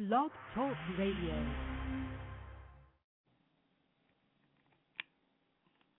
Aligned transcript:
Blog 0.00 0.30
Talk 0.54 0.72
Radio. 0.98 1.34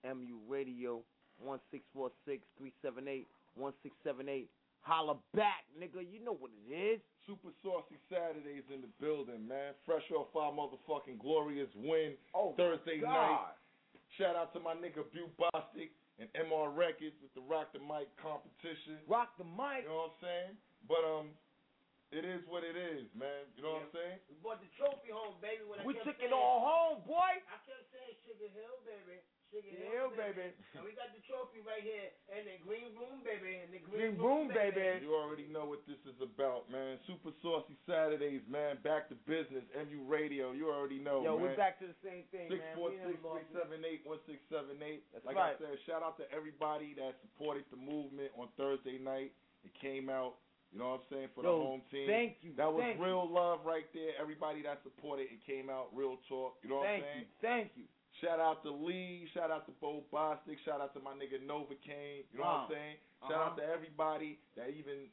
MU 0.04 0.38
Radio, 0.48 1.02
1-646-378-1678. 1.46 4.46
Holla 4.80 5.14
back, 5.34 5.62
nigga. 5.78 6.02
You 6.02 6.18
know 6.24 6.34
what 6.34 6.50
it 6.66 6.72
is. 6.74 7.00
Super 7.28 7.50
Saucy 7.62 7.94
Saturdays 8.10 8.64
in 8.74 8.80
the 8.82 8.88
building, 9.00 9.46
man. 9.46 9.74
Fresh 9.86 10.10
off 10.10 10.34
our 10.34 10.50
motherfucking 10.50 11.20
glorious 11.22 11.68
win 11.76 12.14
Oh, 12.34 12.54
Thursday 12.56 12.98
God. 13.00 13.08
night. 13.14 13.54
Shout 14.18 14.34
out 14.34 14.52
to 14.54 14.60
my 14.60 14.74
nigga 14.74 15.04
Bu 15.14 15.28
Bostic 15.38 15.90
and 16.18 16.28
MR 16.34 16.74
Records 16.76 17.14
with 17.22 17.32
the 17.38 17.42
Rock 17.48 17.72
the 17.72 17.78
Mic 17.78 18.10
competition. 18.20 18.98
Rock 19.06 19.28
the 19.38 19.44
mic. 19.44 19.84
You 19.86 19.94
know 19.94 20.10
what 20.10 20.18
I'm 20.18 20.20
saying? 20.20 20.56
But 20.88 21.04
um, 21.06 21.26
it 22.12 22.24
is 22.28 22.44
what 22.46 22.62
it 22.62 22.76
is, 22.76 23.08
man. 23.16 23.48
You 23.56 23.64
know 23.64 23.80
what 23.80 23.88
I'm 23.88 23.94
saying? 23.96 24.18
We 24.28 24.36
brought 24.44 24.60
the 24.60 24.68
trophy 24.76 25.08
home, 25.10 25.40
baby. 25.40 25.64
When 25.64 25.80
We 25.88 25.96
kept 25.96 26.06
took 26.06 26.18
it 26.20 26.28
saying- 26.28 26.36
all 26.36 26.60
home, 26.60 26.96
boy. 27.08 27.40
I 27.48 27.56
kept 27.64 27.88
saying 27.90 28.16
Sugar 28.28 28.48
Hill, 28.52 28.76
baby. 28.84 29.18
Sugar 29.52 29.68
Hill, 29.68 29.92
Hill, 29.92 30.10
baby. 30.16 30.48
And 30.76 30.80
we 30.84 30.96
got 30.96 31.12
the 31.12 31.20
trophy 31.28 31.60
right 31.60 31.84
here 31.84 32.08
and 32.32 32.48
the 32.48 32.56
green 32.64 32.88
room, 32.96 33.20
baby. 33.20 33.60
and 33.60 33.68
the 33.72 33.80
Green 33.84 34.16
green, 34.16 34.24
room, 34.24 34.48
baby. 34.48 35.04
You 35.04 35.12
already 35.12 35.44
know 35.52 35.68
what 35.68 35.84
this 35.84 36.00
is 36.08 36.16
about, 36.24 36.68
man. 36.72 36.96
Super 37.04 37.32
Saucy 37.44 37.76
Saturdays, 37.84 38.40
man. 38.48 38.80
Back 38.80 39.08
to 39.12 39.14
business. 39.28 39.64
MU 39.76 40.04
Radio. 40.08 40.52
You 40.56 40.72
already 40.72 41.00
know, 41.00 41.20
Yo, 41.20 41.36
man. 41.36 41.52
we're 41.52 41.56
back 41.60 41.76
to 41.80 41.86
the 41.86 41.96
same 42.00 42.24
thing, 42.32 42.48
Six 42.48 42.64
man. 42.64 42.76
four 42.76 42.88
We 42.92 42.96
six 42.96 43.12
never 43.12 43.28
lost 43.28 43.44
three 43.52 43.60
seven 43.60 43.84
eight 43.84 44.00
one 44.08 44.20
six 44.24 44.40
seven 44.48 44.80
eight. 44.80 45.04
That's 45.12 45.24
Like 45.28 45.36
right. 45.36 45.52
I 45.56 45.60
said, 45.60 45.76
shout 45.84 46.00
out 46.02 46.16
to 46.16 46.24
everybody 46.32 46.94
that 46.96 47.20
supported 47.20 47.64
the 47.68 47.76
movement 47.76 48.32
on 48.40 48.48
Thursday 48.56 48.96
night. 48.96 49.32
It 49.68 49.74
came 49.84 50.08
out, 50.08 50.40
you 50.72 50.80
know 50.80 50.96
what 50.96 51.04
I'm 51.04 51.08
saying, 51.12 51.28
for 51.36 51.44
Yo, 51.44 51.52
the 51.52 51.64
home 51.68 51.82
team. 51.92 52.08
Thank 52.08 52.40
you. 52.40 52.56
that 52.56 52.72
was 52.72 52.80
thank 52.80 52.96
you. 52.96 53.04
real 53.04 53.28
love 53.28 53.60
right 53.68 53.84
there. 53.92 54.16
Everybody 54.16 54.64
that 54.64 54.80
supported 54.80 55.28
it 55.28 55.44
came 55.44 55.68
out, 55.68 55.92
real 55.92 56.16
talk. 56.32 56.56
You 56.64 56.72
know 56.72 56.80
what 56.80 56.88
Thank 56.88 57.04
I'm 57.04 57.20
you. 57.20 57.26
saying? 57.44 57.68
Thank 57.68 57.68
you. 57.76 57.84
Shout 58.24 58.40
out 58.40 58.64
to 58.64 58.72
Lee. 58.72 59.28
Shout 59.36 59.52
out 59.52 59.68
to 59.68 59.72
Bo 59.80 60.04
Bostic. 60.08 60.56
Shout 60.64 60.80
out 60.80 60.96
to 60.96 61.00
my 61.04 61.12
nigga 61.12 61.44
Nova 61.44 61.76
Novocaine. 61.76 62.24
You 62.32 62.40
know 62.40 62.48
what 62.48 62.64
I'm 62.64 62.72
Uh, 62.72 62.74
saying? 62.74 62.96
Shout 63.28 63.32
uh-huh. 63.32 63.44
out 63.52 63.56
to 63.60 63.64
everybody 63.68 64.40
that 64.56 64.72
even 64.72 65.12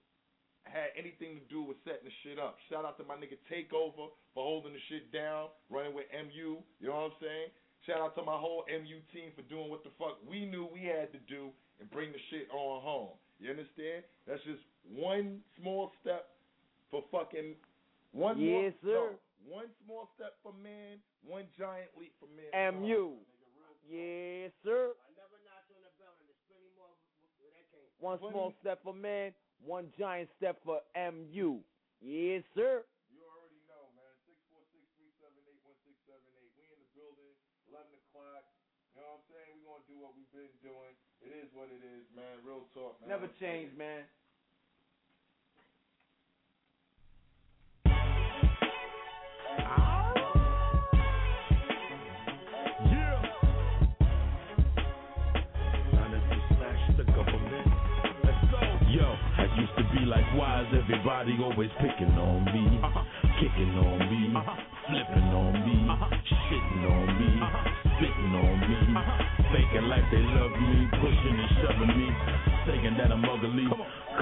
had 0.63 0.91
anything 0.95 1.39
to 1.39 1.45
do 1.51 1.61
with 1.63 1.77
setting 1.83 2.07
the 2.07 2.16
shit 2.23 2.39
up. 2.39 2.55
Shout 2.69 2.85
out 2.85 2.95
to 2.97 3.03
my 3.03 3.16
nigga 3.16 3.35
Takeover 3.51 4.11
for 4.31 4.41
holding 4.44 4.73
the 4.73 4.79
shit 4.88 5.11
down, 5.11 5.49
running 5.69 5.94
with 5.94 6.07
MU. 6.13 6.63
You 6.79 6.88
know 6.88 6.95
what 7.09 7.11
I'm 7.11 7.19
saying? 7.19 7.49
Shout 7.88 7.99
out 7.99 8.16
to 8.16 8.23
my 8.23 8.38
whole 8.38 8.63
MU 8.67 8.99
team 9.11 9.31
for 9.35 9.41
doing 9.44 9.69
what 9.69 9.83
the 9.83 9.91
fuck 9.97 10.19
we 10.27 10.45
knew 10.45 10.67
we 10.71 10.83
had 10.83 11.11
to 11.11 11.19
do 11.27 11.51
and 11.79 11.89
bring 11.89 12.11
the 12.11 12.19
shit 12.29 12.47
on 12.51 12.81
home. 12.83 13.16
You 13.39 13.51
understand? 13.51 14.03
That's 14.27 14.44
just 14.44 14.59
one 14.95 15.39
small 15.59 15.91
step 16.01 16.25
for 16.89 17.03
fucking 17.11 17.53
one 18.11 18.41
more. 18.41 18.63
Yes, 18.65 18.73
sir. 18.81 19.13
no, 19.13 19.19
one 19.45 19.69
small 19.85 20.09
step 20.17 20.33
for 20.41 20.53
man, 20.57 20.97
one 21.21 21.45
giant 21.57 21.93
leap 21.93 22.13
for 22.17 22.29
man. 22.33 22.81
MU. 22.81 23.21
Yes, 23.85 24.53
sir. 24.61 24.93
I 25.01 25.09
never 25.17 25.37
knocked 25.45 25.69
on 25.73 25.81
the 25.81 25.93
bell, 25.97 26.13
and 26.13 26.25
there's 26.29 26.41
plenty 26.45 26.69
more 26.77 26.93
where 27.41 27.49
that 27.57 27.65
came 27.73 27.85
from. 27.97 28.05
One 28.05 28.19
small 28.21 28.53
step 28.61 28.81
for 28.85 28.93
man, 28.93 29.33
one 29.65 29.89
giant 29.97 30.29
step 30.37 30.61
for 30.61 30.81
MU. 30.93 31.61
Yes, 32.01 32.45
sir. 32.53 32.85
You 33.09 33.21
already 33.25 33.61
know, 33.65 33.89
man. 33.97 34.13
Six 34.29 34.37
four 34.53 34.61
six 34.73 34.85
three 34.97 35.09
seven 35.17 35.41
eight 35.49 35.61
one 35.65 35.77
six 35.85 35.97
seven 36.05 36.21
eight. 36.37 36.53
We 36.53 36.69
in 36.69 36.77
the 36.77 36.91
building, 36.93 37.33
eleven 37.69 37.93
o'clock. 37.97 38.45
You 38.93 39.01
know 39.05 39.21
what 39.21 39.25
I'm 39.25 39.27
saying? 39.33 39.49
We 39.57 39.61
gonna 39.65 39.89
do 39.89 39.97
what 39.97 40.13
we've 40.17 40.33
been 40.33 40.53
doing. 40.61 40.93
It 41.25 41.33
is 41.33 41.49
what 41.57 41.73
it 41.73 41.81
is, 41.81 42.05
man. 42.13 42.41
Real 42.45 42.69
talk, 42.77 43.01
man. 43.01 43.09
Never 43.09 43.29
change, 43.41 43.73
man. 43.73 44.05
Like, 60.09 60.25
why 60.34 60.62
is 60.62 60.67
everybody 60.73 61.38
always 61.40 61.69
picking 61.78 62.13
on 62.17 62.44
me? 62.45 62.81
Kicking 63.40 63.78
on 63.78 64.00
me, 64.09 64.34
flipping 64.88 65.29
on 65.29 65.53
me, 65.66 65.78
shitting 66.50 66.84
on 66.90 67.07
me, 67.19 67.69
spitting 67.99 68.31
on 68.31 68.55
me, 68.63 68.79
faking 69.51 69.87
like 69.91 70.07
they 70.07 70.23
love 70.23 70.55
me, 70.55 70.87
pushing 71.03 71.35
and 71.35 71.51
shoving 71.59 71.93
me, 71.99 72.07
saying 72.63 72.95
that 72.95 73.11
I'm 73.11 73.25
ugly, 73.27 73.67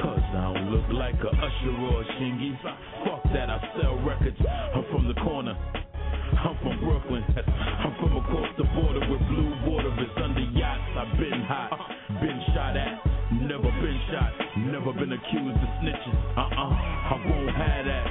cause 0.01 0.25
I 0.33 0.49
don't 0.49 0.73
look 0.73 0.89
like 0.89 1.13
a 1.21 1.29
usher 1.29 1.75
or 1.85 2.01
a 2.01 2.05
shingy. 2.17 2.57
Fuck 3.05 3.21
that, 3.37 3.53
I 3.53 3.61
sell 3.77 4.01
records, 4.01 4.37
I'm 4.41 4.83
from 4.89 5.07
the 5.07 5.13
corner. 5.21 5.53
I'm 5.53 6.57
from 6.61 6.79
Brooklyn. 6.81 7.23
I'm 7.37 7.93
from 8.01 8.17
across 8.17 8.49
the 8.57 8.65
border 8.73 9.03
with 9.09 9.21
blue 9.29 9.53
water 9.69 9.93
is 10.01 10.11
under 10.17 10.41
yachts. 10.57 10.91
I've 10.97 11.17
been 11.17 11.41
hot, 11.45 11.71
been 12.19 12.41
shot 12.53 12.75
at, 12.77 12.97
never 13.45 13.69
been 13.77 13.99
shot, 14.11 14.33
never 14.57 14.91
been 14.93 15.13
accused 15.13 15.57
of 15.57 15.71
snitching. 15.81 16.17
Uh-uh, 16.37 16.49
I 16.49 17.15
won't 17.29 17.55
have 17.55 17.85
that. 17.85 18.05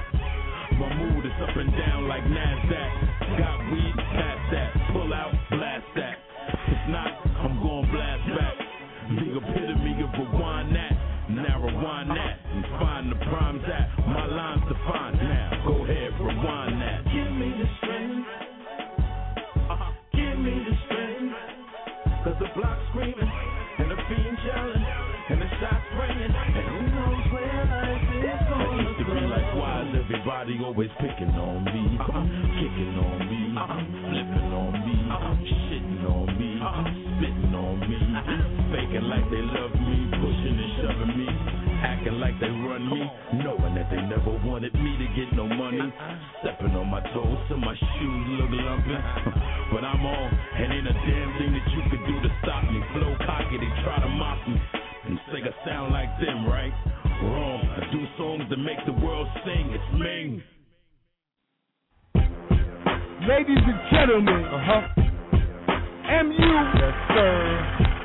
My 0.79 0.95
mood 0.95 1.27
is 1.27 1.33
up 1.43 1.57
and 1.57 1.73
down 1.73 2.09
like 2.09 2.23
Nasdaq. 2.25 3.06
Got 3.35 3.59
weed, 3.73 3.95
pass 3.97 4.41
that. 4.53 4.71
Pull 4.93 5.13
out, 5.13 5.33
blast 5.51 5.87
that. 5.97 6.17
If 6.69 6.83
not, 6.91 7.11
I'm 7.43 7.59
going 7.63 7.91
blast 7.91 8.27
back. 8.39 8.57
The 9.11 9.39
epitome 9.39 10.03
of 10.03 10.11
rewind 10.15 10.75
that. 10.75 10.93
Now 11.31 11.59
rewind 11.59 12.11
that 12.11 12.39
and 12.55 12.65
find 12.79 13.11
the 13.11 13.17
primes 13.27 13.63
at. 13.67 14.07
My 14.07 14.27
lines 14.27 14.63
defined 14.71 15.19
now. 15.19 15.63
Go 15.67 15.85
ahead, 15.85 16.13
rewind 16.21 16.81
that. 16.83 17.05
Give 17.11 17.31
me 17.35 17.51
the 17.51 17.69
strength. 17.79 18.29
Uh-huh. 19.71 19.91
Give 20.15 20.39
me 20.39 20.55
the 20.63 20.75
strength. 20.87 21.35
Cause 22.23 22.39
the 22.39 22.51
block's 22.55 22.83
screaming 22.91 23.31
and 23.79 23.91
the 23.91 23.99
fiend 24.11 24.39
yelling 24.47 24.87
and 25.31 25.39
the 25.43 25.51
shots 25.63 25.87
ringing. 25.99 26.31
And 26.35 26.67
who 26.67 26.83
knows 26.95 27.23
where 27.31 27.63
life 27.71 28.03
is 28.03 28.43
going 28.51 28.67
I 28.67 28.83
used 28.83 28.99
to 28.99 29.05
be 29.07 29.23
like, 29.27 29.51
why 29.55 29.83
is 29.83 29.95
everybody 29.95 30.59
always 30.63 30.91
picking 30.99 31.31
on 31.39 31.63
me? 31.63 31.87
Kicking 31.95 32.95
on 32.99 33.15
me, 33.15 33.16
flipping 33.67 34.51
on 34.55 34.73
me, 34.87 34.97
shitting 35.67 36.03
on 36.07 36.27
me, 36.39 36.51
spitting 37.19 37.55
on 37.55 37.75
me, 37.83 37.99
faking 38.71 39.07
like 39.11 39.27
they 39.31 39.43
love 39.43 39.75
me, 39.75 39.97
pushing 40.23 40.55
and 40.55 40.73
shoving 40.79 41.13
me, 41.19 41.29
acting 41.83 42.19
like 42.23 42.39
they 42.39 42.47
run 42.47 42.87
me, 42.87 43.03
knowing 43.43 43.75
that 43.75 43.91
they 43.91 44.03
never 44.07 44.39
wanted 44.47 44.73
me 44.79 44.95
to 45.03 45.07
get 45.19 45.29
no 45.35 45.51
money, 45.51 45.83
stepping 46.43 46.79
on 46.79 46.87
my 46.87 47.03
toes 47.11 47.39
so 47.51 47.57
my 47.59 47.75
shoes 47.75 48.25
look 48.39 48.55
lumpy, 48.55 48.95
but 49.75 49.83
I'm 49.83 50.07
on, 50.07 50.29
and 50.31 50.73
ain't 50.73 50.87
a 50.87 50.95
damn 50.95 51.31
thing 51.43 51.51
that 51.59 51.67
you 51.75 51.83
could 51.91 52.05
do 52.07 52.15
to 52.23 52.31
stop 52.43 52.63
me. 52.71 52.79
Flow 52.95 53.15
cocky, 53.27 53.59
they 53.59 53.73
try 53.83 53.99
to 53.99 54.09
mock 54.09 54.39
me, 54.47 54.57
and 55.11 55.19
I 55.19 55.67
sound 55.67 55.93
like 55.93 56.11
them, 56.23 56.47
right? 56.47 56.73
Wrong. 57.23 57.63
I 57.67 57.93
do 57.93 58.05
songs 58.19 58.45
that 58.51 58.59
make 58.59 58.79
the 58.87 58.93
world 59.05 59.27
sing. 59.45 59.73
It's 59.73 59.99
Ming. 59.99 60.56
Ladies 63.27 63.59
and 63.59 63.81
gentlemen, 63.91 64.39
uh-huh. 64.39 65.03
MU, 66.31 66.53
yes 66.79 66.95
sir, 67.11 67.35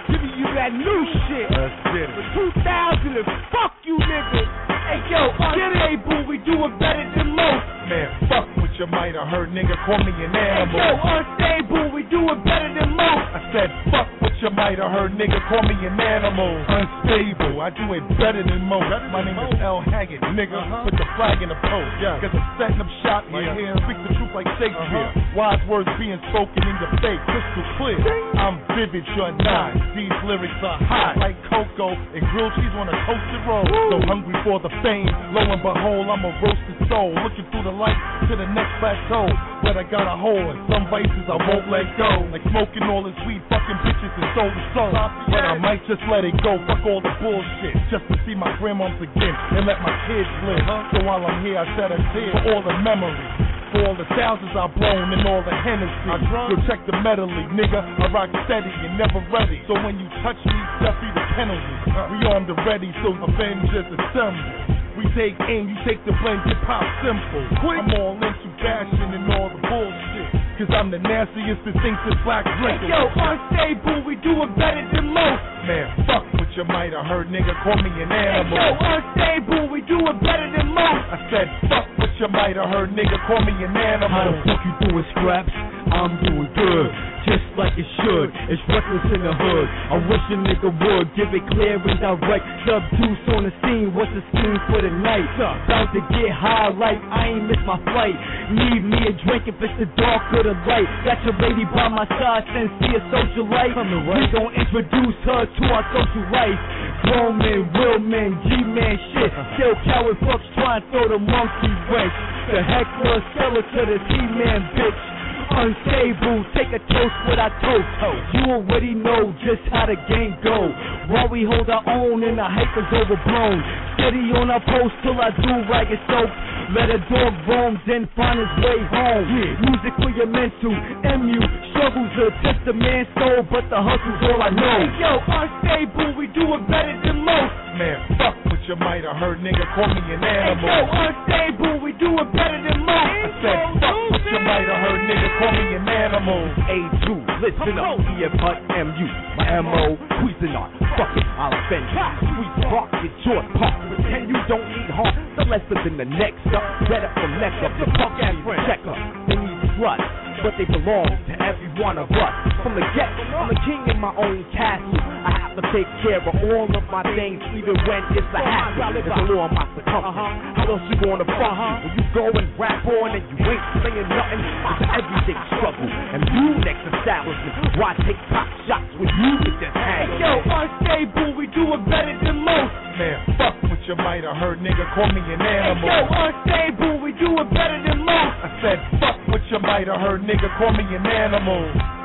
giving 0.10 0.34
you 0.34 0.50
that 0.58 0.74
new 0.74 1.00
shit. 1.30 1.46
Let's 1.46 1.78
get 1.94 2.10
it. 2.10 2.26
For 2.34 2.50
2000 2.58 3.22
and 3.22 3.30
fuck 3.54 3.78
you 3.86 4.02
niggas. 4.02 4.50
Hey 4.90 4.98
yo, 5.14 5.30
unstable, 5.38 6.26
we 6.26 6.42
do 6.42 6.66
it 6.66 6.74
better 6.82 7.06
than 7.14 7.38
most. 7.38 7.70
Man, 7.86 8.10
fuck 8.34 8.50
what 8.58 8.74
you 8.82 8.88
might 8.90 9.14
have 9.14 9.30
heard, 9.30 9.54
nigga. 9.54 9.78
Call 9.86 10.02
me 10.02 10.10
an 10.10 10.34
animal. 10.34 10.82
Hey 10.82 10.90
yo, 10.90 11.06
unstable, 11.06 11.94
we 11.94 12.02
do 12.10 12.26
it 12.26 12.42
better 12.42 12.74
than 12.82 12.90
most. 12.98 13.26
I 13.30 13.42
said, 13.54 13.70
fuck 13.94 14.21
you 14.42 14.50
might 14.58 14.82
have 14.82 14.90
heard, 14.90 15.14
nigga. 15.14 15.38
Call 15.46 15.62
me 15.62 15.78
an 15.86 15.94
animal. 16.02 16.50
Unstable, 16.66 17.62
I 17.62 17.70
do 17.70 17.86
it 17.94 18.02
better 18.18 18.42
than 18.42 18.66
most. 18.66 18.90
My 19.14 19.22
name 19.22 19.38
is 19.38 19.54
L. 19.62 19.86
Haggood, 19.86 20.26
nigga. 20.34 20.58
Put 20.82 20.98
the 20.98 21.06
flag 21.14 21.46
in 21.46 21.54
the 21.54 21.60
post. 21.62 21.94
Yeah. 22.02 22.18
Cause 22.18 22.34
I'm 22.34 22.46
setting 22.58 22.82
up 22.82 22.90
shop 23.06 23.22
right 23.30 23.54
here. 23.54 23.78
Speak 23.86 24.02
the 24.02 24.12
truth 24.18 24.34
like 24.34 24.50
Shakespeare. 24.58 25.14
Wise 25.38 25.62
words 25.70 25.90
being 26.02 26.18
spoken 26.34 26.58
in 26.66 26.76
your 26.82 26.90
face, 27.06 27.22
crystal 27.30 27.66
clear. 27.78 28.02
I'm 28.42 28.58
vivid, 28.74 29.06
you're 29.14 29.30
not. 29.46 29.78
These 29.94 30.14
lyrics 30.26 30.58
are 30.66 30.82
hot 30.90 31.22
like 31.22 31.38
cocoa 31.46 31.94
and 31.94 32.24
grilled 32.34 32.54
cheese 32.58 32.74
on 32.74 32.90
a 32.90 32.98
toasted 33.06 33.42
roll. 33.46 33.70
So 33.94 34.02
hungry 34.10 34.34
for 34.42 34.58
the 34.58 34.74
fame. 34.82 35.06
Lo 35.38 35.46
and 35.46 35.62
behold, 35.62 36.10
I'm 36.10 36.26
a 36.26 36.34
roasted 36.42 36.82
soul. 36.90 37.14
Looking 37.14 37.46
through 37.54 37.70
the 37.70 37.76
light 37.78 37.98
to 38.26 38.34
the 38.34 38.50
next 38.58 38.74
plateau. 38.82 39.30
But 39.62 39.78
I 39.78 39.86
got 39.86 40.10
a 40.10 40.18
hole 40.18 40.50
and 40.50 40.66
some 40.66 40.90
vices 40.90 41.30
I 41.30 41.38
won't 41.38 41.70
let 41.70 41.86
go. 41.94 42.26
Like 42.34 42.42
smoking 42.50 42.90
all 42.90 43.06
this 43.06 43.16
weed, 43.30 43.46
fucking 43.46 43.78
bitches 43.86 44.10
and 44.18 44.31
soul 44.36 44.50
to 44.50 44.64
soul. 44.76 44.92
But 45.32 45.44
I 45.44 45.58
might 45.58 45.84
just 45.88 46.04
let 46.12 46.24
it 46.24 46.36
go. 46.44 46.58
Fuck 46.68 46.84
all 46.88 47.02
the 47.02 47.14
bullshit. 47.20 47.76
Just 47.92 48.06
to 48.12 48.16
see 48.28 48.36
my 48.36 48.52
grandmoms 48.60 49.00
again 49.00 49.36
and 49.56 49.64
let 49.68 49.80
my 49.82 49.94
kids 50.08 50.30
live. 50.48 50.64
So 50.96 51.04
while 51.08 51.24
I'm 51.24 51.44
here, 51.46 51.60
I 51.60 51.66
shed 51.76 51.92
a 51.92 52.00
tear 52.12 52.32
for 52.44 52.56
all 52.56 52.64
the 52.64 52.76
memories. 52.84 53.52
For 53.72 53.88
all 53.88 53.96
the 53.96 54.04
thousands 54.20 54.52
I've 54.52 54.76
blown 54.76 55.16
and 55.16 55.24
all 55.24 55.40
the 55.48 55.56
Hennessy. 55.64 56.12
Yo, 56.28 56.60
check 56.68 56.84
the 56.84 56.96
medley, 57.00 57.32
nigga. 57.56 57.80
I 57.80 58.12
rock 58.12 58.28
steady 58.44 58.68
and 58.68 59.00
never 59.00 59.24
ready. 59.32 59.64
So 59.64 59.80
when 59.80 59.96
you 59.96 60.12
touch 60.20 60.36
me, 60.44 60.60
just 60.84 61.00
be 61.00 61.08
the 61.16 61.24
penalty. 61.40 61.76
We 62.12 62.28
armed 62.28 62.52
and 62.52 62.60
ready, 62.68 62.92
so 63.00 63.16
Avengers 63.16 63.88
assemble. 63.88 64.44
We 64.68 64.81
We 65.02 65.10
take 65.18 65.34
aim, 65.50 65.66
you 65.66 65.78
take 65.82 65.98
the 66.06 66.14
blame, 66.22 66.38
hip 66.46 66.62
hop 66.62 66.86
simple. 67.02 67.42
I'm 67.66 67.90
all 67.98 68.14
into 68.22 68.50
fashion 68.62 69.10
and 69.18 69.34
all 69.34 69.50
the 69.50 69.58
bullshit. 69.58 70.30
Cause 70.62 70.70
I'm 70.78 70.94
the 70.94 71.02
nastiest 71.02 71.58
that 71.66 71.74
thinks 71.82 71.98
it's 72.06 72.22
black 72.22 72.46
drink. 72.62 72.86
Yo, 72.86 73.10
unstable, 73.10 74.06
we 74.06 74.14
do 74.22 74.46
it 74.46 74.54
better 74.54 74.86
than 74.94 75.10
most. 75.10 75.42
Man, 75.66 76.06
fuck 76.06 76.22
what 76.38 76.54
you 76.54 76.62
might 76.70 76.94
have 76.94 77.10
heard, 77.10 77.34
nigga. 77.34 77.50
Call 77.66 77.82
me 77.82 77.90
an 77.98 78.14
animal. 78.14 78.54
Yo, 78.54 78.78
unstable, 78.78 79.74
we 79.74 79.82
do 79.90 79.98
it 80.06 80.18
better 80.22 80.46
than 80.54 80.70
most. 80.70 81.06
I 81.10 81.18
said, 81.34 81.50
fuck 81.66 81.90
what 81.98 82.14
you 82.22 82.30
might 82.30 82.54
have 82.62 82.70
heard, 82.70 82.94
nigga. 82.94 83.18
Call 83.26 83.42
me 83.42 83.58
an 83.58 83.74
animal. 83.74 84.14
How 84.14 84.30
the 84.30 84.38
fuck 84.46 84.62
you 84.62 84.74
doing, 84.86 85.06
scraps? 85.18 85.81
I'm 85.92 86.16
doing 86.24 86.48
good, 86.56 86.88
just 87.28 87.44
like 87.60 87.76
it 87.76 87.84
should. 88.00 88.32
It's 88.48 88.64
reckless 88.72 89.12
in 89.12 89.28
the 89.28 89.36
hood. 89.36 89.68
I 89.68 90.00
wish 90.08 90.24
a 90.32 90.40
nigga 90.40 90.72
would 90.72 91.08
give 91.20 91.36
it 91.36 91.44
clear 91.52 91.76
and 91.76 92.00
direct. 92.00 92.48
Sub 92.64 92.80
deuce 92.96 93.26
on 93.36 93.44
the 93.44 93.54
scene. 93.60 93.92
What's 93.92 94.08
the 94.16 94.24
scheme 94.32 94.56
for 94.72 94.80
the 94.80 94.88
night? 94.88 95.28
About 95.36 95.92
to 95.92 96.02
get 96.16 96.32
high 96.32 96.72
like 96.72 96.96
I 97.12 97.36
ain't 97.36 97.44
miss 97.52 97.60
my 97.68 97.76
flight. 97.92 98.16
Need 98.56 98.88
me 98.88 99.00
a 99.04 99.14
drink 99.28 99.52
if 99.52 99.60
it's 99.60 99.76
the 99.84 99.88
dark 100.00 100.32
or 100.32 100.48
the 100.48 100.56
light. 100.64 100.88
Got 101.04 101.20
your 101.28 101.36
lady 101.44 101.68
by 101.68 101.92
my 101.92 102.08
side 102.08 102.48
since 102.56 102.72
she 102.80 102.96
a 102.96 103.02
social 103.12 103.52
life. 103.52 103.76
We 103.76 104.32
gon' 104.32 104.56
introduce 104.56 105.20
her 105.28 105.44
to 105.44 105.64
our 105.76 105.86
social 105.92 106.26
life. 106.32 106.60
Grown 107.04 107.36
men, 107.36 107.68
real 107.76 108.00
men, 108.00 108.40
G-man 108.48 108.96
shit. 109.12 109.28
Uh-huh. 109.28 109.54
Still 109.60 109.76
coward 109.84 110.18
fucks 110.24 110.48
trying 110.56 110.82
to 110.82 110.88
throw 110.88 111.06
the 111.12 111.20
monkey 111.20 111.74
wrench. 111.92 112.16
The 112.48 112.64
heckler, 112.64 113.20
sell 113.36 113.54
it 113.60 113.68
to 113.76 113.82
the 113.92 114.00
T-man 114.08 114.72
bitch 114.72 115.21
unstable. 115.52 116.48
Take 116.56 116.72
a 116.72 116.82
toast 116.88 117.18
with 117.28 117.40
I 117.40 117.52
toast. 117.60 117.92
You 118.34 118.44
already 118.56 118.96
know 118.96 119.36
just 119.44 119.62
how 119.70 119.86
the 119.86 120.00
game 120.08 120.36
go. 120.44 120.72
While 121.12 121.28
we 121.28 121.44
hold 121.44 121.70
our 121.70 121.84
own 121.86 122.24
and 122.24 122.40
the 122.40 122.48
hype 122.48 122.72
is 122.80 122.90
overblown. 122.90 123.60
Steady 124.00 124.32
on 124.34 124.50
our 124.50 124.64
post 124.64 124.96
till 125.04 125.20
I 125.20 125.30
do 125.36 125.54
ragged 125.68 126.00
soap. 126.08 126.32
Let 126.72 126.88
a 126.88 127.04
dog 127.12 127.34
roam, 127.52 127.76
then 127.84 128.08
find 128.16 128.40
his 128.40 128.54
way 128.64 128.80
home. 128.88 129.28
Music 129.60 129.92
for 130.00 130.08
your 130.16 130.32
mental. 130.32 130.72
MU 130.72 131.40
struggles 131.76 132.12
to 132.16 132.32
test 132.40 132.64
a 132.72 132.74
man's 132.74 133.12
soul, 133.20 133.44
but 133.52 133.68
the 133.68 133.76
hustle's 133.76 134.24
all 134.32 134.40
I 134.40 134.50
know. 134.56 134.80
Yo, 134.96 135.12
unstable, 135.20 136.16
we 136.16 136.32
do 136.32 136.48
it 136.56 136.64
better 136.72 136.96
than 137.04 137.28
most. 137.28 137.52
Man, 137.76 138.00
fuck 138.16 138.40
what 138.48 138.64
you 138.72 138.80
might 138.80 139.04
have 139.04 139.20
heard, 139.20 139.44
nigga. 139.44 139.68
Call 139.76 139.92
me 139.92 140.00
an 140.16 140.24
animal. 140.24 140.64
Yo, 140.64 140.80
unstable, 140.88 141.76
we 141.84 141.92
do 142.00 142.16
it 142.16 142.30
better 142.32 142.60
than 142.64 142.80
most. 142.88 143.20
I 143.20 143.30
said, 143.44 143.60
fuck 143.84 143.98
what 144.16 144.24
you 144.32 144.40
might 144.40 144.68
have 144.72 144.82
heard, 144.88 145.02
nigga. 145.12 145.28
Call 145.42 145.58
me 145.58 145.74
an 145.74 145.90
animal. 145.90 146.38
A2, 146.70 147.42
listen 147.42 147.74
up, 147.82 147.98
yeah, 148.22 148.30
but 148.30 148.62
MU, 148.78 149.08
my 149.42 149.58
MO, 149.66 149.98
Cuisinart, 150.22 150.70
fuck 150.94 151.18
it, 151.18 151.26
I'll 151.34 151.50
offend 151.50 151.82
you. 151.90 151.98
Sweet 152.30 152.70
rock, 152.70 152.94
your 153.02 153.10
jaw 153.26 153.42
pop, 153.58 153.74
pretend 153.90 154.30
you 154.30 154.38
don't 154.46 154.62
need 154.70 154.94
heart, 154.94 155.18
the 155.42 155.50
lesser 155.50 155.82
than 155.82 155.98
the 155.98 156.06
next 156.06 156.46
up, 156.54 156.62
better 156.86 157.10
from 157.18 157.42
neck 157.42 157.58
up, 157.66 157.74
the 157.82 157.90
punk 157.90 158.22
ass 158.22 158.38
checker, 158.70 158.94
they 159.34 159.42
need 159.42 159.66
sluts, 159.82 160.06
but 160.42 160.58
they 160.58 160.66
belong 160.66 161.10
to 161.30 161.34
every 161.38 161.70
one 161.78 161.98
of 161.98 162.10
us. 162.10 162.34
From 162.66 162.74
the 162.74 162.86
get, 162.98 163.10
I'm 163.38 163.50
a 163.50 163.58
king 163.66 163.82
in 163.90 163.98
my 164.02 164.14
own 164.18 164.46
castle, 164.54 164.98
I 164.98 165.32
have 165.38 165.54
to 165.58 165.64
take 165.70 165.90
care 166.02 166.18
of 166.18 166.30
all 166.30 166.70
of 166.70 166.84
my 166.90 167.06
things, 167.14 167.42
even 167.54 167.78
when 167.86 168.02
it's 168.18 168.32
a 168.34 168.42
hassle, 168.42 168.98
it's 168.98 169.06
a 169.06 169.22
law 169.30 169.46
of 169.46 169.54
my 169.54 169.66
circumference. 169.78 170.02
Uh-huh. 170.02 170.34
How 170.58 170.78
else 170.78 170.86
you 170.90 170.98
gonna 170.98 171.26
fuck 171.26 171.42
uh-huh. 171.42 171.62
me 171.62 171.90
when 171.90 171.94
you 171.94 172.06
go 172.14 172.26
and 172.34 172.48
rap 172.58 172.82
on 172.86 173.10
and 173.14 173.26
you 173.30 173.38
ain't 173.38 173.66
saying 173.86 174.08
nothing? 174.10 174.42
It's 174.42 174.82
an 174.82 174.90
everyday 174.98 175.38
struggle, 175.58 175.90
and 175.90 176.22
you 176.26 176.46
next 176.66 176.84
establishment, 176.90 177.54
why 177.78 177.94
take 178.06 178.18
pop 178.34 178.50
shots 178.66 178.90
when 178.98 179.10
you 179.10 179.32
just 179.46 179.78
hang? 179.78 180.10
Yo, 180.18 180.42
unstable, 180.42 181.38
we 181.38 181.46
do 181.54 181.70
it 181.78 181.82
better 181.86 182.18
than 182.26 182.42
most. 182.42 182.74
Man, 182.98 183.18
fuck 183.38 183.56
what 183.70 183.82
you 183.86 183.96
might 183.98 184.26
have 184.26 184.38
heard, 184.38 184.60
nigga. 184.62 184.86
Call 184.94 185.10
me 185.14 185.22
an 185.22 185.42
animal. 185.42 185.86
Yo, 185.86 185.98
unstable, 186.10 187.02
we 187.02 187.12
do 187.18 187.30
it 187.38 187.50
better 187.54 187.80
than 187.86 188.06
most. 188.06 188.38
I 188.42 188.50
said, 188.62 188.78
fuck 189.02 189.18
what 189.28 189.42
you 189.50 189.60
might 189.60 189.88
have 189.88 190.02
heard, 190.02 190.22
nigga. 190.24 190.31
Call 190.40 190.72
me 190.72 190.84
an 190.96 191.06
animal. 191.06 192.01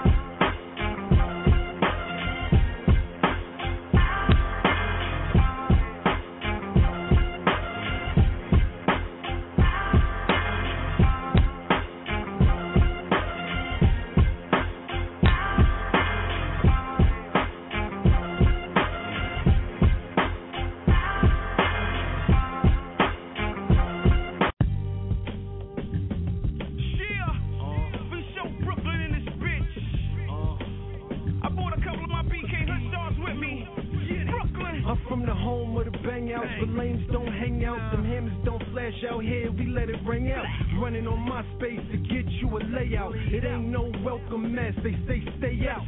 We 39.59 39.67
let 39.67 39.89
it 39.89 39.97
ring 40.07 40.31
out. 40.33 40.45
Running 40.81 41.07
on 41.07 41.21
my 41.29 41.43
space 41.57 41.81
to 41.91 41.97
get 41.99 42.29
you 42.41 42.49
a 42.57 42.61
layout. 42.75 43.15
It 43.15 43.45
ain't 43.45 43.69
no 43.69 43.91
welcome 44.05 44.55
mess, 44.55 44.75
they 44.83 44.93
say 45.07 45.23
stay 45.39 45.67
out. 45.69 45.83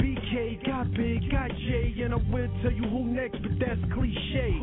BK 0.00 0.64
got 0.66 0.90
big, 0.92 1.30
got 1.30 1.50
J, 1.50 1.94
and 2.02 2.14
I 2.14 2.16
will 2.16 2.48
tell 2.62 2.72
you 2.72 2.88
who 2.88 3.04
next, 3.04 3.42
but 3.42 3.52
that's 3.60 3.80
cliche. 3.94 4.58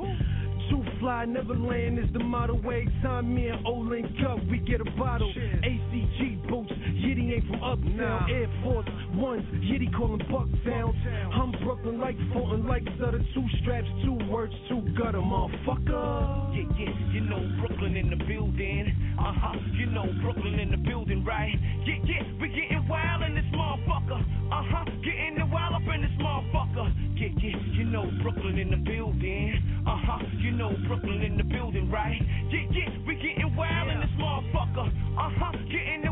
Too 0.70 0.84
fly, 1.00 1.26
never 1.26 1.56
land 1.56 1.98
is 1.98 2.06
the 2.14 2.20
motto. 2.20 2.58
Every 2.58 2.86
time 3.02 3.34
me 3.34 3.48
and 3.48 3.66
O 3.66 3.74
link 3.74 4.06
up, 4.28 4.38
we 4.52 4.60
get 4.60 4.82
a 4.82 4.92
bottle. 4.98 5.34
ACG 5.34 6.48
boots, 6.48 6.72
Yiddy 6.72 7.34
ain't 7.34 7.48
from 7.48 7.64
up 7.64 7.80
uptown. 7.80 8.30
Air 8.30 8.48
Force 8.64 8.86
Ones, 9.20 9.44
Yiddy 9.68 9.92
callin' 9.98 10.20
Bucktown. 10.32 10.96
I'm 11.36 11.52
Brooklyn 11.64 12.00
like 12.00 12.16
Fulton, 12.32 12.66
like 12.66 12.84
Sutter. 12.98 13.20
Two 13.34 13.44
straps, 13.62 13.88
two 14.06 14.18
words, 14.32 14.54
two 14.70 14.80
gutter, 14.98 15.20
motherfucker. 15.20 16.56
Yeah, 16.56 16.64
yeah, 16.80 17.12
you 17.12 17.22
know 17.22 17.44
Brooklyn 17.60 17.98
in 17.98 18.10
the 18.10 18.16
building. 18.16 18.96
Uh 19.20 19.34
huh, 19.36 19.60
you 19.76 19.88
know 19.88 20.06
Brooklyn 20.24 20.60
in 20.60 20.72
the 20.72 20.78
building, 20.78 21.26
right? 21.26 21.52
Yeah, 21.86 21.96
yeah, 22.06 22.24
we 22.40 22.48
getting 22.48 22.88
wild 22.88 23.24
in 23.24 23.36
this 23.36 23.44
motherfucker. 23.52 24.22
Uh 24.22 24.64
huh, 24.72 24.86
getting 25.04 25.36
the 25.38 25.46
wild 25.48 25.76
up 25.76 25.94
in 25.94 26.02
this 26.02 26.16
motherfucker. 26.22 26.88
Yeah, 27.20 27.28
yeah, 27.44 27.60
you 27.74 27.84
know 27.84 28.10
Brooklyn 28.24 28.58
in 28.58 28.72
the 28.72 28.78
building. 28.78 29.84
Uh 29.86 30.00
huh, 30.00 30.24
you 30.40 30.52
know 30.52 30.72
Brooklyn 30.88 31.24
in 31.24 31.36
the 31.36 31.44
building, 31.44 31.92
right? 31.92 32.16
Yeah, 32.50 32.64
yeah, 32.72 32.90
we 33.06 33.16
getting 33.16 33.54
wild 33.54 33.90
in 33.90 34.00
this 34.00 34.16
motherfucker. 34.18 34.88
Uh 34.88 35.30
huh, 35.36 35.52
getting 35.68 36.04
the 36.04 36.09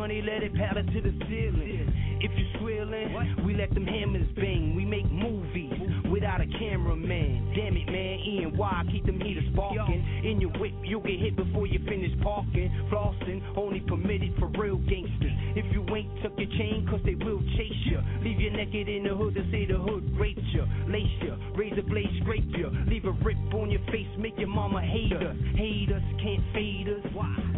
money, 0.00 0.22
let 0.22 0.42
it 0.42 0.54
paddle 0.54 0.82
to 0.82 1.00
the 1.02 1.12
ceiling. 1.28 1.84
If 2.24 2.32
you 2.32 2.46
squealing, 2.56 3.44
we 3.44 3.52
let 3.54 3.68
them 3.74 3.84
hammers 3.84 4.26
bang. 4.34 4.74
We 4.74 4.86
make 4.86 5.04
movies 5.12 5.76
without 6.10 6.40
a 6.40 6.46
cameraman. 6.46 7.52
Damn 7.54 7.76
it, 7.76 7.84
man. 7.84 8.16
Ian, 8.24 8.56
why 8.56 8.82
keep 8.90 9.04
them 9.04 9.20
heaters 9.20 9.44
sparking? 9.52 10.00
In 10.24 10.40
your 10.40 10.56
whip, 10.56 10.72
you'll 10.84 11.04
get 11.04 11.20
hit 11.20 11.36
before 11.36 11.66
you 11.66 11.80
finish 11.84 12.16
parking. 12.22 12.72
Flossing, 12.88 13.44
only 13.58 13.80
permitted 13.80 14.32
for 14.38 14.48
real 14.56 14.78
gangsters. 14.88 15.36
If 15.52 15.68
you 15.70 15.84
ain't 15.94 16.08
tuck 16.22 16.32
your 16.38 16.48
chain, 16.56 16.88
cause 16.88 17.00
they 17.04 17.14
will 17.14 17.44
chase 17.60 17.84
you. 17.84 18.00
Leave 18.24 18.40
you 18.40 18.50
naked 18.56 18.88
in 18.88 19.04
the 19.04 19.14
hood 19.14 19.34
to 19.34 19.44
say 19.52 19.66
the 19.66 19.76
hood 19.76 20.16
raped 20.16 20.40
you. 20.56 20.64
Lace 20.88 21.12
you, 21.20 21.36
razor 21.54 21.82
blade 21.82 22.08
scrape 22.22 22.48
you. 22.56 22.72
Leave 22.88 23.04
a 23.04 23.12
rip 23.20 23.36
on 23.52 23.70
your 23.70 23.84
face, 23.92 24.08
make 24.16 24.38
your 24.38 24.48
mama 24.48 24.80
hate 24.80 25.12
us. 25.12 25.36
Hate 25.56 25.92
us, 25.92 26.02
can't 26.24 26.44
fade 26.54 26.88
us. 26.88 27.04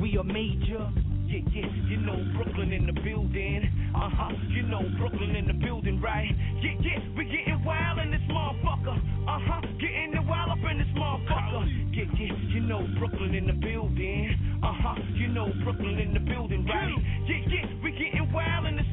We 0.00 0.18
are 0.18 0.24
major. 0.24 0.90
Yeah, 1.32 1.40
yeah, 1.50 1.88
you 1.88 1.96
know 1.96 2.20
Brooklyn 2.36 2.74
in 2.74 2.84
the 2.84 2.92
building. 2.92 3.64
Uh 3.96 4.10
huh, 4.12 4.36
you 4.50 4.64
know 4.64 4.82
Brooklyn 4.98 5.34
in 5.34 5.46
the 5.46 5.54
building, 5.54 5.98
right? 5.98 6.28
Yeah, 6.60 6.76
yeah, 6.84 7.00
we 7.16 7.24
getting 7.24 7.64
wild 7.64 8.00
in 8.00 8.10
this 8.10 8.20
motherfucker. 8.28 9.00
Uh 9.24 9.40
huh, 9.40 9.62
getting 9.80 10.12
the 10.12 10.20
wild 10.28 10.50
up 10.50 10.70
in 10.70 10.76
this 10.76 10.92
motherfucker. 10.92 11.64
Yeah, 11.96 12.04
yeah, 12.20 12.36
you 12.52 12.60
know 12.60 12.86
Brooklyn 12.98 13.34
in 13.34 13.46
the 13.46 13.54
building. 13.54 14.28
Uh 14.62 14.74
huh, 14.76 15.00
you 15.14 15.28
know 15.28 15.48
Brooklyn 15.64 15.98
in 16.00 16.12
the 16.12 16.20
building, 16.20 16.66
right? 16.66 16.92
Yeah, 17.24 17.48
yeah, 17.48 17.66
we 17.82 17.92
getting 17.92 18.30
wild 18.30 18.66
in 18.66 18.76
this 18.76 18.91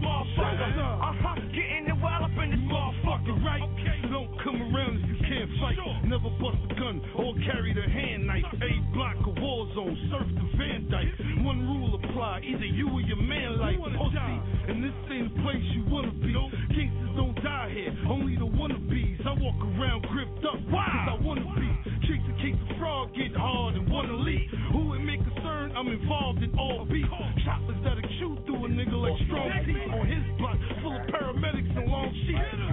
Never 5.59 6.29
bust 6.39 6.57
a 6.71 6.75
gun 6.79 7.01
or 7.19 7.35
carry 7.43 7.73
the 7.73 7.83
hand 7.83 8.25
knife. 8.25 8.45
A 8.63 8.71
block 8.93 9.17
a 9.27 9.41
war 9.41 9.67
zone, 9.75 9.97
surf 10.09 10.27
the 10.31 10.57
Van 10.57 10.87
Dyke. 10.89 11.43
One 11.43 11.67
rule 11.67 11.99
apply, 11.99 12.41
either 12.47 12.65
you 12.65 12.87
or 12.89 13.01
your 13.01 13.17
man. 13.17 13.59
Oh, 13.59 14.09
see, 14.09 14.71
and 14.71 14.83
this 14.83 14.95
ain't 15.11 15.27
a 15.27 15.41
place 15.43 15.63
you 15.75 15.83
wanna 15.91 16.11
be. 16.11 16.31
Gangsters 16.31 17.15
don't 17.15 17.35
die 17.43 17.71
here, 17.75 17.93
only 18.07 18.35
the 18.35 18.47
wannabes. 18.47 19.25
I 19.25 19.33
walk 19.35 19.59
around 19.75 20.07
gripped 20.07 20.45
up, 20.45 20.59
cause 20.71 21.09
I 21.11 21.17
wanna 21.21 21.45
be. 21.59 21.69
Chicks 22.07 22.23
in 22.23 22.35
case 22.39 22.55
the 22.69 22.75
frog 22.79 23.13
get 23.13 23.35
hard 23.35 23.75
and 23.75 23.89
wanna 23.91 24.15
leave. 24.15 24.49
Who 24.71 24.93
it 24.95 24.99
may 24.99 25.17
concern, 25.17 25.73
I'm 25.75 25.89
involved 25.89 26.41
in 26.41 26.57
all 26.57 26.85
beef. 26.85 27.05
Choppers 27.43 27.75
that'll 27.83 28.01
chew 28.19 28.37
through 28.45 28.65
a 28.65 28.69
nigga 28.69 28.95
like 28.95 29.19
strong 29.27 29.51
teeth 29.65 29.91
on 29.91 30.07
his 30.07 30.23
block, 30.39 30.57
full 30.81 30.95
of 30.95 31.05
paramedics 31.11 31.77
and 31.77 31.91
long 31.91 32.13
sheets 32.25 32.68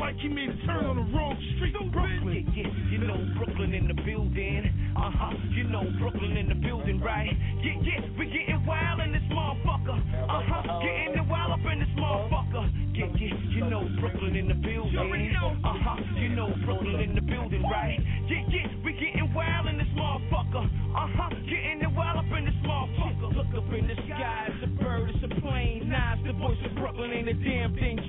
bike 0.00 0.16
him 0.16 0.38
in, 0.38 0.56
turn 0.64 0.86
on 0.88 0.96
the 0.96 1.04
wrong 1.12 1.36
street. 1.54 1.76
Brooklyn, 1.92 2.48
yeah, 2.56 2.64
yeah, 2.64 2.90
you 2.90 2.98
know 3.04 3.20
Brooklyn 3.36 3.74
in 3.74 3.86
the 3.86 3.94
building. 4.00 4.64
Uh 4.96 5.12
huh, 5.12 5.36
you 5.52 5.64
know 5.64 5.84
Brooklyn 6.00 6.38
in 6.40 6.48
the 6.48 6.54
building, 6.56 7.00
right? 7.00 7.28
Yeah, 7.60 7.76
yeah, 7.84 8.00
we 8.16 8.24
getting 8.32 8.64
wild 8.64 9.00
in 9.00 9.12
this 9.12 9.22
motherfucker. 9.28 10.00
Uh 10.24 10.40
huh, 10.48 10.80
getting 10.80 11.20
it 11.20 11.28
wild 11.28 11.52
up 11.52 11.64
in 11.70 11.80
this 11.84 11.92
motherfucker. 12.00 12.64
Yeah, 12.96 13.12
yeah, 13.12 13.36
you 13.52 13.68
know 13.68 13.84
Brooklyn 14.00 14.36
in 14.36 14.48
the 14.48 14.56
building. 14.56 14.96
Uh 14.96 15.76
huh, 15.84 16.00
you 16.16 16.30
know 16.30 16.48
Brooklyn 16.64 17.00
in 17.00 17.14
the 17.14 17.20
building, 17.20 17.62
right? 17.62 18.00
Yeah, 18.24 18.40
yeah, 18.48 18.72
we 18.82 18.92
getting 18.96 19.28
wild 19.34 19.68
in 19.68 19.76
this 19.76 19.92
motherfucker. 19.92 20.64
Uh 20.96 21.08
huh, 21.12 21.28
getting 21.44 21.84
it 21.84 21.92
wild 21.92 22.24
up 22.24 22.32
in 22.32 22.48
this 22.48 22.56
motherfucker. 22.64 23.36
Look 23.36 23.52
up 23.52 23.68
in 23.76 23.84
the 23.86 23.96
sky, 24.08 24.48
it's 24.48 24.64
a 24.64 24.70
bird, 24.80 25.12
it's 25.12 25.24
a 25.24 25.40
plane. 25.40 25.88
Nah, 25.92 26.16
it's 26.16 26.24
the 26.24 26.32
voice 26.32 26.58
of 26.64 26.74
Brooklyn 26.76 27.12
ain't 27.12 27.28
a 27.28 27.34
damn 27.34 27.74
thing 27.74 28.00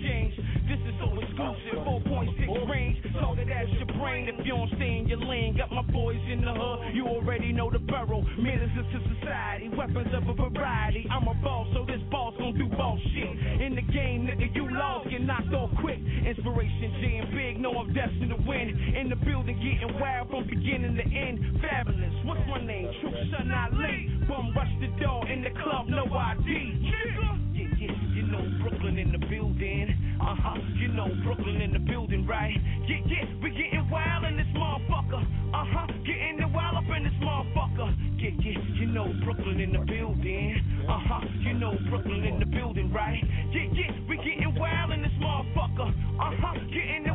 exclusive, 1.72 2.04
4.6 2.06 2.70
range. 2.70 2.98
Talk 3.14 3.38
it 3.38 3.50
at 3.50 3.70
your 3.70 3.86
brain 3.98 4.28
if 4.28 4.46
you 4.46 4.54
don't 4.54 4.70
stay 4.76 4.98
in 5.00 5.08
your 5.08 5.20
lane. 5.20 5.58
Got 5.58 5.72
my 5.72 5.82
boys 5.92 6.20
in 6.30 6.42
the 6.42 6.54
hood, 6.54 6.96
you 6.96 7.08
already 7.08 7.52
know 7.52 7.70
the 7.72 7.80
borough. 7.80 8.22
Ministers 8.38 8.86
to 8.92 9.00
society, 9.16 9.70
weapons 9.70 10.14
of 10.14 10.28
a 10.28 10.34
variety. 10.34 11.08
I'm 11.12 11.28
a 11.28 11.34
boss, 11.36 11.68
so 11.74 11.86
this 11.86 12.02
boss 12.12 12.34
gon' 12.38 12.58
do 12.58 12.68
boss 12.76 13.00
shit. 13.14 13.62
In 13.62 13.76
the 13.76 13.82
game, 13.94 14.28
nigga, 14.28 14.54
you 14.56 14.72
lost, 14.72 15.10
get 15.10 15.22
knocked 15.22 15.54
off 15.54 15.72
quick. 15.80 16.00
Inspiration 16.00 16.92
jam 17.02 17.32
big, 17.36 17.60
know 17.60 17.74
I'm 17.78 17.94
destined 17.94 18.30
to 18.30 18.40
win. 18.48 18.96
In 18.96 19.10
the 19.10 19.16
building, 19.16 19.56
getting 19.58 20.00
wild 20.00 20.30
from 20.30 20.48
beginning 20.48 20.96
to 20.96 21.04
end. 21.04 21.62
Fabulous, 21.62 22.14
what's 22.26 22.42
my 22.48 22.64
name? 22.64 22.92
True 23.02 23.14
Son 23.32 23.52
Ali. 23.52 24.10
Bum 24.28 24.54
rush 24.56 24.72
the 24.80 24.88
door 25.04 25.28
in 25.28 25.44
the 25.44 25.52
club, 25.62 25.88
no 25.88 26.06
ID. 26.06 26.80
Yeah, 26.82 27.38
yeah, 27.54 27.92
you 28.14 28.24
know 28.24 28.44
Brooklyn 28.62 28.98
in 28.98 29.12
the 29.12 29.18
building. 29.18 30.01
Uh 30.22 30.36
huh, 30.38 30.56
you 30.78 30.88
know 30.90 31.10
Brooklyn 31.26 31.62
in 31.62 31.74
the 31.74 31.80
building, 31.80 32.28
right? 32.28 32.54
Yeah, 32.88 32.98
yeah, 33.08 33.26
we 33.42 33.50
getting 33.50 33.90
wild 33.90 34.24
in 34.26 34.38
this 34.38 34.46
motherfucker. 34.54 35.18
Uh 35.52 35.66
huh, 35.66 35.88
getting 36.06 36.38
it 36.40 36.52
wild 36.54 36.78
up 36.78 36.96
in 36.96 37.04
this 37.04 37.18
motherfucker. 37.26 37.90
Yeah, 38.22 38.30
yeah, 38.38 38.62
you 38.78 38.86
know 38.86 39.12
Brooklyn 39.26 39.60
in 39.60 39.72
the 39.74 39.80
building. 39.80 40.62
Uh 40.88 41.00
huh, 41.10 41.26
you 41.40 41.54
know 41.54 41.74
Brooklyn 41.90 42.24
in 42.24 42.40
the 42.40 42.46
building, 42.46 42.94
right? 42.94 43.18
Yeah, 43.52 43.66
yeah, 43.74 43.92
we 44.08 44.18
getting 44.18 44.54
wild 44.60 44.92
in 44.92 45.02
this 45.02 45.12
motherfucker. 45.20 45.90
Uh 45.90 46.32
huh, 46.38 46.54
getting 46.70 47.08
it 47.08 47.11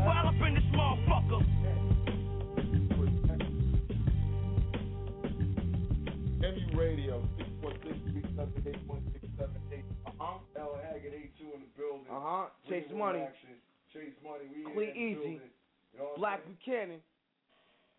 L 10.97 11.05
Haggood, 11.05 11.13
82 11.37 11.53
in 11.53 11.61
the 11.61 11.73
building. 11.77 12.09
Uh-huh. 12.09 12.49
Chase 12.69 12.89
Money. 12.97 13.21
Action. 13.21 13.61
Chase 13.93 14.17
Money. 14.25 14.49
We 14.49 14.65
Clean 14.73 14.95
Easy. 14.97 15.15
building. 15.15 15.53
You 15.93 15.99
know 16.01 16.17
Black 16.17 16.41
saying? 16.41 16.57
Buchanan. 16.57 17.01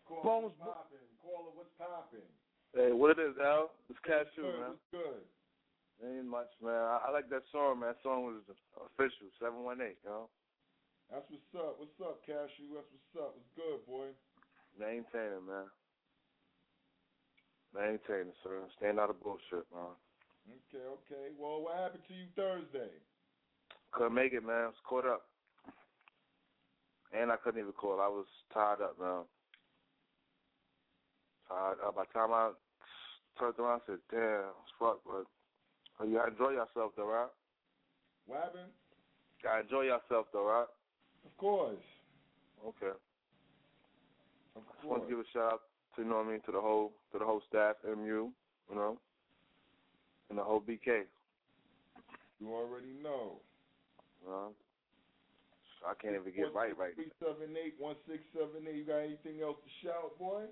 Caller, 0.06 0.24
Bones 0.24 0.54
what's 0.58 0.90
poppin'? 0.90 1.08
Caller, 1.22 1.52
what's 1.54 1.74
poppin'? 1.78 2.28
Hey, 2.74 2.90
what 2.92 3.14
it 3.14 3.20
is, 3.22 3.36
Al? 3.38 3.70
It's 3.88 4.00
Cashew, 4.02 4.44
Good, 4.44 4.58
man. 4.60 4.72
What's 4.74 4.88
good? 4.92 5.22
Ain't 5.98 6.30
much, 6.30 6.50
man. 6.62 6.78
I, 6.78 7.08
I 7.08 7.10
like 7.10 7.28
that 7.30 7.42
song, 7.50 7.80
man. 7.80 7.90
That 7.92 8.02
song 8.06 8.22
was 8.24 8.40
official, 8.78 9.28
718, 9.42 9.98
you 9.98 10.08
know? 10.08 10.30
That's 11.10 11.26
what's 11.32 11.52
up. 11.56 11.74
What's 11.80 11.98
up, 12.04 12.20
Cashew? 12.22 12.76
That's 12.76 12.86
what's 12.92 13.14
up. 13.18 13.32
What's 13.34 13.52
good, 13.56 13.80
boy? 13.88 14.12
Maintaining, 14.78 15.44
man. 15.48 15.66
Maintaining, 17.74 18.36
sir. 18.44 18.62
Staying 18.78 19.00
out 19.00 19.10
of 19.10 19.18
bullshit, 19.20 19.66
man. 19.74 19.96
Okay, 20.48 20.84
okay. 20.84 21.32
Well, 21.38 21.62
what 21.62 21.76
happened 21.76 22.02
to 22.08 22.14
you 22.14 22.26
Thursday? 22.36 22.92
Couldn't 23.92 24.14
make 24.14 24.32
it, 24.32 24.44
man. 24.44 24.56
I 24.56 24.66
was 24.66 24.84
caught 24.88 25.06
up. 25.06 25.22
And 27.12 27.32
I 27.32 27.36
couldn't 27.36 27.60
even 27.60 27.72
call. 27.72 28.00
I 28.00 28.08
was 28.08 28.26
tied 28.52 28.82
up, 28.82 28.98
man. 29.00 29.24
Tied 31.48 31.80
up. 31.84 31.96
By 31.96 32.04
the 32.04 32.18
time 32.18 32.32
I 32.32 32.50
turned 33.38 33.54
around, 33.58 33.80
I 33.84 33.92
said, 33.92 33.98
damn, 34.10 34.52
it's 34.60 34.74
fuck, 34.78 35.00
but 35.06 35.24
you 36.06 36.16
gotta 36.16 36.32
enjoy 36.32 36.50
yourself, 36.50 36.92
though, 36.96 37.08
right? 37.08 37.32
What 38.26 38.44
happened? 38.44 38.72
Gotta 39.42 39.62
enjoy 39.62 39.82
yourself, 39.82 40.26
though, 40.32 40.46
right? 40.46 40.68
Of 41.24 41.36
course. 41.38 41.80
Okay. 42.66 42.92
Of 44.56 44.62
I 44.62 44.74
just 44.76 44.88
want 44.88 45.02
to 45.04 45.08
give 45.08 45.18
a 45.18 45.28
shout 45.32 45.52
out 45.52 45.60
to 45.96 46.02
you 46.02 46.08
know 46.08 46.16
what 46.16 46.26
I 46.26 46.30
mean 46.30 46.40
to 46.46 46.52
the 46.52 46.60
whole 46.60 46.92
to 47.12 47.18
the 47.18 47.24
whole 47.24 47.42
staff, 47.48 47.76
MU, 47.84 48.30
you 48.68 48.74
know, 48.74 48.98
and 50.30 50.38
the 50.38 50.44
whole 50.44 50.60
BK. 50.60 51.04
You 52.40 52.54
already 52.54 52.94
know. 53.02 53.40
You? 54.24 54.54
I 55.86 55.94
can't 56.00 56.14
even 56.14 56.34
get 56.34 56.54
right 56.54 56.76
right. 56.76 56.94
Three 56.94 57.12
seven 57.20 57.54
eight 57.54 57.74
one 57.78 57.94
six 58.08 58.18
seven 58.34 58.66
eight. 58.68 58.82
You 58.82 58.84
got 58.84 58.98
anything 58.98 59.42
else 59.42 59.56
to 59.62 59.86
shout, 59.86 60.18
boy? 60.18 60.42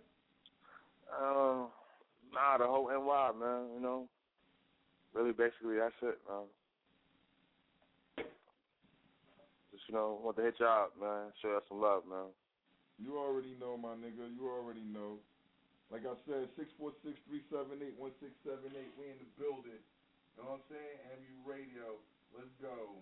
Uh, 1.11 1.67
nah, 2.33 2.59
the 2.59 2.67
whole 2.67 2.89
NY 2.89 3.39
man, 3.39 3.75
you 3.75 3.81
know. 3.81 4.09
Really, 5.15 5.33
basically, 5.33 5.77
that's 5.79 5.95
it, 6.03 6.19
man. 6.29 6.47
Just 9.73 9.83
you 9.89 9.95
know, 9.95 10.21
want 10.23 10.37
to 10.37 10.43
hit 10.43 10.61
out, 10.63 10.93
man. 11.01 11.33
Show 11.43 11.49
y'all 11.49 11.67
some 11.69 11.81
love, 11.81 12.03
man. 12.09 12.31
You 12.99 13.19
already 13.19 13.57
know, 13.61 13.77
my 13.77 13.95
nigga. 13.99 14.31
You 14.35 14.49
already 14.49 14.85
know. 14.93 15.19
Like 15.91 16.03
I 16.03 16.15
said, 16.27 16.51
six 16.59 16.73
four 16.75 16.91
six 17.07 17.15
three 17.31 17.43
seven 17.47 17.79
eight 17.79 17.95
one 17.97 18.13
six 18.19 18.35
seven 18.43 18.75
eight. 18.75 18.91
We 18.99 19.07
in 19.07 19.19
the 19.23 19.31
building. 19.39 19.79
You 20.35 20.43
know 20.43 20.59
what 20.59 20.61
I'm 20.61 20.67
saying? 20.69 20.97
MU 21.23 21.37
Radio. 21.47 22.03
Let's 22.35 22.53
go. 22.61 23.01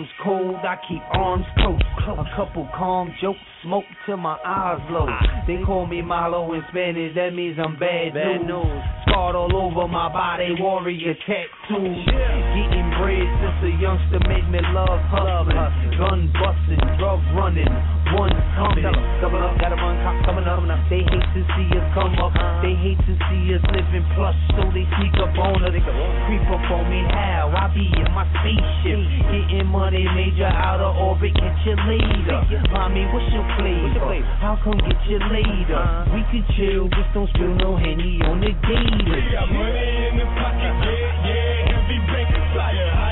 Arms 0.00 0.12
cold, 0.24 0.56
I 0.64 0.76
keep 0.88 1.02
arms 1.12 1.44
close. 1.58 1.80
A 2.08 2.24
couple 2.34 2.66
calm 2.74 3.12
jokes, 3.20 3.38
smoke 3.62 3.84
till 4.06 4.16
my 4.16 4.36
eyes 4.44 4.80
low. 4.90 5.08
They 5.46 5.62
call 5.64 5.86
me 5.86 6.02
Malo 6.02 6.52
in 6.54 6.62
Spanish, 6.70 7.14
that 7.14 7.34
means 7.34 7.58
I'm 7.58 7.78
bad, 7.78 8.14
news. 8.14 8.82
Scarred 9.08 9.36
all 9.36 9.52
over 9.52 9.88
my 9.88 10.12
body, 10.12 10.54
warrior 10.58 11.14
tattoos. 11.26 12.06
Getting 12.06 12.88
bread 13.00 13.26
since 13.40 13.58
a 13.64 13.72
youngster 13.80 14.20
made 14.28 14.48
me 14.48 14.60
love 14.72 15.00
hustling. 15.08 15.56
Gun 15.98 16.32
busting, 16.36 16.80
drug 16.96 17.20
running, 17.36 17.68
one 18.16 18.32
coming. 18.56 18.86
Double 19.20 19.42
up, 19.42 19.56
gotta 19.60 19.76
run, 19.76 19.96
cops 20.04 20.24
coming 20.24 20.44
up. 20.48 20.60
They 20.90 21.06
hate 21.06 21.30
to 21.38 21.42
see 21.54 21.68
us 21.76 21.86
come 21.94 22.18
up. 22.18 22.34
Uh-huh. 22.34 22.66
They 22.66 22.74
hate 22.74 22.98
to 23.06 23.14
see 23.30 23.54
us 23.54 23.62
living 23.70 24.06
plush, 24.18 24.38
so 24.58 24.66
they 24.74 24.82
sneak 24.98 25.14
up 25.22 25.32
on 25.38 25.62
us. 25.62 25.70
They 25.70 25.82
creep 25.82 26.44
up 26.50 26.66
on 26.66 26.84
me, 26.90 27.00
how? 27.14 27.54
I 27.54 27.70
be 27.70 27.86
in 27.86 28.10
my 28.10 28.26
spaceship. 28.42 28.98
Getting 29.30 29.70
money, 29.70 30.02
major 30.14 30.50
out 30.50 30.82
of 30.82 30.98
orbit, 30.98 31.30
catch 31.38 31.62
you 31.62 31.78
later. 31.86 32.42
Mommy, 32.74 33.06
what's 33.14 33.30
your 33.30 33.46
flavor? 33.58 34.04
Uh, 34.04 34.22
how 34.38 34.54
come 34.62 34.78
get 34.84 35.00
you 35.08 35.18
later? 35.32 35.82
We 36.14 36.22
could 36.30 36.46
chill, 36.54 36.86
just 36.88 37.10
don't 37.14 37.28
spill 37.34 37.54
no 37.56 37.76
henny 37.76 38.20
on 38.22 38.40
the 38.40 38.52
gator. 38.52 39.10
We 39.10 39.32
got 39.32 39.48
money 39.50 40.08
in 40.08 40.14
the 40.18 40.28
pocket, 40.38 40.74
yeah, 40.86 41.26
yeah. 41.26 41.80
Heavy 41.80 41.98
bank 42.10 42.30
higher 42.54 43.09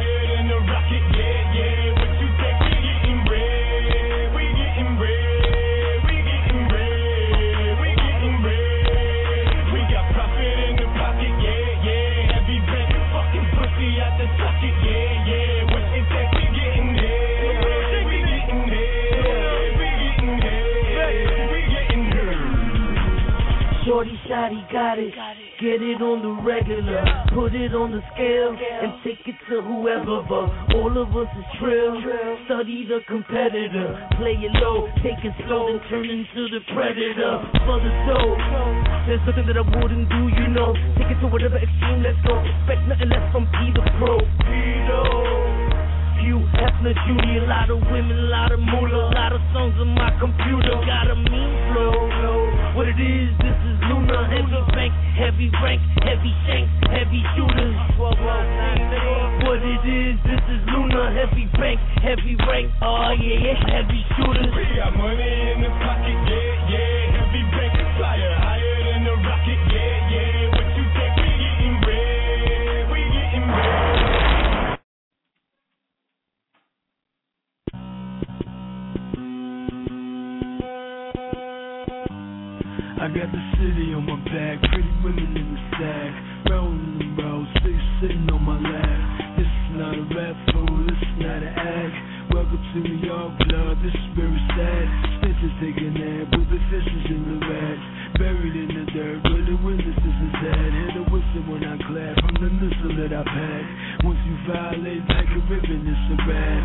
Shotty 24.48 24.72
got 24.72 24.96
it. 24.96 25.12
Get 25.60 25.84
it 25.84 26.00
on 26.00 26.24
the 26.24 26.32
regular, 26.40 27.04
put 27.36 27.52
it 27.52 27.76
on 27.76 27.92
the 27.92 28.00
scale, 28.16 28.56
and 28.56 28.96
take 29.04 29.20
it 29.28 29.36
to 29.52 29.60
whoever. 29.60 30.24
But 30.24 30.72
all 30.72 30.94
of 30.96 31.12
us 31.12 31.28
is 31.36 31.44
trill. 31.60 32.00
Study 32.48 32.88
the 32.88 33.04
competitor, 33.04 33.92
play 34.16 34.40
it 34.40 34.54
low, 34.56 34.88
take 35.04 35.20
it 35.20 35.36
slow, 35.44 35.68
then 35.68 35.84
turn 35.92 36.08
into 36.08 36.48
the 36.48 36.64
predator. 36.72 37.44
For 37.68 37.76
the 37.76 37.92
soul, 38.08 38.32
there's 39.04 39.20
nothing 39.28 39.52
that 39.52 39.60
I 39.60 39.66
wouldn't 39.68 40.08
do, 40.08 40.22
you 40.32 40.48
know. 40.48 40.72
Take 40.96 41.12
it 41.12 41.20
to 41.20 41.28
whatever 41.28 41.60
extreme, 41.60 42.00
let's 42.00 42.16
go. 42.24 42.40
Expect 42.40 42.88
nothing 42.88 43.12
less 43.12 43.28
from 43.28 43.44
P 43.52 43.68
the 43.76 43.84
Pro. 44.00 44.16
Hugh 46.24 46.40
Hefner 46.56 46.96
Jr., 47.04 47.44
a 47.44 47.52
lot 47.52 47.68
of 47.68 47.84
women, 47.92 48.16
a 48.16 48.32
lot 48.32 48.52
of 48.52 48.64
moolah, 48.64 49.12
a 49.12 49.12
lot 49.12 49.32
of 49.36 49.44
songs 49.52 49.76
on 49.76 49.92
my 49.92 50.08
computer. 50.16 50.72
Got 50.88 51.12
a 51.12 51.16
mean 51.20 51.52
flow. 51.68 52.37
What 52.78 52.86
it 52.86 52.94
is, 52.94 53.34
this 53.42 53.58
is 53.66 53.76
Luna. 53.90 54.30
Heavy 54.30 54.62
bank, 54.70 54.94
heavy 55.18 55.50
rank, 55.58 55.82
heavy 55.98 56.30
shanks, 56.46 56.70
heavy 56.86 57.26
shooters. 57.34 57.74
What 57.98 58.14
it 59.66 59.82
is, 59.82 60.14
this 60.22 60.38
is 60.46 60.62
Luna. 60.70 61.10
Heavy 61.10 61.50
bank, 61.58 61.82
heavy 61.98 62.38
rank, 62.46 62.70
oh 62.80 63.10
yeah, 63.18 63.50
yeah, 63.50 63.82
heavy 63.82 64.06
shooters. 64.14 64.54
We 64.54 64.62
got 64.78 64.94
money 64.94 65.58
in 65.58 65.66
the 65.66 65.74
pocket, 65.82 66.22
yeah, 66.30 66.70
yeah. 66.70 67.18
Heavy 67.18 67.42
bank 67.50 67.74
flyer, 67.98 68.47
got 83.18 83.34
the 83.34 83.44
city 83.58 83.90
on 83.98 84.06
my 84.06 84.14
back, 84.30 84.62
pretty 84.70 84.94
women 85.02 85.34
in 85.34 85.50
the 85.50 85.60
sack, 85.74 86.10
rolling 86.54 87.02
the 87.02 87.08
road, 87.18 87.50
six 87.66 87.74
sitting 87.98 88.30
on 88.30 88.38
my 88.46 88.54
lap. 88.54 89.34
This 89.34 89.50
is 89.50 89.68
not 89.74 89.98
a 89.98 90.06
rap 90.14 90.38
fool, 90.54 90.86
this 90.86 91.02
is 91.02 91.16
not 91.18 91.42
an 91.42 91.50
act. 91.50 91.96
Welcome 92.30 92.62
to 92.62 92.78
New 92.78 93.02
York, 93.02 93.34
blood, 93.42 93.74
this 93.82 93.90
is 93.90 94.08
very 94.14 94.38
sad. 94.54 94.86
Stitches 95.18 95.50
taking 95.58 95.98
nap 95.98 96.30
with 96.30 96.46
the 96.46 96.62
fishes 96.70 97.04
in 97.10 97.22
the 97.26 97.38
rats, 97.42 97.84
buried 98.22 98.54
in 98.54 98.70
the 98.70 98.84
dirt, 98.94 99.18
where 99.34 99.42
the 99.50 99.56
witnesses 99.66 99.98
is 100.22 100.34
at. 100.38 100.70
Hit 100.78 101.02
a 101.02 101.04
whistle 101.10 101.42
when 101.50 101.66
I 101.66 101.74
clap 101.90 102.14
from 102.22 102.38
the 102.38 102.50
missile 102.54 103.02
that 103.02 103.10
I 103.18 103.22
pack. 103.26 103.64
Once 104.06 104.22
you 104.30 104.34
violate 104.46 105.02
like 105.10 105.26
a 105.26 105.42
ribbon, 105.50 105.90
it's 105.90 106.06
a 106.14 106.16
wrap. 106.22 106.62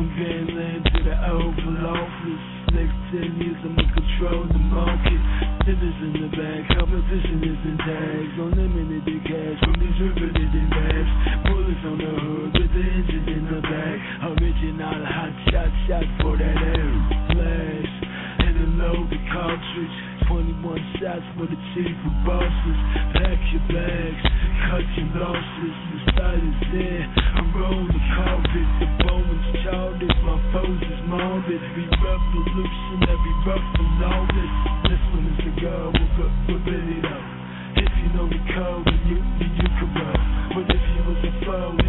From 0.00 0.08
gangland 0.16 0.80
to 0.80 0.98
the 1.04 1.16
Oval 1.28 1.92
Office. 1.92 2.59
Next 2.70 2.94
ten 3.10 3.34
years 3.42 3.58
I'ma 3.66 3.82
control 3.82 4.46
the 4.46 4.62
market. 4.70 5.22
Dinners 5.66 5.98
in 6.06 6.12
the 6.22 6.30
back, 6.38 6.62
competition 6.78 7.42
is 7.42 7.60
in 7.66 7.76
tags. 7.82 8.34
Unlimited 8.38 9.20
cash 9.26 9.58
from 9.66 9.74
these 9.82 9.98
riveted 9.98 10.70
raps. 10.70 11.12
Bullets 11.50 11.82
on 11.82 11.98
the 11.98 12.10
hood 12.14 12.50
with 12.54 12.70
the 12.70 12.84
engine 12.86 13.26
in 13.26 13.44
the 13.50 13.60
back. 13.66 13.98
Original 14.22 15.02
hot 15.02 15.34
shot 15.50 15.70
shot 15.90 16.06
for 16.22 16.38
that 16.38 16.58
air. 16.62 16.90
Flash 17.34 17.92
and 18.46 18.54
a 18.54 18.66
loaded 18.78 19.24
cartridge. 19.34 19.96
21 20.30 20.78
shots 21.02 21.26
for 21.34 21.50
the 21.50 21.58
chief 21.74 21.90
of 22.06 22.14
bosses. 22.22 22.78
Pack 23.18 23.40
your 23.50 23.66
bags, 23.66 24.22
cut 24.70 24.86
your 24.94 25.10
losses. 25.18 25.89
I 26.00 27.42
the 27.84 28.00
carpet. 28.16 28.68
The 28.80 28.88
Bowman's 29.04 29.48
childish. 29.64 30.16
My 30.24 30.38
foes 30.52 30.80
is 30.80 31.00
morbid. 31.04 31.60
We 31.76 31.84
revolution, 31.84 33.04
every 33.04 33.34
rough 33.44 33.68
and. 33.76 34.52
This 34.88 35.02
one 35.12 35.26
is 35.28 35.38
the 35.44 35.52
girl 35.60 35.92
with 35.92 36.12
Billy 36.64 37.00
though. 37.04 37.84
If 37.84 37.92
you 38.00 38.08
know 38.16 38.26
the 38.28 38.40
code, 38.56 38.86
then 38.86 39.02
you, 39.08 39.18
then 39.40 39.52
you 39.60 39.68
can 39.76 39.90
roll. 39.92 40.20
But 40.56 40.72
if 40.72 40.84
you 40.94 41.02
was 41.04 41.20
a 41.20 41.32
foe, 41.44 41.79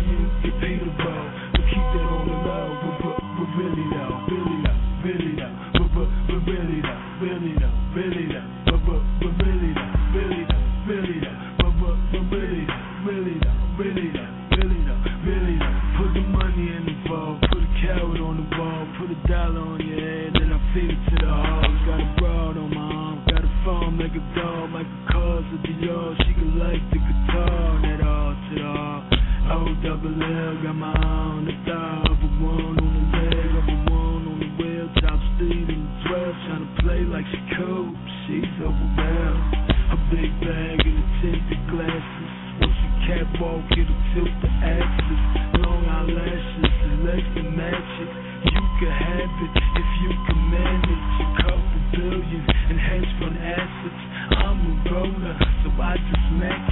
double 30.22 30.38
L, 30.38 30.64
got 30.64 30.76
my 30.76 30.94
eye 30.94 31.34
on 31.34 31.46
the 31.46 31.72
of 32.12 32.20
a 32.22 32.30
one 32.46 32.78
on 32.78 32.92
the 32.94 33.04
leg 33.18 33.52
of 33.58 33.66
a 33.66 33.78
one 33.90 34.24
on 34.30 34.38
the 34.40 34.50
wheel, 34.62 34.88
top 35.02 35.20
speed 35.36 35.70
in 35.70 35.82
the 35.82 36.10
12, 36.10 36.36
trying 36.46 36.66
to 36.66 36.72
play 36.82 37.02
like 37.10 37.26
she 37.32 37.42
cool. 37.58 37.90
She's 38.28 38.54
overwhelmed. 38.62 39.50
A 39.92 39.98
big 40.14 40.32
bag 40.46 40.78
and 40.86 40.98
the 41.02 41.06
tinted 41.22 41.64
glasses. 41.74 42.32
Once 42.62 42.78
you 42.78 42.92
catwalk, 43.10 43.66
it'll 43.74 44.02
tilt 44.14 44.36
the 44.46 44.52
axis. 44.62 45.22
Long 45.66 45.84
eyelashes 45.90 46.74
and 46.86 46.98
legs 47.06 47.30
to 47.36 47.44
match 47.58 47.94
it. 48.06 48.12
You 48.46 48.64
can 48.78 48.94
have 48.94 49.36
it 49.42 49.54
if 49.58 49.90
you 50.06 50.12
can 50.30 50.40
manage 50.54 51.06
a 51.18 51.28
couple 51.42 51.82
billion 51.98 52.44
and 52.70 52.78
hedge 52.80 53.12
fund 53.20 53.38
assets. 53.42 54.02
I'm 54.38 54.58
a 54.58 54.72
roller, 54.86 55.36
so 55.66 55.68
I 55.82 55.98
just 55.98 56.24
smack 56.30 56.71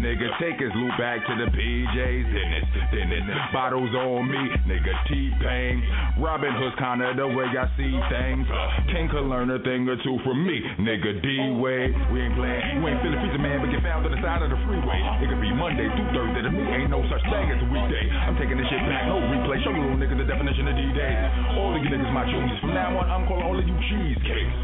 in 0.00 0.04
the 0.04 0.09
nigga. 0.20 0.28
Take 0.40 0.60
his 0.60 0.72
loot 0.76 0.92
back 0.98 1.24
to 1.24 1.32
the 1.32 1.48
PJs. 1.48 2.24
Then 2.28 2.48
it's, 2.60 2.72
then 2.92 3.08
it's 3.08 3.52
bottles 3.52 3.90
on 3.96 4.28
me. 4.28 4.42
Nigga 4.68 4.92
T-Pain. 5.08 6.20
Robin 6.20 6.52
Hood's 6.52 6.76
kinda 6.76 7.16
the 7.16 7.28
way 7.28 7.48
I 7.48 7.64
see 7.76 7.94
things. 8.12 8.44
Uh, 8.52 8.92
King 8.92 9.08
could 9.08 9.24
learn 9.24 9.48
a 9.50 9.58
thing 9.64 9.88
or 9.88 9.96
two 10.04 10.20
from 10.24 10.44
me. 10.44 10.60
Nigga 10.80 11.22
D-Way. 11.24 11.92
We 12.12 12.20
ain't 12.20 12.36
playing. 12.36 12.84
We 12.84 12.92
ain't 12.92 13.00
feeling 13.00 13.20
pizza 13.24 13.40
man, 13.40 13.64
but 13.64 13.72
get 13.72 13.80
found 13.82 14.04
on 14.04 14.12
the 14.12 14.20
side 14.20 14.44
of 14.44 14.52
the 14.52 14.60
freeway. 14.68 15.00
It 15.24 15.32
could 15.32 15.40
be 15.40 15.52
Monday 15.52 15.88
through 15.96 16.10
Thursday. 16.12 16.42
To 16.44 16.52
me, 16.52 16.64
ain't 16.68 16.92
no 16.92 17.00
such 17.08 17.24
thing 17.32 17.46
as 17.48 17.60
a 17.64 17.68
weekday. 17.72 18.04
I'm 18.12 18.36
taking 18.36 18.60
this 18.60 18.68
shit 18.68 18.82
back. 18.84 19.08
No 19.08 19.20
replay. 19.20 19.62
Show 19.64 19.72
you 19.72 19.80
little 19.80 20.00
niggas 20.00 20.20
the 20.20 20.28
definition 20.28 20.68
of 20.68 20.74
D-Day. 20.76 21.14
All 21.56 21.72
of 21.72 21.80
you 21.80 21.88
niggas 21.88 22.12
my 22.12 22.28
juniors. 22.28 22.60
From 22.60 22.76
now 22.76 22.92
on, 23.00 23.08
I'm 23.08 23.24
calling 23.24 23.44
all 23.44 23.56
of 23.56 23.64
you 23.64 23.76
cheesecakes. 23.88 24.54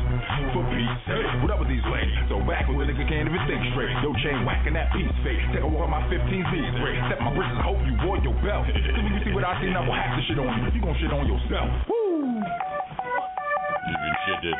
For 0.52 0.64
peace. 0.72 0.96
What 1.40 1.50
up 1.52 1.60
with 1.60 1.68
these 1.70 1.84
lanes? 1.88 2.12
So 2.28 2.40
back 2.44 2.68
with 2.68 2.82
a 2.82 2.86
nigga 2.88 3.04
can't 3.08 3.28
even 3.28 3.42
think 3.48 3.62
straight. 3.72 3.92
Yo, 4.02 4.12
chain 4.20 4.44
whacking 4.44 4.74
that 4.74 4.92
piece 4.92 5.08
fake. 5.24 5.45
Take 5.54 5.62
a 5.62 5.68
walk 5.68 5.86
on 5.86 5.94
my 5.94 6.02
15 6.10 6.26
Z 6.26 6.52
spray. 6.74 6.98
Step 7.06 7.20
my 7.22 7.30
britches. 7.30 7.58
I 7.58 7.62
hope 7.62 7.78
you 7.86 7.94
wore 8.02 8.18
your 8.18 8.34
belt. 8.42 8.66
Cause 8.66 8.74
when 8.74 9.06
you 9.14 9.20
see 9.22 9.32
what 9.34 9.44
I 9.44 9.54
see, 9.62 9.70
now 9.70 9.86
we'll 9.86 9.94
have 9.94 10.18
to 10.18 10.22
shit 10.26 10.38
on 10.38 10.46
you. 10.46 10.74
You 10.74 10.80
gon' 10.82 10.96
shit 10.98 11.12
on 11.12 11.26
yourself. 11.26 11.70
Woo! 11.86 12.42
You 12.42 13.94
can 13.94 14.14
shit 14.26 14.42
it. 14.50 14.58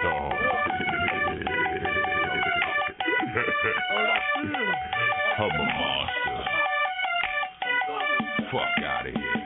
I'm 5.39 5.51
a 5.51 5.65
monster. 5.65 6.37
Fuck 8.51 8.85
out 8.85 9.07
of 9.07 9.15
here. 9.15 9.46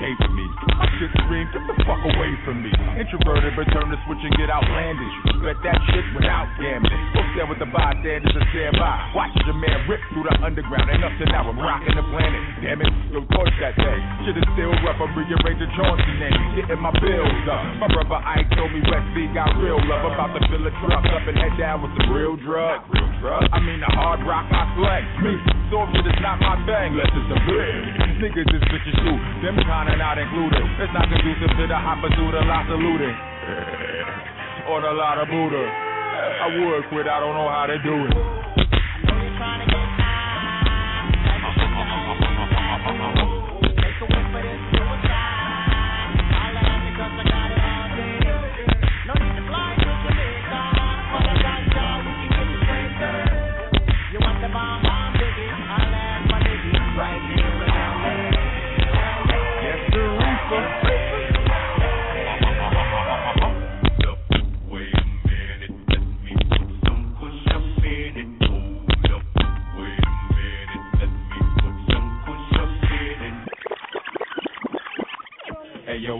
A 0.00 0.08
date 0.16 0.32
me. 0.32 0.48
My 0.80 0.88
shit 0.96 1.12
scream, 1.20 1.44
get 1.52 1.60
the 1.68 1.76
fuck 1.84 2.00
away 2.00 2.32
from 2.48 2.64
me. 2.64 2.72
Introverted, 2.96 3.52
but 3.52 3.68
turn 3.68 3.92
the 3.92 4.00
switch 4.08 4.24
and 4.24 4.32
get 4.40 4.48
outlandish. 4.48 5.12
Bet 5.44 5.60
that 5.60 5.76
shit 5.92 6.06
without 6.16 6.48
gambling. 6.56 7.04
Go 7.12 7.20
stand 7.36 7.48
with 7.52 7.60
the 7.60 7.68
bystanders 7.68 8.32
and 8.32 8.46
stand 8.48 8.80
by. 8.80 8.96
Watching 9.12 9.44
your 9.44 9.60
man 9.60 9.76
rip 9.84 10.00
through 10.08 10.24
the 10.24 10.32
underground. 10.40 10.88
And 10.88 11.04
up 11.04 11.12
to 11.20 11.24
now 11.28 11.44
I'm 11.52 11.60
rocking 11.60 11.92
the 11.92 12.04
planet. 12.08 12.40
Damn 12.64 12.80
it, 12.80 12.88
yo, 13.12 13.28
torch 13.28 13.52
that 13.60 13.76
day. 13.76 13.98
Shit 14.24 14.40
is 14.40 14.48
still 14.56 14.72
rough. 14.88 14.96
I'm 15.04 15.12
rearranging 15.12 15.68
Johnson 15.76 16.16
name. 16.16 16.40
Getting 16.56 16.80
my 16.80 16.96
bills 16.96 17.44
up. 17.44 17.60
My 17.84 17.88
brother 17.92 18.24
Ike 18.24 18.48
told 18.56 18.72
me 18.72 18.80
West 18.88 19.04
V 19.12 19.28
got 19.36 19.52
real 19.60 19.76
love. 19.84 20.08
About 20.08 20.32
to 20.32 20.40
fill 20.48 20.64
a 20.64 20.72
truck 20.80 21.04
up 21.12 21.28
and 21.28 21.36
head 21.36 21.60
down 21.60 21.84
with 21.84 21.92
some 22.00 22.08
real 22.08 22.40
drugs. 22.40 22.88
Real 22.88 23.12
drugs? 23.20 23.52
I 23.52 23.60
mean 23.60 23.84
the 23.84 23.92
hard 24.00 24.24
rock 24.24 24.48
I 24.48 24.64
select. 24.80 25.04
Me, 25.20 25.36
so 25.68 25.84
shit 25.92 26.08
is 26.08 26.20
not 26.24 26.40
my 26.40 26.56
thing. 26.64 26.96
Less 26.96 27.12
it's 27.12 27.36
a 27.36 27.38
big. 27.44 27.80
Niggas 28.20 28.48
is 28.48 28.64
bitches 28.68 28.96
too. 29.04 29.16
Them 29.44 29.60
kinda 29.90 30.04
not 30.04 30.18
included. 30.18 30.62
It's 30.78 30.92
not 30.94 31.08
conducive 31.10 31.50
to 31.50 31.66
the 31.66 31.74
hot 31.74 31.98
pursuit 32.00 32.34
of 32.34 32.46
lots 32.46 32.70
of 32.70 32.78
looting. 32.78 33.16
or 34.70 34.80
the 34.80 34.92
lot 34.92 35.18
of 35.18 35.26
Buddha. 35.26 35.66
I 35.66 36.46
would 36.46 36.86
quit, 36.90 37.08
I 37.08 37.18
don't 37.18 37.34
know 37.34 37.48
how 37.50 37.66
to 37.66 37.78
do 37.78 38.06
it. 38.06 39.79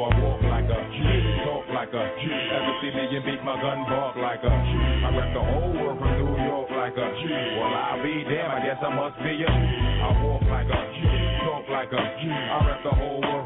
I 0.01 0.09
walk 0.23 0.41
like 0.47 0.71
a 0.71 0.81
G, 0.95 0.99
talk 1.45 1.67
like 1.75 1.91
a 1.91 2.05
G. 2.15 2.31
Ever 2.31 2.75
see 2.81 2.95
me, 2.95 3.11
you 3.11 3.21
beat 3.27 3.43
my 3.43 3.61
gun, 3.61 3.83
walk 3.91 4.15
like 4.17 4.39
a 4.39 4.49
T. 4.49 4.71
I 5.03 5.11
rep 5.13 5.35
the 5.35 5.43
whole 5.43 5.73
world 5.75 6.01
renewal 6.01 6.67
like 6.71 6.97
a 6.97 7.07
G. 7.19 7.27
Well, 7.59 7.75
I'll 7.75 8.03
be 8.03 8.23
I 8.23 8.65
guess 8.65 8.79
I 8.81 8.95
must 8.95 9.19
be 9.19 9.43
a 9.43 9.51
G. 9.51 9.53
I 9.53 10.23
walk 10.23 10.43
like 10.47 10.71
a 10.71 10.81
G, 10.95 11.01
talk 11.45 11.69
like 11.69 11.93
a 11.93 12.03
G. 12.23 12.31
I 12.31 12.67
rep 12.67 12.83
the 12.85 12.95
whole 12.97 13.21
world 13.21 13.40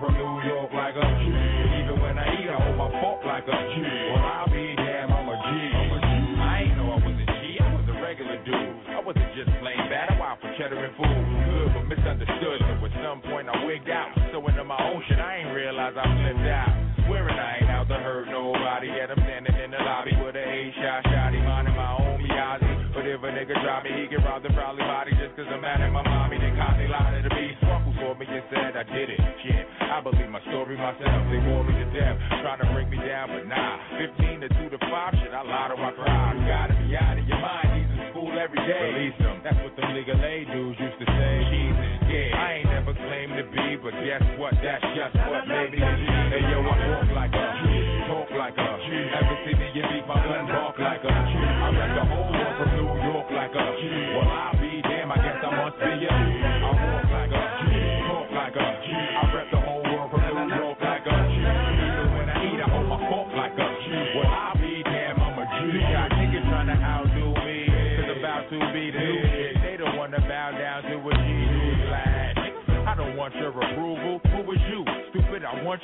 like 3.46 3.60
a 3.60 3.74
G. 3.76 3.84
Well, 3.84 4.24
I'll 4.24 4.48
be 4.48 4.72
damn, 4.76 5.12
I'm 5.12 5.28
a 5.28 5.36
G. 5.36 5.48
I'm 5.52 5.92
a 5.92 5.98
G. 6.00 6.08
I 6.40 6.54
ain't 6.64 6.76
know 6.80 6.88
I 6.92 6.98
was 7.00 7.16
a 7.16 7.26
G, 7.28 7.42
I 7.60 7.68
was 7.76 7.84
a 7.92 7.96
regular 8.00 8.38
dude. 8.44 8.76
I 8.88 9.00
wasn't 9.04 9.30
just 9.36 9.50
plain 9.60 9.80
bad, 9.92 10.12
I 10.12 10.18
wild 10.18 10.40
for 10.40 10.48
cheddar 10.56 10.80
and 10.80 10.94
food. 10.96 11.20
Good, 11.44 11.68
but 11.76 11.84
misunderstood. 11.92 12.58
So 12.64 12.72
at 12.80 12.94
some 13.04 13.20
point 13.28 13.48
I 13.48 13.64
wigged 13.64 13.90
out. 13.92 14.16
So 14.32 14.40
into 14.48 14.64
my 14.64 14.80
shit, 15.08 15.20
I 15.20 15.44
ain't 15.44 15.52
realize 15.52 15.92
I 15.96 16.04
flipped 16.04 16.48
out. 16.48 16.72
Swearing 17.04 17.36
I 17.36 17.60
ain't 17.60 17.70
out 17.70 17.88
to 17.92 18.00
hurt 18.00 18.32
nobody. 18.32 18.88
Yet 18.88 19.12
I'm 19.12 19.20
standing 19.20 19.56
in 19.60 19.70
the 19.76 19.80
lobby 19.84 20.16
with 20.16 20.36
a 20.36 20.44
eight-shot 20.44 21.04
shotty, 21.12 21.44
minding 21.44 21.76
my 21.76 22.00
own 22.00 22.16
Miyagi. 22.24 22.96
But 22.96 23.04
if 23.04 23.20
a 23.20 23.28
nigga 23.28 23.60
drop 23.60 23.84
me, 23.84 23.92
he 23.92 24.08
get 24.08 24.24
robbed 24.24 24.46
and 24.46 24.54
probably 24.56 24.88
body 24.88 25.12
just 25.20 25.36
cause 25.36 25.50
I'm 25.52 25.60
mad 25.60 25.84
at 25.84 25.92
my 25.92 26.00
mommy. 26.00 26.38
Then 26.40 26.56
Connie 26.56 26.88
lied 26.88 27.12
to 27.20 27.28
the 27.28 27.34
beast. 27.34 27.60
Fuck 27.60 27.84
who 27.84 27.92
saw 28.00 28.16
me 28.16 28.24
and 28.24 28.44
said 28.48 28.72
I 28.72 28.84
did 28.88 29.10
it. 29.12 29.20
Shit, 29.44 29.66
I 29.84 30.00
believe 30.00 30.30
my 30.32 30.40
story 30.48 30.78
myself. 30.78 31.28
They 31.28 31.42
wore 31.44 31.66
me 31.66 31.73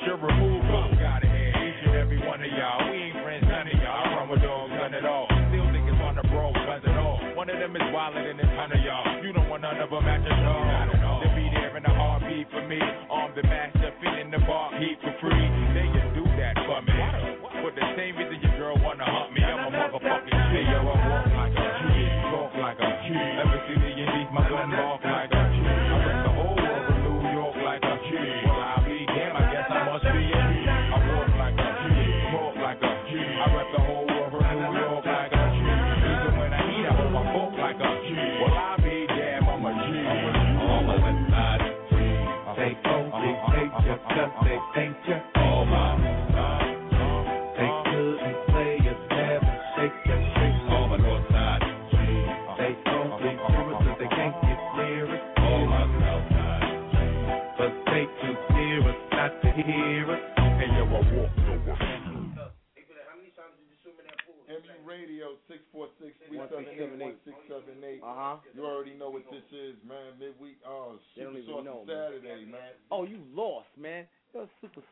Stupid, 0.01 0.23
I 0.23 0.27
want 0.27 0.29
your 0.29 0.29
removal. 0.29 0.99
Got 0.99 1.23
it 1.23 1.29
here, 1.29 1.53
each 1.61 1.81
and 1.85 1.95
every 1.95 2.19
one 2.25 2.41
of 2.41 2.51
y'all. 2.51 2.89
We 2.89 2.97
ain't 2.97 3.23
friends, 3.23 3.45
none 3.47 3.67
of 3.67 3.77
y'all. 3.81 4.01
I 4.05 4.15
run 4.17 4.29
with 4.29 4.41
dogs, 4.41 4.73
none 4.73 4.93
at 4.93 5.05
all. 5.05 5.27
Still 5.29 5.67
niggas 5.69 6.01
on 6.01 6.15
the 6.15 6.25
bro, 6.29 6.53
guns 6.53 6.83
and 6.85 6.97
all. 6.97 7.19
One 7.35 7.49
of 7.49 7.59
them 7.59 7.75
is 7.75 7.85
wilder 7.93 8.21
than 8.25 8.39
a 8.39 8.47
ton 8.55 8.71
of 8.71 8.81
y'all. 8.81 9.23
You 9.23 9.33
don't 9.33 9.49
want 9.49 9.61
none 9.61 9.77
of 9.77 9.89
them 9.89 10.05
at 10.05 10.21
your 10.25 10.37
door. 10.41 10.65
At. 10.65 10.89
To 11.21 11.29
be 11.35 11.45
there 11.53 11.77
in 11.77 11.85
a 11.85 11.93
heartbeat 11.93 12.49
for 12.49 12.65
me. 12.67 12.79
Armed 13.09 13.37
and 13.37 13.49
master, 13.49 13.70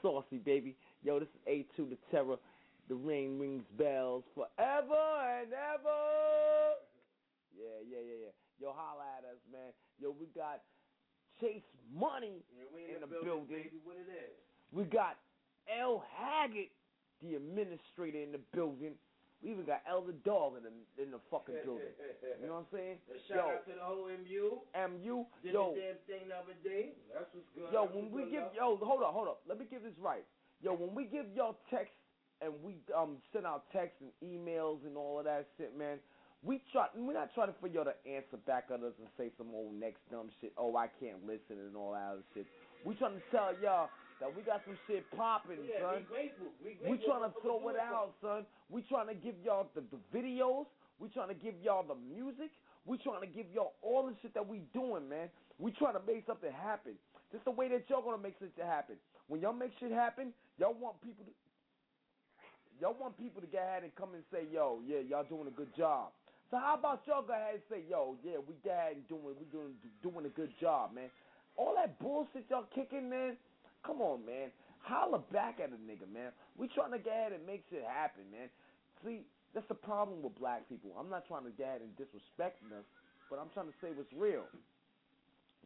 saucy, 0.01 0.38
baby. 0.38 0.75
Yo, 1.03 1.19
this 1.19 1.29
is 1.29 1.65
A2 1.77 1.89
the 1.89 1.97
Terror. 2.12 2.38
The 2.88 2.95
ring 2.95 3.38
rings 3.39 3.63
bells 3.77 4.23
forever 4.33 5.05
and 5.39 5.53
ever. 5.53 5.99
Yeah, 7.55 7.85
yeah, 7.88 8.01
yeah, 8.01 8.25
yeah. 8.25 8.33
Yo, 8.59 8.73
holla 8.75 9.03
at 9.17 9.25
us, 9.25 9.38
man. 9.51 9.71
Yo, 10.01 10.15
we 10.19 10.25
got 10.35 10.62
Chase 11.39 11.62
Money 11.93 12.41
in, 12.73 13.01
the 13.01 13.07
building. 13.07 13.65
What 13.83 13.97
it 13.97 14.09
is? 14.09 14.33
We 14.71 14.83
got 14.83 15.17
L. 15.79 16.03
Haggood, 16.17 16.69
the 17.21 17.35
administrator, 17.35 18.17
in 18.17 18.31
the 18.31 18.39
building. 18.53 18.93
We 19.41 19.52
even 19.52 19.65
got 19.65 19.82
Elder 19.88 20.12
Dog 20.25 20.58
in 20.58 20.63
the 20.63 20.73
in 21.02 21.12
the 21.12 21.19
fucking 21.32 21.56
building. 21.65 21.95
You 22.41 22.47
know 22.47 22.60
what 22.60 22.67
I'm 22.67 22.71
saying? 22.71 22.97
Shout 23.28 23.38
Yo, 23.38 23.43
out 23.56 23.65
to 23.67 23.73
the 23.73 23.84
whole 23.84 24.08
MU. 24.08 24.60
MU, 24.75 25.25
Did 25.43 25.54
yo, 25.54 25.73
the 25.73 25.80
damn 25.80 25.99
thing 26.08 26.28
the 26.28 26.36
other 26.36 26.58
day. 26.63 26.91
That's 27.13 27.32
what's 27.32 27.47
good. 27.56 27.71
Yo, 27.71 27.86
That's 27.88 27.95
when 27.95 28.12
we 28.12 28.28
give 28.32 28.43
yo, 28.56 28.75
hold 28.78 29.04
up, 29.04 29.13
hold 29.13 29.28
up. 29.28 29.41
Let 29.47 29.60
me 29.60 29.65
give 29.69 29.84
this 29.84 29.95
right. 29.97 30.25
Yo, 30.62 30.73
when 30.75 30.93
we 30.93 31.06
give 31.06 31.25
y'all 31.36 31.56
text 31.71 31.95
and 32.41 32.54
we 32.63 32.84
um 32.95 33.21
send 33.32 33.45
out 33.45 33.71
texts 33.71 34.04
and 34.04 34.12
emails 34.19 34.86
and 34.86 34.97
all 34.97 35.19
of 35.19 35.25
that 35.25 35.47
shit, 35.58 35.75
man. 35.78 35.99
We 36.41 36.63
try. 36.71 36.88
We're 36.95 37.12
not 37.12 37.34
trying 37.36 37.52
for 37.60 37.67
y'all 37.67 37.84
to 37.84 37.95
answer 38.08 38.38
back 38.47 38.71
at 38.71 38.80
us 38.80 38.93
and 38.97 39.10
say 39.17 39.30
some 39.38 39.52
old 39.54 39.75
next 39.75 39.99
dumb 40.10 40.30
shit. 40.39 40.54
Oh, 40.58 40.75
I 40.78 40.88
can't 40.88 41.28
listen 41.28 41.60
and 41.60 41.75
all 41.75 41.91
that 41.91 42.15
other 42.15 42.23
shit. 42.34 42.47
We 42.86 42.95
trying 42.95 43.15
to 43.19 43.23
tell 43.30 43.52
y'all 43.62 43.89
that 44.19 44.36
we 44.36 44.41
got 44.43 44.62
some 44.65 44.77
shit 44.88 45.10
popping, 45.15 45.63
Yeah, 45.63 45.82
son. 45.82 45.95
we 45.95 46.01
grateful. 46.03 46.47
We 46.63 46.77
We 46.91 46.97
trying 47.05 47.23
to 47.23 47.34
throw 47.41 47.67
it 47.69 47.77
out, 47.79 48.13
son. 48.21 48.45
We 48.69 48.82
trying 48.84 49.08
to 49.08 49.15
give 49.15 49.36
y'all 49.43 49.67
the, 49.73 49.82
the 49.82 49.99
videos. 50.12 50.65
We 50.99 51.08
trying 51.10 51.29
to 51.29 51.39
give 51.39 51.55
y'all 51.63 51.84
the 51.84 51.95
music. 51.95 52.51
We 52.86 52.97
trying 52.97 53.21
to 53.21 53.27
give 53.27 53.47
y'all 53.53 53.73
all 53.82 54.08
the 54.08 54.15
shit 54.21 54.34
that 54.34 54.45
we 54.47 54.60
doing, 54.73 55.08
man. 55.08 55.29
We 55.58 55.71
trying 55.71 55.93
to 55.93 56.01
make 56.05 56.25
something 56.27 56.51
happen. 56.51 56.93
Just 57.32 57.45
the 57.45 57.51
way 57.51 57.69
that 57.69 57.89
y'all 57.89 58.01
gonna 58.01 58.17
make 58.17 58.36
shit 58.39 58.51
happen. 58.58 58.95
When 59.27 59.39
y'all 59.41 59.53
make 59.53 59.71
shit 59.79 59.91
happen, 59.91 60.34
y'all 60.58 60.73
want 60.73 60.99
people 61.01 61.23
to 61.25 61.32
y'all 62.82 62.95
want 62.99 63.17
people 63.17 63.41
to 63.41 63.47
go 63.47 63.60
ahead 63.60 63.84
and 63.84 63.93
come 63.95 64.15
and 64.15 64.23
say, 64.32 64.47
yo, 64.51 64.79
yeah, 64.88 64.99
y'all 64.99 65.23
doing 65.27 65.47
a 65.47 65.51
good 65.51 65.69
job. 65.75 66.12
So 66.49 66.58
how 66.58 66.75
about 66.75 67.01
y'all 67.05 67.21
go 67.21 67.34
ahead 67.34 67.55
and 67.55 67.63
say, 67.69 67.84
yo, 67.88 68.17
yeah, 68.23 68.38
we 68.39 68.55
go 68.63 68.71
ahead 68.71 68.95
and 68.97 69.08
doing 69.08 69.36
we 69.39 69.45
doing 69.51 69.75
doing 70.01 70.25
a 70.25 70.29
good 70.29 70.51
job, 70.60 70.93
man. 70.93 71.10
All 71.55 71.75
that 71.75 71.99
bullshit 71.99 72.45
y'all 72.49 72.65
kicking, 72.73 73.10
man. 73.10 73.38
Come 73.86 74.02
on, 74.02 74.26
man. 74.26 74.52
Holler 74.82 75.22
back 75.32 75.60
at 75.60 75.70
a 75.70 75.80
nigga, 75.80 76.08
man. 76.12 76.32
We 76.58 76.68
trying 76.68 76.92
to 76.92 77.00
get 77.00 77.13
ahead 77.13 77.32
and 77.34 77.46
make 77.46 77.63
shit 77.70 77.84
happen, 77.84 78.24
man. 78.32 78.50
See, 79.04 79.22
that's 79.54 79.68
the 79.68 79.76
problem 79.76 80.22
with 80.22 80.38
black 80.39 80.68
people. 80.70 80.92
I'm 80.98 81.10
not 81.10 81.28
trying 81.28 81.44
to 81.46 81.52
get 81.52 81.68
ahead 81.68 81.82
and 81.82 81.96
disrespect 81.98 82.63
us, 82.72 82.86
but 83.30 83.39
I'm 83.39 83.50
trying 83.54 83.68
to 83.68 83.78
say 83.82 83.89
what's 83.96 84.12
real. 84.13 84.46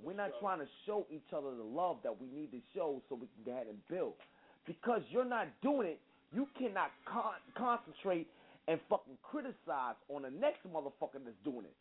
We're 0.01 0.17
not 0.17 0.33
trying 0.41 0.59
to 0.59 0.69
show 0.85 1.05
each 1.13 1.29
other 1.35 1.53
the 1.53 1.63
love 1.63 2.01
that 2.03 2.13
we 2.19 2.27
need 2.27 2.51
to 2.51 2.61
show 2.73 3.01
so 3.07 3.15
we 3.15 3.29
can 3.37 3.43
get 3.45 3.53
ahead 3.53 3.67
and 3.67 3.77
build. 3.87 4.17
Because 4.65 5.01
you're 5.11 5.27
not 5.27 5.47
doing 5.61 5.87
it, 5.87 5.99
you 6.33 6.47
cannot 6.57 6.89
con- 7.05 7.37
concentrate 7.53 8.27
and 8.67 8.79
fucking 8.89 9.17
criticize 9.21 9.99
on 10.09 10.23
the 10.23 10.31
next 10.31 10.65
motherfucker 10.65 11.21
that's 11.21 11.37
doing 11.43 11.67
it. 11.67 11.75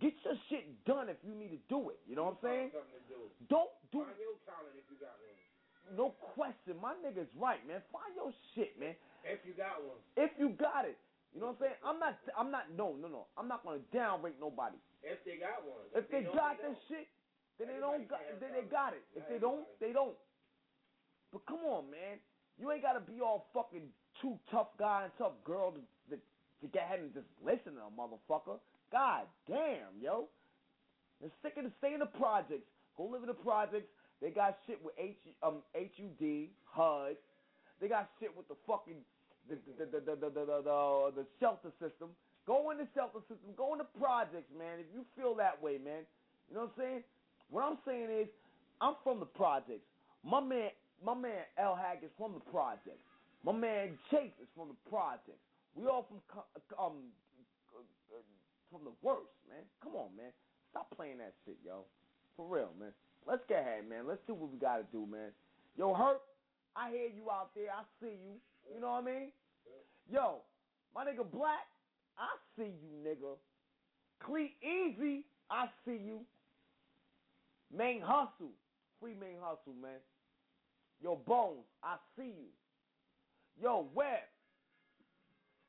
Get 0.00 0.14
your 0.24 0.36
shit 0.48 0.64
done 0.84 1.08
if 1.08 1.16
you 1.26 1.34
need 1.34 1.52
to 1.52 1.60
do 1.68 1.90
it. 1.90 1.98
You 2.08 2.16
know 2.16 2.24
what 2.30 2.40
I'm 2.40 2.44
saying? 2.44 2.70
Do. 3.08 3.28
Don't 3.48 3.72
do 3.92 4.00
Find 4.00 4.16
your 4.16 4.38
talent 4.48 4.72
if 4.78 4.86
you 4.88 4.96
got 4.96 5.12
one. 5.20 5.49
No 5.96 6.10
question. 6.34 6.76
My 6.80 6.94
nigga's 6.94 7.28
right, 7.34 7.66
man. 7.66 7.82
Find 7.92 8.14
your 8.14 8.32
shit, 8.54 8.78
man. 8.78 8.94
If 9.24 9.40
you 9.44 9.54
got 9.54 9.82
one. 9.82 9.98
If 10.16 10.30
you 10.38 10.50
got 10.50 10.84
it. 10.84 10.98
You 11.32 11.40
know 11.40 11.54
what 11.54 11.62
I'm 11.62 11.70
saying? 11.70 11.78
I'm 11.84 11.98
not 12.00 12.18
I'm 12.36 12.50
not 12.50 12.72
no, 12.74 12.96
no, 12.96 13.08
no. 13.08 13.26
I'm 13.36 13.46
not 13.48 13.64
gonna 13.64 13.80
downrate 13.94 14.38
nobody. 14.40 14.76
If 15.02 15.24
they 15.24 15.36
got 15.38 15.62
one. 15.64 15.86
If 15.94 16.10
they 16.10 16.22
don't, 16.22 16.34
got 16.34 16.58
they 16.60 16.68
this 16.68 16.78
shit, 16.88 17.08
then 17.58 17.68
they 17.68 17.78
don't 17.78 18.08
got 18.08 18.20
then 18.40 18.52
they 18.52 18.62
got 18.62 18.94
it. 18.94 19.04
If 19.14 19.28
they 19.28 19.38
don't, 19.38 19.66
they 19.78 19.92
don't. 19.92 20.16
But 21.32 21.46
come 21.46 21.60
on, 21.60 21.90
man. 21.90 22.18
You 22.58 22.70
ain't 22.72 22.82
gotta 22.82 23.00
be 23.00 23.20
all 23.20 23.46
fucking 23.54 23.92
too 24.20 24.38
tough 24.50 24.68
guy 24.78 25.04
and 25.04 25.12
tough 25.18 25.38
girl 25.44 25.72
to 25.72 25.80
to, 26.10 26.16
to 26.16 26.66
get 26.68 26.84
ahead 26.84 27.00
and 27.00 27.14
just 27.14 27.28
listen 27.42 27.74
to 27.74 27.82
a 27.82 27.90
motherfucker. 27.90 28.58
God 28.90 29.26
damn, 29.46 30.00
yo. 30.00 30.28
They're 31.20 31.30
sick 31.42 31.56
of 31.56 31.70
staying 31.78 31.94
in 31.94 32.00
the 32.00 32.06
projects. 32.06 32.66
Go 32.96 33.04
live 33.04 33.22
in 33.22 33.28
the 33.28 33.34
projects. 33.34 33.88
They 34.20 34.30
got 34.30 34.58
shit 34.66 34.78
with 34.84 34.94
H 34.98 35.16
um 35.42 35.62
HUD, 35.74 36.48
HUD. 36.64 37.16
They 37.80 37.88
got 37.88 38.10
shit 38.20 38.36
with 38.36 38.48
the 38.48 38.56
fucking 38.66 39.00
the 39.48 39.56
the 39.78 39.84
the 39.86 40.00
the 40.00 40.16
the, 40.16 40.30
the, 40.30 40.44
the, 40.44 41.12
the, 41.16 41.26
shelter 41.40 41.72
system. 41.80 42.10
Go 42.46 42.70
in 42.70 42.78
the 42.78 42.88
shelter 42.94 43.20
system. 43.28 43.56
Go 43.56 43.72
in 43.72 43.78
the 43.78 43.88
projects, 43.98 44.52
man. 44.56 44.80
If 44.80 44.86
you 44.92 45.04
feel 45.16 45.34
that 45.36 45.60
way, 45.62 45.78
man. 45.78 46.04
You 46.48 46.56
know 46.56 46.68
what 46.68 46.76
I'm 46.76 46.82
saying? 46.82 47.02
What 47.48 47.64
I'm 47.64 47.78
saying 47.86 48.10
is, 48.10 48.28
I'm 48.80 48.94
from 49.02 49.20
the 49.20 49.26
projects. 49.26 49.86
My 50.24 50.40
man, 50.40 50.70
my 51.04 51.14
man 51.14 51.48
L 51.56 51.74
Hag 51.74 52.04
is 52.04 52.10
from 52.18 52.34
the 52.34 52.44
projects. 52.52 53.04
My 53.44 53.52
man 53.52 53.96
Chase 54.10 54.36
is 54.40 54.48
from 54.54 54.68
the 54.68 54.90
projects. 54.90 55.40
We 55.74 55.86
all 55.86 56.06
from 56.08 56.20
um 56.76 57.08
from 58.70 58.84
the 58.84 58.92
worst, 59.02 59.32
man. 59.48 59.64
Come 59.82 59.96
on, 59.96 60.14
man. 60.16 60.30
Stop 60.70 60.94
playing 60.94 61.18
that 61.18 61.34
shit, 61.44 61.56
yo. 61.64 61.84
For 62.36 62.46
real, 62.46 62.70
man. 62.78 62.92
Let's 63.30 63.42
get 63.48 63.60
ahead, 63.60 63.88
man. 63.88 64.08
Let's 64.08 64.20
do 64.26 64.34
what 64.34 64.50
we 64.50 64.58
gotta 64.58 64.82
do, 64.90 65.06
man. 65.06 65.30
Yo, 65.78 65.94
Hurt, 65.94 66.20
I 66.74 66.90
hear 66.90 67.06
you 67.06 67.30
out 67.30 67.50
there. 67.54 67.70
I 67.70 67.84
see 68.00 68.18
you. 68.18 68.40
You 68.74 68.80
know 68.80 68.90
what 68.90 69.04
I 69.04 69.06
mean? 69.06 69.28
Yo, 70.12 70.38
my 70.92 71.04
nigga 71.04 71.30
Black, 71.30 71.70
I 72.18 72.26
see 72.56 72.72
you, 72.82 73.08
nigga. 73.08 73.36
Cleat 74.24 74.56
Easy, 74.60 75.26
I 75.48 75.66
see 75.84 76.00
you. 76.04 76.22
Main 77.72 78.00
Hustle, 78.00 78.50
free 79.00 79.14
Main 79.14 79.38
Hustle, 79.40 79.74
man. 79.80 80.00
Yo, 81.00 81.20
Bones, 81.24 81.64
I 81.84 81.96
see 82.16 82.32
you. 82.36 82.50
Yo, 83.62 83.86
Web, 83.94 84.26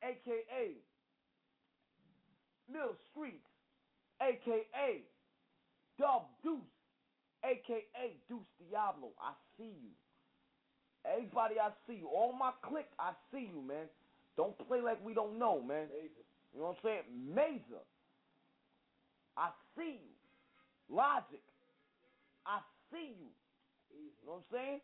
aka 0.02 0.72
Mill 2.72 2.96
Streets, 3.12 3.46
aka 4.20 5.02
Dub 5.98 6.22
Deuce, 6.44 6.58
aka 7.44 8.16
Deuce 8.28 8.50
Diablo, 8.58 9.12
I 9.20 9.32
see 9.56 9.74
you. 9.82 9.94
Everybody, 11.04 11.58
I 11.58 11.70
see 11.86 11.98
you. 11.98 12.08
All 12.08 12.32
my 12.32 12.52
clique, 12.62 12.90
I 12.98 13.12
see 13.32 13.50
you, 13.50 13.60
man. 13.60 13.90
Don't 14.36 14.56
play 14.68 14.80
like 14.80 15.02
we 15.04 15.14
don't 15.14 15.38
know, 15.38 15.60
man. 15.60 15.90
You 16.54 16.60
know 16.60 16.72
what 16.72 16.78
I'm 16.78 16.82
saying? 16.84 17.04
Major. 17.10 17.82
I 19.36 19.50
see 19.76 19.98
you. 19.98 20.14
Logic. 20.88 21.42
I 22.46 22.60
see 22.92 23.16
you. 23.18 23.32
You 23.92 24.12
know 24.26 24.40
what 24.40 24.44
I'm 24.46 24.50
saying? 24.52 24.80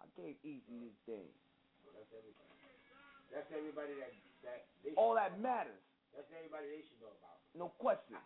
I 0.00 0.06
gave 0.20 0.36
Easy 0.44 0.86
his 0.86 0.96
day. 1.08 1.28
That's 1.92 2.12
everybody. 2.12 2.54
That's 3.32 3.50
everybody 3.50 3.94
that 3.98 4.12
that 4.44 4.60
they 4.84 4.92
All 4.94 5.16
that 5.16 5.40
matters. 5.40 5.80
That's 6.14 6.28
everybody 6.36 6.70
they 6.70 6.82
should 6.86 7.00
know 7.02 7.10
about. 7.18 7.40
No 7.56 7.72
question. 7.80 8.20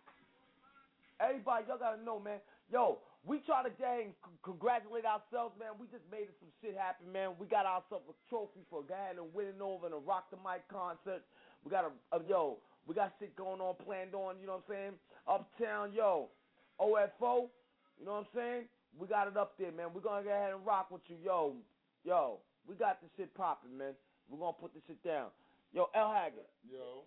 Everybody, 1.21 1.67
y'all 1.67 1.79
gotta 1.79 2.03
know, 2.03 2.21
man. 2.21 2.39
Yo, 2.71 2.99
we 3.27 3.43
try 3.43 3.63
to 3.63 3.71
dang 3.75 4.15
c- 4.23 4.39
congratulate 4.43 5.05
ourselves, 5.05 5.59
man. 5.59 5.75
We 5.81 5.91
just 5.91 6.07
made 6.11 6.31
some 6.39 6.49
shit 6.63 6.79
happen, 6.79 7.11
man. 7.11 7.35
We 7.39 7.47
got 7.47 7.67
ourselves 7.67 8.07
a 8.07 8.15
trophy 8.31 8.63
for 8.71 8.83
going 8.87 9.19
and 9.19 9.35
winning 9.35 9.59
over 9.61 9.87
in 9.87 9.93
a 9.93 9.99
Rock 9.99 10.31
the 10.31 10.39
Mic 10.39 10.63
concert. 10.71 11.27
We 11.65 11.71
got 11.71 11.91
a, 11.91 11.93
a 12.15 12.23
yo, 12.23 12.59
we 12.87 12.95
got 12.95 13.13
shit 13.19 13.35
going 13.35 13.61
on, 13.61 13.75
planned 13.83 14.15
on. 14.15 14.39
You 14.39 14.47
know 14.47 14.63
what 14.63 14.71
I'm 14.71 14.75
saying? 14.75 14.95
Uptown, 15.27 15.93
yo, 15.93 16.31
OFO. 16.79 17.51
You 17.99 18.07
know 18.07 18.23
what 18.23 18.31
I'm 18.31 18.35
saying? 18.35 18.65
We 18.95 19.09
got 19.09 19.27
it 19.27 19.37
up 19.37 19.59
there, 19.59 19.73
man. 19.73 19.91
We're 19.93 20.07
gonna 20.07 20.23
go 20.23 20.31
ahead 20.31 20.55
and 20.55 20.65
rock 20.65 20.91
with 20.91 21.03
you, 21.09 21.17
yo, 21.25 21.57
yo. 22.05 22.39
We 22.67 22.77
got 22.77 23.03
this 23.03 23.11
shit 23.17 23.35
popping, 23.35 23.77
man. 23.77 23.95
We're 24.31 24.39
gonna 24.39 24.53
put 24.55 24.73
this 24.73 24.83
shit 24.87 25.03
down. 25.03 25.35
Yo, 25.73 25.91
L 25.95 26.15
Haggood. 26.15 26.47
Yo. 26.71 27.03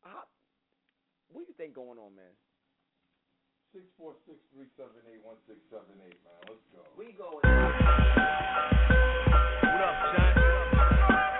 How, 0.00 0.24
what 1.28 1.42
do 1.42 1.46
you 1.48 1.54
think 1.58 1.74
going 1.74 1.98
on, 1.98 2.14
man? 2.16 2.32
Six 3.76 3.84
four 4.00 4.16
six 4.24 4.40
three 4.56 4.64
seven 4.80 4.96
eight 5.04 5.20
one 5.20 5.36
six 5.44 5.60
seven 5.68 6.00
eight, 6.08 6.16
man. 6.24 6.40
Let's 6.48 6.64
go. 6.72 6.80
We 6.96 7.12
going. 7.12 7.44
What 7.44 7.52
up, 9.84 9.96
son? 10.16 10.32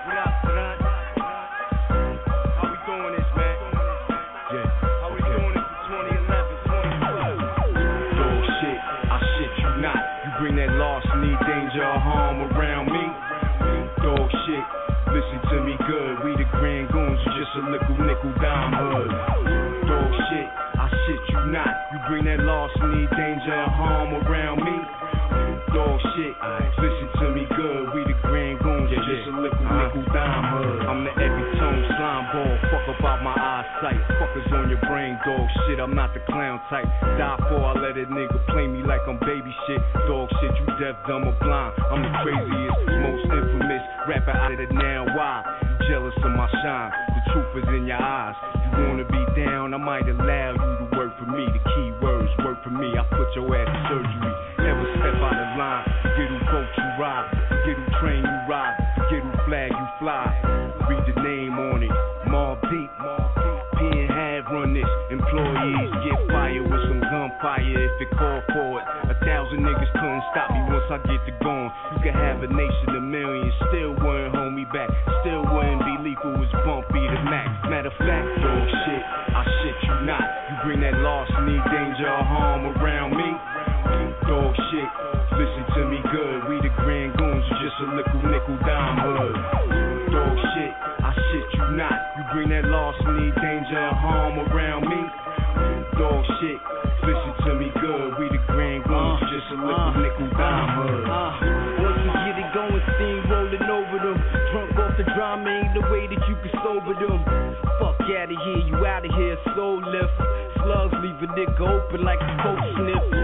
What 0.05 0.17
up, 0.21 0.33
son? 0.45 0.77
How 1.17 2.69
we 2.69 2.77
doing 2.85 3.17
this, 3.17 3.25
man? 3.33 3.57
Yeah. 4.53 4.69
How 5.01 5.09
we 5.09 5.21
doing 5.25 5.49
this 5.49 5.65
for 5.65 5.97
2011, 5.97 6.61
2012? 7.09 8.21
Dog 8.21 8.45
shit, 8.61 8.79
I 8.85 9.17
shit 9.17 9.49
you 9.57 9.81
not. 9.81 9.97
You 9.97 10.29
bring 10.37 10.61
that 10.61 10.77
loss, 10.77 11.09
need 11.17 11.41
danger 11.41 11.89
or 11.89 11.97
harm 11.97 12.45
around 12.53 12.93
me. 12.93 13.01
Dog 14.05 14.29
shit, 14.45 14.65
listen 15.09 15.41
to 15.41 15.57
me 15.65 15.73
good. 15.89 16.21
We 16.21 16.37
the 16.37 16.45
grand 16.53 16.93
goons, 16.93 17.17
you 17.17 17.33
just 17.33 17.57
a 17.57 17.65
nickel 17.65 17.97
nickel 17.97 18.29
dime 18.37 18.77
hood. 18.77 19.46
Not. 21.51 21.71
You 21.91 21.99
bring 22.07 22.25
that 22.25 22.39
loss, 22.43 22.71
need 22.81 23.09
danger 23.15 23.55
or 23.55 23.71
harm 23.71 24.11
around 24.25 24.59
me. 24.63 24.77
Dog 25.71 25.99
shit, 26.15 26.33
listen 26.79 27.07
to 27.19 27.25
me 27.35 27.43
good. 27.51 27.91
We 27.91 28.07
the 28.07 28.15
grand 28.23 28.59
goons, 28.63 28.87
yeah, 28.87 29.03
just 29.03 29.27
a 29.27 29.33
nickel 29.35 29.67
uh-huh. 29.67 29.83
nickel 29.83 30.05
dime 30.15 30.45
hood. 30.55 30.79
I'm 30.87 31.03
the 31.03 31.11
every 31.11 31.45
tone 31.59 31.83
slime 31.99 32.25
ball. 32.31 32.53
Fuck 32.71 32.87
about 32.95 33.19
my 33.23 33.35
eyesight. 33.35 33.99
Fuckers 34.15 34.47
on 34.55 34.71
your 34.71 34.79
brain, 34.87 35.19
dog 35.27 35.47
shit. 35.67 35.79
I'm 35.79 35.93
not 35.93 36.13
the 36.13 36.23
clown 36.31 36.59
type. 36.71 36.87
Die 37.19 37.37
for, 37.51 37.59
I 37.59 37.73
let 37.75 37.99
a 37.99 38.07
nigga 38.07 38.39
play 38.47 38.67
me 38.67 38.83
like 38.83 39.03
I'm 39.07 39.19
baby 39.19 39.51
shit. 39.67 39.81
Dog 40.07 40.31
shit, 40.39 40.55
you 40.55 40.65
deaf, 40.79 40.95
dumb, 41.07 41.27
or 41.27 41.35
blind. 41.43 41.75
I'm 41.91 42.01
the 42.01 42.11
craziest, 42.23 42.79
most 43.03 43.23
infamous 43.27 43.83
rapper 44.07 44.31
out 44.31 44.55
of 44.55 44.57
the 44.57 44.73
now. 44.73 45.03
Why? 45.11 45.43
You 45.61 45.91
jealous 45.91 46.15
of 46.23 46.31
my 46.31 46.47
shine. 46.63 46.91
The 47.11 47.21
truth 47.35 47.63
is 47.63 47.69
in 47.75 47.85
your 47.85 47.99
eyes. 47.99 48.35
You 48.71 48.87
wanna 48.87 49.05
be 49.05 49.23
down, 49.35 49.73
I 49.73 49.77
might 49.77 50.07
allow 50.07 50.51
you 50.55 50.71
to 50.79 50.86
for 51.27 51.35
me. 51.35 51.45
The 51.51 51.59
key 51.59 51.91
words 52.01 52.31
work 52.43 52.63
for 52.63 52.71
me. 52.71 52.95
I 52.95 53.03
put 53.11 53.27
your 53.35 53.51
ass 53.55 53.67
in 53.67 53.81
surgery. 53.91 54.33
Never 54.63 54.83
step 54.95 55.15
out 55.19 55.35
of 55.35 55.51
line. 55.59 55.83
Forget 56.03 56.27
who 56.31 56.39
boat 56.47 56.71
you 56.77 56.87
ride. 56.99 57.27
Forget 57.49 57.75
who 57.75 57.85
train 57.99 58.23
you 58.23 58.39
ride. 58.47 58.75
Forget 58.95 59.21
who 59.23 59.31
flag 59.45 59.71
you 59.71 59.87
fly. 59.99 60.27
Read 60.87 61.03
the 61.03 61.15
name 61.21 61.53
on 61.59 61.83
it. 61.83 61.91
Mobb 62.31 62.61
Deep. 62.71 62.91
P 63.77 63.85
and 63.85 64.09
Hav 64.09 64.49
run 64.49 64.73
this. 64.73 64.89
Employees 65.11 65.91
get 66.01 66.17
fired 66.33 66.65
with 66.65 66.81
some 66.89 67.01
gunfire 67.01 67.61
if 67.61 68.01
it 68.01 68.09
call 68.17 68.41
for 68.49 68.81
it. 68.81 68.85
A 69.11 69.15
thousand 69.21 69.61
niggas 69.61 69.91
couldn't 69.93 70.23
stop 70.33 70.49
me 70.49 70.65
once 70.65 70.87
I 70.89 70.97
get 71.05 71.21
to 71.29 71.33
going. 71.43 71.69
You 71.93 71.99
can 72.09 72.15
have 72.17 72.41
a 72.41 72.49
nation 72.49 72.89
of 72.95 73.03
millions, 73.03 73.53
still 73.69 73.93
need 93.05 93.33
danger 93.37 93.77
or 93.77 93.95
harm 93.95 94.39
around 94.39 94.87
me. 94.87 95.01
Dog 95.97 96.21
shit, 96.39 96.59
listen 97.03 97.33
to 97.45 97.51
me 97.57 97.67
good. 97.77 98.17
We 98.17 98.29
the 98.29 98.41
grand 98.49 98.85
goons, 98.85 99.21
you 99.21 99.27
uh, 99.27 99.33
just 99.33 99.47
a 99.51 99.57
uh, 99.57 99.97
nickel 99.97 100.29
nickel 100.29 100.29
dime 100.37 100.69
hood. 100.77 101.05
Uh, 101.05 101.13
uh, 101.13 101.31
once 101.81 101.99
we 102.05 102.09
get 102.25 102.37
it 102.37 102.49
going, 102.53 102.83
steam 102.95 103.19
rolling 103.29 103.65
over 103.65 103.97
them. 103.97 104.17
Drunk 104.53 104.77
off 104.77 104.93
the 104.97 105.05
drama 105.17 105.49
ain't 105.49 105.73
the 105.73 105.83
way 105.89 106.05
that 106.05 106.21
you 106.29 106.35
can 106.37 106.53
sober 106.61 106.93
them. 106.93 107.25
Fuck 107.81 108.01
out 108.13 108.29
of 108.29 108.37
here, 108.37 108.61
you 108.69 108.77
out 108.85 109.05
of 109.05 109.11
here, 109.17 109.37
soul 109.55 109.81
lift. 109.81 110.13
Slugs 110.61 110.93
leave 111.01 111.17
a 111.25 111.29
nigga 111.33 111.65
open 111.65 112.05
like 112.05 112.21
a 112.21 112.31
coke 112.45 112.65
sniff. 112.77 113.16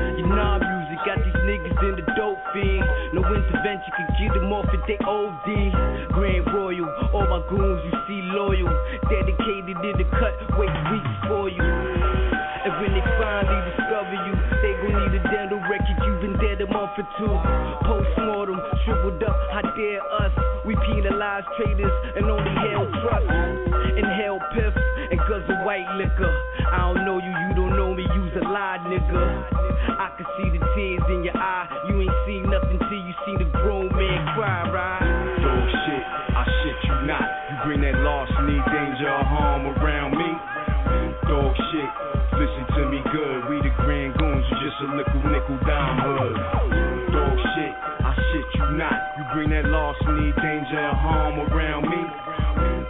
In 1.83 1.95
the 1.99 2.05
dope 2.15 2.39
fiend. 2.53 2.85
No 3.13 3.21
intervention 3.21 3.91
can 3.91 4.07
get 4.19 4.33
them 4.33 4.51
off 4.51 4.67
if 4.71 4.81
they 4.87 4.97
OD. 5.03 6.11
Grand 6.15 6.47
Royal, 6.53 6.87
all 7.13 7.27
my 7.27 7.41
goons 7.49 7.81
you 7.83 7.93
see 8.07 8.21
loyal. 8.31 8.71
Dedicated 9.11 9.75
in 9.75 9.95
the 9.99 10.07
cut, 10.15 10.35
wait 10.57 10.71
weeks 10.91 11.15
for 11.27 11.49
you. 11.49 11.63
And 12.63 12.71
when 12.79 12.95
they 12.95 13.03
finally 13.19 13.59
discover 13.75 14.15
you, 14.15 14.33
they 14.63 14.73
gon' 14.79 14.95
need 14.95 15.19
a 15.19 15.23
dental 15.27 15.59
record. 15.67 15.97
You've 16.07 16.21
been 16.23 16.37
dead 16.39 16.61
a 16.63 16.67
month 16.71 16.95
or 16.95 17.07
two. 17.19 17.33
Post-mortem, 17.83 18.55
shriveled 18.85 19.21
up, 19.23 19.35
how 19.51 19.67
dare 19.75 19.99
us? 20.23 20.31
We 20.65 20.75
penalize 20.87 21.43
traders 21.59 21.91
and 22.15 22.23
only 22.31 22.55
held 22.71 22.87
trust. 23.03 23.27
Inhale 23.99 24.39
piff 24.55 24.73
and 25.11 25.19
guzzle 25.27 25.59
white 25.67 25.83
liquor. 25.99 26.31
That 50.01 50.13
need 50.17 50.35
danger 50.35 50.79
or 50.79 50.95
harm 50.95 51.39
around 51.39 51.83
me. 51.89 52.01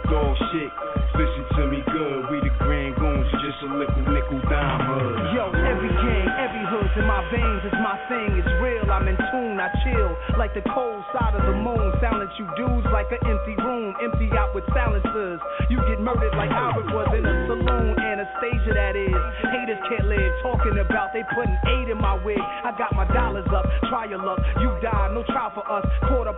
Dog 0.08 0.36
shit, 0.52 0.70
listen 1.16 1.44
to 1.56 1.62
me 1.68 1.80
good. 1.90 2.30
We 2.30 2.40
the 2.44 2.52
grand 2.60 2.96
goons, 2.96 3.28
just 3.40 3.60
a 3.64 3.68
little 3.72 4.04
nickel 4.12 4.40
dime 4.48 4.84
hood. 4.84 5.16
Yo, 5.32 5.44
every 5.64 5.88
gang, 5.88 6.28
every 6.38 6.64
hood's 6.68 6.92
in 6.96 7.06
my 7.08 7.24
veins. 7.32 7.62
It's 7.64 7.80
my 7.80 7.96
thing, 8.08 8.36
it's 8.36 8.52
real. 8.60 8.84
I'm 8.90 9.08
in 9.08 9.16
tune, 9.32 9.58
I 9.58 9.72
chill 9.82 10.12
like 10.36 10.52
the 10.54 10.62
cold 10.70 11.02
side 11.16 11.34
of 11.34 11.44
the 11.48 11.56
moon. 11.56 11.92
Silence 12.00 12.30
you 12.38 12.46
dudes 12.56 12.86
like 12.92 13.08
an 13.10 13.22
empty 13.24 13.56
room, 13.64 13.96
empty 14.02 14.28
out 14.36 14.54
with 14.54 14.64
silencers. 14.76 15.40
You 15.70 15.80
get 15.88 16.00
murdered 16.00 16.36
like 16.36 16.50
Albert 16.50 16.92
was 16.92 17.08
in 17.16 17.24
a 17.24 17.34
saloon, 17.48 17.96
Anastasia 17.96 18.72
that 18.76 18.94
is. 18.94 19.16
Haters 19.50 19.80
can't 19.88 20.06
live 20.06 20.32
talking 20.44 20.78
about 20.78 21.16
they 21.16 21.24
putting 21.34 21.56
eight 21.80 21.88
in 21.88 21.98
my 21.98 22.14
wig. 22.20 22.38
I 22.38 22.76
got 22.76 22.92
my 22.92 23.08
dollars 23.08 23.48
up, 23.50 23.64
try 23.88 24.04
your 24.04 24.20
luck. 24.20 24.38
You 24.60 24.68
die, 24.84 25.10
no 25.16 25.24
trial 25.32 25.50
for 25.54 25.64
us. 25.64 25.86
Appointed 26.04 26.36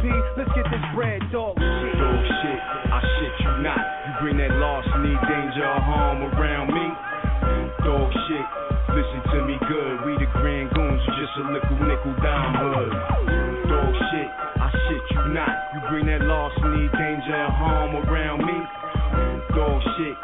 P. 0.00 0.08
Let's 0.40 0.48
get 0.56 0.64
this 0.72 0.80
bread, 0.96 1.20
dog. 1.28 1.60
Shit. 1.60 1.94
Dog 2.00 2.22
shit, 2.40 2.60
I 2.88 3.00
shit 3.04 3.34
you 3.44 3.52
not. 3.60 3.76
You 3.76 4.12
bring 4.24 4.36
that 4.40 4.56
loss, 4.56 4.84
need 5.04 5.20
danger 5.28 5.68
harm 5.68 6.24
around 6.24 6.72
me. 6.72 6.86
Dog 7.84 8.08
shit, 8.24 8.46
listen 8.96 9.20
to 9.28 9.38
me 9.44 9.60
good. 9.68 10.08
We 10.08 10.16
the 10.16 10.28
grand 10.40 10.72
goons, 10.72 11.02
you 11.04 11.12
just 11.20 11.36
a 11.36 11.52
nickel, 11.52 11.76
nickel 11.84 12.16
dime 12.24 12.54
hood. 12.64 12.92
Dog 13.68 13.92
shit, 14.08 14.28
I 14.56 14.72
shit 14.72 15.04
you 15.12 15.22
not. 15.36 15.52
You 15.76 15.80
bring 15.92 16.06
that 16.08 16.24
loss, 16.24 16.56
need 16.64 16.88
danger 16.96 17.36
or 17.36 17.52
harm 17.52 17.92
around 18.08 18.40
me. 18.40 18.56
Dog 19.52 19.84
shit, 20.00 20.16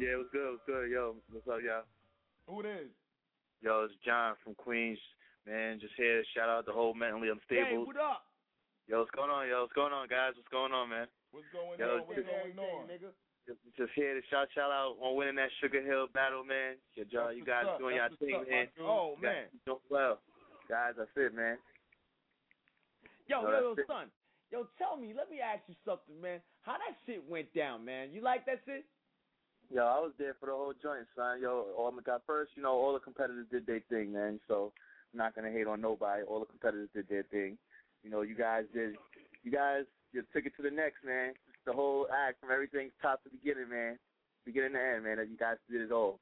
Yeah, 0.00 0.16
it 0.16 0.20
was 0.20 0.30
good. 0.32 0.48
It 0.48 0.56
was 0.58 0.64
good. 0.66 0.90
Yo, 0.90 1.14
what's 1.30 1.46
up, 1.48 1.60
y'all? 1.62 1.86
Who 2.48 2.60
it 2.64 2.66
is? 2.66 2.90
Yo, 3.62 3.86
it's 3.86 3.94
John 4.04 4.34
from 4.42 4.54
Queens. 4.56 4.98
Man, 5.46 5.78
just 5.80 5.94
here 5.96 6.22
to 6.22 6.26
shout 6.34 6.48
out 6.48 6.66
the 6.66 6.72
whole 6.74 6.94
mentally 6.94 7.28
unstable. 7.28 7.66
Hey, 7.66 7.74
unstable. 7.74 7.86
what 7.86 7.98
up? 7.98 8.22
Yo, 8.88 8.98
what's 8.98 9.14
going 9.14 9.30
on? 9.30 9.46
Yo, 9.48 9.62
what's 9.62 9.74
going 9.78 9.92
on, 9.94 10.08
guys? 10.08 10.34
What's 10.34 10.50
going 10.50 10.72
on, 10.74 10.90
man? 10.90 11.06
What's 11.30 11.46
going 11.54 11.78
Yo, 11.78 12.02
on? 12.02 12.06
What's 12.06 12.18
just- 12.18 12.30
going 12.30 12.58
on? 12.58 12.88
nigga. 12.88 13.10
Just, 13.42 13.58
just 13.74 13.90
here 13.98 14.14
to 14.14 14.22
shout 14.30 14.46
shout 14.54 14.70
out 14.70 14.94
on 15.02 15.16
winning 15.18 15.34
that 15.34 15.50
Sugar 15.58 15.82
Hill 15.82 16.06
battle, 16.14 16.44
man. 16.46 16.78
Your 16.94 17.06
job, 17.10 17.34
That's 17.34 17.38
you 17.38 17.42
what's 17.42 17.50
guys 17.50 17.66
up. 17.66 17.78
doing 17.82 17.96
your 17.98 18.04
That's 18.06 18.20
what's 18.22 18.30
thing, 18.30 18.38
up, 18.38 18.48
man. 18.48 18.66
Oh, 18.86 19.14
You 19.18 19.22
man. 19.26 19.44
keep 19.50 19.64
doing 19.66 19.86
well, 19.90 20.18
guys. 20.70 20.94
That's 20.96 21.10
it, 21.18 21.34
man. 21.34 21.58
Yo, 23.26 23.42
No, 23.42 23.50
yo, 23.50 23.58
yo, 23.58 23.74
that's 23.74 23.88
son. 23.90 24.06
Yo, 24.54 24.68
tell 24.78 24.94
me, 24.96 25.10
let 25.10 25.26
me 25.28 25.40
ask 25.42 25.58
you 25.66 25.74
something, 25.84 26.14
man. 26.22 26.38
How 26.62 26.78
that 26.78 26.94
shit 27.04 27.18
went 27.28 27.50
down, 27.52 27.82
man? 27.84 28.12
You 28.14 28.20
like 28.22 28.46
that 28.46 28.62
shit? 28.64 28.84
Yo, 29.70 29.84
I 29.86 30.00
was 30.00 30.12
there 30.18 30.34
for 30.38 30.46
the 30.46 30.52
whole 30.52 30.74
joint, 30.82 31.06
son. 31.16 31.40
Yo, 31.40 31.66
all 31.76 31.92
my 31.92 32.02
got 32.02 32.22
first, 32.26 32.52
you 32.56 32.62
know, 32.62 32.72
all 32.72 32.92
the 32.92 33.00
competitors 33.00 33.46
did 33.50 33.66
their 33.66 33.80
thing, 33.88 34.12
man. 34.12 34.40
So 34.48 34.72
I'm 35.12 35.18
not 35.18 35.34
gonna 35.34 35.50
hate 35.50 35.66
on 35.66 35.80
nobody. 35.80 36.22
All 36.24 36.40
the 36.40 36.46
competitors 36.46 36.88
did 36.94 37.08
their 37.08 37.22
thing. 37.24 37.56
You 38.02 38.10
know, 38.10 38.22
you 38.22 38.34
guys 38.34 38.64
did. 38.74 38.96
You 39.42 39.50
guys, 39.50 39.84
just 40.14 40.28
took 40.32 40.44
it 40.44 40.52
to 40.56 40.62
the 40.62 40.70
next, 40.70 41.04
man. 41.04 41.32
The 41.64 41.72
whole 41.72 42.06
act 42.12 42.40
from 42.40 42.50
everything 42.50 42.90
top 43.00 43.22
to 43.24 43.30
beginning, 43.30 43.70
man. 43.70 43.98
Beginning 44.44 44.74
to 44.74 44.82
end, 44.82 45.04
man. 45.04 45.18
You 45.30 45.38
guys 45.38 45.56
did 45.70 45.80
it 45.80 45.92
all. 45.92 46.18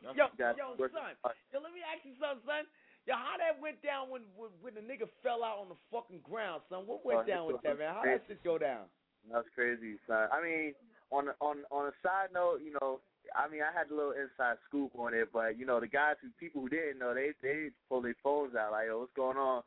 Yo, 0.00 0.12
yo, 0.14 0.28
son. 0.32 1.16
hard. 1.24 1.36
Yo, 1.52 1.58
let 1.60 1.72
me 1.72 1.80
ask 1.82 2.04
you 2.04 2.14
something, 2.20 2.44
son. 2.46 2.64
Yo, 3.06 3.14
how 3.14 3.38
that 3.38 3.60
went 3.60 3.78
down 3.82 4.10
when 4.10 4.22
when, 4.34 4.50
when 4.62 4.74
the 4.74 4.82
nigga 4.82 5.06
fell 5.22 5.42
out 5.42 5.62
on 5.62 5.68
the 5.68 5.78
fucking 5.90 6.20
ground, 6.26 6.62
son? 6.68 6.86
What 6.86 7.04
went 7.06 7.22
Oh, 7.22 7.26
down 7.26 7.42
with 7.46 7.62
that, 7.62 7.78
man? 7.78 7.94
How 7.94 8.02
that 8.04 8.22
shit 8.26 8.42
go 8.42 8.58
down? 8.58 8.86
That's 9.30 9.46
crazy, 9.54 9.98
son. 10.06 10.30
I 10.30 10.38
mean, 10.42 10.74
on 11.10 11.28
on 11.40 11.62
on 11.70 11.86
a 11.88 11.94
side 12.02 12.34
note, 12.34 12.60
you 12.64 12.72
know, 12.80 13.00
I 13.34 13.48
mean, 13.48 13.62
I 13.62 13.70
had 13.76 13.90
a 13.90 13.94
little 13.94 14.14
inside 14.14 14.58
scoop 14.68 14.92
on 14.98 15.14
it, 15.14 15.30
but 15.32 15.58
you 15.58 15.66
know, 15.66 15.80
the 15.80 15.86
guys 15.86 16.16
who 16.22 16.28
people 16.38 16.62
who 16.62 16.68
didn't 16.68 16.98
know, 16.98 17.14
they 17.14 17.30
they 17.42 17.70
pulled 17.88 18.04
their 18.04 18.18
phones 18.22 18.54
out 18.54 18.72
like, 18.72 18.86
yo, 18.86 19.00
what's 19.00 19.14
going 19.14 19.36
on? 19.36 19.62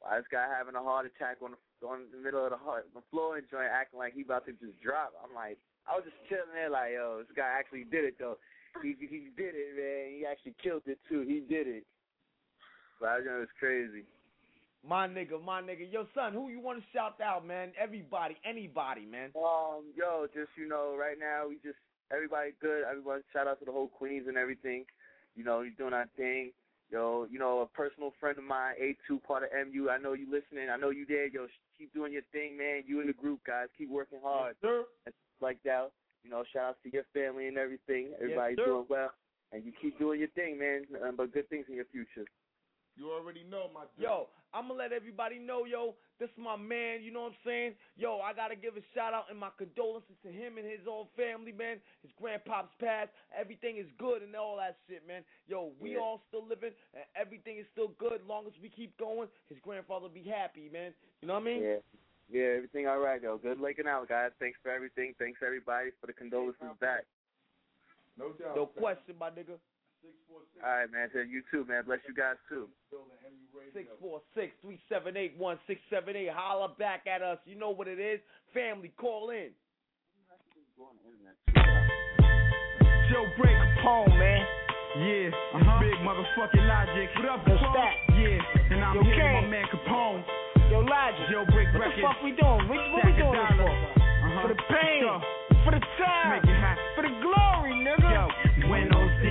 Why 0.00 0.18
this 0.18 0.30
guy 0.30 0.46
having 0.46 0.78
a 0.78 0.82
heart 0.82 1.06
attack 1.06 1.38
on 1.42 1.52
the 1.52 1.86
on 1.86 2.10
the 2.10 2.18
middle 2.22 2.44
of 2.44 2.50
the 2.50 2.58
heart, 2.58 2.86
the 2.94 3.02
floor 3.10 3.36
and 3.36 3.46
joint, 3.50 3.70
acting 3.70 3.98
like 3.98 4.14
he 4.14 4.22
about 4.22 4.46
to 4.46 4.52
just 4.52 4.78
drop. 4.82 5.14
I'm 5.18 5.34
like, 5.34 5.58
I 5.86 5.94
was 5.94 6.06
just 6.06 6.18
chilling 6.28 6.54
there, 6.54 6.70
like, 6.70 6.94
yo, 6.94 7.22
this 7.22 7.34
guy 7.34 7.50
actually 7.58 7.84
did 7.84 8.04
it 8.04 8.18
though. 8.18 8.38
He 8.82 8.94
he 8.98 9.30
did 9.34 9.54
it, 9.58 9.74
man. 9.74 10.18
He 10.18 10.26
actually 10.26 10.54
killed 10.62 10.86
it 10.86 10.98
too. 11.08 11.22
He 11.26 11.42
did 11.42 11.66
it. 11.66 11.84
But 13.00 13.22
you 13.22 13.30
know, 13.30 13.42
it's 13.42 13.54
crazy. 13.58 14.06
My 14.86 15.08
nigga, 15.08 15.42
my 15.42 15.60
nigga. 15.60 15.90
Yo, 15.90 16.06
son, 16.14 16.32
who 16.32 16.48
you 16.48 16.60
want 16.60 16.78
to 16.78 16.84
shout 16.92 17.20
out, 17.20 17.46
man? 17.46 17.72
Everybody, 17.80 18.36
anybody, 18.48 19.04
man. 19.04 19.30
Um, 19.36 19.90
yo, 19.96 20.26
just 20.32 20.50
you 20.56 20.68
know, 20.68 20.96
right 20.98 21.16
now 21.18 21.48
we 21.48 21.56
just 21.56 21.78
everybody 22.12 22.52
good. 22.60 22.84
Everybody 22.88 23.22
shout 23.32 23.48
out 23.48 23.58
to 23.58 23.64
the 23.64 23.72
whole 23.72 23.88
Queens 23.88 24.26
and 24.28 24.36
everything. 24.36 24.84
You 25.34 25.44
know, 25.44 25.62
you 25.62 25.72
doing 25.72 25.94
our 25.94 26.08
thing. 26.16 26.52
Yo, 26.90 27.26
you 27.30 27.38
know, 27.38 27.60
a 27.60 27.66
personal 27.66 28.14
friend 28.18 28.38
of 28.38 28.44
mine, 28.44 28.74
A2, 28.80 29.22
part 29.22 29.42
of 29.42 29.50
MU. 29.52 29.90
I 29.90 29.98
know 29.98 30.14
you 30.14 30.24
listening. 30.24 30.70
I 30.70 30.76
know 30.78 30.88
you 30.88 31.04
there. 31.06 31.26
Yo, 31.26 31.46
keep 31.76 31.92
doing 31.92 32.12
your 32.12 32.22
thing, 32.32 32.56
man. 32.56 32.82
You 32.86 33.00
and 33.00 33.08
the 33.08 33.12
group, 33.12 33.40
guys. 33.46 33.66
Keep 33.76 33.90
working 33.90 34.20
hard. 34.24 34.56
sir. 34.62 34.84
And 35.04 35.12
stuff 35.12 35.42
like 35.42 35.58
that. 35.64 35.90
You 36.24 36.30
know, 36.30 36.44
shout 36.52 36.64
out 36.64 36.76
to 36.84 36.90
your 36.90 37.04
family 37.12 37.46
and 37.46 37.58
everything. 37.58 38.08
Everybody 38.20 38.56
sir. 38.56 38.64
doing 38.64 38.86
well. 38.88 39.10
And 39.52 39.64
you 39.64 39.72
keep 39.80 39.98
doing 39.98 40.20
your 40.20 40.28
thing, 40.30 40.58
man. 40.58 40.84
Nothing 40.90 41.16
but 41.16 41.32
good 41.32 41.48
things 41.50 41.66
in 41.68 41.76
your 41.76 41.86
future. 41.92 42.24
You 42.98 43.12
already 43.14 43.46
know, 43.48 43.70
my 43.72 43.86
dude. 43.94 44.10
Yo, 44.10 44.26
I'm 44.52 44.66
gonna 44.66 44.78
let 44.78 44.92
everybody 44.92 45.38
know, 45.38 45.64
yo, 45.64 45.94
this 46.18 46.28
is 46.30 46.38
my 46.38 46.56
man, 46.56 46.98
you 47.00 47.12
know 47.14 47.30
what 47.30 47.38
I'm 47.38 47.46
saying? 47.46 47.72
Yo, 47.96 48.18
I 48.18 48.34
gotta 48.34 48.56
give 48.56 48.74
a 48.76 48.82
shout 48.92 49.14
out 49.14 49.30
and 49.30 49.38
my 49.38 49.50
condolences 49.56 50.18
to 50.26 50.32
him 50.32 50.58
and 50.58 50.66
his 50.66 50.82
whole 50.84 51.08
family, 51.14 51.52
man. 51.52 51.78
His 52.02 52.10
grandpop's 52.18 52.74
passed. 52.82 53.14
Everything 53.30 53.78
is 53.78 53.86
good 54.02 54.22
and 54.26 54.34
all 54.34 54.56
that 54.58 54.76
shit, 54.88 55.06
man. 55.06 55.22
Yo, 55.46 55.70
we 55.78 55.94
Yeah. 55.94 56.02
all 56.02 56.22
still 56.26 56.42
living 56.44 56.74
and 56.92 57.04
everything 57.14 57.58
is 57.58 57.66
still 57.70 57.94
good. 58.02 58.26
Long 58.26 58.46
as 58.48 58.58
we 58.58 58.68
keep 58.68 58.96
going, 58.98 59.28
his 59.48 59.60
grandfather 59.60 60.08
be 60.08 60.24
happy, 60.24 60.68
man. 60.68 60.92
You 61.22 61.28
know 61.28 61.34
what 61.34 61.46
I 61.46 61.54
mean? 61.54 61.62
Yeah. 61.62 61.78
Yeah, 62.30 62.60
everything 62.60 62.86
all 62.86 62.98
right, 62.98 63.22
though. 63.22 63.38
Good 63.38 63.60
looking 63.60 63.86
out, 63.86 64.08
guys. 64.08 64.32
Thanks 64.38 64.58
for 64.60 64.70
everything. 64.70 65.14
Thanks, 65.18 65.40
everybody, 65.40 65.92
for 66.00 66.08
the 66.08 66.12
condolences 66.12 66.76
back. 66.78 67.06
No 68.18 68.32
doubt. 68.32 68.56
No 68.56 68.66
question, 68.66 69.16
my 69.16 69.30
nigga. 69.30 69.56
All 70.64 70.70
right, 70.70 70.90
man. 70.90 71.10
To 71.14 71.22
you 71.22 71.42
too, 71.50 71.64
man. 71.68 71.84
Bless 71.86 72.00
you 72.08 72.14
guys 72.14 72.36
too. 72.48 72.68
Six 73.74 73.86
four 74.00 74.20
six 74.34 74.52
three 74.62 74.78
seven 74.88 75.16
eight 75.16 75.34
one 75.38 75.58
six 75.66 75.80
seven 75.90 76.16
eight. 76.16 76.30
Holla 76.32 76.74
back 76.78 77.06
at 77.06 77.22
us. 77.22 77.38
You 77.44 77.58
know 77.58 77.70
what 77.70 77.88
it 77.88 77.98
is. 77.98 78.20
Family, 78.54 78.92
call 78.98 79.30
in. 79.30 79.50
Joe 83.10 83.24
Break 83.40 83.56
Capone, 83.56 84.18
man. 84.18 84.46
Yeah, 84.98 85.30
uh-huh. 85.54 85.80
big 85.80 85.94
motherfucking 86.02 86.66
logic. 86.66 87.08
What 87.16 87.28
up, 87.28 87.46
Yo, 87.46 87.54
Capone? 87.54 87.92
Yeah, 88.18 88.74
and 88.74 88.84
I'm 88.84 88.96
Yo, 88.96 89.02
here 89.02 89.32
with 89.34 89.44
my 89.44 89.48
man 89.48 89.66
Capone. 89.70 90.24
Yo, 90.70 90.80
Logic. 90.80 91.26
Joe 91.30 91.44
Break 91.54 91.68
What 91.72 91.80
Records. 91.80 91.96
the 91.96 92.02
fuck 92.02 92.18
we 92.24 92.32
doing? 92.34 92.68
What, 92.68 92.78
what 92.92 93.04
we 93.06 93.12
doing 93.14 93.38
this 93.38 93.52
for? 93.56 93.68
Uh-huh. 93.68 94.42
For 94.42 94.48
the 94.48 94.60
pain. 94.68 95.00
Sure. 95.02 95.20
For 95.64 95.72
the 95.72 95.82
time. 96.02 96.40
Make 96.40 96.50
it. 96.50 96.78
For 96.96 97.02
the 97.06 97.14
glory, 97.22 97.72
nigga. 97.80 98.10
Yo, 98.10 98.24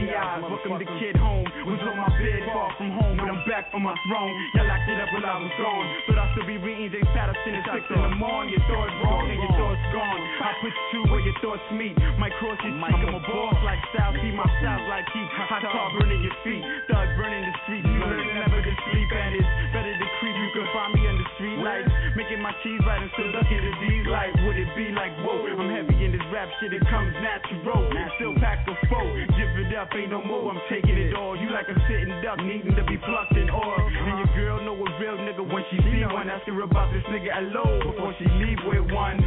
Dias, 0.08 0.40
welcome 0.48 0.80
the 0.80 0.88
kid 1.04 1.20
home. 1.20 1.44
Was 1.68 1.84
on 1.84 2.00
my 2.00 2.08
bed, 2.16 2.40
far 2.56 2.72
from 2.80 2.96
home, 2.96 3.20
but 3.20 3.28
I'm 3.28 3.44
back 3.44 3.68
from 3.76 3.84
my 3.84 3.92
throne. 4.08 4.32
Y'all 4.56 4.64
locked 4.64 4.88
it 4.88 4.96
up 5.04 5.12
while 5.12 5.28
I 5.28 5.36
was 5.36 5.52
gone. 5.60 5.86
Thought 6.08 6.20
I'd 6.24 6.32
still 6.32 6.48
be 6.48 6.56
reading 6.64 6.88
James 6.96 7.12
Patterson 7.12 7.60
at 7.60 7.68
6 7.68 7.92
in 7.92 8.00
the 8.08 8.16
morning. 8.16 8.56
Your 8.56 8.64
thoughts 8.72 8.96
wrong 9.04 9.28
and 9.28 9.36
your 9.36 9.52
thoughts 9.60 9.84
gone. 9.92 10.22
I 10.48 10.56
put 10.64 10.72
you 10.96 11.00
where 11.12 11.20
your 11.28 11.36
thoughts 11.44 11.68
meet. 11.76 12.00
My 12.16 12.32
cross 12.40 12.56
your 12.64 12.72
cheek, 12.72 13.04
I'm 13.04 13.20
a 13.20 13.20
boss 13.20 13.60
like 13.68 13.84
South, 13.92 14.16
see 14.24 14.32
my 14.32 14.48
styles 14.64 14.88
like 14.88 15.04
heat. 15.12 15.28
Hot 15.52 15.60
tar 15.60 15.92
burning 16.00 16.24
your 16.24 16.38
feet, 16.48 16.64
thugs 16.88 17.12
burning 17.20 17.44
the 17.44 17.54
street. 17.68 17.84
You 17.84 18.00
learn 18.00 18.24
never 18.32 18.64
to 18.64 18.74
sleep, 18.88 19.10
and 19.12 19.32
it's 19.36 19.52
better 19.76 19.92
to 19.92 20.08
creep. 20.24 20.36
You 20.40 20.50
can 20.56 20.68
find 20.72 20.96
me 20.96 21.04
on 21.04 21.16
the 21.20 21.28
street 21.36 21.60
lights, 21.60 21.92
making 22.18 22.42
my 22.42 22.50
cheese 22.66 22.82
right 22.82 22.98
and 22.98 23.14
still 23.14 23.30
ducking 23.30 23.62
the 23.62 23.74
D's 23.86 24.10
like. 24.10 24.34
Would 24.50 24.58
it 24.58 24.74
be 24.74 24.90
like, 24.90 25.14
whoa, 25.22 25.38
I'm 25.46 25.70
heavy 25.70 26.02
in 26.02 26.10
this 26.10 26.26
rap 26.34 26.50
shit, 26.58 26.74
it 26.74 26.82
comes 26.90 27.14
natural. 27.22 27.86
Still 28.18 28.34
pack 28.42 28.66
a 28.66 28.74
foe, 28.90 29.06
give 29.38 29.54
it 29.62 29.70
up, 29.78 29.94
ain't 29.94 30.10
no 30.10 30.26
more, 30.26 30.50
I'm 30.50 30.58
taking 30.66 30.98
it 30.98 31.14
all. 31.14 31.38
You 31.38 31.54
like 31.54 31.70
a 31.70 31.78
sitting 31.86 32.10
duck, 32.26 32.42
needing 32.42 32.74
to 32.74 32.84
be 32.90 32.98
plucked 32.98 33.38
in 33.38 33.54
oil. 33.54 33.86
And 33.86 34.18
your 34.18 34.32
girl 34.34 34.58
know 34.66 34.74
a 34.74 34.88
real 34.98 35.22
nigga 35.22 35.46
when 35.46 35.62
she 35.70 35.78
see 35.86 36.02
one. 36.10 36.26
Ask 36.26 36.50
her 36.50 36.62
about 36.66 36.90
this 36.90 37.06
nigga 37.14 37.30
alone 37.38 37.86
before 37.86 38.14
she 38.18 38.26
leave 38.26 38.58
with 38.66 38.90
one. 38.90 39.22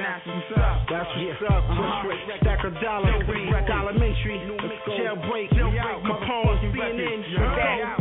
And 0.00 0.08
that's 0.08 0.24
what's 0.24 0.48
up. 0.56 0.88
That's 0.88 1.12
what's 1.12 1.44
up. 1.44 1.60
Uh-huh. 1.68 2.08
Stack 2.40 2.64
a 2.64 2.72
dollar, 2.80 3.20
elementary, 3.20 4.40
jailbreak, 4.96 5.52
Capone, 5.52 6.56
CNN, 6.72 7.20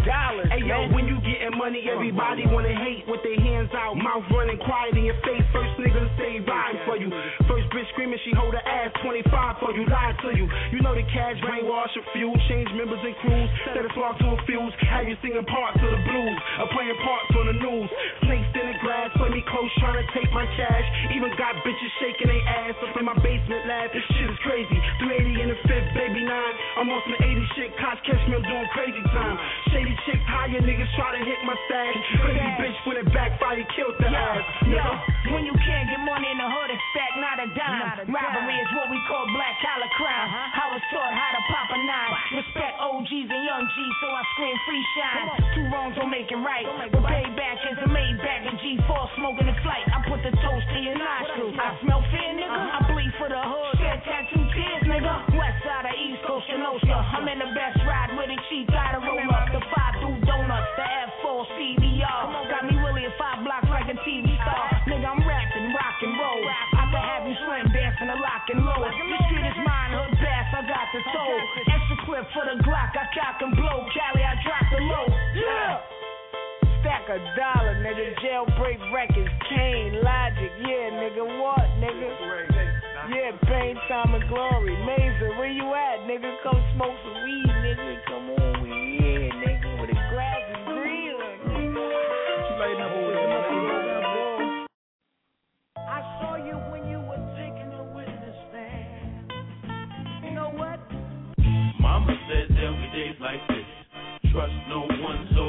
dollars. 0.07 0.47
Hey 0.47 0.63
yo, 0.63 0.87
when 0.95 1.11
you 1.11 1.19
getting 1.27 1.59
money, 1.59 1.83
everybody 1.91 2.47
wanna 2.47 2.71
hate 2.71 3.03
with 3.03 3.19
their 3.27 3.35
hands 3.35 3.75
out, 3.75 3.99
mouth 3.99 4.23
running 4.31 4.55
quiet 4.63 4.95
in 4.95 5.11
your 5.11 5.19
face. 5.27 5.43
First 5.51 5.75
nigga 5.75 6.07
say 6.15 6.39
riding 6.39 6.79
for 6.87 6.95
you. 6.95 7.11
First 7.51 7.67
bitch 7.75 7.83
screaming 7.91 8.19
she 8.23 8.31
hold 8.31 8.55
her 8.55 8.63
ass 8.63 8.95
25 9.03 9.59
for 9.59 9.75
you, 9.75 9.83
lied 9.91 10.15
to 10.23 10.31
you. 10.39 10.47
You 10.71 10.79
know 10.79 10.95
the 10.95 11.03
cash 11.11 11.35
brainwash 11.43 11.91
a 11.99 12.03
few, 12.15 12.31
change 12.47 12.71
members 12.79 13.03
and 13.03 13.15
crews, 13.19 13.49
set 13.75 13.83
a 13.83 13.91
flock 13.91 14.15
to 14.23 14.27
a 14.31 14.37
fuse, 14.47 14.71
have 14.87 15.03
you 15.03 15.19
singing 15.19 15.43
parts 15.51 15.75
of 15.83 15.91
the 15.91 15.99
blues, 16.07 16.37
or 16.63 16.67
playing 16.71 16.95
parts 17.03 17.31
on 17.35 17.45
the 17.51 17.57
news. 17.59 17.91
Snakes 18.23 18.47
in 18.55 18.71
the 18.71 18.77
grass, 18.79 19.11
play 19.19 19.35
me 19.35 19.43
close, 19.51 19.67
trying 19.83 19.99
to 19.99 20.07
take 20.15 20.31
my 20.31 20.47
cash. 20.55 20.87
Even 21.11 21.27
got 21.35 21.59
bitches 21.67 21.88
shaking 21.99 22.29
their 22.29 22.45
ass 22.45 22.77
up 22.85 22.93
in 22.97 23.05
my 23.05 23.17
basement 23.19 23.65
lab. 23.65 23.89
This 23.91 24.05
shit 24.13 24.29
is 24.29 24.39
crazy. 24.45 24.77
380 25.01 25.41
in 25.41 25.47
the 25.49 25.59
fifth, 25.65 25.89
baby 25.97 26.21
nine. 26.23 26.53
I'm 26.77 26.87
on 26.89 27.01
some 27.03 27.17
80 27.17 27.55
shit, 27.57 27.69
cops 27.81 28.01
catch 28.05 28.21
me, 28.29 28.37
I'm 28.37 28.45
doing 28.45 28.69
crazy 28.71 29.03
time. 29.11 29.35
Shady 29.73 29.95
chicks, 30.05 30.25
higher 30.29 30.61
niggas 30.61 30.91
try 30.95 31.17
to 31.17 31.21
hit 31.21 31.39
my 31.43 31.57
stash. 31.67 31.97
Crazy 32.21 32.49
bitch 32.59 32.77
when 32.85 32.95
it 33.01 33.07
backfire, 33.11 33.65
killed 33.75 33.97
the 33.99 34.09
ass. 34.09 34.43
Yo, 34.69 34.85
when 35.33 35.43
you 35.43 35.55
can't 35.65 35.87
get 35.89 36.01
money 36.05 36.29
in 36.29 36.37
the 36.37 36.49
hood, 36.49 36.69
it's 36.69 36.85
stack, 36.93 37.13
not 37.17 37.37
a 37.41 37.47
dime. 37.57 38.11
Robbery 38.11 38.57
is 38.59 38.69
what 38.77 38.87
we 38.93 38.99
call 39.09 39.25
black 39.33 39.57
collar 39.63 39.91
crime. 39.97 40.27
Uh-huh. 40.29 40.61
I 40.61 40.65
was 40.75 40.83
taught 40.93 41.13
how 41.13 41.31
to 41.33 41.41
pop 41.49 41.67
a 41.73 41.79
nine. 41.83 42.13
Respect 42.39 42.75
OGs 42.79 43.29
and 43.29 43.43
young 43.47 43.65
G's, 43.65 43.95
so 44.01 44.07
I 44.11 44.23
scream 44.35 44.57
free 44.67 44.85
Shyne. 44.95 45.27
Two 45.55 45.65
wrongs 45.71 45.95
don't 45.95 46.11
make 46.11 46.29
it 46.29 46.41
right. 46.41 46.65
But 46.91 47.03
payback 47.07 47.57
is 47.71 47.77
a 47.83 47.89
made 47.89 48.17
back 48.19 48.45
and 48.45 48.57
G4 48.59 49.15
smoking 49.15 49.47
the 49.47 49.57
flight. 49.63 49.85
I 49.89 50.03
put 50.07 50.19
the 50.21 50.33
toast 50.43 50.65
to 50.73 50.79
your 50.79 50.97
nostrils. 50.97 51.55
I 51.55 51.78
smell 51.83 52.03
fear, 52.11 52.31
nigga. 52.35 52.61
I 52.75 52.79
bleed 52.91 53.13
for 53.19 53.29
the 53.29 53.39
hood. 53.39 53.73
Shed 53.79 53.99
tattoo 54.03 54.45
tears, 54.55 54.83
nigga. 54.87 55.13
West 55.35 55.59
side 55.63 55.87
of 55.87 55.95
East 55.95 56.21
Coast, 56.27 56.45
Kenosha. 56.47 56.97
I'm 57.15 57.27
in 57.27 57.39
the 57.39 57.51
best 57.55 57.79
ride 57.87 58.11
with 58.15 58.31
it. 58.31 58.41
Chief 58.49 58.67
gotta 58.67 58.99
roll 59.03 59.29
up 59.31 59.47
the 59.51 59.61
five 59.71 59.95
through 60.03 60.19
donuts, 60.27 60.69
the 60.75 60.85
F4 60.85 61.41
CDR. 61.55 62.23
Got 62.51 62.63
me 62.67 62.75
really 62.79 63.05
at 63.07 63.15
five 63.15 63.43
blocks 63.43 63.69
like 63.71 63.87
a 63.87 63.97
TV 64.03 64.27
star. 64.43 64.67
Nigga, 64.87 65.07
I'm 65.07 65.21
rapping, 65.23 65.67
rock 65.71 65.97
and 66.03 66.13
roll. 66.19 66.43
I 66.75 66.83
can 66.89 67.01
have 67.03 67.23
you 67.27 67.35
slim 67.45 67.67
dancing 67.71 68.09
a 68.09 68.17
lock 68.17 68.45
and 68.51 68.61
low. 68.65 68.81
This 68.83 69.23
shit 69.29 69.43
is 69.45 69.59
mine, 69.63 69.91
hood 69.95 70.13
bass, 70.19 70.47
I 70.55 70.61
got 70.67 70.87
the 70.91 71.01
soul. 71.13 71.37
Extra 71.69 71.97
clip 72.05 72.25
for 72.33 72.43
the 72.49 72.57
Glock, 72.65 72.91
I 72.97 73.05
cock 73.13 73.39
and 73.45 73.53
blow. 73.55 73.85
Cali, 73.93 74.23
I 74.25 74.33
drop 74.43 74.65
the 74.73 74.81
low. 74.83 75.07
Yeah. 75.37 75.98
Stack 76.89 77.05
a 77.05 77.19
dollar, 77.37 77.75
nigga. 77.85 78.17
Jailbreak 78.17 78.81
records, 78.91 79.29
Kane, 79.47 80.01
Logic, 80.01 80.51
yeah, 80.57 80.89
nigga. 80.97 81.21
What, 81.21 81.69
nigga? 81.77 82.09
Yeah, 83.13 83.37
pain, 83.45 83.75
time, 83.87 84.15
and 84.15 84.27
glory. 84.27 84.73
Mazer, 84.87 85.37
where 85.37 85.51
you 85.51 85.69
at, 85.69 86.09
nigga? 86.09 86.33
Come 86.41 86.57
smoke 86.73 86.97
some 87.05 87.23
weed, 87.23 87.45
nigga. 87.45 87.95
Come 88.07 88.29
on, 88.31 88.63
we 88.63 88.69
here, 88.97 89.29
nigga. 89.29 89.81
With 89.81 89.91
the 89.91 90.01
grass 90.09 90.41
is 90.49 90.65
green. 90.65 91.13
I 95.77 96.01
saw 96.21 96.37
you 96.37 96.57
when 96.71 96.89
you 96.89 96.97
were 97.05 97.21
taking 97.37 97.71
a 97.71 97.83
witness 97.93 98.35
stand. 98.49 99.31
You 100.25 100.31
know 100.31 100.49
what? 100.49 100.79
Mama 101.79 102.17
there'll 102.27 102.73
be 102.73 102.89
days 102.97 103.15
like 103.21 103.47
this. 103.47 103.67
Trust 104.31 104.53
no 104.69 104.81
one, 104.81 105.27
so 105.35 105.48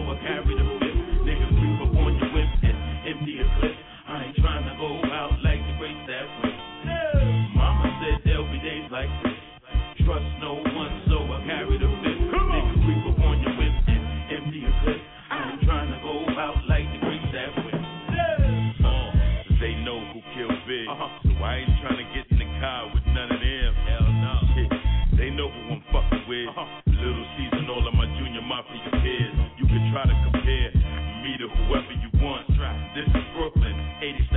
like 9.01 9.23
this. 9.25 10.05
Trust 10.05 10.29
no 10.45 10.61
one, 10.61 10.95
so 11.09 11.25
I 11.25 11.41
carry 11.49 11.77
the 11.81 11.89
fifth. 12.05 12.21
Nigga, 12.21 12.75
creep 12.85 13.05
up 13.09 13.21
on 13.25 13.37
your 13.41 13.55
whip 13.57 13.73
and 13.89 14.05
empty 14.29 14.61
a 14.61 14.73
clip. 14.85 15.01
I 15.33 15.37
ain't 15.41 15.63
trying 15.65 15.89
to 15.89 15.99
go 16.05 16.29
out 16.37 16.61
like 16.69 16.85
the 16.93 17.01
great 17.01 17.25
that 17.33 17.49
went. 17.65 17.81
Uh, 18.85 19.09
they 19.57 19.73
know 19.89 20.05
who 20.13 20.21
killed 20.37 20.53
Big, 20.69 20.85
so 20.85 21.33
I 21.41 21.65
ain't 21.65 21.73
trying 21.81 21.97
to 21.97 22.07
get 22.13 22.29
in 22.29 22.45
the 22.45 22.49
car 22.61 22.93
with 22.93 23.05
none 23.17 23.33
of 23.33 23.41
them. 23.41 23.73
Hell 23.89 24.09
no. 24.21 24.35
Shit, 24.53 24.69
they 25.17 25.31
know 25.33 25.49
who 25.49 25.81
I'm 25.81 25.83
fucking 25.89 26.29
with. 26.29 26.53
Little 26.93 27.27
Caesar 27.41 27.65
all 27.73 27.87
of 27.89 27.95
my 27.95 28.05
junior 28.21 28.45
mafia 28.45 29.01
peers. 29.01 29.33
You 29.57 29.65
can 29.65 29.89
try 29.97 30.05
to 30.05 30.17
compare 30.29 30.77
me 31.25 31.41
to 31.41 31.49
whoever 31.49 31.95
you 31.97 32.11
want. 32.21 32.53
This 32.93 33.09
is 33.09 33.27
Brooklyn, 33.33 33.77
80 34.03 34.30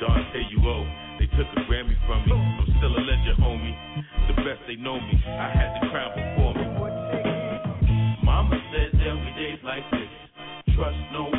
Dante 0.00 0.40
UO. 0.58 0.76
They 1.18 1.26
took 1.36 1.46
a 1.56 1.60
Grammy 1.68 1.96
from 2.06 2.24
me. 2.26 2.32
I'm 2.32 2.66
still 2.78 2.96
a 2.96 3.02
legend, 3.02 3.38
homie. 3.38 3.76
The 4.28 4.34
best 4.42 4.60
they 4.66 4.76
know 4.76 5.00
me. 5.00 5.14
I 5.26 5.50
had 5.50 5.80
the 5.80 5.88
crown 5.90 6.10
before 6.16 6.54
me. 6.54 6.66
Mama 8.24 8.56
there'll 8.72 9.20
be 9.20 9.32
days 9.36 9.58
like 9.64 9.84
this. 9.90 10.74
Trust 10.74 10.96
no 11.12 11.30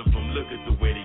of 0.00 0.12
them. 0.12 0.30
Look 0.32 0.46
at 0.46 0.64
the 0.66 0.76
way 0.82 0.97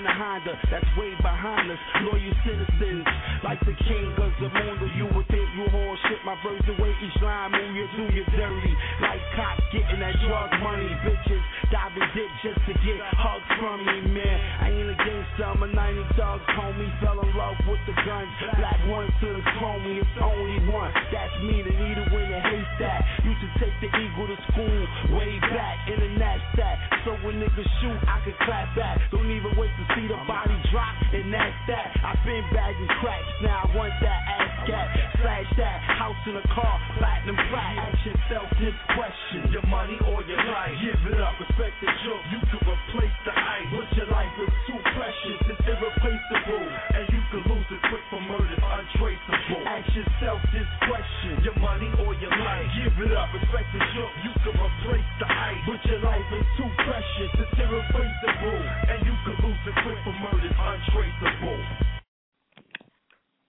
in 0.00 0.08
the 0.08 0.16
Honda, 0.16 0.56
that's 0.72 0.88
way 0.96 1.12
behind 1.20 1.68
us. 1.68 1.76
Loyal 2.08 2.32
citizens, 2.40 3.04
like 3.44 3.60
the 3.68 3.76
king 3.84 4.08
of 4.16 4.32
Zamunda. 4.40 4.88
You 4.96 5.04
would 5.12 5.28
think 5.28 5.44
you 5.52 5.68
whore 5.68 5.96
shit 6.08 6.24
my 6.24 6.32
verse 6.40 6.64
the 6.64 6.72
way 6.80 6.88
each 7.04 7.20
line 7.20 7.52
move 7.52 7.76
you 7.76 7.84
do 7.92 8.08
you 8.08 8.24
dirty. 8.32 8.72
Like 9.04 9.20
cops 9.36 9.60
getting 9.68 10.00
that 10.00 10.16
drug 10.24 10.48
money, 10.64 10.88
bitches 11.04 11.44
diving 11.68 12.08
dick 12.16 12.32
just 12.40 12.60
to 12.64 12.72
get 12.80 12.96
hugs 13.12 13.44
from 13.60 13.84
me, 13.84 14.08
man. 14.08 14.38
I 14.64 14.72
ain't 14.72 14.88
a 14.88 14.96
gangster, 14.96 15.44
I'm 15.44 15.60
a 15.60 15.68
90 15.68 16.16
dog, 16.16 16.40
homie. 16.56 16.88
Fell 17.04 17.20
in 17.20 17.28
love 17.36 17.60
with 17.68 17.84
the 17.84 17.92
guns, 18.00 18.32
black 18.56 18.80
ones 18.88 19.12
to 19.20 19.28
the 19.36 19.44
chromie. 19.60 20.00
It's 20.00 20.16
only 20.16 20.64
one, 20.72 20.88
that's 21.12 21.36
me, 21.44 21.60
the 21.60 21.76
needle 21.76 22.08
in 22.08 22.26
the 22.32 22.40
haystack. 22.40 23.04
Used 23.20 23.44
to 23.44 23.50
take 23.60 23.76
the 23.84 23.92
eagle 24.00 24.32
to 24.32 24.38
school, 24.48 24.80
way 25.12 25.36
back 25.52 25.76
in 25.92 26.00
the 26.00 26.10
knapsack. 26.16 27.04
So 27.04 27.12
when 27.20 27.36
niggas 27.36 27.68
shoot, 27.84 28.00
I 28.08 28.24
can 28.24 28.36
clap 28.48 28.72
back. 28.76 28.96
Don't 29.12 29.28
even 29.28 29.52
wait 29.60 29.72
to 29.76 29.89
see 29.96 30.06
the 30.06 30.18
body 30.26 30.56
drop, 30.70 30.94
and 31.12 31.32
that's 31.32 31.58
that. 31.68 31.88
I've 32.04 32.22
been 32.24 32.44
bagging 32.54 32.90
cracks, 33.00 33.30
now 33.42 33.66
I 33.66 33.76
want 33.76 33.94
that 34.02 34.20
ass 34.28 34.52
cat. 34.66 34.88
Slash 35.20 35.50
that, 35.60 35.78
house 36.00 36.22
in 36.26 36.36
a 36.36 36.46
car, 36.54 36.76
platinum 36.96 37.36
flat. 37.52 37.76
Ask 37.76 38.00
yourself 38.06 38.46
this 38.56 38.76
question: 38.96 39.52
Your 39.52 39.66
money 39.68 39.98
or 40.08 40.24
your 40.24 40.40
life? 40.48 40.72
Give 40.80 40.96
it 41.12 41.20
up, 41.20 41.36
respect 41.40 41.76
the 41.80 41.90
joke. 42.06 42.24
You 42.32 42.40
could 42.48 42.64
replace 42.64 43.16
the 43.26 43.34
ice, 43.34 43.68
but 43.72 43.88
your 43.96 44.08
life 44.08 44.34
is 44.40 44.52
too 44.68 44.80
precious. 44.96 45.38
It's 45.50 45.64
irreplaceable, 45.66 46.66
and 46.96 47.04
you 47.12 47.20
could 47.34 47.44
lose 47.50 47.68
it 47.68 47.82
quick 47.90 48.04
for 48.08 48.22
murder. 48.24 48.56
Untraceable. 48.60 49.62
Ask 49.68 49.90
yourself 49.92 50.40
this 50.54 50.68
question: 50.88 51.44
Your 51.44 51.56
money 51.60 51.90
or 52.06 52.16
your 52.16 52.32
life? 52.32 52.68
Give 52.80 52.96
it 53.04 53.12
up, 53.12 53.28
respect 53.34 53.68
the 53.76 53.82
joke. 53.92 54.14
You 54.24 54.32
could 54.40 54.56
replace 54.56 55.10
the 55.20 55.28
ice, 55.28 55.62
but 55.68 55.80
your 55.84 56.00
life 56.00 56.28
is 56.32 56.46
too 56.56 56.70
precious. 56.86 57.30
It's 57.44 57.56
irreplaceable, 57.60 58.60
and 58.88 58.98
you 59.04 59.14
could 59.26 59.38
lose 59.44 59.62
it 59.68 59.76
quick 59.82 59.96
for 60.04 60.12
murder. 60.12 60.50
Untraceable. 60.58 61.64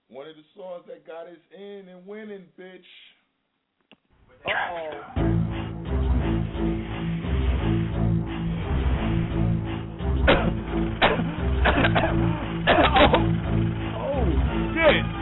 One 0.08 0.28
of 0.28 0.36
the 0.36 0.42
songs 0.56 0.84
that 0.88 1.06
got 1.06 1.26
us 1.26 1.38
in 1.56 1.88
and 1.88 2.06
winning, 2.06 2.46
bitch. 2.58 2.80
oh 4.46 4.52
Oh, 13.94 14.24
shit. 14.74 15.21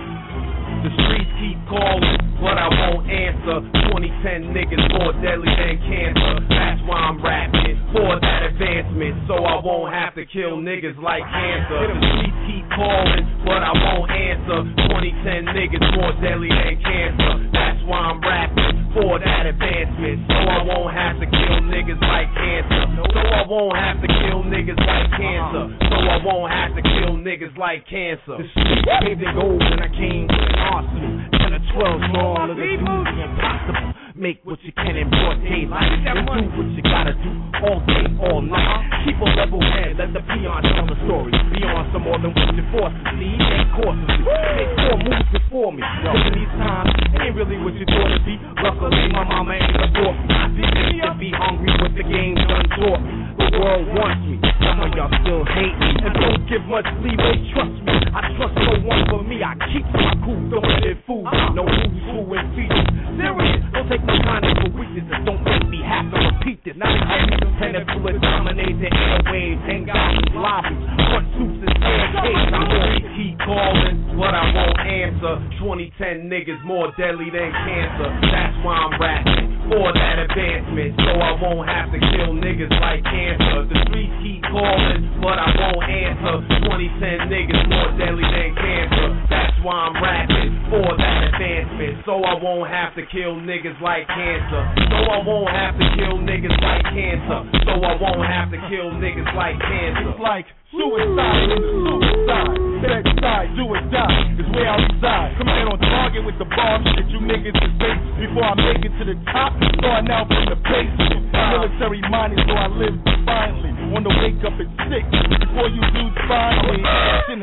The 0.80 0.88
streets 0.96 1.28
keep 1.36 1.60
calling, 1.68 2.16
but 2.40 2.56
I 2.56 2.72
won't 2.72 3.04
answer. 3.04 3.60
2010 3.92 4.56
niggas 4.56 4.80
more 4.96 5.12
deadly 5.20 5.52
than 5.52 5.76
cancer. 5.84 6.40
That's 6.48 6.80
why 6.88 7.04
I'm 7.04 7.20
rapping 7.20 7.76
for 7.92 8.16
that 8.16 8.48
advancement, 8.48 9.28
so 9.28 9.44
I 9.44 9.60
won't 9.60 9.92
have 9.92 10.16
to 10.16 10.24
kill 10.24 10.56
niggas 10.56 10.96
like 11.04 11.20
cancer. 11.20 11.84
The 11.84 12.00
streets 12.00 12.40
keep 12.48 12.64
calling, 12.72 13.24
but 13.44 13.60
I 13.60 13.76
won't 13.76 14.08
answer. 14.08 14.72
2010 14.88 15.52
niggas 15.52 15.84
more 16.00 16.16
deadly 16.24 16.48
than 16.48 16.80
cancer. 16.80 17.32
That's 17.52 17.80
why 17.84 18.00
I'm 18.00 18.24
rapping 18.24 18.80
for 18.96 19.20
that 19.20 19.44
advancement, 19.52 20.32
so 20.32 20.38
I 20.48 20.64
won't 20.64 20.96
have 20.96 21.20
to 21.20 21.28
kill 21.28 21.60
niggas 21.68 22.00
like 22.00 22.32
cancer. 22.32 22.88
So 23.12 23.20
I 23.20 23.44
won't 23.44 23.76
have 23.76 24.00
to 24.00 24.08
kill 24.08 24.48
niggas 24.48 24.80
like 24.80 25.08
cancer. 25.12 25.64
So 25.92 25.96
I 26.08 26.18
won't 26.24 26.48
have 26.48 26.72
to 26.72 26.82
kill 26.82 27.20
niggas 27.20 27.52
like 27.60 27.84
cancer. 27.84 28.40
The 28.40 28.48
streets 28.48 28.88
paved 29.04 29.20
in 29.20 29.32
gold 29.36 29.60
when 29.60 29.78
I 29.84 29.92
came 29.92 30.26
arsenal. 30.70 31.18
10 31.34 31.52
or 31.52 31.62
12 31.74 32.00
small 32.10 32.50
of 32.50 32.56
the. 32.56 33.90
Make 34.20 34.44
what 34.44 34.60
you 34.60 34.70
can 34.76 35.00
in 35.00 35.08
broad 35.08 35.40
daylight. 35.40 36.04
And 36.04 36.28
do 36.28 36.44
what 36.52 36.68
you 36.76 36.84
gotta 36.84 37.16
do 37.16 37.32
all 37.64 37.80
day, 37.88 38.04
all 38.20 38.44
night. 38.44 38.60
Uh-huh. 38.60 39.04
Keep 39.08 39.16
a 39.16 39.28
level 39.32 39.64
head, 39.64 39.96
let 39.96 40.12
the 40.12 40.20
peons 40.28 40.68
tell 40.76 40.84
the 40.84 40.98
story. 41.08 41.32
Beyond 41.32 41.88
some 41.96 42.04
more 42.04 42.20
than 42.20 42.36
what 42.36 42.52
you're 42.52 42.68
forced 42.68 43.00
to 43.00 43.04
see. 43.16 43.32
Make 43.40 43.68
courses, 43.80 44.20
make 44.20 44.72
four 44.76 44.96
moves 45.00 45.28
before 45.32 45.72
me. 45.72 45.80
Living 46.04 46.36
these 46.36 46.54
times 46.60 46.92
ain't 47.16 47.34
really 47.34 47.56
what 47.64 47.72
you 47.80 47.88
thought 47.88 48.12
it'd 48.12 48.28
be. 48.28 48.36
Luckily, 48.60 49.08
my 49.08 49.24
mama 49.24 49.56
ain't 49.56 49.72
a 49.72 49.88
me. 49.88 50.28
I 50.28 50.46
didn't 50.52 50.90
to 51.00 51.14
be 51.16 51.30
hungry 51.32 51.72
with 51.80 51.94
the 51.96 52.04
game 52.04 52.36
done 52.36 52.68
taught 52.76 53.00
me. 53.00 53.14
The 53.40 53.46
world 53.56 53.86
wants 53.96 54.20
me. 54.28 54.36
Some 54.60 54.84
of 54.84 54.92
y'all 54.94 55.10
still 55.24 55.44
hate 55.48 55.74
me 55.80 55.90
and 56.04 56.12
don't 56.12 56.42
give 56.44 56.64
much 56.68 56.86
leeway. 57.00 57.40
Trust 57.56 57.72
me, 57.82 57.94
I 58.12 58.20
trust 58.36 58.54
no 58.60 58.78
one 58.84 59.02
but 59.08 59.24
me. 59.24 59.40
I 59.42 59.56
keep 59.72 59.86
my 59.90 60.12
cool, 60.22 60.38
don't 60.52 60.68
let 60.68 60.84
it 60.84 60.98
fool. 61.06 61.24
No 61.56 61.64
who's 61.64 62.04
who 62.04 62.20
and 62.36 62.48
features. 62.52 62.88
Serious, 63.16 63.64
don't 63.72 63.88
take 63.88 64.04
kindness 64.24 64.56
for 64.64 64.70
weaknesses. 64.74 65.18
Don't 65.24 65.42
make 65.44 65.66
me 65.68 65.80
have 65.84 66.06
to 66.10 66.16
repeat 66.18 66.58
this. 66.64 66.76
Not 66.76 66.90
again, 66.90 67.38
tentacle 67.60 68.02
to 68.08 68.18
dominate 68.18 68.76
the 68.80 68.90
airwaves. 68.90 69.60
Hang 69.66 69.86
out 69.90 70.16
in 70.16 70.34
lobbies, 70.34 70.82
front 71.10 71.26
suits 71.36 71.60
and 71.62 71.74
staircase. 71.78 72.50
I'm 72.50 72.66
on 72.66 72.90
keep 73.20 73.36
calling, 73.44 74.16
but 74.16 74.32
I 74.32 74.44
won't 74.54 74.80
answer. 74.80 75.34
2010 75.60 76.32
niggas 76.32 76.62
more 76.64 76.88
deadly 76.96 77.28
than 77.28 77.52
cancer. 77.52 78.08
That's 78.32 78.56
why 78.64 78.80
I'm 78.80 78.96
rapping 78.96 79.60
for 79.68 79.92
that 79.92 80.16
advancement, 80.24 80.96
so 81.04 81.12
I 81.20 81.32
won't 81.36 81.68
have 81.68 81.92
to 81.92 81.98
kill 82.00 82.32
niggas 82.32 82.72
like 82.80 83.04
cancer. 83.04 83.68
The 83.68 83.78
streets 83.86 84.14
keep 84.24 84.42
calling, 84.48 85.20
but 85.20 85.36
I 85.36 85.52
won't 85.52 85.84
answer. 85.84 86.34
2010 86.64 87.28
niggas 87.28 87.64
more 87.68 87.90
deadly 88.00 88.24
than 88.24 88.50
cancer. 88.56 89.08
That's 89.28 89.56
why 89.60 89.76
I'm 89.90 89.96
rapping 90.00 90.50
for 90.72 90.88
that 90.96 91.18
advancement, 91.34 92.00
so 92.08 92.24
I 92.24 92.40
won't 92.40 92.72
have 92.72 92.96
to 92.96 93.04
kill 93.12 93.36
niggas 93.36 93.76
like 93.84 93.99
cancer. 94.08 94.62
So 94.88 94.96
I 95.10 95.18
won't 95.24 95.50
have 95.50 95.74
to 95.76 95.86
kill 95.96 96.16
niggas 96.20 96.56
like 96.62 96.84
cancer. 96.94 97.40
So 97.66 97.72
I 97.82 97.94
won't 98.00 98.26
have 98.26 98.50
to 98.50 98.58
kill 98.68 98.92
niggas 98.96 99.34
like 99.34 99.58
cancer. 99.58 100.10
It's 100.10 100.20
like 100.20 100.46
Suicide 100.70 101.50
in 101.50 101.58
the 101.66 101.72
suicide. 101.82 102.70
Bed 102.78 103.02
side, 103.18 103.50
do 103.58 103.66
or 103.66 103.82
die 103.90 104.38
is 104.38 104.46
where 104.54 104.70
I 104.70 104.78
reside. 104.78 105.34
Coming 105.34 105.58
in 105.58 105.66
on 105.66 105.82
target 105.82 106.22
with 106.22 106.38
the 106.38 106.46
bomb 106.46 106.86
shit 106.94 107.10
you 107.10 107.18
niggas 107.26 107.58
is 107.58 107.74
base. 107.82 107.98
Before 108.22 108.46
I 108.46 108.54
make 108.54 108.86
it 108.86 108.94
to 109.02 109.04
the 109.04 109.18
top, 109.34 109.50
starting 109.82 110.14
out 110.14 110.30
from 110.30 110.46
the 110.46 110.54
basement. 110.62 111.26
Military 111.34 111.98
minded, 112.06 112.38
so 112.46 112.54
I 112.54 112.70
live 112.70 112.94
defiantly. 113.02 113.74
On 113.98 114.06
the 114.06 114.14
wake 114.22 114.38
up 114.46 114.54
at 114.62 114.70
six. 114.86 115.02
Before 115.42 115.66
you 115.74 115.82
dudes 115.90 116.22
find 116.30 116.62
me, 116.62 116.78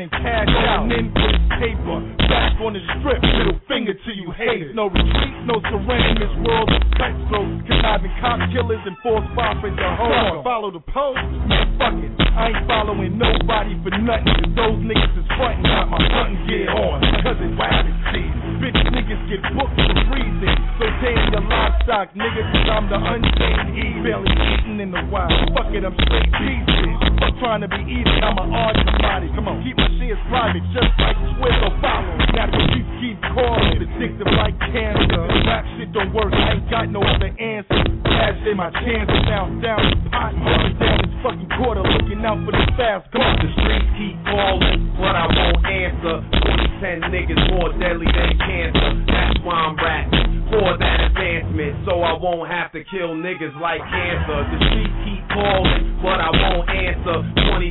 and 0.08 0.10
cash 0.10 0.48
out. 0.64 0.88
in 0.88 1.12
for 1.12 1.32
paper. 1.60 2.00
Back 2.32 2.56
on 2.64 2.72
the 2.72 2.82
strip, 2.96 3.20
middle 3.20 3.60
finger 3.68 3.92
to 3.92 4.10
you 4.16 4.32
haters. 4.32 4.72
No 4.72 4.88
retreat, 4.88 5.34
no 5.44 5.60
surrender 5.68 6.16
in 6.16 6.18
this 6.24 6.34
world 6.48 6.72
of 6.72 6.80
cutthroats. 6.96 7.60
Conniving 7.68 8.14
cop 8.24 8.40
killers 8.56 8.80
and 8.88 8.96
force 9.04 9.26
boppers 9.36 9.76
the 9.76 9.90
home. 10.00 10.40
Follow 10.40 10.72
the 10.72 10.80
post, 10.80 11.20
fuck 11.76 11.92
it. 12.00 12.12
I 12.32 12.54
ain't 12.54 12.64
following 12.70 13.17
nobody 13.18 13.74
for 13.82 13.90
nothing. 13.98 14.30
Cause 14.30 14.54
those 14.54 14.78
niggas 14.86 15.14
is 15.18 15.28
frontin', 15.34 15.66
got 15.66 15.90
my 15.90 15.98
hunting 15.98 16.38
gear 16.46 16.70
on. 16.70 17.02
Cause 17.26 17.36
it's 17.42 17.54
rabbit 17.58 17.98
season. 18.14 18.62
Bitch 18.62 18.80
niggas 18.94 19.22
get 19.26 19.42
booked 19.52 19.74
for 19.74 19.98
reason. 20.14 20.54
So 20.78 20.86
tame 21.02 21.18
your 21.34 21.42
livestock, 21.42 22.14
nigga, 22.14 22.42
cause 22.54 22.68
I'm 22.70 22.86
the 22.86 22.98
untamed 22.98 23.74
E. 23.74 23.86
Barely 24.06 24.30
eating 24.30 24.78
in 24.78 24.90
the 24.94 25.02
wild. 25.10 25.34
Fuck 25.52 25.74
it, 25.74 25.82
I'm 25.82 25.94
straight 26.06 26.30
pieces. 26.38 26.94
Fuck 27.18 27.34
trying 27.42 27.62
to 27.62 27.70
be 27.70 27.82
easy, 27.82 28.18
I'm 28.22 28.38
an 28.38 28.54
art 28.54 28.78
somebody. 28.78 29.26
Come 29.34 29.50
on, 29.50 29.62
keep 29.66 29.74
my 29.74 29.90
shit 29.98 30.18
private, 30.30 30.62
just 30.74 30.90
like 31.02 31.18
Swift 31.38 31.60
or 31.66 31.74
follow. 31.82 32.14
Gotta 32.34 32.58
keep, 32.74 32.86
keep 33.02 33.18
calling, 33.34 33.82
addictive 33.82 34.30
like 34.38 34.54
cancer. 34.70 35.26
Rap 35.46 35.64
shit 35.78 35.90
don't 35.90 36.14
work, 36.14 36.30
I 36.30 36.58
ain't 36.58 36.70
got 36.70 36.86
no 36.90 37.02
other 37.02 37.30
answer. 37.38 37.78
Cash 38.06 38.38
in 38.46 38.56
my 38.56 38.70
chances, 38.70 39.22
down, 39.26 39.62
down 39.62 39.82
the 40.02 40.10
down 40.10 40.98
this 41.02 41.14
fucking 41.22 41.50
quarter, 41.58 41.82
looking 41.82 42.22
out 42.24 42.38
for 42.44 42.52
the 42.52 42.66
fast 42.76 43.07
Come 43.08 43.40
the 43.40 43.48
streets 43.56 43.88
keep 43.96 44.20
calling, 44.28 44.92
but 45.00 45.16
I 45.16 45.24
won't 45.32 45.64
answer. 45.64 46.20
2010 46.84 47.08
niggas 47.08 47.40
more 47.56 47.72
deadly 47.80 48.04
than 48.04 48.36
cancer. 48.36 48.88
That's 49.08 49.40
why 49.48 49.64
I'm 49.64 49.80
rapping 49.80 50.44
for 50.52 50.76
that 50.76 51.08
advancement, 51.08 51.88
so 51.88 52.04
I 52.04 52.12
won't 52.12 52.52
have 52.52 52.68
to 52.76 52.84
kill 52.84 53.16
niggas 53.16 53.56
like 53.64 53.80
cancer. 53.80 54.38
The 54.52 54.58
streets 54.60 54.96
keep 55.08 55.24
calling, 55.32 56.04
but 56.04 56.20
I 56.20 56.28
won't 56.36 56.68
answer. 56.68 57.24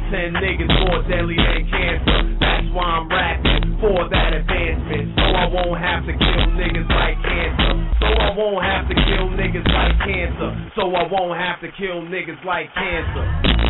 2010 0.09 0.41
niggas 0.41 0.73
more 0.89 1.05
deadly 1.05 1.37
than 1.37 1.69
cancer. 1.69 2.17
That's 2.41 2.65
why 2.73 2.97
I'm 2.97 3.05
rapping 3.05 3.77
for 3.77 4.09
that 4.09 4.33
advancement, 4.33 5.21
so 5.21 5.25
I 5.37 5.45
won't 5.53 5.77
have 5.77 6.01
to 6.09 6.17
kill 6.17 6.43
niggas 6.57 6.89
like 6.89 7.17
cancer. 7.21 7.73
So 8.01 8.09
I 8.09 8.33
won't 8.33 8.65
have 8.65 8.89
to 8.89 8.95
kill 9.05 9.29
niggas 9.37 9.69
like 9.69 10.01
cancer. 10.01 10.49
So 10.73 10.89
I 10.97 11.05
won't 11.05 11.37
have 11.37 11.61
to 11.61 11.69
kill 11.77 12.01
niggas 12.09 12.41
like 12.41 12.73
cancer. 12.73 13.66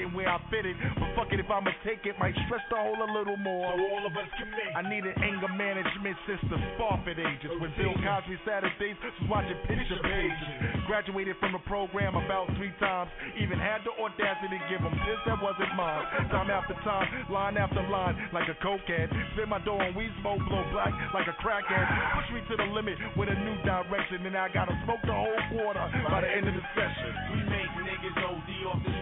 In 0.00 0.12
where 0.16 0.28
I 0.28 0.40
fit 0.50 0.64
it. 0.64 0.76
But 0.96 1.12
fuck 1.14 1.28
it, 1.32 1.40
if 1.40 1.50
I'ma 1.50 1.70
take 1.84 2.08
it, 2.08 2.16
might 2.18 2.34
stress 2.48 2.64
the 2.72 2.76
hole 2.76 2.96
a 2.96 3.10
little 3.12 3.36
more. 3.36 3.72
So 3.76 3.84
all 3.92 4.04
of 4.08 4.14
us 4.16 4.28
can 4.40 4.48
make. 4.50 4.72
I 4.72 4.82
need 4.82 5.04
an 5.04 5.16
anger 5.20 5.52
management 5.52 6.16
system, 6.24 6.58
Sparford 6.76 7.20
ages. 7.20 7.52
When 7.60 7.72
Bill 7.76 7.94
Cosby 8.00 8.36
Saturdays 8.48 8.96
was 9.04 9.16
watching 9.28 9.58
picture 9.68 10.00
pages. 10.00 10.48
Graduated 10.88 11.36
from 11.38 11.52
the 11.52 11.62
program 11.68 12.16
about 12.16 12.48
three 12.56 12.72
times. 12.80 13.12
Even 13.36 13.60
had 13.60 13.84
the 13.84 13.92
audacity 14.00 14.56
to 14.56 14.66
give 14.72 14.82
them 14.82 14.96
this 15.04 15.20
that 15.28 15.38
wasn't 15.38 15.70
mine. 15.76 16.04
Time 16.32 16.50
after 16.50 16.74
time, 16.82 17.06
line 17.30 17.56
after 17.56 17.82
line, 17.88 18.16
like 18.32 18.48
a 18.48 18.56
cokehead. 18.64 19.12
Spit 19.36 19.48
my 19.48 19.60
dough 19.62 19.78
on 19.78 19.94
weed 19.94 20.10
smoke, 20.20 20.40
blow 20.48 20.64
black 20.72 20.92
like 21.14 21.26
a 21.26 21.36
crackhead. 21.42 21.86
Push 22.16 22.28
me 22.34 22.40
to 22.50 22.54
the 22.56 22.68
limit 22.72 22.96
with 23.16 23.28
a 23.28 23.34
new 23.34 23.56
direction, 23.62 24.24
and 24.26 24.36
I 24.36 24.48
gotta 24.52 24.74
smoke 24.84 25.02
the 25.04 25.14
whole 25.14 25.40
quarter 25.52 25.84
by 26.08 26.20
the 26.22 26.30
end 26.30 26.48
of 26.48 26.54
the 26.54 26.64
session. 26.74 27.10
We 27.34 27.40
make 27.50 27.70
niggas 27.84 28.16
OD 28.18 28.50
off 28.70 28.80
this 28.84 28.98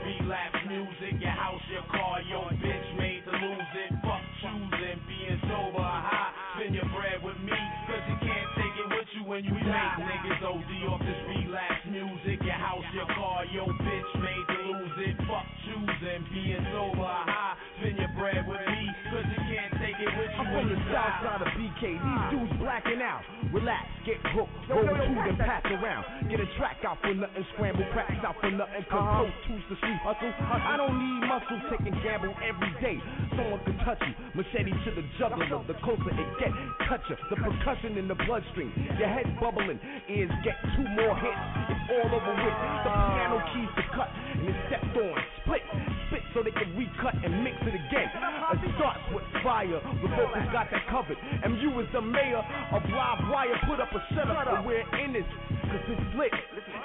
when 9.39 9.55
you 9.55 9.55
die. 9.63 9.95
Niggas 10.03 10.43
OD 10.43 10.73
off 10.91 10.99
this 11.07 11.21
relapse 11.31 11.87
music. 11.87 12.43
Your 12.43 12.59
house, 12.59 12.83
your 12.91 13.07
car, 13.15 13.47
your 13.55 13.71
bitch 13.71 14.11
made 14.19 14.47
to 14.51 14.59
lose 14.67 14.97
it. 14.99 15.15
Fuck 15.31 15.47
choosing, 15.63 16.27
being 16.35 16.65
sober 16.75 17.07
high. 17.07 17.55
Spend 17.79 17.99
your 18.03 18.11
bread 18.19 18.43
with 18.51 18.59
me, 18.67 18.83
cause 19.15 19.23
you 19.31 19.41
can't 19.47 19.73
take 19.79 19.95
it 20.03 20.11
with 20.19 20.35
you 20.35 20.43
I'm 20.43 20.51
from 20.51 20.67
the 20.75 20.79
south 20.91 21.15
side 21.23 21.43
of 21.47 21.51
BK. 21.55 21.83
These 22.03 22.25
dudes 22.35 22.55
blacking 22.59 22.99
out. 22.99 23.23
Relax, 23.55 23.87
get 24.03 24.19
hooked, 24.35 24.51
roll 24.67 24.83
two, 24.83 25.15
then 25.15 25.39
pass 25.39 25.63
around. 25.71 26.03
Get 26.27 26.43
a 26.43 26.49
track 26.59 26.83
out 26.83 26.99
for 26.99 27.15
nothing, 27.15 27.47
scramble 27.55 27.87
cracks 27.95 28.19
out 28.27 28.35
for 28.43 28.51
nothing. 28.51 28.83
Cause 28.91 29.07
pro 29.07 29.31
tools 29.47 29.63
the 29.71 29.77
street 29.79 30.03
hustle. 30.03 30.35
I 30.35 30.75
don't 30.75 30.99
need 30.99 31.23
muscle, 31.31 31.63
taking 31.71 31.95
gamble 32.03 32.35
every 32.43 32.75
day. 32.83 32.99
Someone 33.39 33.63
touch 33.89 34.05
you, 34.05 34.13
machete 34.37 34.69
to 34.85 34.91
the 34.93 35.05
jugular. 35.17 35.65
The 35.65 35.73
closer 35.81 36.13
it 36.13 36.29
get, 36.37 36.53
cut 36.85 37.01
you. 37.09 37.17
The 37.33 37.41
percussion 37.41 37.97
in 37.97 38.05
the 38.05 38.19
bloodstream. 38.29 38.69
Your 39.01 39.09
head 39.09 39.25
bubbling, 39.41 39.81
ears 40.13 40.29
get 40.45 40.61
two 40.77 40.85
more 40.93 41.17
hits. 41.17 41.45
It's 41.73 41.85
all 41.97 42.13
over 42.13 42.35
with. 42.37 42.57
The 42.85 42.93
piano 42.93 43.41
keys 43.57 43.73
to 43.81 43.85
cut, 43.97 44.13
and 44.13 44.45
it's 44.45 44.61
stepped 44.69 44.93
on, 44.93 45.17
split, 45.41 45.65
spit 46.13 46.23
so 46.37 46.45
they 46.45 46.53
can 46.53 46.77
recut 46.77 47.17
and 47.25 47.41
mix 47.41 47.57
it 47.65 47.73
again. 47.73 48.13
It 48.61 48.73
starts 48.77 49.01
with 49.17 49.25
fire, 49.41 49.81
the 49.81 50.09
vocals 50.13 50.49
got 50.53 50.69
that 50.69 50.85
covered. 50.93 51.17
MU 51.49 51.81
is 51.81 51.89
the 51.97 52.05
mayor 52.05 52.45
of 52.45 52.83
Live 52.93 53.25
Wire, 53.33 53.57
put 53.65 53.81
up 53.81 53.93
a 53.97 54.01
setup, 54.13 54.53
and 54.53 54.69
we're 54.69 54.85
in 55.01 55.17
this, 55.17 55.25
cause 55.65 55.85
it's 55.89 56.09
lit. 56.13 56.33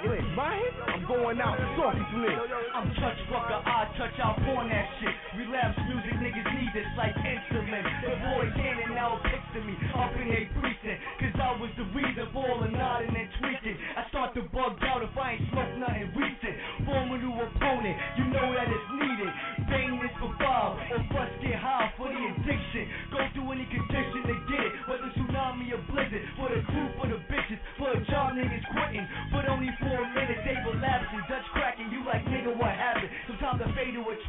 It's 0.04 0.36
my 0.36 0.56
hit, 0.56 0.74
I'm 0.88 1.04
going 1.08 1.13
out 1.32 1.56
saucy 1.80 2.04
from. 2.12 2.36
I'm 2.76 2.92
touch 3.00 3.16
fucker, 3.32 3.56
I 3.64 3.88
touch 3.96 4.12
out 4.20 4.36
on 4.44 4.68
that 4.68 4.86
shit. 5.00 5.14
Relapse 5.40 5.80
music, 5.88 6.20
niggas 6.20 6.48
need 6.52 6.68
this 6.76 6.84
like 7.00 7.16
insulin. 7.16 7.80
The 8.04 8.12
boys 8.28 8.52
handing 8.60 8.92
out 9.00 9.24
pics 9.24 9.48
to 9.56 9.64
me 9.64 9.72
up 9.96 10.12
in 10.20 10.28
a 10.28 10.44
precinct. 10.60 11.00
Cause 11.24 11.36
I 11.40 11.56
was 11.56 11.72
the 11.80 11.88
reason 11.96 12.28
for 12.28 12.44
all 12.44 12.60
the 12.60 12.68
nodding 12.68 13.16
and 13.16 13.28
tweaking. 13.40 13.72
I 13.96 14.04
start 14.12 14.36
to 14.36 14.44
bug 14.52 14.76
out 14.84 15.00
if 15.00 15.16
I 15.16 15.40
ain't 15.40 15.48
smoke 15.48 15.72
nothing 15.80 16.12
recent. 16.12 16.54
Form 16.84 17.08
a 17.08 17.16
new 17.16 17.32
opponent, 17.40 17.96
you 18.20 18.24
know 18.28 18.48
that 18.52 18.68
it's 18.68 18.88
needed. 18.92 19.32
Bang 19.72 19.96
this 20.04 20.12
for 20.20 20.28
five, 20.36 20.76
or 20.92 21.00
bust 21.08 21.32
get 21.40 21.56
high 21.56 21.88
for 21.96 22.12
the 22.12 22.20
addiction. 22.20 22.84
Go 23.08 23.24
through 23.32 23.48
any 23.56 23.64
condition 23.72 24.20
to 24.28 24.36
get 24.52 24.60
it, 24.60 24.72
whether 24.92 25.08
tsunami 25.16 25.72
or 25.72 25.80
blizzard. 25.88 26.20
For 26.36 26.52
the 26.52 26.60
crew, 26.68 26.88
for 27.00 27.08
the 27.08 27.16
bitches, 27.32 27.60
for 27.80 27.96
the 27.96 28.04
job 28.12 28.36
niggas 28.36 28.60
quitting. 28.76 29.08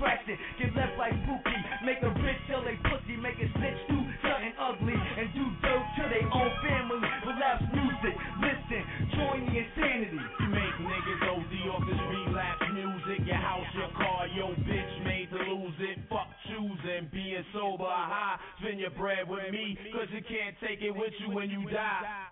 Fatal 0.05 0.37
get 0.61 0.69
left 0.77 0.95
like 1.01 1.17
Pookie. 1.25 1.61
Make 1.81 2.01
a 2.05 2.13
bitch 2.21 2.41
tell 2.45 2.61
they 2.61 2.77
pussy, 2.85 3.17
make 3.17 3.41
a 3.41 3.49
snitch 3.57 3.81
do 3.89 3.97
something 4.21 4.55
ugly. 4.61 4.93
And 4.93 5.27
do 5.33 5.45
dirt 5.65 5.85
to 5.97 6.03
their 6.13 6.27
own 6.29 6.51
family. 6.61 7.01
Relapse 7.25 7.65
music, 7.73 8.15
listen, 8.37 8.81
join 9.17 9.39
the 9.49 9.53
insanity. 9.57 10.21
You 10.21 10.47
make 10.53 10.75
niggas 10.85 11.21
OD 11.25 11.53
off 11.73 11.83
this 11.89 12.01
relapse 12.13 12.67
music. 12.77 13.25
Your 13.25 13.41
house, 13.41 13.69
your 13.73 13.91
car, 13.97 14.29
your 14.29 14.53
bitch 14.69 14.93
made 15.03 15.29
to 15.33 15.41
lose 15.41 15.77
it. 15.81 15.97
Fuck 16.09 16.29
choosing, 16.45 17.09
being 17.09 17.45
sober 17.53 17.89
or 17.89 18.05
high. 18.05 18.37
Spend 18.61 18.79
your 18.79 18.93
bread 18.93 19.25
with 19.27 19.49
me, 19.51 19.77
cause 19.91 20.07
you 20.13 20.21
can't 20.21 20.55
take 20.61 20.81
it 20.81 20.93
with 20.93 21.13
you 21.19 21.33
when 21.33 21.49
you 21.49 21.65
die. 21.69 22.29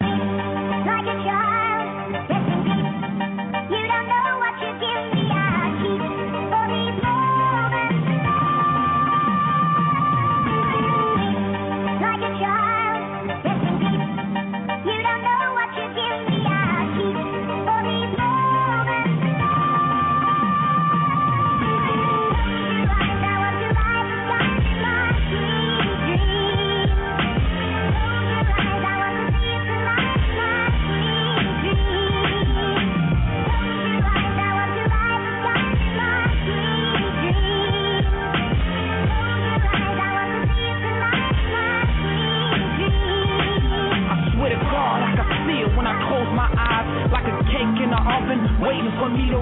Like 0.00 1.06
a 1.06 1.16
child, 1.24 2.53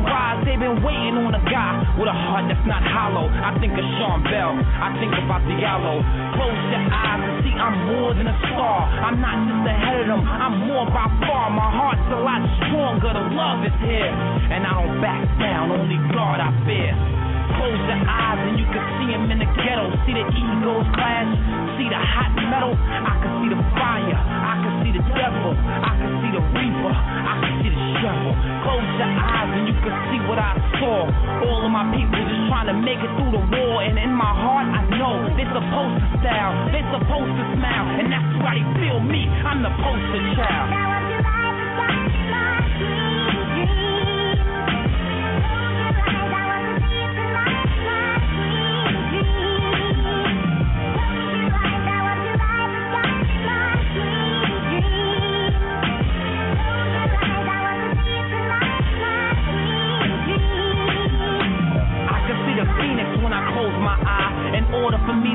rise. 0.04 0.42
They've 0.44 0.58
been 0.58 0.82
waiting 0.82 1.16
on 1.18 1.32
a 1.34 1.42
guy 1.46 1.82
with 1.98 2.10
a 2.10 2.16
heart 2.16 2.50
that's 2.50 2.66
not 2.66 2.82
hollow. 2.82 3.30
I 3.30 3.54
think 3.58 3.72
of 3.74 3.86
Sean 3.98 4.22
Bell, 4.26 4.52
I 4.58 4.92
think 4.98 5.14
about 5.14 5.42
Diallo. 5.46 6.02
Close 6.36 6.62
your 6.70 6.84
eyes 6.90 7.22
and 7.22 7.36
see 7.46 7.54
I'm 7.54 7.76
more 7.94 8.10
than 8.12 8.26
a 8.26 8.36
star. 8.50 8.78
I'm 9.06 9.22
not 9.22 9.36
just 9.46 9.62
ahead 9.70 9.98
of 10.02 10.06
them, 10.10 10.22
I'm 10.26 10.66
more 10.66 10.86
by 10.90 11.06
far. 11.24 11.46
My 11.54 11.70
heart's 11.70 12.08
a 12.10 12.20
lot 12.20 12.42
stronger, 12.66 13.12
the 13.14 13.24
love 13.32 13.62
is 13.62 13.76
here. 13.80 14.12
And 14.50 14.66
I 14.66 14.72
don't 14.82 14.98
back 15.00 15.22
down, 15.38 15.70
only 15.70 15.98
God 16.10 16.42
I 16.42 16.50
fear. 16.66 17.21
Close 17.58 17.82
your 17.90 18.02
eyes 18.06 18.40
and 18.46 18.56
you 18.58 18.66
can 18.70 18.84
see 18.98 19.08
him 19.10 19.30
in 19.30 19.38
the 19.42 19.48
ghetto. 19.58 19.90
See 20.06 20.14
the 20.14 20.26
egos 20.26 20.86
clash, 20.94 21.30
see 21.78 21.88
the 21.90 21.98
hot 21.98 22.32
metal. 22.38 22.74
I 22.78 23.14
can 23.22 23.32
see 23.42 23.50
the 23.50 23.60
fire, 23.76 24.18
I 24.18 24.54
can 24.62 24.74
see 24.82 24.92
the 24.94 25.04
devil, 25.14 25.52
I 25.54 25.92
can 25.98 26.10
see 26.22 26.30
the 26.34 26.42
reaper, 26.54 26.92
I 26.94 27.34
can 27.42 27.52
see 27.62 27.70
the 27.74 27.82
shovel. 28.02 28.32
Close 28.62 28.90
your 28.98 29.12
eyes 29.12 29.50
and 29.56 29.64
you 29.66 29.76
can 29.82 29.94
see 30.10 30.20
what 30.26 30.38
I 30.38 30.52
saw. 30.78 31.10
All 31.46 31.66
of 31.66 31.72
my 31.72 31.86
people 31.90 32.18
just 32.22 32.44
trying 32.50 32.68
to 32.70 32.76
make 32.78 33.00
it 33.02 33.10
through 33.18 33.32
the 33.34 33.42
war. 33.42 33.82
And 33.82 33.98
in 33.98 34.12
my 34.14 34.32
heart, 34.32 34.68
I 34.70 34.82
know 34.94 35.26
they're 35.34 35.50
supposed 35.50 35.96
to 35.98 36.06
style, 36.22 36.54
they're 36.70 36.90
supposed 36.94 37.34
to 37.34 37.44
smile. 37.58 37.86
And 37.98 38.06
that's 38.10 38.32
why 38.42 38.58
they 38.58 38.66
feel 38.78 39.00
me, 39.02 39.26
I'm 39.26 39.62
the 39.62 39.72
poster 39.82 40.22
child. 40.38 40.70
Now 40.70 40.88
I 40.90 41.02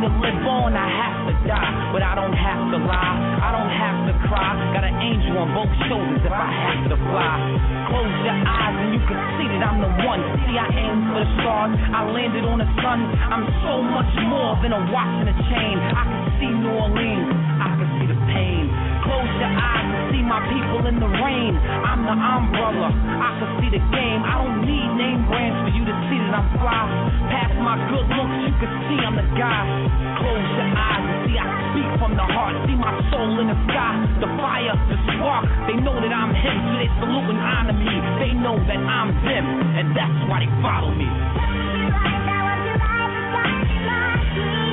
to 0.01 0.11
live 0.21 0.41
on, 0.45 0.75
I 0.75 0.87
have 0.87 1.17
to 1.29 1.33
die. 1.47 1.73
But 1.93 2.03
I 2.03 2.13
don't 2.13 2.35
have 2.35 2.63
to 2.73 2.79
lie, 2.81 3.17
I 3.41 3.49
don't 3.55 3.71
have 3.71 3.99
to 4.09 4.13
cry. 4.27 4.51
Got 4.73 4.85
an 4.85 4.97
angel 5.01 5.37
on 5.37 5.49
both 5.55 5.71
shoulders 5.87 6.21
if 6.21 6.33
I 6.33 6.49
have 6.49 6.89
to 6.91 6.97
fly. 7.09 7.35
Close 7.89 8.15
your 8.27 8.37
eyes 8.37 8.75
and 8.83 8.91
you 8.93 9.01
can 9.07 9.19
see 9.39 9.47
that 9.57 9.63
I'm 9.63 9.79
the 9.79 9.91
one. 10.03 10.21
See, 10.45 10.57
I 10.59 10.67
aim 10.69 10.97
for 11.09 11.23
the 11.23 11.27
stars, 11.41 11.73
I 11.93 12.05
landed 12.11 12.43
on 12.45 12.59
the 12.59 12.69
sun. 12.83 12.99
I'm 13.31 13.45
so 13.63 13.81
much 13.81 14.11
more 14.27 14.59
than 14.61 14.75
a 14.75 14.81
watch 14.91 15.15
and 15.23 15.29
a 15.31 15.37
chain. 15.47 15.75
I 15.79 16.03
can 16.03 16.23
see 16.37 16.51
New 16.51 16.73
Orleans, 16.73 17.31
I 17.63 17.69
can 17.79 17.89
see 17.97 18.07
the. 18.11 18.16
Close 19.07 19.33
your 19.39 19.53
eyes 19.55 19.87
and 19.87 20.03
see 20.11 20.19
my 20.19 20.43
people 20.51 20.83
in 20.83 20.99
the 20.99 21.07
rain. 21.07 21.55
I'm 21.55 22.03
the 22.03 22.11
umbrella, 22.11 22.91
I 22.91 23.29
can 23.39 23.49
see 23.63 23.71
the 23.71 23.79
game. 23.95 24.19
I 24.27 24.43
don't 24.43 24.67
need 24.67 24.89
name 24.99 25.23
brands 25.31 25.63
for 25.63 25.71
you 25.71 25.87
to 25.87 25.95
see 26.11 26.19
that 26.27 26.35
I'm 26.35 26.47
fly. 26.59 26.83
Past 27.31 27.55
my 27.63 27.79
good 27.87 28.03
looks, 28.03 28.37
you 28.43 28.51
can 28.59 28.71
see 28.91 28.99
I'm 28.99 29.15
the 29.15 29.27
guy. 29.39 29.63
Close 30.19 30.49
your 30.59 30.71
eyes 30.75 31.03
and 31.07 31.19
see 31.23 31.37
I 31.39 31.47
speak 31.71 31.89
from 32.03 32.19
the 32.19 32.27
heart. 32.27 32.55
See 32.67 32.75
my 32.75 32.91
soul 33.07 33.39
in 33.39 33.47
the 33.47 33.57
sky, 33.71 33.95
the 34.19 34.29
fire, 34.35 34.75
the 34.91 34.97
spark. 35.15 35.47
They 35.71 35.79
know 35.79 35.95
that 35.95 36.11
I'm 36.11 36.35
him, 36.35 36.57
so 36.67 36.75
they 36.75 36.91
salute 36.99 37.31
and 37.31 37.39
honor 37.39 37.77
me. 37.79 37.95
They 38.19 38.31
know 38.35 38.59
that 38.59 38.81
I'm 38.83 39.09
them, 39.23 39.45
and 39.79 39.95
that's 39.95 40.19
why 40.27 40.43
they 40.43 40.51
follow 40.59 40.91
me. 40.91 41.07
Thank 43.47 44.63
you. 44.63 44.66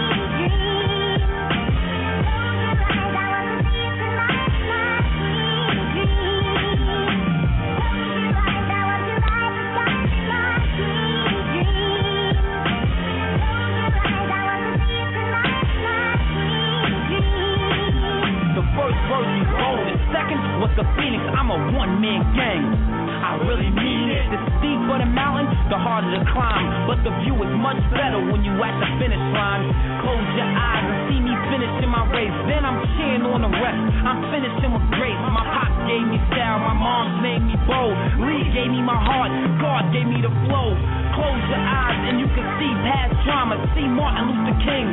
The 25.74 25.82
harder 25.82 26.14
the 26.14 26.22
climb. 26.30 26.86
But 26.86 27.02
the 27.02 27.10
view 27.26 27.34
is 27.42 27.50
much 27.58 27.82
better 27.90 28.22
when 28.22 28.46
you 28.46 28.54
at 28.62 28.74
the 28.78 28.88
finish 29.02 29.18
line. 29.34 29.66
Close 30.06 30.28
your 30.38 30.46
eyes 30.46 30.86
and 30.86 30.98
see 31.10 31.18
me 31.18 31.34
finishing 31.50 31.90
my 31.90 32.06
race. 32.14 32.30
Then 32.46 32.62
I'm 32.62 32.78
cheering 32.94 33.26
on 33.26 33.42
the 33.42 33.50
rest. 33.50 33.82
I'm 34.06 34.22
finishing 34.30 34.70
with 34.70 34.86
grace. 34.94 35.18
My 35.34 35.42
pops 35.42 35.74
gave 35.90 36.06
me 36.06 36.22
style, 36.30 36.62
my 36.62 36.78
mom's 36.78 37.18
made 37.26 37.42
me 37.42 37.58
bold. 37.66 37.98
Lee 38.22 38.46
gave 38.54 38.70
me 38.70 38.86
my 38.86 38.94
heart, 38.94 39.34
God 39.58 39.90
gave 39.90 40.06
me 40.06 40.22
the 40.22 40.30
flow. 40.46 40.78
Close 41.18 41.42
your 41.50 41.58
eyes 41.58 41.98
and 42.06 42.22
you 42.22 42.30
can 42.30 42.46
see 42.62 42.70
past 42.86 43.10
trauma. 43.26 43.58
See 43.74 43.90
Martin 43.90 44.30
Luther 44.30 44.58
King, 44.62 44.86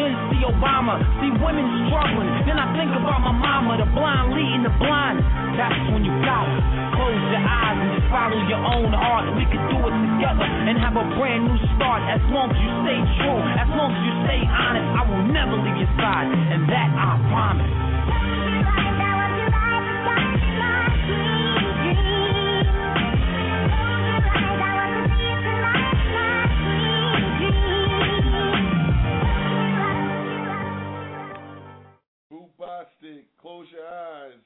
then 0.00 0.16
see 0.32 0.48
Obama. 0.48 0.96
See 1.20 1.28
women 1.44 1.68
struggling. 1.92 2.32
Then 2.48 2.56
I 2.56 2.72
think 2.72 2.88
about 2.96 3.20
my 3.20 3.36
mama, 3.36 3.84
the 3.84 3.88
blind 3.92 4.32
leading 4.32 4.64
the 4.64 4.72
blind. 4.80 5.20
That's 5.60 5.76
when 5.92 6.08
you 6.08 6.12
gotta 6.24 6.81
close 6.94 7.18
your 7.32 7.44
eyes 7.44 7.76
and 7.80 7.90
just 7.96 8.08
follow 8.12 8.40
your 8.48 8.62
own 8.62 8.92
heart. 8.92 9.32
We 9.36 9.44
could 9.48 9.64
do 9.72 9.78
it 9.80 9.94
together 9.96 10.46
and 10.46 10.76
have 10.78 10.96
a 10.96 11.06
brand 11.16 11.48
new 11.48 11.58
start. 11.76 12.00
As 12.08 12.22
long 12.30 12.52
as 12.52 12.58
you 12.60 12.70
stay 12.84 13.00
true, 13.20 13.40
as 13.40 13.68
long 13.72 13.90
as 13.92 14.02
you 14.04 14.14
stay 14.28 14.40
honest, 14.46 14.88
I 14.92 15.02
will 15.08 15.24
never 15.28 15.56
leave 15.60 15.78
your 15.80 15.92
side, 15.98 16.28
and 16.28 16.68
that 16.68 16.88
I 16.92 17.10
promise. 17.32 17.72
Close 33.42 33.66
Your 33.74 33.86
Eyes. 33.86 34.38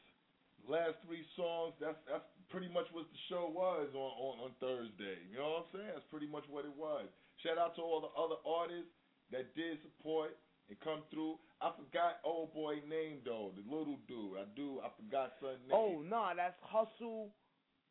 Last 0.66 0.96
three 1.06 1.24
songs, 1.36 1.74
that's 1.78 2.00
that's 2.08 2.24
pretty 2.56 2.72
much 2.72 2.88
what 2.96 3.04
the 3.12 3.20
show 3.28 3.52
was 3.52 3.92
on, 3.92 4.12
on, 4.16 4.34
on 4.48 4.50
Thursday. 4.64 5.20
You 5.28 5.36
know 5.36 5.60
what 5.60 5.68
I'm 5.68 5.70
saying? 5.76 5.92
That's 5.92 6.08
pretty 6.08 6.24
much 6.24 6.48
what 6.48 6.64
it 6.64 6.72
was. 6.72 7.04
Shout 7.44 7.60
out 7.60 7.76
to 7.76 7.84
all 7.84 8.00
the 8.00 8.08
other 8.16 8.40
artists 8.48 8.88
that 9.28 9.52
did 9.52 9.76
support 9.84 10.32
and 10.72 10.80
come 10.80 11.04
through. 11.12 11.36
I 11.60 11.76
forgot 11.76 12.24
old 12.24 12.56
boy 12.56 12.80
name 12.88 13.20
though, 13.28 13.52
the 13.52 13.60
little 13.68 14.00
dude. 14.08 14.40
I 14.40 14.48
do. 14.56 14.80
I 14.80 14.88
forgot 14.96 15.36
son 15.44 15.60
name. 15.68 15.76
Oh 15.76 16.00
nah, 16.00 16.32
that's 16.32 16.56
hustle. 16.64 17.36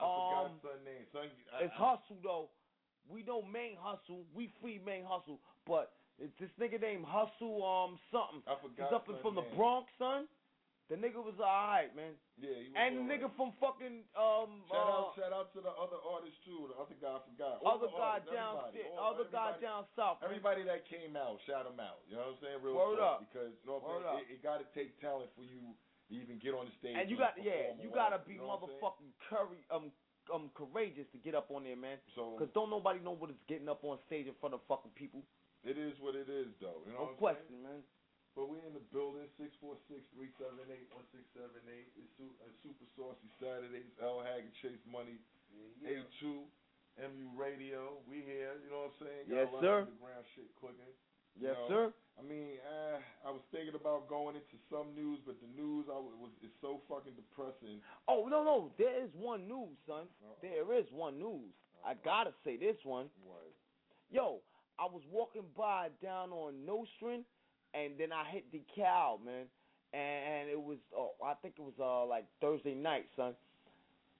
I 0.01 0.09
forgot 0.09 0.49
Um, 0.49 0.57
son 0.65 0.79
name. 0.81 1.05
Son, 1.13 1.29
I, 1.53 1.69
it's 1.69 1.77
hustle 1.77 2.17
though. 2.25 2.49
We 3.05 3.21
know 3.21 3.45
main 3.45 3.77
hustle. 3.77 4.25
We 4.33 4.49
free 4.65 4.81
main 4.81 5.05
hustle, 5.05 5.37
but 5.69 5.93
it's 6.17 6.33
this 6.41 6.49
nigga 6.57 6.81
named 6.81 7.05
Hustle 7.05 7.61
um 7.61 8.01
something. 8.09 8.41
I 8.49 8.57
forgot 8.57 8.89
He's 8.89 8.95
up 8.97 9.05
in 9.13 9.21
from 9.21 9.37
the. 9.37 9.45
Bronx, 9.53 9.93
son. 10.01 10.25
The 10.85 10.93
nigga 11.01 11.17
was 11.17 11.33
alright, 11.41 11.89
man. 11.97 12.13
Yeah, 12.37 12.61
he 12.61 12.69
was 12.69 12.77
And 12.77 12.91
the 13.01 13.05
nigga 13.09 13.33
from 13.33 13.57
fucking 13.57 14.05
um 14.13 14.61
Shout 14.69 14.85
uh, 14.85 14.93
out, 14.93 15.17
shout 15.17 15.33
out 15.33 15.49
to 15.57 15.59
the 15.65 15.73
other 15.73 15.97
artists 15.97 16.37
too. 16.45 16.69
The 16.69 16.77
other 16.77 16.93
guy 17.01 17.17
I 17.17 17.21
forgot. 17.25 17.57
All 17.65 17.81
other 17.81 17.89
the 17.89 17.97
guy 17.97 18.21
artists, 18.21 18.29
down 18.29 18.53
everybody, 18.69 18.93
all- 18.93 19.09
other 19.17 19.25
guy 19.33 19.49
down 19.57 19.81
south. 19.97 20.21
man. 20.21 20.29
Everybody 20.29 20.61
that 20.69 20.85
came 20.85 21.17
out, 21.17 21.41
shout 21.49 21.65
them 21.65 21.81
out. 21.81 22.05
You 22.05 22.21
know 22.21 22.29
what 22.29 22.37
I'm 22.37 22.41
saying? 22.45 22.57
Real 22.61 22.77
Word 22.77 23.01
talk, 23.01 23.25
up. 23.25 23.25
Because 23.25 23.57
you 23.57 23.65
know 23.65 23.81
what 23.81 23.97
I'm 23.97 24.21
saying? 24.21 24.29
It, 24.29 24.37
it 24.37 24.39
got 24.45 24.61
to 24.61 24.67
take 24.77 24.93
talent 25.01 25.33
for 25.33 25.41
you 25.41 25.57
to 25.57 25.73
even 26.13 26.37
get 26.37 26.53
on 26.53 26.69
the 26.69 26.75
stage. 26.77 26.93
And 26.93 27.09
you 27.09 27.17
got 27.17 27.33
yeah, 27.41 27.73
you 27.81 27.89
gotta 27.89 28.21
be 28.21 28.37
you 28.37 28.45
know 28.45 28.53
saying? 28.61 28.77
motherfucking 28.77 29.11
curry 29.25 29.65
um 29.73 29.89
um 30.29 30.53
courageous 30.53 31.09
to 31.13 31.17
get 31.17 31.33
up 31.33 31.49
on 31.49 31.65
there, 31.65 31.77
man. 31.77 31.97
So 32.13 32.37
Cause 32.37 32.49
don't 32.53 32.69
nobody 32.69 33.01
know 33.01 33.17
what 33.17 33.33
it's 33.33 33.41
getting 33.49 33.69
up 33.69 33.81
on 33.81 33.97
stage 34.05 34.29
in 34.29 34.37
front 34.37 34.53
of 34.53 34.61
fucking 34.69 34.93
people. 34.93 35.25
it 35.65 35.81
is 35.81 35.97
what 35.97 36.13
it 36.13 36.29
is, 36.29 36.53
though. 36.61 36.85
You 36.85 36.93
know 36.93 37.09
No 37.09 37.17
question, 37.17 37.57
man. 37.65 37.81
Saying? 38.35 38.37
But 38.37 38.51
we're 38.51 38.67
in 38.67 38.75
the 38.75 38.83
building, 38.91 39.23
six 39.39 39.55
four 39.63 39.79
six 39.87 40.03
three 40.11 40.29
seven 40.35 40.59
eight 40.67 40.91
one 40.91 41.07
six 41.15 41.23
seven 41.31 41.55
eight. 41.71 41.87
It's 41.95 42.11
su- 42.19 42.35
uh, 42.43 42.51
Super 42.59 42.83
Saucy 42.99 43.31
Saturdays. 43.39 43.87
L 44.03 44.19
Haggood 44.19 44.51
Chase 44.61 44.83
Money. 44.91 45.15
A 45.87 46.03
two. 46.19 46.43
MU 46.99 47.27
Radio. 47.35 47.99
We 48.07 48.23
here. 48.23 48.55
You 48.63 48.71
know 48.71 48.87
what 48.87 48.95
I'm 48.95 49.07
saying? 49.07 49.23
Got 49.27 49.35
Yes, 49.35 49.47
a 49.51 49.55
lot 49.55 49.63
sir. 49.63 49.77
underground 49.87 50.25
shit 50.35 50.47
cooking. 50.59 50.93
Yes, 51.35 51.55
know, 51.55 51.67
sir. 51.67 51.85
I 52.15 52.23
mean, 52.23 52.55
uh, 52.63 52.99
I 53.27 53.31
was 53.35 53.43
thinking 53.51 53.75
about 53.75 54.07
going 54.07 54.39
into 54.39 54.55
some 54.71 54.95
news, 54.95 55.19
but 55.27 55.35
the 55.43 55.51
news 55.51 55.83
I 55.91 55.99
was, 55.99 56.15
was 56.15 56.31
is 56.39 56.51
so 56.63 56.79
fucking 56.87 57.11
depressing. 57.19 57.83
Oh 58.07 58.27
no 58.31 58.43
no, 58.47 58.71
there 58.79 58.95
is 59.03 59.11
one 59.15 59.43
news, 59.47 59.75
son. 59.87 60.07
There 60.41 60.71
is 60.71 60.87
one 60.95 61.19
news. 61.19 61.51
I 61.83 61.95
gotta 62.07 62.31
say 62.47 62.55
this 62.55 62.79
one. 62.87 63.11
What? 63.27 63.51
Yo, 64.09 64.39
I 64.79 64.85
was 64.87 65.03
walking 65.11 65.43
by 65.57 65.89
down 66.01 66.31
on 66.31 66.63
Nostrand, 66.65 67.25
and 67.75 67.93
then 67.99 68.11
I 68.11 68.23
hit 68.31 68.45
DeKalb, 68.51 69.25
man, 69.25 69.45
and 69.93 70.49
it 70.49 70.59
was 70.59 70.77
oh, 70.95 71.11
I 71.23 71.33
think 71.41 71.55
it 71.59 71.61
was 71.61 71.75
uh 71.79 72.05
like 72.05 72.25
Thursday 72.41 72.73
night, 72.73 73.07
son. 73.15 73.35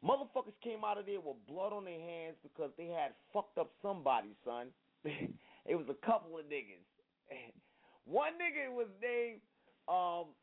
Motherfuckers 0.03 0.53
came 0.61 0.83
out 0.85 0.99
of 0.99 1.05
there 1.05 1.19
with 1.19 1.37
blood 1.47 1.73
on 1.73 1.85
their 1.85 1.99
hands 1.99 2.35
because 2.43 2.69
they 2.77 2.87
had 2.87 3.11
fucked 3.33 3.57
up 3.57 3.71
somebody, 3.81 4.35
son. 4.43 4.67
it 5.05 5.75
was 5.75 5.87
a 5.89 6.05
couple 6.05 6.37
of 6.37 6.45
niggas. 6.45 6.83
One 8.05 8.33
nigga 8.37 8.69
was 8.69 8.87
named 9.01 9.41
um 9.87 10.35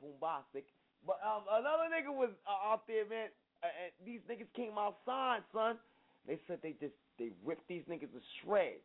Boombastic, 0.00 0.64
but 1.06 1.18
um 1.26 1.42
another 1.50 1.90
nigga 1.90 2.14
was 2.14 2.30
uh, 2.46 2.72
out 2.72 2.86
there, 2.86 3.04
man. 3.06 3.28
And 3.62 3.92
these 4.06 4.20
niggas 4.30 4.48
came 4.56 4.78
outside, 4.78 5.42
son. 5.52 5.76
They 6.26 6.38
said 6.46 6.60
they 6.62 6.74
just 6.80 6.94
they 7.18 7.32
ripped 7.44 7.68
these 7.68 7.82
niggas 7.90 8.12
to 8.12 8.22
shreds. 8.40 8.80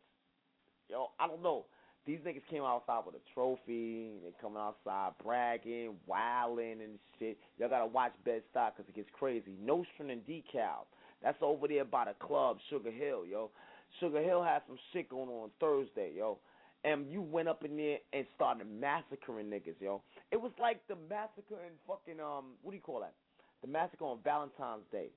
Yo, 0.88 1.08
I 1.18 1.26
don't 1.26 1.42
know. 1.42 1.64
These 2.06 2.20
niggas 2.20 2.46
came 2.48 2.62
outside 2.62 3.02
with 3.04 3.16
a 3.16 3.34
trophy. 3.34 4.12
They 4.22 4.30
coming 4.40 4.58
outside 4.58 5.12
bragging, 5.22 5.94
wilding 6.06 6.80
and 6.82 6.98
shit. 7.18 7.36
Y'all 7.58 7.68
gotta 7.68 7.86
watch 7.86 8.12
Bed 8.24 8.42
Stuy 8.54 8.70
because 8.76 8.88
it 8.88 8.94
gets 8.94 9.08
crazy. 9.12 9.52
Nostrand 9.60 10.12
and 10.12 10.24
DeKalb. 10.24 10.86
That's 11.22 11.38
over 11.42 11.66
there 11.66 11.84
by 11.84 12.04
the 12.04 12.14
club, 12.24 12.58
Sugar 12.70 12.92
Hill, 12.92 13.26
yo. 13.26 13.50
Sugar 13.98 14.22
Hill 14.22 14.42
had 14.42 14.62
some 14.68 14.78
shit 14.92 15.08
going 15.08 15.28
on 15.28 15.50
Thursday, 15.58 16.12
yo. 16.16 16.38
And 16.84 17.10
you 17.10 17.22
went 17.22 17.48
up 17.48 17.64
in 17.64 17.76
there 17.76 17.98
and 18.12 18.24
started 18.36 18.68
massacring 18.70 19.46
niggas, 19.46 19.80
yo. 19.80 20.02
It 20.30 20.40
was 20.40 20.52
like 20.60 20.86
the 20.86 20.96
massacre 21.10 21.58
in 21.66 21.72
fucking 21.88 22.20
um, 22.20 22.54
what 22.62 22.70
do 22.70 22.76
you 22.76 22.82
call 22.82 23.00
that? 23.00 23.14
The 23.62 23.68
massacre 23.68 24.04
on 24.04 24.18
Valentine's 24.22 24.86
Day. 24.92 25.08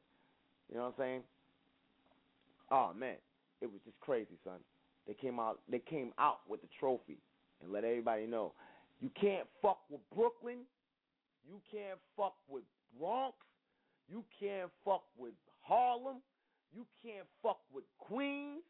You 0.70 0.78
know 0.78 0.86
what 0.86 0.88
I'm 0.88 0.94
saying? 0.98 1.22
Oh 2.72 2.92
man, 2.98 3.18
it 3.62 3.68
was 3.68 3.80
just 3.86 4.00
crazy, 4.00 4.38
son. 4.44 4.60
They 5.10 5.16
came 5.16 5.40
out. 5.40 5.60
They 5.68 5.80
came 5.80 6.14
out 6.20 6.42
with 6.48 6.62
the 6.62 6.68
trophy 6.80 7.18
and 7.64 7.72
let 7.72 7.84
everybody 7.84 8.28
know 8.28 8.54
you 9.02 9.10
can't 9.20 9.48
fuck 9.60 9.80
with 9.90 10.02
Brooklyn. 10.16 10.60
You 11.48 11.60
can't 11.72 11.98
fuck 12.16 12.36
with 12.48 12.64
Bronx. 13.00 13.36
You 14.08 14.24
can't 14.40 14.70
fuck 14.86 15.06
with 15.18 15.34
Harlem. 15.62 16.18
You 16.72 16.86
can't 17.02 17.26
fuck 17.42 17.58
with 17.74 17.86
Queens, 17.98 18.62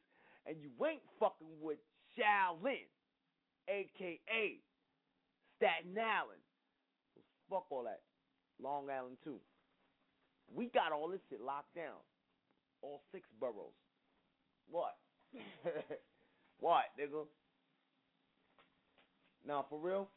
and 0.45 0.55
you 0.61 0.69
ain't 0.85 1.01
fucking 1.19 1.59
with 1.61 1.79
Shaolin, 2.15 2.87
aka 3.67 4.61
Staten 5.57 5.97
Island. 5.97 6.39
Fuck 7.49 7.65
all 7.69 7.83
that. 7.83 7.99
Long 8.63 8.89
Island 8.89 9.17
too. 9.25 9.41
We 10.55 10.67
got 10.67 10.93
all 10.93 11.09
this 11.09 11.19
shit 11.29 11.41
locked 11.41 11.75
down. 11.75 11.99
All 12.81 13.01
six 13.11 13.27
boroughs. 13.41 13.75
What? 14.71 14.95
what, 16.59 16.85
nigga? 16.99 17.25
Now 19.47 19.65
for 19.69 19.79
real? 19.79 20.07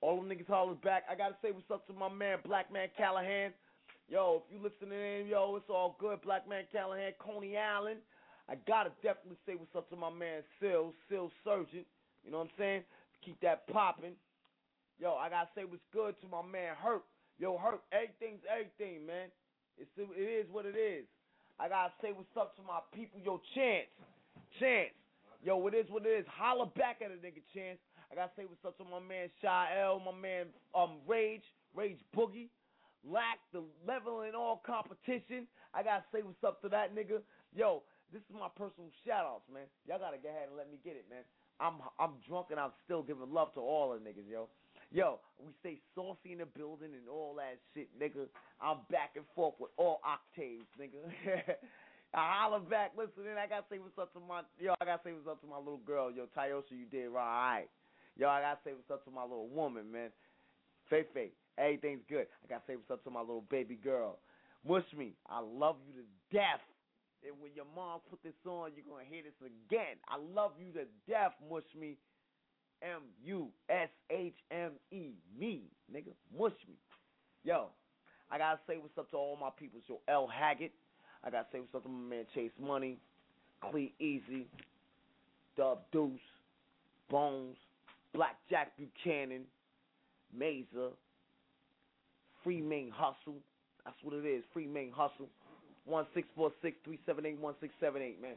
All 0.00 0.16
them 0.16 0.28
niggas 0.28 0.48
hollers 0.48 0.76
back. 0.84 1.04
I 1.10 1.14
gotta 1.14 1.36
say 1.40 1.50
what's 1.52 1.70
up 1.72 1.86
to 1.86 1.92
my 1.92 2.08
man, 2.08 2.38
Black 2.44 2.72
Man 2.72 2.88
Callahan. 2.96 3.52
Yo, 4.08 4.42
if 4.44 4.52
you 4.52 4.60
listening 4.60 5.00
in, 5.00 5.26
yo, 5.26 5.56
it's 5.56 5.70
all 5.70 5.96
good. 5.98 6.20
Black 6.20 6.48
Man 6.48 6.64
Callahan, 6.70 7.12
Coney 7.18 7.56
Island. 7.56 8.00
I 8.48 8.56
gotta 8.68 8.90
definitely 9.02 9.38
say 9.46 9.54
what's 9.56 9.74
up 9.74 9.88
to 9.88 9.96
my 9.96 10.10
man 10.10 10.42
Sil, 10.60 10.92
Sil 11.08 11.32
Surgeon. 11.40 11.88
You 12.24 12.30
know 12.30 12.44
what 12.44 12.52
I'm 12.52 12.58
saying? 12.58 12.82
Keep 13.24 13.40
that 13.40 13.66
popping. 13.68 14.12
Yo, 15.00 15.14
I 15.14 15.30
gotta 15.30 15.48
say 15.54 15.64
what's 15.64 15.82
good 15.92 16.14
to 16.20 16.28
my 16.28 16.42
man 16.44 16.76
Hurt. 16.76 17.04
Yo, 17.38 17.56
Hurt, 17.56 17.80
everything's 17.90 18.44
everything, 18.44 19.06
man. 19.06 19.32
It's 19.78 19.90
it 19.96 20.20
is 20.20 20.46
what 20.52 20.66
it 20.66 20.76
is. 20.76 21.06
I 21.58 21.68
gotta 21.68 21.92
say 22.02 22.12
what's 22.12 22.36
up 22.36 22.54
to 22.56 22.62
my 22.62 22.84
people. 22.92 23.20
Yo, 23.24 23.40
Chance, 23.54 23.88
Chance. 24.60 24.92
Yo, 25.44 25.60
it 25.68 25.74
is 25.74 25.84
what 25.90 26.06
it 26.06 26.08
is. 26.08 26.24
Holler 26.26 26.64
back 26.72 27.04
at 27.04 27.12
a 27.12 27.20
nigga, 27.20 27.44
Chance. 27.52 27.76
I 28.10 28.14
gotta 28.16 28.32
say 28.34 28.48
what's 28.48 28.64
up 28.64 28.78
to 28.78 28.84
my 28.84 28.96
man 28.96 29.28
Shy 29.42 29.76
L, 29.84 30.00
my 30.00 30.16
man 30.16 30.46
um 30.74 31.04
Rage, 31.06 31.44
Rage 31.76 32.00
Boogie. 32.16 32.48
Lack 33.04 33.44
the 33.52 33.60
level 33.86 34.22
in 34.22 34.34
all 34.34 34.62
competition. 34.64 35.44
I 35.74 35.82
gotta 35.82 36.04
say 36.08 36.24
what's 36.24 36.40
up 36.40 36.62
to 36.62 36.70
that 36.70 36.96
nigga. 36.96 37.20
Yo, 37.54 37.82
this 38.10 38.22
is 38.24 38.32
my 38.32 38.48
personal 38.56 38.88
shout 39.04 39.28
outs, 39.28 39.44
man. 39.52 39.68
Y'all 39.84 40.00
gotta 40.00 40.16
go 40.16 40.32
ahead 40.32 40.48
and 40.48 40.56
let 40.56 40.72
me 40.72 40.78
get 40.80 40.96
it, 40.96 41.04
man. 41.12 41.28
I'm 41.60 41.84
I'm 42.00 42.16
drunk 42.26 42.48
and 42.48 42.58
I'm 42.58 42.72
still 42.88 43.02
giving 43.02 43.28
love 43.28 43.52
to 43.54 43.60
all 43.60 43.92
the 43.92 44.00
niggas, 44.00 44.24
yo. 44.24 44.48
Yo, 44.92 45.20
we 45.36 45.52
stay 45.60 45.76
saucy 45.94 46.32
in 46.32 46.38
the 46.38 46.46
building 46.46 46.96
and 46.96 47.04
all 47.04 47.36
that 47.36 47.60
shit, 47.74 47.92
nigga. 48.00 48.32
I'm 48.62 48.78
back 48.90 49.12
and 49.16 49.24
forth 49.34 49.60
with 49.60 49.72
all 49.76 50.00
octaves, 50.08 50.64
nigga. 50.80 51.04
I 52.14 52.38
holler 52.38 52.60
back, 52.60 52.92
listen, 52.96 53.26
and 53.28 53.38
I 53.38 53.46
gotta 53.46 53.66
say 53.68 53.78
what's 53.78 53.98
up 53.98 54.12
to 54.14 54.20
my 54.20 54.42
yo, 54.58 54.74
I 54.80 54.84
gotta 54.84 55.02
say 55.02 55.12
what's 55.12 55.26
up 55.26 55.40
to 55.42 55.48
my 55.48 55.58
little 55.58 55.82
girl, 55.82 56.12
yo, 56.12 56.26
Tayosha, 56.30 56.70
you 56.70 56.86
did 56.86 57.08
right. 57.08 57.66
Yo, 58.16 58.28
I 58.28 58.40
gotta 58.40 58.60
say 58.64 58.70
what's 58.72 58.90
up 58.90 59.04
to 59.04 59.10
my 59.10 59.22
little 59.22 59.48
woman, 59.48 59.90
man. 59.90 60.10
Faye 60.88 61.04
Faye, 61.12 61.32
everything's 61.58 62.06
good. 62.08 62.26
I 62.42 62.46
gotta 62.48 62.62
say 62.66 62.76
what's 62.76 62.90
up 62.90 63.02
to 63.04 63.10
my 63.10 63.20
little 63.20 63.44
baby 63.50 63.74
girl. 63.74 64.18
Mush 64.66 64.86
me, 64.96 65.14
I 65.28 65.40
love 65.40 65.76
you 65.86 65.92
to 66.00 66.06
death. 66.30 66.62
And 67.26 67.34
when 67.40 67.50
your 67.56 67.66
mom 67.74 68.00
put 68.08 68.22
this 68.22 68.38
on, 68.46 68.70
you're 68.76 68.86
gonna 68.86 69.08
hear 69.08 69.22
this 69.24 69.34
again. 69.42 69.98
I 70.06 70.16
love 70.16 70.52
you 70.58 70.72
to 70.78 70.86
death, 71.10 71.32
mush 71.50 71.66
me. 71.78 71.96
M 72.82 73.02
U 73.24 73.48
S 73.70 73.88
H 74.10 74.36
M 74.50 74.72
E 74.90 75.14
me, 75.38 75.62
nigga. 75.92 76.12
Mush 76.36 76.52
me. 76.68 76.74
Yo, 77.42 77.68
I 78.30 78.38
gotta 78.38 78.60
say 78.66 78.76
what's 78.76 78.96
up 78.98 79.10
to 79.10 79.16
all 79.16 79.36
my 79.40 79.50
people. 79.58 79.80
So 79.88 80.00
L 80.06 80.28
Haggood. 80.28 80.70
I 81.24 81.30
gotta 81.30 81.46
say 81.52 81.60
what's 81.60 81.74
up 81.74 81.82
to 81.84 81.88
my 81.88 82.16
man 82.16 82.24
Chase 82.34 82.50
Money, 82.60 82.98
Clee 83.70 83.94
Easy, 83.98 84.46
Dub 85.56 85.78
Deuce, 85.90 86.20
Bones, 87.10 87.56
Black 88.12 88.36
Jack 88.50 88.72
Buchanan, 88.76 89.42
Mazer, 90.36 90.90
Free 92.42 92.60
Main 92.60 92.90
Hustle. 92.90 93.36
That's 93.84 93.96
what 94.02 94.14
it 94.14 94.26
is. 94.26 94.44
Free 94.52 94.66
Main 94.66 94.92
Hustle. 94.92 95.28
One 95.86 96.06
six 96.14 96.28
four 96.36 96.52
six 96.62 96.76
three 96.84 96.98
seven 97.06 97.26
eight 97.26 97.38
one 97.38 97.54
six 97.60 97.72
seven 97.80 98.02
eight, 98.02 98.20
man. 98.20 98.34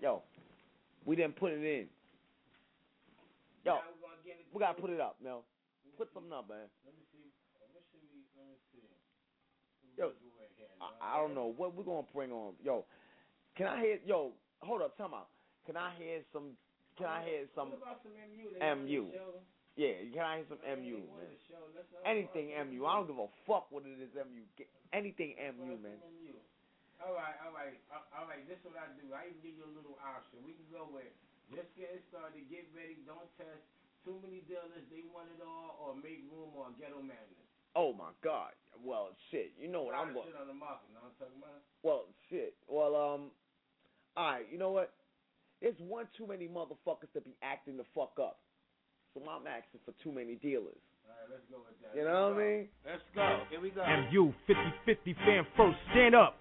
Yo, 0.00 0.22
we 1.04 1.14
didn't 1.14 1.36
put 1.36 1.52
it 1.52 1.62
in. 1.62 1.86
Yo, 3.64 3.78
we 4.52 4.60
gotta 4.60 4.80
put 4.80 4.90
it 4.90 5.00
up, 5.00 5.16
Mel. 5.22 5.42
Put 5.98 6.08
something 6.14 6.32
up, 6.32 6.48
man. 6.48 6.70
Let 6.86 6.94
me 6.96 7.04
see. 7.12 7.28
Let 7.60 7.68
me 7.74 7.82
see. 7.92 8.00
Let 8.38 8.46
me 8.48 8.56
see. 8.72 8.80
Yo, 10.00 10.16
I, 10.80 10.88
I 10.96 11.20
don't 11.20 11.36
know 11.36 11.52
what 11.52 11.76
we're 11.76 11.84
gonna 11.84 12.08
bring 12.08 12.32
on. 12.32 12.56
Yo, 12.64 12.88
can 13.52 13.68
I 13.68 13.84
hear? 13.84 13.98
Yo, 14.08 14.32
hold 14.64 14.80
up, 14.80 14.96
time 14.96 15.12
out. 15.12 15.28
Can 15.68 15.76
I 15.76 15.92
hear 16.00 16.24
some? 16.32 16.56
Can 16.96 17.04
I 17.04 17.20
hear 17.20 17.44
some? 17.52 17.76
Some 17.76 17.84
MU? 18.32 18.48
MU. 18.56 19.12
Yeah, 19.76 20.00
can 20.08 20.24
I 20.24 20.40
hear 20.40 20.48
some 20.48 20.64
MU, 20.64 21.04
man? 21.04 21.28
the 21.28 21.40
show. 21.52 21.68
Let's 21.76 21.84
not 21.92 22.08
Anything 22.08 22.56
MU. 22.72 22.88
I 22.88 22.96
don't 22.96 23.12
give 23.12 23.20
a 23.20 23.28
fuck 23.44 23.68
what 23.68 23.84
it 23.84 24.00
is 24.00 24.08
MU. 24.16 24.40
Get 24.56 24.72
anything 24.96 25.36
MU, 25.60 25.76
man. 25.76 26.00
All 27.00 27.16
right, 27.16 27.36
all 27.44 27.52
right, 27.52 27.76
all 28.12 28.28
right. 28.28 28.44
This 28.44 28.60
is 28.60 28.72
what 28.72 28.80
I 28.80 28.88
do. 28.96 29.08
I 29.12 29.28
even 29.32 29.40
give 29.44 29.56
you 29.56 29.64
a 29.68 29.72
little 29.72 29.96
option. 30.00 30.40
We 30.44 30.52
can 30.52 30.68
go 30.68 30.88
with 30.88 31.08
just 31.52 31.72
getting 31.76 32.00
started, 32.12 32.44
get 32.48 32.68
ready, 32.72 33.00
don't 33.04 33.28
test. 33.36 33.64
Too 34.04 34.16
many 34.24 34.40
dealers, 34.48 34.84
they 34.88 35.04
want 35.12 35.28
it 35.28 35.44
all, 35.44 35.76
or 35.76 35.92
make 35.92 36.24
room, 36.32 36.56
or 36.56 36.72
ghetto 36.80 37.04
madness. 37.04 37.49
Oh 37.76 37.92
my 37.92 38.10
God. 38.22 38.52
Well, 38.84 39.10
shit. 39.30 39.52
You 39.60 39.68
know 39.68 39.82
what 39.82 39.94
I'm 39.94 40.08
of 40.08 40.14
going. 40.14 40.26
shit 40.28 40.40
on 40.40 40.48
the 40.48 40.54
market. 40.54 40.88
Know 40.94 41.00
what 41.04 41.12
I'm 41.12 41.18
talking 41.20 41.38
about? 41.38 41.60
Well, 41.82 42.04
shit. 42.30 42.54
Well, 42.66 42.96
um, 42.96 43.30
all 44.16 44.32
right. 44.32 44.46
You 44.50 44.58
know 44.58 44.70
what? 44.70 44.92
There's 45.60 45.76
one 45.78 46.08
too 46.16 46.26
many 46.26 46.48
motherfuckers 46.48 47.12
to 47.12 47.20
be 47.20 47.36
acting 47.42 47.76
the 47.76 47.84
fuck 47.94 48.16
up. 48.18 48.40
So 49.12 49.20
I'm 49.28 49.46
asking 49.46 49.80
for 49.84 49.92
too 50.02 50.12
many 50.12 50.36
dealers. 50.36 50.80
All 51.04 51.12
right, 51.12 51.28
let's 51.28 51.44
go 51.50 51.60
with 51.60 51.76
that. 51.82 51.92
You 51.98 52.06
know 52.06 52.30
what 52.32 52.40
I 52.40 52.46
mean? 52.46 52.68
Let's 52.86 53.04
go. 53.12 53.42
Here 53.50 53.60
we 53.60 53.70
go. 53.70 53.82
MU 53.84 54.32
50-50 54.48 55.16
fan 55.26 55.42
first, 55.58 55.76
stand 55.92 56.14
up. 56.14 56.38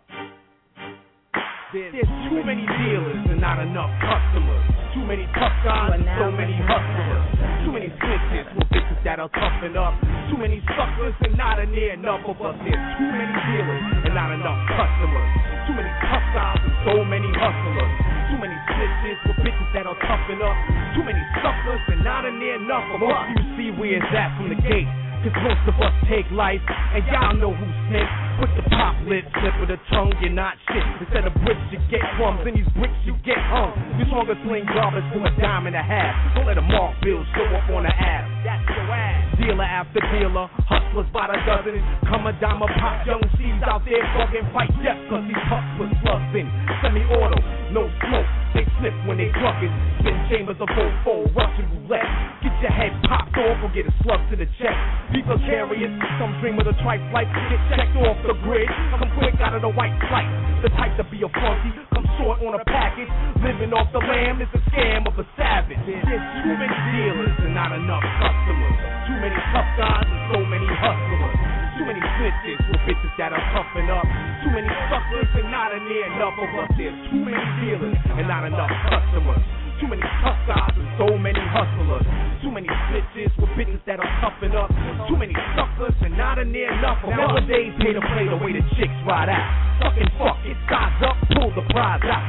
There's, 1.74 1.94
there's 1.94 2.14
too 2.30 2.42
many 2.46 2.66
dealers 2.66 3.26
and 3.30 3.42
not 3.42 3.60
enough 3.62 3.90
customers. 4.02 4.64
Too 4.94 5.06
many 5.06 5.26
tough 5.38 5.54
guys 5.66 5.98
and 5.98 6.06
so 6.18 6.32
many 6.32 6.56
hustlers. 6.62 7.26
Too 7.66 7.74
many 7.74 7.90
snitches 7.90 8.69
bitches 8.90 9.04
that'll 9.04 9.30
toughen 9.30 9.78
up. 9.78 9.94
Too 10.30 10.38
many 10.38 10.62
suckers 10.66 11.14
and 11.22 11.38
not 11.38 11.60
a 11.60 11.66
near 11.66 11.94
enough 11.94 12.22
of 12.26 12.42
us. 12.42 12.56
There's 12.66 12.86
too 12.98 13.10
many 13.10 13.34
dealers 13.50 13.84
and 14.06 14.14
not 14.14 14.34
enough 14.34 14.60
customers. 14.70 15.30
Too 15.68 15.74
many 15.74 15.90
tough 16.10 16.26
guys 16.34 16.60
and 16.62 16.76
so 16.86 17.06
many 17.06 17.30
hustlers. 17.34 17.92
Too 18.30 18.38
many 18.42 18.58
snitches 18.70 19.18
with 19.26 19.38
bitches 19.46 19.70
that'll 19.74 19.98
toughen 20.06 20.42
up. 20.42 20.58
Too 20.96 21.04
many 21.04 21.22
suckers 21.42 21.82
and 21.90 22.04
not 22.04 22.26
a 22.26 22.32
near 22.32 22.56
enough 22.62 22.86
of 22.98 23.02
us. 23.04 23.26
You 23.38 23.44
see 23.58 23.70
where 23.78 23.98
it's 23.98 24.14
at 24.14 24.38
from 24.38 24.50
the 24.50 24.60
gate. 24.62 24.90
Cause 25.20 25.36
most 25.44 25.64
of 25.68 25.76
us 25.84 25.92
take 26.08 26.24
life, 26.32 26.64
and 26.96 27.04
y'all 27.12 27.36
know 27.36 27.52
who 27.52 27.68
snitch. 27.92 28.29
With 28.40 28.56
the 28.56 28.64
top 28.72 28.96
lip, 29.04 29.28
slip 29.44 29.56
with 29.60 29.68
the 29.68 29.80
tongue, 29.92 30.16
you're 30.24 30.32
not 30.32 30.56
shit. 30.72 30.84
Instead 31.04 31.28
of 31.28 31.34
bricks, 31.44 31.60
you 31.72 31.80
get 31.92 32.00
crumbs, 32.16 32.40
and 32.48 32.56
these 32.56 32.72
bricks 32.72 32.96
you 33.04 33.14
get 33.28 33.38
hung. 33.52 33.76
You 34.00 34.06
stronger 34.08 34.36
sling 34.48 34.64
garbage 34.72 35.04
for 35.12 35.28
a 35.28 35.32
dime 35.42 35.68
and 35.68 35.76
a 35.76 35.84
half. 35.84 36.16
Don't 36.36 36.48
let 36.48 36.58
a 36.58 36.64
mark 36.64 36.96
bill 37.04 37.20
show 37.36 37.46
up 37.52 37.70
on 37.76 37.84
the 37.84 37.92
app. 37.92 38.24
That's 38.48 38.64
your 38.72 38.88
ass. 38.96 39.29
Dealer 39.40 39.64
after 39.64 40.04
dealer, 40.12 40.52
hustlers 40.68 41.08
by 41.16 41.32
the 41.32 41.40
dozen. 41.48 41.80
Come 42.12 42.28
a 42.28 42.36
dime 42.44 42.60
a 42.60 42.68
pop, 42.76 43.08
young 43.08 43.24
C's 43.40 43.64
out 43.64 43.88
there 43.88 44.04
fucking 44.12 44.44
fight 44.52 44.68
death, 44.84 45.00
cause 45.08 45.24
these 45.32 45.46
hustlers 45.48 45.96
slugs 46.04 46.36
in. 46.36 46.44
Semi-auto, 46.84 47.40
no 47.72 47.88
smoke. 48.04 48.28
They 48.52 48.68
slip 48.84 48.92
when 49.08 49.16
they 49.16 49.32
clucking. 49.32 49.72
Spin 50.04 50.18
chambers 50.28 50.60
of 50.60 50.68
both 50.76 50.92
fold, 51.08 51.32
Russian 51.32 51.72
roulette. 51.72 52.04
Get 52.44 52.52
your 52.60 52.76
head 52.76 52.92
popped 53.08 53.32
off 53.40 53.64
or 53.64 53.72
get 53.72 53.88
a 53.88 53.94
slug 54.04 54.20
to 54.28 54.36
the 54.36 54.50
chest. 54.60 54.76
People 55.16 55.40
carriers, 55.48 55.94
some 56.20 56.36
dream 56.44 56.60
of 56.60 56.68
a 56.68 56.76
tripe 56.84 57.00
flight. 57.08 57.32
Get 57.48 57.64
checked 57.72 57.96
off 57.96 58.20
the 58.28 58.36
grid. 58.44 58.68
Come 58.92 59.08
quick 59.16 59.40
out 59.40 59.56
of 59.56 59.64
the 59.64 59.72
white 59.72 59.96
flight. 60.12 60.28
The 60.68 60.70
type 60.76 61.00
to 61.00 61.08
be 61.08 61.24
a 61.24 61.32
funky, 61.32 61.72
come 61.96 62.04
short 62.20 62.44
on 62.44 62.60
a 62.60 62.64
package. 62.68 63.08
Living 63.40 63.72
off 63.72 63.88
the 63.96 64.04
lamb 64.04 64.44
is 64.44 64.52
a 64.52 64.60
scam 64.68 65.08
of 65.08 65.16
a 65.16 65.24
savage. 65.40 65.80
There's 65.88 66.28
too 66.44 66.56
many 66.60 66.76
dealers 66.92 67.32
and 67.40 67.56
not 67.56 67.72
enough 67.72 68.04
customers. 68.20 68.99
Many 69.20 69.36
tough 69.52 69.68
guys 69.76 70.08
and 70.08 70.22
so 70.32 70.40
many 70.48 70.64
hustlers. 70.80 71.36
Too 71.76 71.84
many 71.84 72.00
snitches 72.00 72.60
with 72.72 72.80
bitches 72.88 73.12
that 73.20 73.36
are 73.36 73.46
puffing 73.52 73.92
up. 73.92 74.08
Too 74.40 74.52
many 74.56 74.72
suckers 74.88 75.28
and 75.36 75.52
not 75.52 75.76
a 75.76 75.80
near 75.92 76.08
enough 76.08 76.40
of 76.40 76.48
us. 76.56 76.72
There's 76.80 76.96
too 77.12 77.20
many 77.28 77.44
dealers 77.60 78.00
and 78.16 78.26
not 78.32 78.48
enough 78.48 78.72
customers. 78.88 79.44
Too 79.84 79.92
many 79.92 80.08
tough 80.24 80.40
guys 80.48 80.72
and 80.72 80.88
so 80.96 81.20
many 81.20 81.44
hustlers. 81.52 82.08
Too 82.40 82.48
many 82.48 82.72
snitches 82.88 83.32
with 83.36 83.52
bitches 83.60 83.84
that 83.92 84.00
are 84.00 84.12
puffing 84.24 84.56
up. 84.56 84.72
Too 85.12 85.20
many 85.20 85.36
suckers 85.52 86.00
and 86.00 86.16
not 86.16 86.40
a 86.40 86.46
near 86.48 86.72
enough 86.72 87.04
of 87.04 87.12
us. 87.12 87.20
Nowadays, 87.20 87.76
pay 87.84 87.92
to 87.92 88.00
play 88.16 88.24
the 88.24 88.40
way 88.40 88.56
the 88.56 88.64
chicks 88.80 88.96
ride 89.04 89.28
out. 89.28 89.44
Fucking 89.84 90.12
fuck 90.16 90.40
it, 90.48 90.56
size 90.72 90.96
up, 91.04 91.20
pull 91.36 91.52
the 91.60 91.68
prize 91.76 92.08
out. 92.08 92.29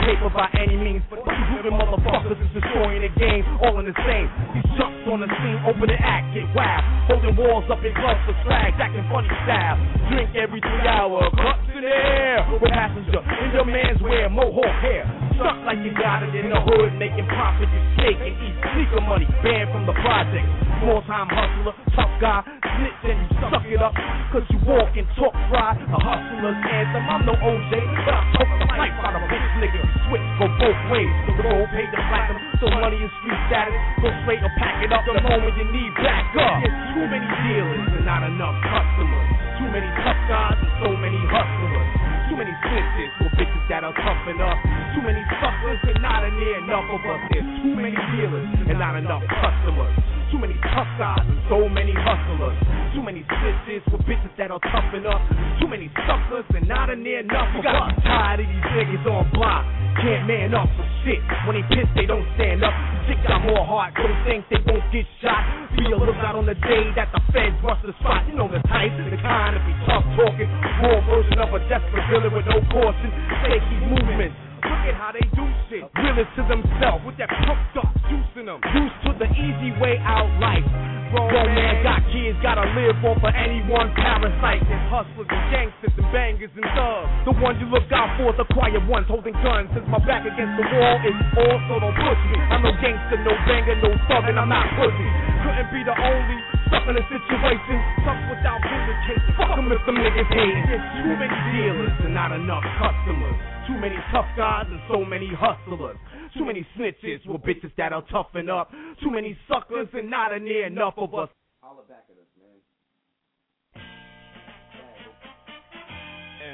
Paper 0.00 0.30
by 0.32 0.48
any 0.56 0.76
means, 0.76 1.04
but 1.10 1.20
you 1.20 1.44
hooping 1.52 1.76
motherfuckers 1.76 2.40
is 2.40 2.50
destroying 2.56 3.04
the 3.04 3.12
game, 3.20 3.44
all 3.60 3.78
in 3.78 3.84
the 3.84 3.96
same. 4.08 4.32
These 4.56 4.64
jumps 4.80 5.04
on 5.04 5.20
the 5.20 5.28
scene, 5.28 5.60
open 5.68 5.92
the 5.92 5.98
act, 6.00 6.32
get 6.32 6.48
wild. 6.56 6.84
Holding 7.04 7.36
walls 7.36 7.68
up 7.68 7.84
in 7.84 7.92
gloves 7.92 8.20
for 8.24 8.32
slags, 8.48 8.80
acting 8.80 9.04
funny 9.12 9.28
style. 9.44 9.76
Drink 10.08 10.32
every 10.32 10.60
three 10.64 10.86
hour, 10.88 11.28
cups 11.36 11.68
in 11.76 11.84
the 11.84 11.92
air. 11.92 12.48
With 12.48 12.72
passenger 12.72 13.20
in 13.20 13.52
your 13.52 13.68
man's 13.68 14.00
wear, 14.00 14.30
mohawk 14.32 14.72
hair. 14.80 15.04
Stuck 15.40 15.56
like 15.64 15.80
you 15.80 15.88
got 15.96 16.20
it 16.20 16.36
in 16.36 16.52
the 16.52 16.60
hood, 16.60 17.00
making 17.00 17.24
profit, 17.32 17.64
you 17.72 17.80
snake 17.96 18.20
and 18.20 18.36
eat 18.44 18.56
sneaker 18.60 19.00
money, 19.00 19.24
banned 19.40 19.72
from 19.72 19.88
the 19.88 19.96
project. 20.04 20.44
Small 20.84 21.00
time 21.08 21.32
hustler, 21.32 21.72
tough 21.96 22.12
guy, 22.20 22.44
snitch 22.60 23.08
and 23.08 23.24
you 23.24 23.28
suck 23.40 23.64
it 23.64 23.80
up. 23.80 23.96
Cause 24.36 24.44
you 24.52 24.60
walk 24.68 24.92
and 25.00 25.08
talk 25.16 25.32
fly, 25.48 25.80
a 25.80 25.96
hustler's 25.96 26.60
anthem. 26.60 27.08
I'm 27.08 27.24
no 27.24 27.32
OJ, 27.40 27.72
but 28.04 28.20
I 28.20 28.22
took 28.36 28.50
the 28.52 28.68
life 28.68 28.92
out 29.00 29.16
of 29.16 29.24
bitch 29.32 29.48
nigga. 29.64 29.80
Switch, 30.12 30.28
go 30.36 30.44
both 30.60 30.80
ways. 30.92 31.08
The 31.24 31.32
gold 31.40 31.72
pay 31.72 31.88
the 31.88 32.00
platinum, 32.12 32.44
so 32.60 32.68
money 32.76 33.00
is 33.00 33.08
street 33.24 33.40
status. 33.48 33.80
Go 34.04 34.12
straight 34.28 34.44
or 34.44 34.52
pack 34.60 34.84
it 34.84 34.92
up 34.92 35.08
the 35.08 35.24
moment 35.24 35.56
you 35.56 35.64
need 35.72 35.92
back 36.04 36.36
up. 36.36 36.60
There's 36.68 36.84
too 36.92 37.06
many 37.08 37.28
dealers 37.48 37.88
and 37.96 38.04
not 38.04 38.28
enough 38.28 38.60
customers. 38.60 39.28
Too 39.56 39.72
many 39.72 39.88
tough 40.04 40.20
guys 40.28 40.60
and 40.60 40.72
so 40.84 40.92
many 41.00 41.16
hustlers. 41.32 41.99
Too 42.30 42.36
many 42.36 42.54
snitches 42.62 43.10
with 43.18 43.32
bitches 43.34 43.68
that 43.68 43.82
are 43.82 43.90
toughen 43.90 44.38
up. 44.38 44.54
Too 44.94 45.02
many 45.02 45.18
suckers 45.42 45.82
and 45.82 46.00
not 46.00 46.22
near 46.38 46.62
enough 46.62 46.86
of 46.86 47.02
us. 47.02 47.20
There's 47.34 47.42
too 47.58 47.74
many 47.74 47.90
dealers 47.90 48.46
and 48.70 48.78
not 48.78 48.94
enough 48.94 49.26
customers. 49.26 50.09
Too 50.30 50.38
many 50.38 50.54
tough 50.62 50.86
guys 50.94 51.26
and 51.26 51.42
so 51.50 51.66
many 51.66 51.90
hustlers. 51.90 52.54
Too 52.94 53.02
many 53.02 53.26
snitches 53.26 53.82
with 53.90 54.06
bitches 54.06 54.30
that 54.38 54.54
are 54.54 54.62
toughen 54.70 55.02
up. 55.02 55.18
Too 55.58 55.66
many 55.66 55.90
suckers 56.06 56.46
and 56.54 56.70
not 56.70 56.86
a 56.88 56.94
near 56.94 57.26
enough 57.26 57.50
of 57.58 57.66
us. 57.66 57.90
Tired 58.06 58.38
of 58.38 58.46
these 58.46 58.66
niggas 58.70 59.06
on 59.10 59.26
block. 59.34 59.66
Can't 59.98 60.30
man 60.30 60.54
up 60.54 60.70
for 60.78 60.86
shit. 61.02 61.18
When 61.50 61.58
they 61.58 61.66
piss, 61.74 61.90
they 61.98 62.06
don't 62.06 62.24
stand 62.38 62.62
up. 62.62 62.70
Chick 63.10 63.18
got 63.26 63.42
more 63.42 63.66
heart, 63.66 63.90
don't 63.98 64.22
think 64.22 64.46
they 64.54 64.62
won't 64.62 64.86
get 64.94 65.02
shot. 65.18 65.42
Be 65.74 65.90
a 65.90 65.98
lookout 65.98 66.38
on 66.38 66.46
the 66.46 66.54
day 66.54 66.94
that 66.94 67.10
the 67.10 67.20
feds 67.34 67.58
rush 67.66 67.82
the 67.82 67.92
spot. 67.98 68.22
You 68.30 68.38
know 68.38 68.46
the 68.46 68.62
type, 68.70 68.94
the 68.94 69.18
kind 69.18 69.58
to 69.58 69.60
be 69.66 69.74
tough 69.82 70.06
talking. 70.14 70.46
Raw 70.78 71.02
version 71.10 71.42
of 71.42 71.50
a 71.50 71.60
desperate 71.66 72.06
villain 72.06 72.30
with 72.30 72.46
no 72.46 72.62
caution. 72.70 73.10
Shaky 73.42 73.76
movements. 73.90 74.49
Look 74.60 74.84
at 74.88 74.96
how 74.96 75.10
they 75.12 75.24
do 75.32 75.44
shit. 75.68 75.84
Realist 75.96 76.32
to 76.36 76.42
themselves 76.44 77.04
with 77.08 77.16
that 77.16 77.32
pumped 77.32 77.76
up 77.80 77.88
juice 78.12 78.32
in 78.36 78.46
them. 78.46 78.60
Used 78.76 78.98
to 79.08 79.10
the 79.16 79.28
easy 79.32 79.72
way 79.80 79.96
out 80.04 80.28
life. 80.36 80.66
Grown 81.10 81.50
man 81.58 81.82
got 81.82 82.06
kids, 82.14 82.38
gotta 82.38 82.62
live 82.78 82.94
off 83.02 83.18
of 83.18 83.34
any 83.34 83.58
one 83.66 83.90
parasite. 83.98 84.62
There's 84.62 84.86
hustlers 84.86 85.26
and 85.26 85.44
gangsters 85.50 85.90
and 85.98 86.06
bangers 86.14 86.54
and 86.54 86.62
thugs. 86.70 87.10
The 87.26 87.34
ones 87.42 87.58
you 87.58 87.66
look 87.66 87.90
out 87.90 88.14
for, 88.14 88.30
the 88.38 88.46
quiet 88.54 88.78
ones 88.86 89.10
holding 89.10 89.34
guns. 89.42 89.74
Since 89.74 89.90
my 89.90 89.98
back 90.06 90.22
against 90.22 90.54
the 90.54 90.66
wall 90.70 90.96
is 91.02 91.18
all, 91.34 91.58
so 91.66 91.82
don't 91.82 91.98
push 91.98 92.20
me. 92.30 92.38
I'm 92.38 92.62
no 92.62 92.70
gangster, 92.78 93.18
no 93.26 93.34
banger, 93.42 93.74
no 93.82 93.90
thug, 94.06 94.22
and 94.30 94.38
I'm 94.38 94.46
not 94.46 94.70
pussy. 94.78 95.08
Couldn't 95.42 95.70
be 95.74 95.82
the 95.82 95.96
only 95.98 96.38
stuck 96.70 96.86
in 96.86 96.94
a 96.94 97.04
situation. 97.10 97.76
Stuck 98.06 98.20
without 98.30 98.62
vindication. 98.62 99.34
Fuck 99.34 99.58
'em 99.58 99.66
if 99.74 99.82
them 99.90 99.98
niggas 99.98 100.30
hate. 100.30 100.58
There's 100.70 100.86
too 100.94 101.10
many 101.18 101.38
dealers 101.50 101.94
and 102.06 102.14
not 102.14 102.30
enough 102.30 102.62
customers. 102.78 103.49
Too 103.70 103.76
Too 103.76 103.82
many 103.82 103.96
tough 104.12 104.26
guys 104.36 104.66
and 104.68 104.80
so 104.90 105.04
many 105.04 105.30
hustlers. 105.32 105.96
Too 106.36 106.44
many 106.44 106.66
snitches 106.76 107.24
with 107.24 107.40
bitches 107.42 107.70
that'll 107.76 108.02
toughen 108.02 108.50
up. 108.50 108.72
Too 109.00 109.12
many 109.12 109.38
suckers 109.48 109.86
and 109.92 110.10
not 110.10 110.32
a 110.32 110.40
near 110.40 110.66
enough 110.66 110.94
of 110.96 111.14
us. 111.14 111.28
Holla 111.62 111.82
back 111.88 112.04
at 112.10 112.16
us, 112.18 112.26
man. 112.34 112.58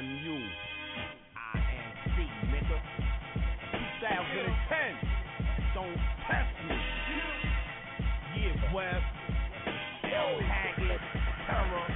MU. 0.05 0.37
INC, 1.57 2.17
nigga. 2.53 2.77
2010. 3.99 4.95
Don't 5.73 5.97
test 6.29 6.53
me. 6.69 6.77
Yeah, 8.37 8.75
Web. 8.75 9.01
L. 10.03 10.39
Haggood. 10.45 11.01
Terror. 11.47 11.87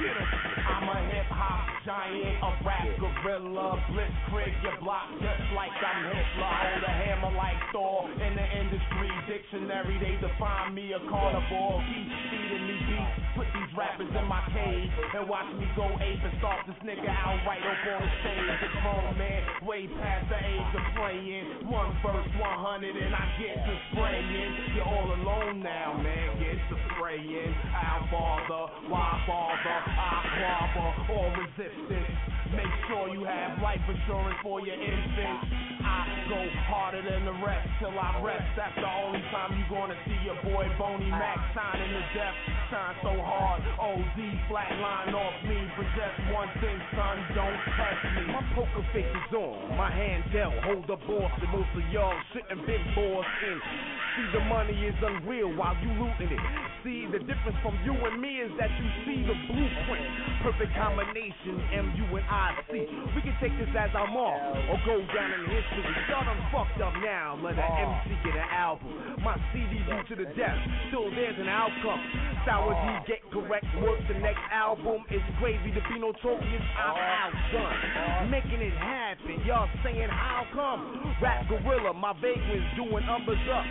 Get 0.00 0.16
'em. 0.16 0.43
Giant, 1.84 2.40
a 2.40 2.50
rap 2.64 2.88
gorilla, 2.96 3.76
blitzkrieg 3.92 4.56
your 4.62 4.76
block 4.80 5.08
just 5.20 5.44
like 5.54 5.72
I'm 5.76 6.04
Hitler. 6.08 6.48
Hold 6.48 6.84
a 6.84 6.94
hammer 6.96 7.36
like 7.36 7.60
Thor 7.72 8.08
in 8.08 8.32
the 8.34 8.46
industry 8.56 9.12
dictionary. 9.28 10.00
They 10.00 10.16
define 10.16 10.74
me 10.74 10.92
a 10.92 11.00
carnivore. 11.08 11.84
Keep 11.84 12.08
feeding 12.32 12.66
me 12.66 12.83
rappers 13.76 14.10
in 14.10 14.26
my 14.26 14.42
cage 14.54 14.90
and 15.14 15.28
watch 15.28 15.50
me 15.58 15.66
go 15.74 15.86
ape 15.98 16.22
and 16.22 16.34
stalk 16.38 16.62
this 16.66 16.78
nigga 16.86 17.10
out 17.10 17.38
right 17.46 17.62
up 17.62 17.80
on 17.90 18.02
the 18.02 18.12
stage. 18.22 18.58
A 18.62 18.70
grown 18.82 19.18
man, 19.18 19.42
way 19.66 19.86
past 19.98 20.30
the 20.30 20.38
age 20.38 20.72
of 20.74 20.84
playing. 20.94 21.66
One 21.66 21.90
verse, 22.02 22.30
100, 22.38 22.96
and 22.96 23.14
I 23.14 23.24
get 23.38 23.56
to 23.58 23.74
spraying. 23.90 24.78
You're 24.78 24.86
all 24.86 25.10
alone 25.10 25.62
now, 25.62 25.98
man. 25.98 26.38
Get 26.38 26.58
to 26.70 26.76
spraying. 26.94 27.54
I'll 27.74 28.06
bother, 28.10 28.64
why 28.88 29.18
bother? 29.26 29.78
I 29.90 30.22
quabble 30.38 31.18
or 31.18 31.26
resistance. 31.34 32.34
Make 32.54 32.70
sure 32.86 33.10
you 33.10 33.26
have 33.26 33.58
life 33.58 33.82
insurance 33.82 34.38
for 34.42 34.62
your 34.62 34.78
infant. 34.78 35.74
I 35.82 36.06
go 36.30 36.38
harder 36.70 37.02
than 37.02 37.26
the 37.26 37.36
rest 37.42 37.66
till 37.82 37.90
I 37.98 38.22
rest. 38.22 38.46
That's 38.54 38.76
the 38.78 38.86
only 38.86 39.20
time 39.34 39.58
you're 39.58 39.74
gonna 39.74 39.98
see 40.06 40.14
your 40.22 40.38
boy 40.46 40.70
Boney 40.78 41.10
Mac 41.10 41.36
signing 41.50 41.90
the 41.90 42.04
death. 42.14 42.36
Shine 42.70 42.94
so 43.02 43.12
hard, 43.18 43.63
OD 43.78 44.18
flatline 44.50 45.14
off 45.14 45.36
me. 45.48 45.58
Just 45.94 46.18
one 46.34 46.50
thing, 46.58 46.78
son, 46.96 47.16
don't 47.34 47.60
test 47.78 48.02
me. 48.18 48.32
My 48.32 48.42
poker 48.54 48.82
face 48.92 49.06
is 49.06 49.34
on, 49.34 49.76
my 49.78 49.90
hand 49.90 50.24
dealt, 50.32 50.54
hold 50.66 50.82
the 50.90 50.98
boss, 51.06 51.30
and 51.38 51.50
most 51.54 51.70
of 51.70 51.86
y'all 51.92 52.18
sitting 52.34 52.66
big 52.66 52.82
boss 52.98 53.26
in. 53.46 53.58
See 54.14 54.26
the 54.34 54.42
money 54.46 54.74
is 54.74 54.94
unreal 55.02 55.54
while 55.54 55.74
you 55.82 55.90
looting 55.94 56.34
it. 56.34 56.42
See 56.82 57.06
the 57.06 57.22
difference 57.22 57.58
from 57.62 57.78
you 57.86 57.94
and 57.94 58.18
me 58.18 58.42
is 58.42 58.50
that 58.58 58.70
you 58.74 58.86
see 59.06 59.22
the 59.22 59.38
blueprint. 59.46 60.06
Perfect 60.42 60.74
combination, 60.74 61.62
MU 61.78 62.06
and 62.18 62.26
IC. 62.26 62.70
We 63.14 63.20
can 63.22 63.34
take 63.38 63.54
this 63.54 63.70
as 63.78 63.94
our 63.94 64.10
mark 64.10 64.38
or 64.66 64.78
go 64.82 64.98
down 65.14 65.30
in 65.30 65.46
history. 65.46 65.86
Y'all 66.10 66.26
done 66.26 66.42
fucked 66.50 66.82
up 66.82 66.94
now. 66.98 67.38
Let 67.38 67.54
an 67.54 67.70
MC 67.70 68.18
get 68.26 68.34
an 68.34 68.50
album. 68.50 69.22
My 69.22 69.38
CD 69.54 69.78
due 69.86 70.02
to 70.10 70.14
the 70.26 70.28
death, 70.34 70.58
still 70.90 71.10
there's 71.14 71.38
an 71.38 71.46
outcome. 71.46 72.02
Sour 72.46 72.74
D 72.74 73.14
get 73.14 73.22
correct 73.30 73.53
work. 73.80 74.00
The 74.08 74.18
next 74.18 74.42
album 74.50 75.04
is 75.10 75.22
crazy 75.38 75.70
to 75.70 75.82
be 75.86 75.98
notorious. 76.00 76.64
I'm 76.74 76.96
oh. 76.96 77.20
outdone. 77.22 78.30
Making 78.30 78.60
it 78.66 78.74
happen. 78.74 79.44
Y'all 79.46 79.68
saying 79.84 80.08
how 80.10 80.42
come? 80.54 81.14
Rap 81.22 81.46
gorilla, 81.48 81.94
my 81.94 82.12
vagrants 82.18 82.66
doing 82.76 83.04
numbers 83.06 83.38
up. 83.52 83.64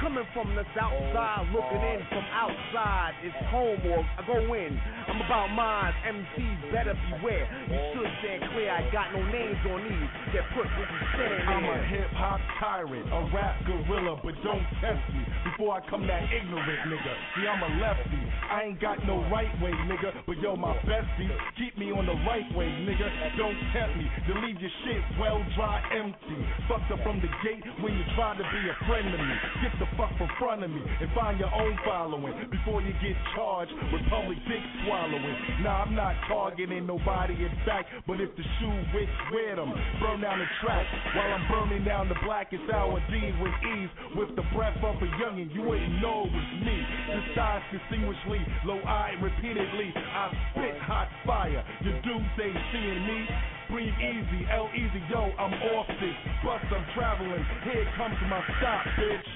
Coming 0.00 0.24
from 0.32 0.54
the 0.56 0.64
south 0.76 0.96
side, 1.12 1.44
looking 1.52 1.80
in 1.80 2.00
from 2.08 2.24
outside. 2.32 3.12
It's 3.24 3.36
home 3.52 3.80
or 3.84 4.00
I 4.00 4.20
go 4.26 4.38
in. 4.54 4.76
I'm 5.08 5.20
about 5.20 5.48
mine. 5.52 5.92
MCs 6.08 6.72
better 6.72 6.96
beware. 6.96 7.44
You 7.68 7.78
should 7.92 8.10
stand 8.20 8.44
clear. 8.52 8.72
I 8.72 8.84
got 8.92 9.12
no 9.12 9.20
names 9.28 9.60
on 9.68 9.80
these. 9.84 10.10
That 10.36 10.44
put 10.56 10.64
what 10.64 10.88
you 10.88 11.00
stand 11.16 11.48
I'm 11.48 11.64
a 11.64 11.78
hip 11.86 12.10
hop 12.16 12.40
tyrant, 12.60 13.06
a 13.12 13.20
rap 13.34 13.60
gorilla, 13.66 14.20
but 14.22 14.34
don't 14.42 14.64
test 14.80 15.02
me 15.12 15.22
before 15.44 15.76
I 15.76 15.80
come 15.88 16.06
that 16.06 16.24
ignorant 16.32 16.80
nigga. 16.88 17.14
See, 17.36 17.46
I'm 17.46 17.62
a 17.62 17.70
lefty. 17.80 18.20
I 18.50 18.62
ain't 18.64 18.80
got 18.80 19.04
no 19.06 19.20
right 19.30 19.50
way, 19.62 19.70
nigga, 19.86 20.10
but 20.26 20.36
yo, 20.42 20.56
my 20.56 20.74
bestie, 20.84 21.30
keep 21.56 21.78
me 21.78 21.94
on 21.94 22.04
the 22.04 22.18
right 22.26 22.46
way, 22.58 22.66
nigga. 22.66 23.06
Don't 23.38 23.56
tempt 23.72 23.96
me 23.96 24.10
to 24.26 24.32
leave 24.42 24.60
your 24.60 24.74
shit 24.84 25.02
well 25.18 25.38
dry 25.56 25.78
empty. 25.94 26.38
Fucked 26.68 26.90
up 26.90 27.00
from 27.06 27.22
the 27.22 27.30
gate 27.46 27.62
when 27.80 27.94
you 27.94 28.04
try 28.18 28.34
to 28.36 28.42
be 28.42 28.62
a 28.66 28.76
friend 28.90 29.06
of 29.14 29.20
me. 29.20 29.36
Get 29.62 29.72
the 29.78 29.88
fuck 29.96 30.10
from 30.18 30.28
front 30.38 30.66
of 30.66 30.70
me 30.70 30.82
and 30.82 31.08
find 31.14 31.38
your 31.38 31.52
own 31.54 31.78
following 31.86 32.34
before 32.50 32.82
you 32.82 32.92
get 32.98 33.14
charged 33.38 33.72
with 33.94 34.02
public 34.10 34.38
dick 34.50 34.62
swallowing. 34.84 35.36
Nah, 35.62 35.86
I'm 35.86 35.94
not 35.94 36.18
targeting 36.26 36.86
nobody 36.86 37.38
in 37.38 37.54
fact, 37.64 37.88
but 38.06 38.20
if 38.20 38.34
the 38.34 38.44
shoe 38.58 38.76
wicks, 38.92 39.14
wear 39.32 39.56
them. 39.56 39.70
Burn 40.02 40.20
down 40.20 40.38
the 40.42 40.50
track 40.60 40.86
while 41.14 41.30
I'm 41.30 41.46
burning 41.46 41.84
down 41.84 42.08
the 42.08 42.18
blackest 42.26 42.66
hour 42.74 42.98
D 43.06 43.14
with 43.38 43.54
ease. 43.78 43.90
With 44.16 44.34
the 44.34 44.42
breath 44.54 44.76
of 44.82 44.96
a 44.98 45.08
youngin', 45.22 45.54
you 45.54 45.62
wouldn't 45.62 46.02
know 46.02 46.26
it 46.26 46.34
was 46.34 46.50
me. 46.66 46.76
Disguised 47.14 47.64
distinguishedly, 47.70 48.42
low 48.66 48.80
eye 48.82 49.14
repeatedly. 49.22 49.92
I 49.96 50.32
spit 50.52 50.76
hot 50.82 51.08
fire. 51.26 51.64
Your 51.84 52.00
dudes 52.02 52.24
ain't 52.42 52.56
seeing 52.72 53.06
me. 53.06 53.28
Breathe 53.70 53.94
easy, 54.02 54.46
L 54.50 54.68
easy, 54.74 55.00
yo, 55.10 55.30
I'm 55.38 55.54
off 55.76 55.86
this. 55.86 56.16
Bus, 56.42 56.60
I'm 56.74 56.84
traveling. 56.94 57.44
Here 57.64 57.86
comes 57.96 58.16
my 58.28 58.42
stop, 58.58 58.84
bitch. 58.98 59.28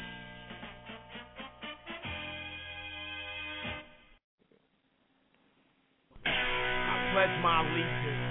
I 6.27 7.12
pledge 7.12 7.36
my 7.43 7.61
allegiance. 7.62 8.24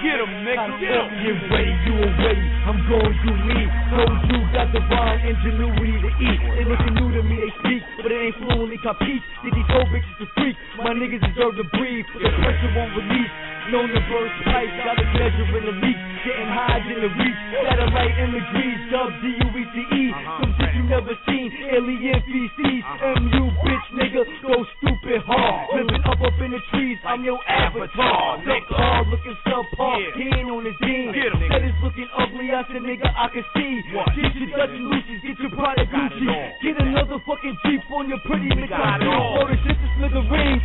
get 0.02 0.18
him, 0.18 0.42
nigga. 0.42 0.74
Get 0.82 0.90
him. 0.90 1.06
Get 1.22 1.38
ready, 1.54 1.70
you 1.86 1.94
away. 2.02 2.34
I'm 2.66 2.82
going 2.90 3.14
to 3.14 3.30
leave. 3.46 3.70
Told 3.94 4.18
you 4.26 4.42
got 4.50 4.74
divine 4.74 5.22
ingenuity 5.22 5.94
to 6.02 6.10
eat. 6.18 6.40
They 6.58 6.66
looking 6.66 6.98
new 6.98 7.14
to 7.14 7.22
me, 7.22 7.38
they 7.46 7.52
speak, 7.62 7.82
but 8.02 8.10
it 8.10 8.18
ain't 8.18 8.34
fluently 8.42 8.74
capiche. 8.82 9.22
Did 9.46 9.54
these 9.54 9.70
whole 9.70 9.86
bitches 9.86 10.18
to 10.18 10.26
freak? 10.34 10.58
My 10.82 10.90
niggas 10.98 11.22
deserve 11.30 11.62
to 11.62 11.66
breathe. 11.78 12.02
The 12.10 12.26
pressure 12.26 12.74
won't 12.74 12.90
release. 12.98 13.30
Known 13.70 13.86
to 13.86 14.02
burst 14.10 14.34
pipes, 14.50 14.74
got 14.82 14.98
a 14.98 15.06
pleasure 15.14 15.46
in 15.46 15.62
the 15.62 15.74
leak. 15.78 15.98
Getting 16.26 16.50
high 16.50 16.82
in 16.90 17.00
the 17.06 17.10
reach. 17.22 17.40
Satellite 17.62 18.14
imagery, 18.18 18.70
dub 18.90 19.14
D-U-E-T-E. 19.22 20.04
Some 20.42 20.52
shit 20.58 20.74
you 20.74 20.82
never 20.90 21.14
seen. 21.30 21.54
Alien 21.70 22.18
feces. 22.26 22.82
M-U, 22.82 23.44
bitch, 23.62 23.86
nigga. 23.94 24.26
Go 24.42 24.66
stupid 24.82 25.22
hard. 25.22 25.70
Living 25.78 26.02
up 26.02 26.18
up 26.18 26.34
in 26.42 26.50
the 26.50 26.58
trees. 26.74 26.98
I'm 27.06 27.22
your 27.22 27.38
avatar. 27.46 28.42
Subpar, 28.42 29.06
looking 29.06 29.38
subpar. 29.46 30.02
He 30.18 30.26
ain't 30.34 30.50
on 30.50 30.66
his 30.66 30.74
'em. 30.82 31.14
Said 31.14 31.62
it's 31.62 31.78
looking 31.80 32.10
ugly. 32.18 32.50
I 32.50 32.66
said, 32.66 32.82
nigga, 32.82 33.06
I 33.06 33.28
can 33.30 33.44
see. 33.54 33.82
Get 34.18 34.34
your 34.34 34.50
Dutch 34.50 34.74
and 34.74 34.86
Lucy's. 34.90 35.22
Get 35.22 35.38
your 35.38 35.50
Prada 35.54 35.86
Gucci. 35.86 36.26
Get 36.60 36.74
another 36.82 37.22
fucking 37.22 37.56
Jeep 37.64 37.86
on 37.94 38.08
your 38.10 38.18
pretty 38.26 38.50
We 38.50 38.66
got 38.66 39.00
it 39.00 39.06
Mikado. 39.06 39.10
all. 39.14 39.36
Blow 39.38 39.48
the 39.48 39.56
shit 39.62 39.78
to 39.78 39.88
smithereens. 39.96 40.62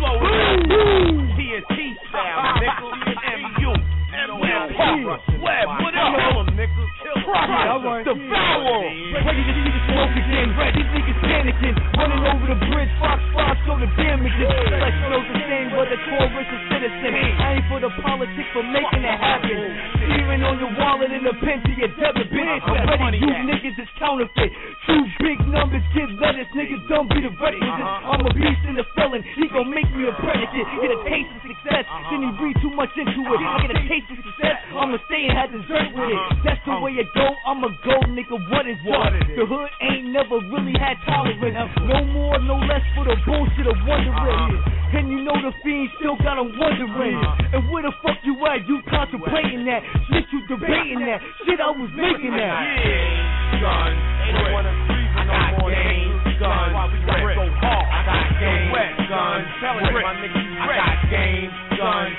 Blow 0.00 0.16
it 0.16 0.32
up. 0.32 0.56
Woo! 0.64 1.28
TNT 1.36 1.92
style, 2.08 2.56
nigga. 2.64 2.88
MU. 3.20 3.72
Web, 5.44 5.68
what 5.68 5.92
up? 5.92 6.16
Kill 6.16 6.24
Kill 6.24 6.40
him, 6.40 6.48
nigga. 6.56 6.84
Kill 7.04 7.20
devour. 8.08 8.80
Ready 9.12 9.44
to 9.44 9.52
see 9.60 9.68
the 9.68 9.82
smoke 9.92 10.16
again. 10.16 10.48
These 10.72 10.90
niggas 10.96 11.20
panicking. 11.20 11.76
Running 12.00 12.24
over 12.24 12.48
the 12.48 12.58
bridge. 12.72 12.88
Fox 12.96 13.20
5 13.36 13.56
show 13.68 13.76
the 13.76 13.92
damages. 14.00 14.48
Like 14.72 14.96
knows 15.04 15.28
the 15.28 15.40
same, 15.44 15.68
but 15.76 15.92
the 15.92 16.00
chorus 16.08 16.48
is 16.48 16.62
citizen. 16.72 17.12
I 17.36 17.60
ain't 17.60 17.68
for 17.68 17.80
the 17.84 17.92
politics, 18.00 18.48
for 18.56 18.64
making 18.64 19.04
it 19.04 19.18
happen. 19.20 19.99
Steering 20.10 20.42
on 20.42 20.58
your 20.58 20.74
wallet 20.74 21.14
and 21.14 21.22
a 21.22 21.34
pen 21.38 21.62
to 21.62 21.72
your 21.78 21.86
debit, 21.94 22.26
bitch. 22.34 22.62
I'm 22.66 22.98
ready, 22.98 23.18
you 23.22 23.30
niggas 23.46 23.78
is 23.78 23.86
counterfeit. 23.94 24.50
Two 24.90 25.02
big 25.22 25.38
numbers, 25.46 25.86
give 25.94 26.10
letters, 26.18 26.50
niggas 26.50 26.82
don't 26.90 27.06
be 27.06 27.22
the 27.22 27.30
requisites. 27.30 27.62
I'm 28.10 28.26
a 28.26 28.32
beast 28.34 28.62
and 28.66 28.74
a 28.82 28.86
felon. 28.98 29.22
He 29.38 29.46
gon' 29.54 29.70
make 29.70 29.86
me 29.94 30.10
a 30.10 30.14
predicate. 30.18 30.66
Get 30.82 30.90
a 30.90 30.98
taste 31.06 31.30
of 31.30 31.40
success, 31.46 31.84
then 32.10 32.26
he 32.26 32.30
read 32.42 32.56
too 32.58 32.74
much 32.74 32.90
into 32.98 33.22
it. 33.22 33.38
I 33.38 33.62
get 33.62 33.70
a 33.70 33.82
taste 33.86 34.10
of 34.10 34.18
success, 34.18 34.58
I'ma 34.74 34.98
stay 35.06 35.30
and 35.30 35.34
have 35.38 35.50
dessert 35.54 35.94
with 35.94 36.10
it. 36.10 36.20
That's 36.42 36.62
the 36.66 36.74
way 36.82 36.98
it 36.98 37.06
go, 37.14 37.30
I'ma 37.46 37.70
go, 37.86 37.96
nigga. 38.10 38.34
What 38.50 38.66
is 38.66 38.78
What 38.82 39.14
up? 39.14 39.14
is 39.14 39.22
it? 39.30 39.38
The 39.38 39.46
hood 39.46 39.70
ain't 39.78 40.10
never 40.10 40.42
really 40.50 40.74
had 40.74 40.98
tolerance. 41.06 41.70
No 41.86 42.02
more, 42.10 42.34
no 42.42 42.58
less 42.66 42.82
for 42.98 43.06
the 43.06 43.14
bullshit 43.22 43.66
of 43.70 43.78
wondering. 43.86 44.58
And 44.90 45.06
you 45.06 45.22
know 45.22 45.38
the 45.38 45.54
fiend 45.62 45.86
still 46.02 46.16
got 46.18 46.34
'em 46.34 46.50
wondering. 46.58 47.14
And 47.54 47.70
where 47.70 47.82
the 47.86 47.92
fuck 48.02 48.18
you 48.26 48.34
at? 48.46 48.66
You 48.66 48.82
contemplating 48.90 49.64
that? 49.70 49.82
Shit, 50.08 50.24
you 50.32 50.40
debating 50.48 51.04
that. 51.04 51.20
Shit, 51.44 51.60
I 51.60 51.70
was 51.74 51.90
making 51.92 52.32
that. 52.38 52.64
Game. 52.80 53.60
Guns. 53.60 53.98
I 54.20 55.28
got 55.28 55.60
game. 55.68 56.16
Guns, 56.40 56.72
I 56.72 58.00
got 58.08 58.24
game. 58.40 58.72
Guns. 61.76 62.14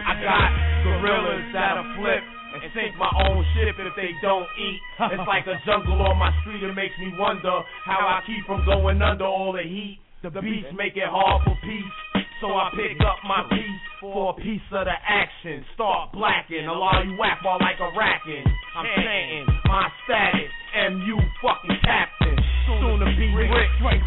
I 0.00 0.16
got 0.24 0.48
gorillas 0.84 1.44
that'll 1.52 1.84
flip 2.00 2.24
and 2.50 2.62
sink 2.74 2.96
my 2.98 3.10
own 3.28 3.44
ship 3.54 3.76
if 3.78 3.94
they 3.96 4.10
don't 4.22 4.48
eat. 4.58 4.80
It's 5.12 5.26
like 5.28 5.46
a 5.46 5.60
jungle 5.66 6.00
on 6.02 6.16
my 6.18 6.32
street. 6.42 6.62
It 6.64 6.74
makes 6.74 6.96
me 6.98 7.12
wonder 7.18 7.62
how 7.84 8.00
I 8.08 8.22
keep 8.26 8.44
from 8.46 8.64
going 8.64 9.00
under 9.02 9.24
all 9.24 9.52
the 9.52 9.62
heat. 9.62 10.00
The 10.22 10.30
beats 10.30 10.68
make 10.76 10.96
it 10.96 11.08
hard 11.08 11.44
for 11.44 11.56
peace. 11.64 11.94
So 12.40 12.56
I 12.56 12.72
pick 12.72 12.96
up 13.04 13.20
my 13.28 13.44
piece 13.52 13.84
for 14.00 14.32
a 14.32 14.34
piece 14.40 14.64
of 14.72 14.88
the 14.88 14.96
action. 14.96 15.60
Start 15.76 16.16
blacking, 16.16 16.64
a 16.64 16.72
lot 16.72 17.04
you 17.04 17.12
whack 17.20 17.44
ball 17.44 17.60
like 17.60 17.76
a 17.76 17.92
racking. 17.92 18.48
I'm 18.72 18.88
chanting 18.96 19.44
my 19.68 19.84
status, 20.08 20.48
MU 20.88 21.20
fucking 21.44 21.76
captain. 21.84 22.40
Soon 22.64 22.96
to 22.96 23.12
be 23.12 23.28
rich, 23.36 23.52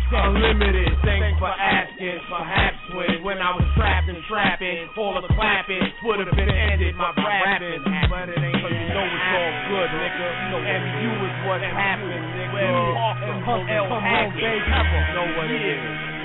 unlimited. 0.09 0.89
Thanks 1.05 1.37
for 1.37 1.53
asking. 1.53 2.17
Perhaps 2.25 2.81
when 2.97 3.21
when 3.21 3.37
I 3.37 3.53
was 3.53 3.69
trapped 3.77 4.09
and 4.09 4.17
trapping, 4.25 4.89
all 4.97 5.21
the 5.21 5.29
clapping 5.37 5.85
would 6.01 6.25
have 6.25 6.33
been 6.33 6.49
ended. 6.49 6.97
My 6.97 7.13
rapping, 7.13 7.85
but 8.09 8.33
it 8.33 8.41
ain't. 8.41 8.65
So 8.65 8.67
you 8.73 8.87
know 8.97 9.05
it's 9.13 9.29
all 9.29 9.53
good, 9.69 9.89
nigga. 9.93 10.57
MU 10.57 11.11
is 11.21 11.35
what 11.45 11.61
happened, 11.61 12.25
nigga. 12.33 12.65
come 13.45 13.93
on, 13.93 14.33
baby, 14.41 14.57
Know 15.13 15.27
what 15.37 15.53
it 15.53 15.61
is. 15.69 16.12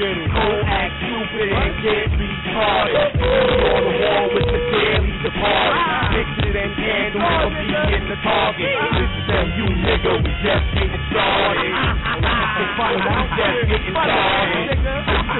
get 0.00 0.16
it. 0.16 0.32
Don't 0.32 0.64
act 0.64 0.96
stupid 1.04 1.52
and 1.52 1.76
get 1.84 2.08
retarded. 2.16 3.20
on 3.20 3.84
the 3.84 3.92
wall 4.00 4.26
with 4.32 4.48
the 4.48 4.60
daily 4.72 5.12
departed. 5.20 5.76
Fixing 6.16 6.56
and 6.56 6.72
handling, 6.72 7.52
be 7.60 7.68
hitting 7.68 8.08
the 8.08 8.16
target. 8.24 8.72
This 8.96 9.12
is 9.12 9.52
you 9.60 9.68
nigga, 9.68 10.12
we 10.24 10.32
just 10.40 10.66
getting 10.72 11.04
started. 11.12 11.68
We 11.68 12.32
just 12.40 13.60
getting 13.68 13.92
started. 13.92 14.72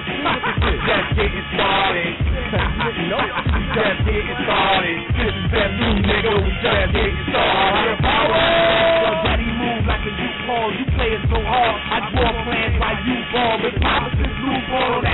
We 0.01 0.77
just 0.85 1.09
getting 1.17 1.47
started. 1.57 2.13
We 2.85 3.65
just 3.73 4.01
getting 4.05 4.37
started. 4.45 4.97
This 5.17 5.35
is 5.41 5.49
that 5.57 5.71
new 5.73 5.95
nigga, 6.05 6.33
we 6.37 6.53
just 6.61 6.93
getting 6.93 7.17
started. 7.33 7.97
Power! 8.05 9.25
Daddy 9.25 9.49
move 9.57 9.89
like 9.89 10.05
a 10.05 10.13
U-Haul, 10.13 10.69
you 10.77 10.85
play 10.93 11.17
it 11.17 11.23
so 11.33 11.41
hard. 11.41 11.81
I 11.81 11.99
draw 12.13 12.29
plans 12.45 12.77
like 12.77 13.01
you 13.09 13.17
ball 13.33 13.57
with 13.65 13.81
power 13.81 14.10
full 14.71 15.10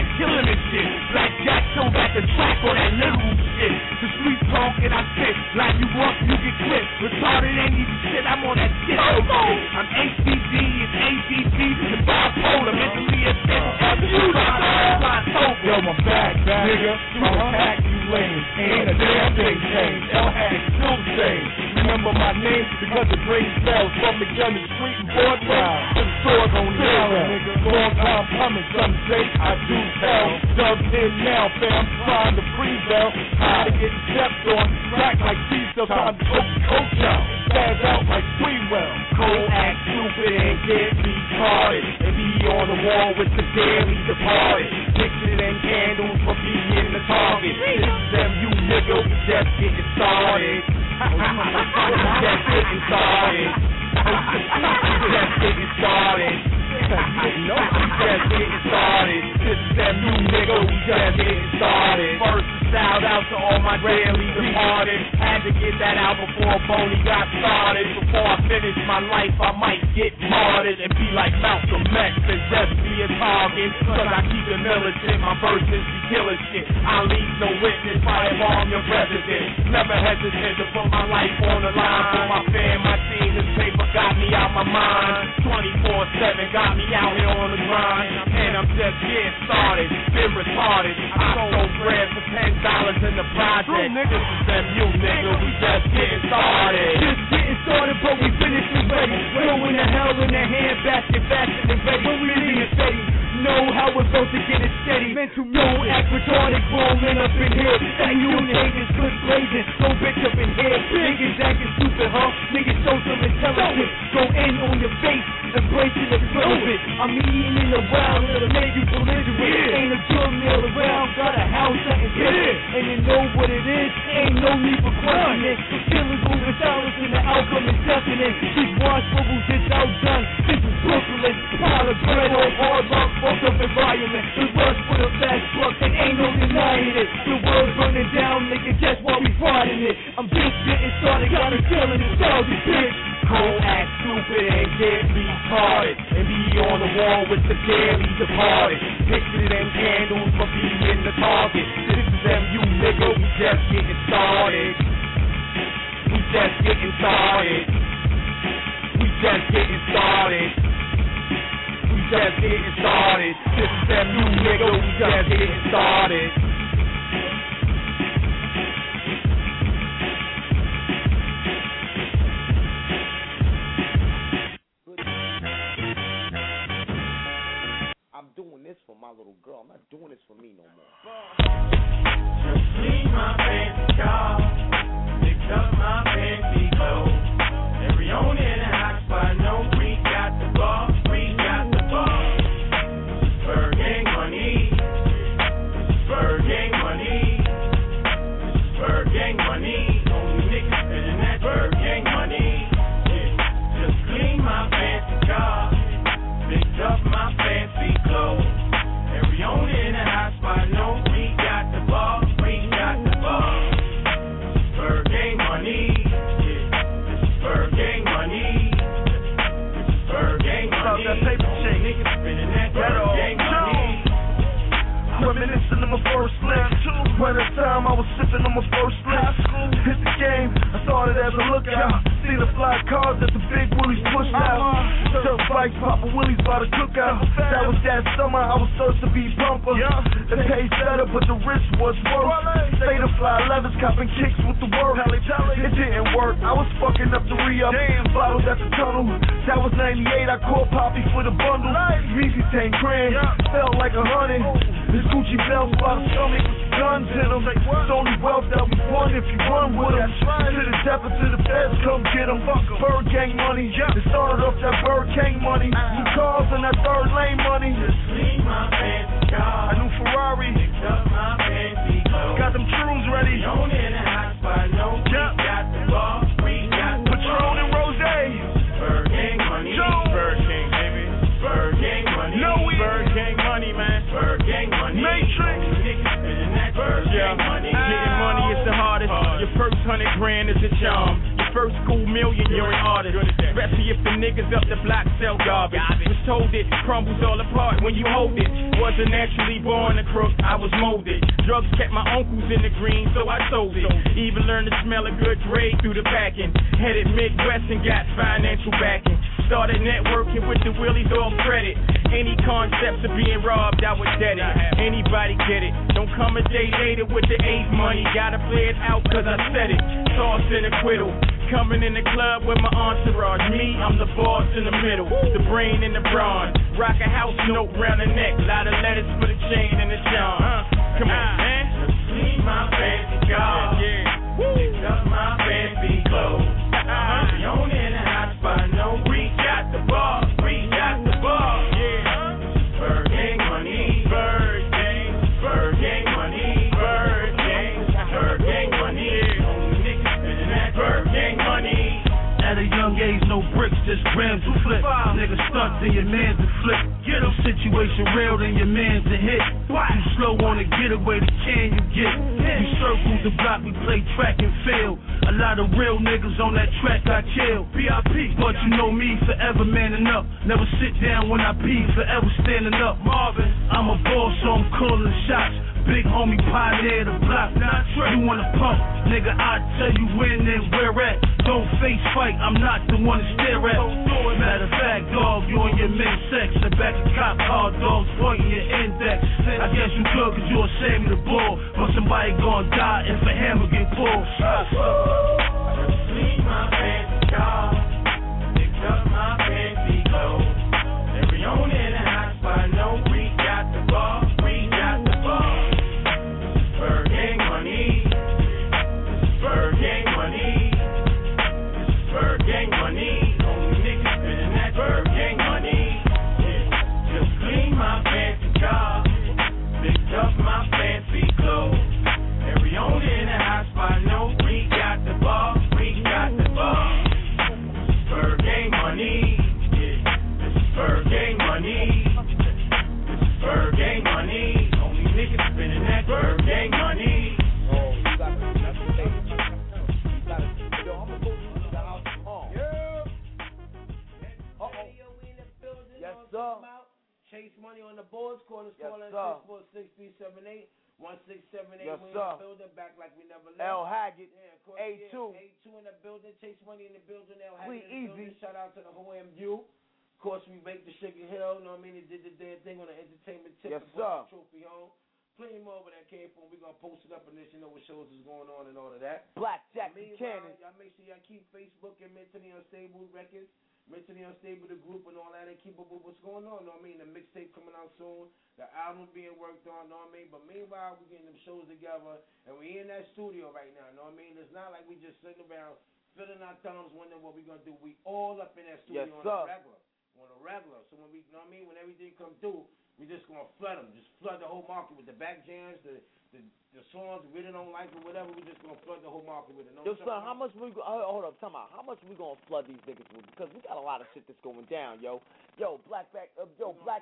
Chase 447.36 447.52
Money 447.60 447.84
on 447.84 448.00
the 448.00 448.08
boards. 448.08 448.40
Call. 448.48 448.72
Yes, 448.80 448.88
sir. 449.12 449.44
1678. 449.44 450.72
Yes, 450.96 452.00
we 452.00 452.08
in 452.08 452.16
the 452.16 452.40
building, 452.40 452.72
back 452.72 452.96
like 452.96 453.12
we 453.20 453.28
never 453.28 453.52
left. 453.52 453.60
L 453.60 453.84
Haggood. 453.84 454.32
Yeah, 454.32 454.56
of 454.56 454.64
course. 454.64 454.80
A 454.80 454.96
two. 455.12 455.36
Yeah, 455.36 455.44
A 455.44 455.52
two 455.60 455.76
in 455.76 455.84
the 455.84 455.92
building. 456.00 456.32
Chase 456.40 456.56
Money 456.64 456.88
in 456.88 456.96
the 456.96 457.04
building. 457.04 457.36
L 457.44 457.60
Haggood. 457.60 457.68
We 457.68 457.84
in 457.84 457.92
the 457.92 457.92
easy. 457.92 458.32
Building. 458.32 458.40
Shout 458.40 458.56
out 458.56 458.72
to 458.72 458.80
the 458.80 458.88
OMU. 458.96 459.60
Of 459.60 460.18
course, 460.24 460.40
we 460.48 460.56
make 460.64 460.88
the 460.88 460.96
Sugar 460.96 461.28
Hill. 461.28 461.60
You 461.60 461.68
know 461.68 461.76
what 461.76 461.84
I 461.84 461.92
mean? 461.92 462.00
They 462.00 462.08
did 462.08 462.24
the 462.24 462.32
damn 462.40 462.56
thing 462.64 462.80
on 462.80 462.88
the 462.88 462.96
entertainment 462.96 463.52
tip. 463.60 463.76
Yes, 463.76 463.84
sir. 463.92 464.24
Trophy 464.32 464.64
home. 464.64 464.88
Plenty 465.36 465.60
more 465.60 465.84
where 465.84 465.92
that 465.92 466.08
came 466.08 466.32
from. 466.32 466.48
We're 466.48 466.64
going 466.64 466.72
to 466.72 466.80
post 466.80 467.04
it 467.04 467.12
up 467.12 467.28
and 467.28 467.36
let 467.36 467.52
you 467.52 467.60
know 467.60 467.68
what 467.68 467.84
shows 467.84 468.08
is 468.08 468.24
going 468.24 468.48
on 468.48 468.72
and 468.72 468.80
all 468.80 468.88
of 468.88 469.04
that. 469.04 469.28
Black 469.36 469.68
Jack 469.76 469.92
Cannon. 469.92 470.56
Y'all 470.56 470.72
make 470.80 470.96
sure 470.96 471.04
y'all 471.04 471.20
keep 471.28 471.44
Facebook 471.52 472.00
and 472.00 472.08
Mentally 472.16 472.56
Unstable 472.56 473.04
Records 473.12 473.52
mentally 473.86 474.22
unstable, 474.26 474.66
the 474.66 474.78
group 474.82 475.06
and 475.06 475.14
all 475.18 475.30
that, 475.34 475.46
and 475.46 475.58
keep 475.62 475.78
up 475.78 475.88
with 475.90 476.02
what's 476.02 476.20
going 476.22 476.44
on. 476.46 476.66
Know 476.66 476.74
what 476.74 476.82
I 476.82 476.86
mean? 476.86 476.98
The 476.98 477.08
mixtape 477.08 477.54
coming 477.54 477.74
out 477.74 477.94
soon, 477.96 478.28
the 478.58 478.66
album 478.74 479.06
being 479.14 479.34
worked 479.38 479.66
on. 479.70 479.88
Know 479.90 480.02
what 480.06 480.10
I 480.10 480.16
mean? 480.16 480.28
But 480.30 480.42
meanwhile, 480.46 480.98
we 480.98 481.06
getting 481.10 481.30
them 481.30 481.38
shows 481.46 481.66
together, 481.70 482.18
and 482.46 482.58
we 482.58 482.82
in 482.82 482.90
that 482.90 483.06
studio 483.14 483.54
right 483.54 483.70
now. 483.78 483.86
Know 483.94 484.10
what 484.10 484.18
I 484.18 484.20
mean? 484.20 484.34
It's 484.38 484.52
not 484.54 484.74
like 484.74 484.84
we 484.90 484.98
just 484.98 485.18
sitting 485.22 485.46
around 485.46 485.78
filling 486.18 486.40
our 486.40 486.56
thumbs, 486.64 486.90
wondering 486.96 487.20
what 487.20 487.36
we're 487.36 487.44
gonna 487.46 487.62
do. 487.62 487.76
We 487.84 487.94
all 488.08 488.40
up 488.40 488.56
in 488.56 488.64
that 488.66 488.80
studio 488.88 489.04
Yes, 489.04 489.12
on 489.12 489.20
sir. 489.20 489.44
a 489.44 489.52
regular, 489.52 489.80
on 490.16 490.28
a 490.32 490.38
regular. 490.40 490.80
So 490.88 490.96
when 490.96 491.12
we, 491.12 491.20
know 491.28 491.44
what 491.44 491.52
I 491.52 491.54
mean? 491.54 491.68
When 491.68 491.76
everything 491.76 492.16
come 492.16 492.32
through, 492.40 492.64
we 492.96 493.04
just 493.04 493.28
gonna 493.28 493.44
flood 493.60 493.84
them, 493.84 493.92
just 493.92 494.08
flood 494.24 494.40
the 494.40 494.48
whole 494.48 494.64
market 494.64 494.96
with 494.96 495.04
the 495.04 495.12
back 495.12 495.44
jams, 495.44 495.76
the 495.84 496.00
the, 496.34 496.40
the 496.74 496.82
songs 496.90 497.22
we 497.30 497.40
really 497.40 497.52
don't 497.54 497.70
like 497.70 497.90
or 497.94 498.02
whatever. 498.02 498.30
We 498.34 498.42
just 498.42 498.60
gonna 498.62 498.78
flood 498.82 499.02
the 499.02 499.10
whole 499.10 499.24
market 499.26 499.54
with 499.54 499.70
it. 499.70 499.74
Yo, 499.84 499.94
son, 500.02 500.22
how 500.26 500.34
much 500.34 500.52
we 500.58 500.70
go, 500.74 500.82
uh, 500.82 501.06
hold 501.06 501.24
up, 501.24 501.38
time 501.38 501.54
out. 501.54 501.70
How 501.70 501.82
much 501.82 501.98
we 502.06 502.14
gonna 502.18 502.38
flood 502.50 502.66
these 502.66 502.82
niggas 502.84 503.06
with? 503.14 503.26
Because 503.32 503.50
we 503.54 503.62
got 503.62 503.78
a 503.78 503.82
lot 503.82 504.02
of 504.02 504.06
shit 504.12 504.26
that's 504.26 504.40
going 504.42 504.66
down, 504.66 504.98
yo. 505.00 505.22
Yo, 505.56 505.80
black 505.86 506.10
back, 506.12 506.34
uh, 506.36 506.50
yo, 506.58 506.74
black, 506.84 507.00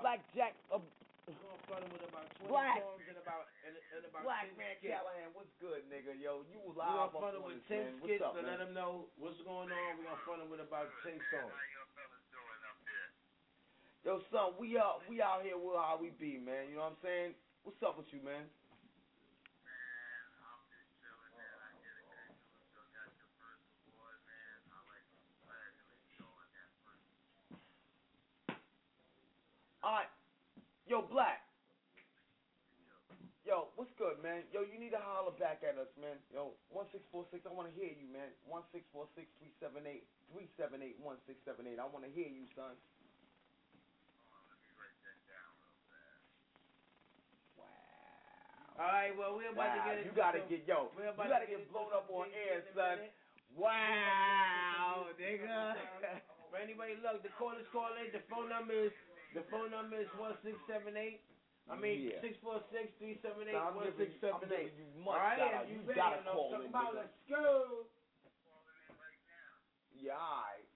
black 0.00 0.20
Jack, 0.34 0.56
uh, 0.72 0.82
We 1.28 1.38
gonna 1.38 1.54
flood 1.70 1.86
them 1.86 1.94
with 1.94 2.02
about 2.02 2.26
20 2.42 2.50
Black. 2.50 2.82
songs 2.82 3.06
and 3.06 3.18
about 3.22 3.46
and, 3.62 3.74
and 3.78 4.02
about 4.10 4.26
Black 4.26 4.50
10 4.50 4.58
man 4.58 4.74
skits. 4.82 4.90
Callahan, 4.90 5.30
what's 5.38 5.54
good, 5.62 5.86
nigga? 5.86 6.12
Yo, 6.18 6.42
you 6.50 6.58
live. 6.74 6.74
We 6.74 6.82
live 6.82 7.14
gonna 7.14 7.26
on 7.26 7.32
them 7.38 7.44
with 7.46 7.62
this, 7.62 7.70
10 7.70 7.78
man. 7.78 7.92
What's 8.02 8.10
skits 8.10 8.24
up, 8.26 8.34
to 8.34 8.42
man? 8.42 8.50
let 8.50 8.58
them 8.58 8.72
know 8.74 9.06
what's 9.22 9.38
going 9.46 9.70
on. 9.70 9.88
We're 10.02 10.08
gonna 10.10 10.26
fund 10.26 10.38
them 10.42 10.50
with 10.50 10.62
about 10.66 10.90
10 11.06 11.14
songs. 11.30 11.54
Yo, 14.02 14.18
son, 14.34 14.58
we 14.58 14.74
out, 14.74 14.98
we 15.06 15.22
out 15.22 15.46
here 15.46 15.54
with 15.54 15.78
how 15.78 15.94
we 15.94 16.10
be, 16.18 16.34
man. 16.42 16.66
You 16.66 16.82
know 16.82 16.90
what 16.90 16.98
I'm 16.98 17.02
saying? 17.06 17.30
What's 17.62 17.78
up 17.86 17.94
with 17.94 18.10
you, 18.10 18.18
man? 18.26 18.50
All 29.82 29.92
right, 29.98 30.10
yo, 30.86 31.02
Black. 31.02 31.42
Yo, 33.42 33.66
what's 33.74 33.90
good, 33.98 34.22
man? 34.22 34.46
Yo, 34.54 34.62
you 34.62 34.78
need 34.78 34.94
to 34.94 35.02
holler 35.02 35.34
back 35.34 35.66
at 35.66 35.74
us, 35.74 35.90
man. 35.98 36.14
Yo, 36.30 36.54
one 36.70 36.86
six 36.94 37.02
four 37.10 37.26
six. 37.34 37.42
I 37.42 37.50
want 37.50 37.66
to 37.66 37.74
hear 37.74 37.90
you, 37.90 38.06
man. 38.06 38.30
One 38.46 38.62
six 38.70 38.86
four 38.94 39.10
six 39.18 39.26
three 39.42 39.50
seven 39.58 39.82
eight 39.82 40.06
three 40.30 40.46
seven 40.54 40.78
eight 40.82 40.94
one 41.02 41.18
six 41.26 41.42
seven 41.42 41.66
eight. 41.66 41.82
I 41.82 41.86
want 41.90 42.04
to 42.06 42.10
hear 42.10 42.30
you, 42.30 42.46
son. 42.54 42.78
Wow. 47.58 47.66
All 48.78 48.86
right, 48.86 49.10
well 49.18 49.34
we're 49.34 49.50
about 49.50 49.74
to 49.74 49.80
Wow, 49.82 49.90
get 49.90 50.04
you 50.06 50.12
gotta 50.14 50.40
get 50.40 50.62
yo. 50.66 50.88
we're 50.94 51.10
You 51.10 51.12
gotta 51.28 51.46
to 51.46 51.50
get 51.50 51.66
blown 51.68 51.90
up 51.92 52.06
on 52.08 52.30
air, 52.30 52.62
son. 52.74 53.10
Wow, 53.50 55.10
nigga. 55.18 55.74
For 56.50 56.56
anybody, 56.56 56.94
look, 57.02 57.22
the 57.22 57.28
callers 57.28 57.66
call 57.72 57.90
in. 57.96 58.12
The 58.12 58.20
phone 58.30 58.48
number 58.48 58.72
is 58.72 58.92
the 59.34 59.42
phone 59.50 59.70
number 59.70 60.00
is 60.00 60.08
one 60.18 60.34
six 60.44 60.56
seven 60.68 60.96
eight. 60.96 61.20
I 61.70 61.76
mean 61.78 62.10
Yeah. 62.10 62.20
six 62.20 62.34
four 62.42 62.58
six 62.72 62.90
three 62.98 63.18
seven 63.22 63.46
eight 63.48 63.54
one 63.54 63.92
six 63.96 64.10
seven 64.20 64.50
eight. 64.50 64.72
you 64.74 64.84
much 64.98 65.14
All 65.14 65.22
right, 65.22 65.38
out. 65.40 65.68
you, 65.68 65.78
You 65.86 65.94
gotta 65.94 66.24
know 66.24 66.34
call 66.34 66.58
in, 66.60 66.66
about. 66.68 66.94
Let's 66.96 67.14
go. 67.30 67.86
Yeah, 69.94 70.18
alright. 70.18 70.66
That 70.66 70.71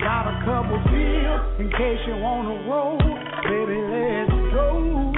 got 0.00 0.24
a 0.26 0.36
couple 0.44 0.80
deals 0.88 1.60
in 1.60 1.68
case 1.70 2.00
you 2.08 2.16
wanna 2.16 2.56
roll. 2.68 2.98
Baby, 2.98 3.78
let's 3.92 4.32
go. 4.52 5.12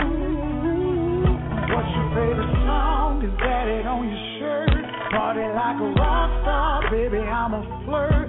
What's 1.73 1.91
your 1.97 2.09
favorite 2.15 2.55
song? 2.67 3.23
Is 3.23 3.35
that 3.41 3.67
it 3.69 3.87
on 3.87 4.05
your 4.11 4.23
shirt? 4.39 4.75
Party 5.15 5.47
like 5.55 5.79
a 5.79 5.89
rock 5.99 6.31
star, 6.43 6.91
baby, 6.91 7.19
I'm 7.19 7.55
a 7.55 7.63
flirt. 7.87 8.23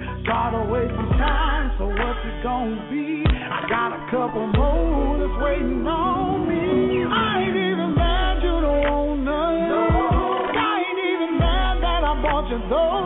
To 0.44 0.60
waste 0.70 0.92
some 0.94 1.10
time, 1.18 1.72
so 1.78 1.86
what's 1.88 2.22
it 2.26 2.42
gonna 2.42 2.76
be? 2.90 3.24
I 3.26 3.66
got 3.66 3.96
a 3.96 4.00
couple 4.10 4.46
more 4.46 5.18
that's 5.18 5.42
waiting 5.42 5.86
on 5.86 6.46
me. 6.46 7.02
I 7.02 7.42
ain't 7.42 7.56
even 7.56 7.94
mad 7.96 8.42
you 8.42 8.52
don't 8.52 8.82
want 8.86 9.24
none. 9.24 10.52
I 10.52 10.84
ain't 10.84 11.00
even 11.00 11.38
mad 11.38 11.80
that 11.82 12.04
I 12.04 12.12
bought 12.20 12.46
you 12.50 12.60
those 12.68 13.03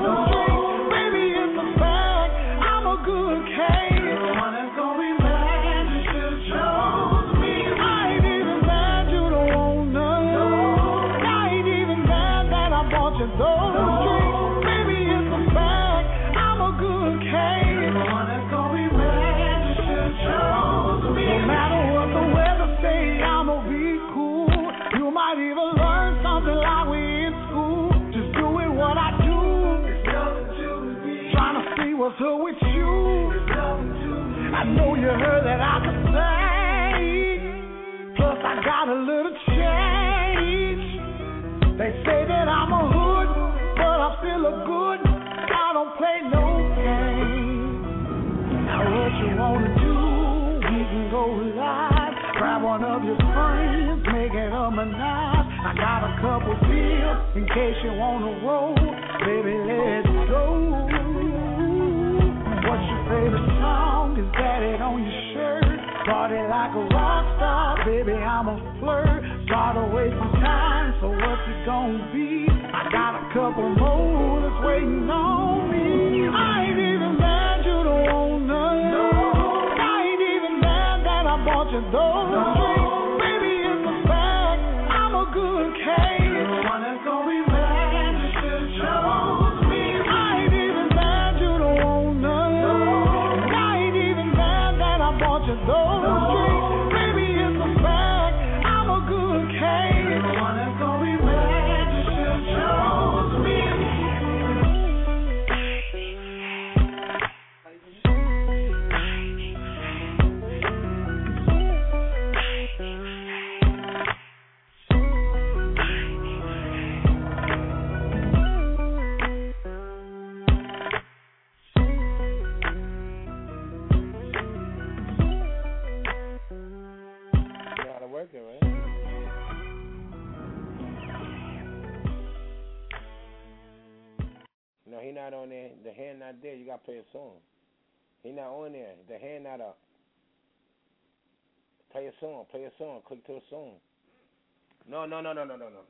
No, 144.99 145.07
no, 145.07 145.23
no, 145.23 145.31
no, 145.31 145.45
no, 145.47 145.55
no, 145.55 145.71
no. 145.71 145.87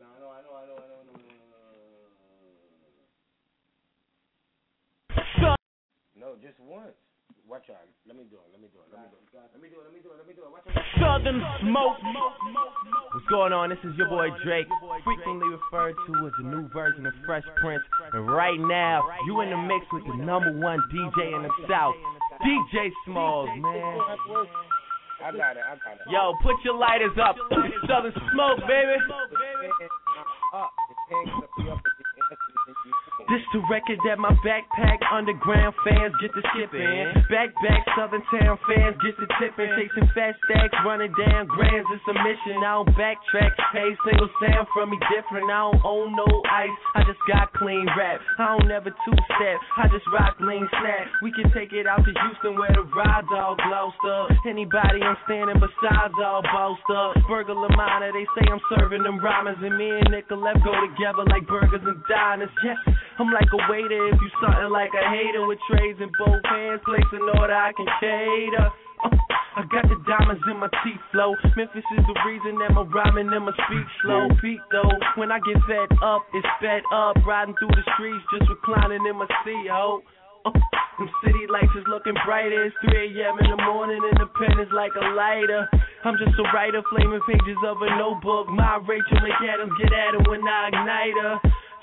No, 0.00 0.08
I 0.08 0.16
know, 0.16 0.32
I 0.32 0.40
know, 0.40 0.56
I 0.56 0.64
know, 0.64 0.80
I 0.80 0.88
know, 0.88 0.96
I 0.96 1.12
know. 5.44 5.56
No, 6.16 6.40
just 6.40 6.56
once. 6.64 6.96
Watch 7.44 7.68
out. 7.68 7.84
Let 8.08 8.16
me 8.16 8.24
do 8.32 8.40
it. 8.40 8.48
Let 8.48 8.64
me 8.64 8.72
do 8.72 8.80
it. 8.80 8.88
Let 8.88 9.04
me 9.04 9.12
do 9.12 9.20
it. 9.20 9.28
Let 9.52 9.60
me 9.60 9.68
do 9.68 9.76
it. 9.76 9.84
Let 9.84 9.92
me 9.92 10.00
do 10.00 10.08
it. 10.08 10.16
Let 10.16 10.24
me 10.24 10.32
do 10.32 10.48
it. 10.48 10.56
Watch 10.56 10.64
out. 10.72 10.72
Southern 10.96 11.44
Smoke. 11.60 12.00
What's 13.12 13.28
going 13.28 13.52
on? 13.52 13.68
This 13.68 13.84
is 13.84 13.92
your 14.00 14.08
boy 14.08 14.32
Drake, 14.40 14.72
frequently 15.04 15.52
referred 15.52 16.00
to 16.08 16.12
as 16.24 16.32
the 16.40 16.48
new 16.48 16.72
version 16.72 17.04
of 17.04 17.12
Fresh 17.28 17.44
Prince. 17.60 17.84
And 18.16 18.24
right 18.24 18.56
now, 18.56 19.04
you 19.28 19.44
in 19.44 19.52
the 19.52 19.60
mix 19.60 19.84
with 19.92 20.08
the 20.08 20.16
number 20.16 20.56
one 20.56 20.80
DJ 20.88 21.36
in 21.36 21.44
the 21.44 21.52
South, 21.68 21.92
DJ 22.40 22.88
Smalls, 23.04 23.52
man. 23.60 24.00
I 25.22 25.32
got 25.32 25.56
it. 25.56 25.64
I 25.64 25.74
got 25.80 25.96
it. 25.96 26.06
Yo, 26.10 26.34
put 26.42 26.56
your 26.64 26.76
lighters 26.76 27.16
up. 27.22 27.36
Southern 27.88 28.12
Smoke, 28.32 28.60
baby. 28.68 28.96
Up. 30.54 30.70
This 33.26 33.42
the 33.50 33.58
record 33.66 33.98
that 34.06 34.22
my 34.22 34.30
backpack 34.46 35.02
underground 35.10 35.74
fans 35.82 36.14
get 36.22 36.30
to 36.30 36.42
skipping. 36.54 37.10
Back 37.26 37.50
back 37.58 37.82
Southern 37.98 38.22
Town 38.30 38.54
fans 38.70 38.94
get 39.02 39.18
to 39.18 39.26
tipping. 39.42 39.66
Chasing 39.74 40.06
fast 40.14 40.38
stacks, 40.46 40.78
running 40.86 41.10
down 41.18 41.50
grands. 41.50 41.90
It's 41.90 42.06
a 42.06 42.14
mission. 42.22 42.62
I 42.62 42.78
don't 42.78 42.94
backtrack. 42.94 43.50
Hey, 43.74 43.90
single 44.06 44.30
sound 44.38 44.70
from 44.70 44.94
me 44.94 44.98
different. 45.10 45.50
I 45.50 45.58
don't 45.58 45.82
own 45.82 46.14
no 46.14 46.28
ice. 46.46 46.70
I 46.94 47.02
just 47.02 47.18
got 47.26 47.50
clean 47.58 47.90
rap. 47.98 48.22
I 48.38 48.54
don't 48.54 48.70
never 48.70 48.94
two 48.94 49.18
step. 49.34 49.58
I 49.74 49.90
just 49.90 50.06
rock 50.14 50.38
lean 50.38 50.62
snap. 50.70 51.10
We 51.18 51.34
can 51.34 51.50
take 51.50 51.74
it 51.74 51.90
out 51.90 52.06
to 52.06 52.12
Houston 52.14 52.54
where 52.54 52.70
the 52.78 52.86
rides 52.94 53.26
all 53.34 53.58
glossed 53.58 54.06
up. 54.06 54.30
Anybody 54.46 55.02
I'm 55.02 55.18
standing 55.26 55.58
besides 55.58 56.14
all 56.22 56.46
bossed 56.46 56.86
up. 56.94 57.18
Burger 57.26 57.58
Lamana, 57.58 58.14
they 58.14 58.22
say 58.38 58.46
I'm 58.46 58.62
serving 58.70 59.02
them 59.02 59.18
rhymers. 59.18 59.58
And 59.58 59.74
me 59.74 59.90
and 59.90 60.14
Nicolette 60.14 60.62
go 60.62 60.70
together 60.78 61.26
like 61.26 61.42
burgers 61.50 61.82
and 61.82 61.98
diners. 62.06 62.54
Yes. 62.62 62.78
I'm 63.18 63.32
like 63.32 63.48
a 63.48 63.60
waiter 63.72 64.12
if 64.12 64.20
you 64.20 64.30
something 64.44 64.68
like 64.68 64.92
a 64.92 65.04
hater 65.08 65.46
with 65.48 65.58
trays 65.70 65.96
in 66.00 66.12
both 66.20 66.44
hands, 66.44 66.84
place 66.84 67.08
an 67.12 67.24
order 67.40 67.56
I 67.56 67.72
can 67.72 67.88
cater. 67.96 68.68
Uh, 69.00 69.10
I 69.56 69.64
got 69.72 69.88
the 69.88 69.96
diamonds 70.04 70.44
in 70.44 70.60
my 70.60 70.68
teeth 70.84 71.00
flow. 71.12 71.32
Memphis 71.56 71.80
is 71.96 72.04
the 72.04 72.16
reason 72.28 72.60
that 72.60 72.76
my 72.76 72.84
rhyming 72.84 73.32
and 73.32 73.48
my 73.48 73.56
speech 73.56 73.88
slow. 74.04 74.28
Beat 74.44 74.60
though, 74.68 74.92
when 75.16 75.32
I 75.32 75.40
get 75.40 75.56
fed 75.64 75.88
up, 76.04 76.28
it's 76.36 76.46
fed 76.60 76.84
up. 76.92 77.16
Riding 77.24 77.56
through 77.56 77.72
the 77.72 77.84
streets, 77.96 78.20
just 78.36 78.52
reclining 78.52 79.00
in 79.08 79.16
my 79.16 79.24
seat, 79.48 79.68
ho. 79.72 80.04
Uh, 80.44 80.52
them 81.00 81.08
city 81.24 81.44
lights 81.48 81.72
is 81.76 81.84
looking 81.88 82.16
brighter. 82.24 82.68
It's 82.68 82.76
3 82.84 83.16
a.m. 83.16 83.36
in 83.40 83.48
the 83.52 83.60
morning, 83.64 84.00
and 84.00 84.16
the 84.16 84.28
pen 84.36 84.60
is 84.60 84.72
like 84.72 84.92
a 84.96 85.04
lighter. 85.12 85.68
I'm 86.04 86.16
just 86.16 86.36
a 86.36 86.44
writer, 86.52 86.80
flaming 86.88 87.20
pages 87.28 87.60
of 87.64 87.80
a 87.80 87.88
notebook. 87.96 88.48
My 88.48 88.76
Rachel 88.80 89.20
McAdams, 89.20 89.72
get 89.80 89.92
at 89.92 90.16
her 90.16 90.24
when 90.28 90.40
I 90.44 90.68
ignite 90.68 91.16
her. 91.20 91.36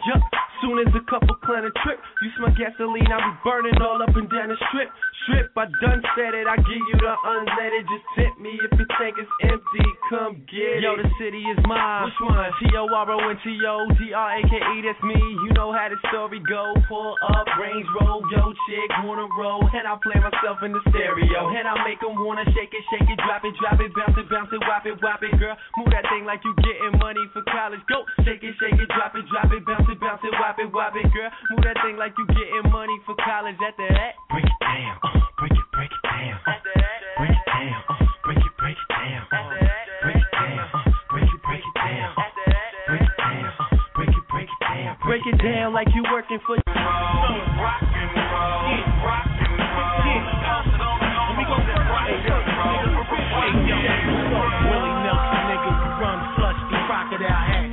Yup, 0.04 0.20
soon 0.60 0.84
as 0.84 0.92
a 0.96 1.00
couple 1.08 1.32
plan 1.48 1.64
a 1.64 1.72
trip, 1.84 2.00
you 2.24 2.30
smell 2.36 2.52
gasoline, 2.60 3.08
I 3.08 3.24
be 3.24 3.32
burning 3.44 3.80
all 3.80 4.02
up 4.04 4.12
and 4.16 4.28
down 4.28 4.50
the 4.52 4.58
strip. 4.68 4.92
Strip, 5.24 5.56
I 5.56 5.72
done 5.80 6.04
said 6.16 6.36
it, 6.36 6.44
I 6.44 6.60
give 6.60 6.84
you 6.84 6.98
the 7.00 7.16
unleaded, 7.24 7.88
just 7.88 8.04
tip 8.20 8.36
me 8.36 8.60
if 8.60 8.68
your 8.76 8.84
tank 9.00 9.16
is 9.16 9.32
empty, 9.48 9.88
come 10.12 10.44
get 10.52 10.84
Yo, 10.84 11.00
it. 11.00 11.04
Yo, 11.04 11.04
the 11.04 11.08
city 11.16 11.40
is 11.48 11.56
mine. 11.64 12.12
Which 12.12 12.20
one? 12.20 12.52
T-O-R-O-N-T-O-D-R-A-K-E, 12.60 14.76
that's 14.84 15.00
me. 15.08 15.16
You 15.16 15.56
know 15.56 15.72
how 15.72 15.88
the 15.88 15.96
story 16.12 16.44
go. 16.44 16.76
Pull 16.92 17.16
up, 17.24 17.48
Range 17.56 17.88
roll, 18.02 18.20
yo, 18.36 18.52
chick, 18.68 18.90
wanna 19.08 19.32
roll, 19.40 19.64
and 19.72 19.88
I 19.88 19.96
play 20.04 20.20
myself 20.20 20.60
in 20.68 20.76
the 20.76 20.84
stereo, 20.92 21.56
and 21.56 21.64
I 21.64 21.80
make 21.88 22.04
them 22.04 22.20
wanna 22.20 22.44
shake 22.52 22.76
it, 22.76 22.84
shake 22.92 23.08
it, 23.08 23.24
drop 23.24 23.48
it, 23.48 23.56
drop 23.56 23.80
it, 23.80 23.96
bounce 23.96 24.20
it, 24.20 24.28
bounce 24.28 24.52
it, 24.52 24.60
whop 24.68 24.84
it, 24.84 25.00
whop 25.00 25.24
it, 25.24 25.32
girl. 25.40 25.56
Move 25.80 25.96
that 25.96 26.04
thing 26.12 26.28
like 26.28 26.44
you 26.44 26.52
getting 26.60 27.00
money 27.00 27.24
for 27.32 27.48
college. 27.48 27.80
Go, 27.88 28.04
shake 28.28 28.44
it, 28.44 28.60
shake 28.60 28.76
it, 28.76 28.92
drop 28.92 29.16
it, 29.16 29.24
drop 29.32 29.48
it, 29.54 29.64
bounce 29.64 29.88
it, 29.88 29.93
bounce 30.00 30.22
it, 30.24 30.34
whop 30.40 30.58
it, 30.60 30.70
whop 30.72 30.94
it, 30.96 31.08
girl. 31.14 31.30
Move 31.52 31.64
that 31.64 31.78
thing 31.84 31.98
like 31.98 32.14
you 32.18 32.26
getting 32.28 32.72
money 32.72 32.98
for 33.06 33.16
college. 33.22 33.56
After 33.62 33.88
that, 33.94 34.16
break 34.30 34.46
it 34.46 34.60
down, 34.62 34.98
uh, 35.04 35.20
break 35.38 35.52
it, 35.54 35.68
break 35.74 35.92
it 35.92 36.04
down, 36.04 36.40
uh, 36.46 36.54
break 37.18 37.32
it 37.34 37.46
down, 37.46 37.84
uh, 37.90 37.98
break 38.24 38.38
it, 38.42 38.54
break 38.58 38.78
it 38.78 38.90
down, 38.90 39.22
uh, 39.30 39.50
break 40.04 40.18
it 40.18 40.32
down, 40.34 40.60
uh, 40.74 40.84
break 41.10 41.30
it, 41.30 41.42
break 41.44 41.64
it 41.64 41.76
down, 41.76 42.10
uh, 42.18 42.24
break 42.88 43.02
it 43.02 43.18
down, 43.18 43.46
uh, 43.46 43.76
break 43.96 44.10
it, 44.10 44.24
break 44.30 44.50
it 44.50 44.60
down, 44.62 44.98
break 45.04 45.24
it 45.28 45.38
down. 45.42 45.74
like 45.74 45.88
you 45.94 46.04
working 46.12 46.40
for. 46.46 46.58
Rock 46.58 47.82
and 47.82 48.14
roll, 48.18 48.78
rock 49.04 49.26
and 49.30 49.58
roll. 49.58 50.04
Let 50.04 51.36
me 51.38 51.44
go 51.46 51.58
first. 51.66 51.84
Willie 54.64 54.96
Nelson, 55.04 55.42
nigga, 55.50 55.72
run 56.00 56.20
slushy, 56.36 56.78
crocodile 56.88 57.30
hat, 57.30 57.73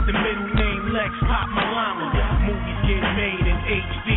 with 0.00 0.08
the 0.08 0.16
middle 0.16 0.48
name 0.56 0.96
Lex, 0.96 1.12
Pop 1.28 1.52
Malama. 1.52 2.08
Movies 2.48 2.80
get 2.88 3.04
made 3.20 3.44
in 3.44 3.58
HD, 3.68 4.08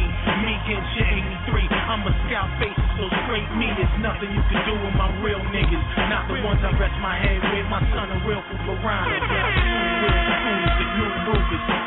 me 0.48 0.56
your 0.72 0.80
83. 0.80 1.68
I'm 1.92 2.08
a 2.08 2.14
scout 2.24 2.48
face, 2.56 2.80
so 2.96 3.12
straight 3.28 3.52
me, 3.60 3.68
there's 3.76 3.92
nothing 4.00 4.32
you 4.32 4.44
can 4.48 4.64
do 4.64 4.80
with 4.80 4.96
my 4.96 5.12
real 5.20 5.44
niggas. 5.52 5.84
Not 6.08 6.32
the 6.32 6.40
ones 6.40 6.64
I 6.64 6.72
rest 6.80 6.96
my 7.04 7.20
head 7.20 7.44
with, 7.52 7.68
my 7.68 7.84
son 7.92 8.16
a 8.16 8.18
real 8.24 8.40
from 8.48 8.64
Piranha. 8.64 9.12
Real 9.12 10.20
spoons, 10.24 10.72
the 10.72 10.88
new 10.96 11.12
movers, 11.28 11.83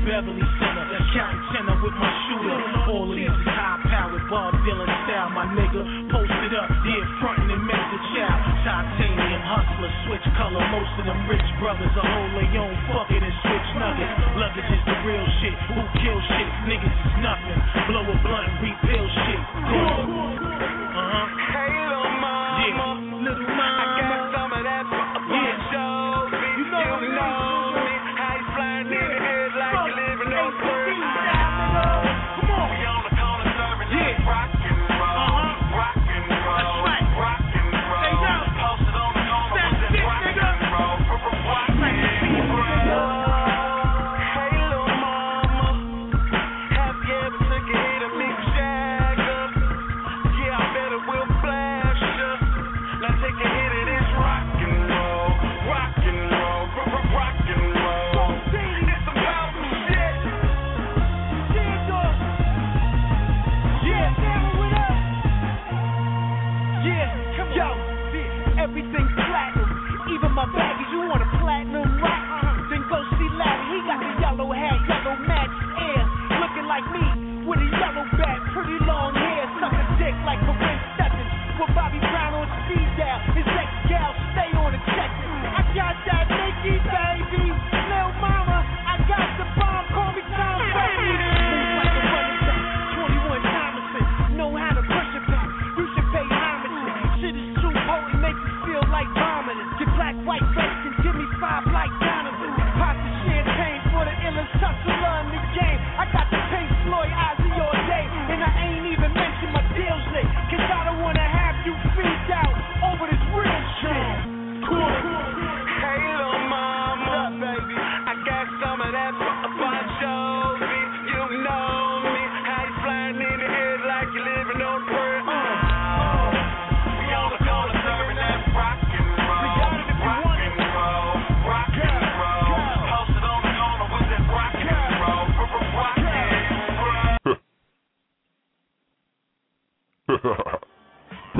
Beverly 0.00 0.40
Center, 0.56 0.96
counting 1.12 1.44
tenor 1.52 1.76
with 1.84 1.92
my 1.92 2.12
shooter. 2.26 2.56
All 2.88 3.04
of 3.04 3.16
these 3.16 3.28
is 3.28 3.48
high 3.52 3.80
powered, 3.84 4.24
Bob 4.32 4.56
Dylan 4.64 4.88
style, 5.04 5.30
my 5.36 5.44
nigga. 5.52 5.82
Posted 6.08 6.52
up, 6.56 6.72
yeah, 6.88 7.20
frontin' 7.20 7.52
and 7.52 7.64
make 7.68 7.86
the 7.92 8.00
child. 8.16 8.40
Titanium 8.64 9.44
hustler, 9.44 9.92
switch 10.08 10.26
color. 10.40 10.62
Most 10.72 10.92
of 11.00 11.04
them 11.04 11.20
rich 11.28 11.44
brothers 11.60 11.92
are 12.00 12.08
hold 12.08 12.32
their 12.32 12.48
own 12.64 12.74
fucking 12.88 13.20
and 13.20 13.36
switch 13.44 13.68
nuggets. 13.76 14.14
Luggage 14.40 14.70
is 14.72 14.82
the 14.88 14.96
real 15.04 15.26
shit. 15.44 15.56
Who 15.76 15.80
kill 16.00 16.18
shit? 16.32 16.48
Niggas 16.64 16.96
is 16.96 17.14
nothing. 17.20 17.60
Blow 17.92 18.04
a 18.08 18.16
blunt, 18.24 18.50
refill 18.64 19.04
shit. 19.04 19.40
Uh 19.40 20.96
huh. 20.96 21.26
Hey, 21.52 21.70
little 21.76 22.08
mama. 22.24 22.56
Yeah, 22.56 23.28
little 23.28 23.52
mama. 23.52 23.79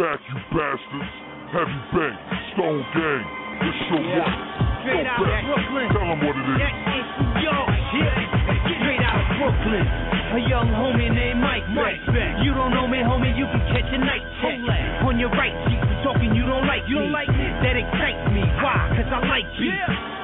Back, 0.01 0.21
you 0.33 0.41
bastards. 0.57 1.13
Heavy 1.53 1.81
Bank, 1.93 2.17
Stone 2.57 2.81
Gang. 2.97 3.25
This 3.61 3.77
your 3.93 4.01
one. 4.01 4.33
Straight 4.81 5.05
Go 5.05 5.13
out 5.13 5.21
of 5.21 5.29
back. 5.29 5.45
Brooklyn. 5.45 5.87
Tell 5.93 6.09
them 6.09 6.21
what 6.25 6.35
it 6.41 6.47
is. 6.47 6.57
That 6.57 6.73
is 6.89 7.09
New 7.21 7.45
York. 7.45 7.69
Yeah. 8.01 8.81
Straight 8.81 9.03
out 9.05 9.19
of 9.21 9.27
Brooklyn. 9.37 9.85
A 9.85 10.41
young 10.47 10.71
homie 10.73 11.11
named 11.11 11.43
Mike 11.43 11.67
Beck. 11.75 12.01
You 12.41 12.55
don't 12.55 12.73
know 12.73 12.87
me, 12.87 13.03
homie, 13.03 13.35
you 13.37 13.45
can 13.51 13.61
catch 13.75 13.91
a 13.93 13.99
night 13.99 14.25
check. 14.41 14.57
On 15.05 15.19
your 15.19 15.29
right 15.37 15.53
cheek, 15.67 15.83
talking 16.07 16.33
you 16.39 16.47
don't 16.47 16.65
like 16.71 16.87
you 16.87 16.97
don't 17.03 17.13
like 17.13 17.29
me. 17.29 17.50
That 17.61 17.77
excites 17.77 18.25
me. 18.33 18.41
Why? 18.65 18.89
Cause 18.97 19.11
I 19.13 19.21
like 19.29 19.45
beef. 19.61 19.77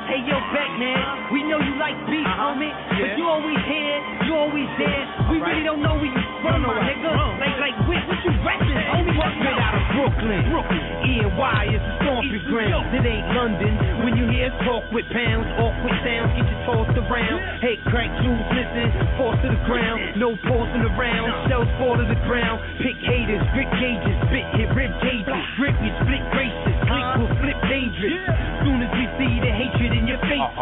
Hey 0.09 0.23
yo, 0.23 0.39
Beck 0.55 0.71
man, 0.79 1.35
we 1.35 1.43
know 1.45 1.59
you 1.59 1.75
like 1.83 1.99
beef, 2.07 2.25
homie. 2.39 2.71
But 2.97 3.19
you 3.19 3.27
always 3.27 3.59
here, 3.67 3.99
you 4.25 4.33
always 4.39 4.71
there. 4.79 5.05
We 5.29 5.43
really 5.43 5.67
don't 5.67 5.83
know 5.83 5.99
where 5.99 6.09
you 6.09 6.25
from, 6.41 6.63
my 6.63 6.79
nigga. 6.79 7.11
Like, 7.43 7.59
like, 7.59 7.77
what, 7.91 7.99
what 8.07 8.21
you 8.23 8.33
rapping, 8.47 8.73
homie? 8.73 9.19
Straight 9.19 9.59
out 9.59 9.75
of 9.75 9.85
Brooklyn. 9.99 10.43
Brooklyn. 10.49 10.85
E 11.11 11.13
and 11.27 11.35
Y 11.35 11.61
is 11.75 11.83
the 11.83 11.93
stomping 12.07 12.47
ground. 12.49 12.87
It 12.95 13.03
ain't 13.03 13.29
London. 13.35 13.73
When 14.07 14.15
you 14.15 14.31
hear 14.31 14.55
talk 14.63 14.87
with 14.95 15.05
pounds, 15.11 15.45
awkward 15.59 15.99
sounds, 16.07 16.31
get 16.39 16.47
you 16.47 16.59
tossed 16.65 16.97
around. 16.97 17.39
Hey, 17.61 17.77
crack 17.91 18.09
jewels 18.23 18.47
missing, 18.55 18.91
forced 19.19 19.43
to 19.43 19.51
the 19.51 19.63
ground. 19.67 20.23
No 20.23 20.39
pausing 20.47 20.87
around, 20.87 21.51
shells 21.51 21.69
fall 21.83 21.99
to 21.99 22.07
the 22.07 22.21
ground. 22.25 22.63
Pick 22.79 22.97
haters, 23.03 23.43
grip 23.53 23.69
gauges, 23.77 24.17
spit 24.31 24.47
hit 24.55 24.71
rib 24.73 24.95
cages. 25.03 25.35
Grip 25.59 25.75
we 25.83 25.91
split 25.99 26.23
gracious, 26.31 26.79
click 26.87 27.26
will 27.27 27.37
flip 27.43 27.59
dangerous. 27.67 28.23
Soon 28.63 28.79
as 28.83 28.91
we 28.95 29.05
see 29.19 29.33
the 29.43 29.51
hatred 29.51 29.93
in 29.99 30.07
your 30.07 30.23
faces. 30.23 30.55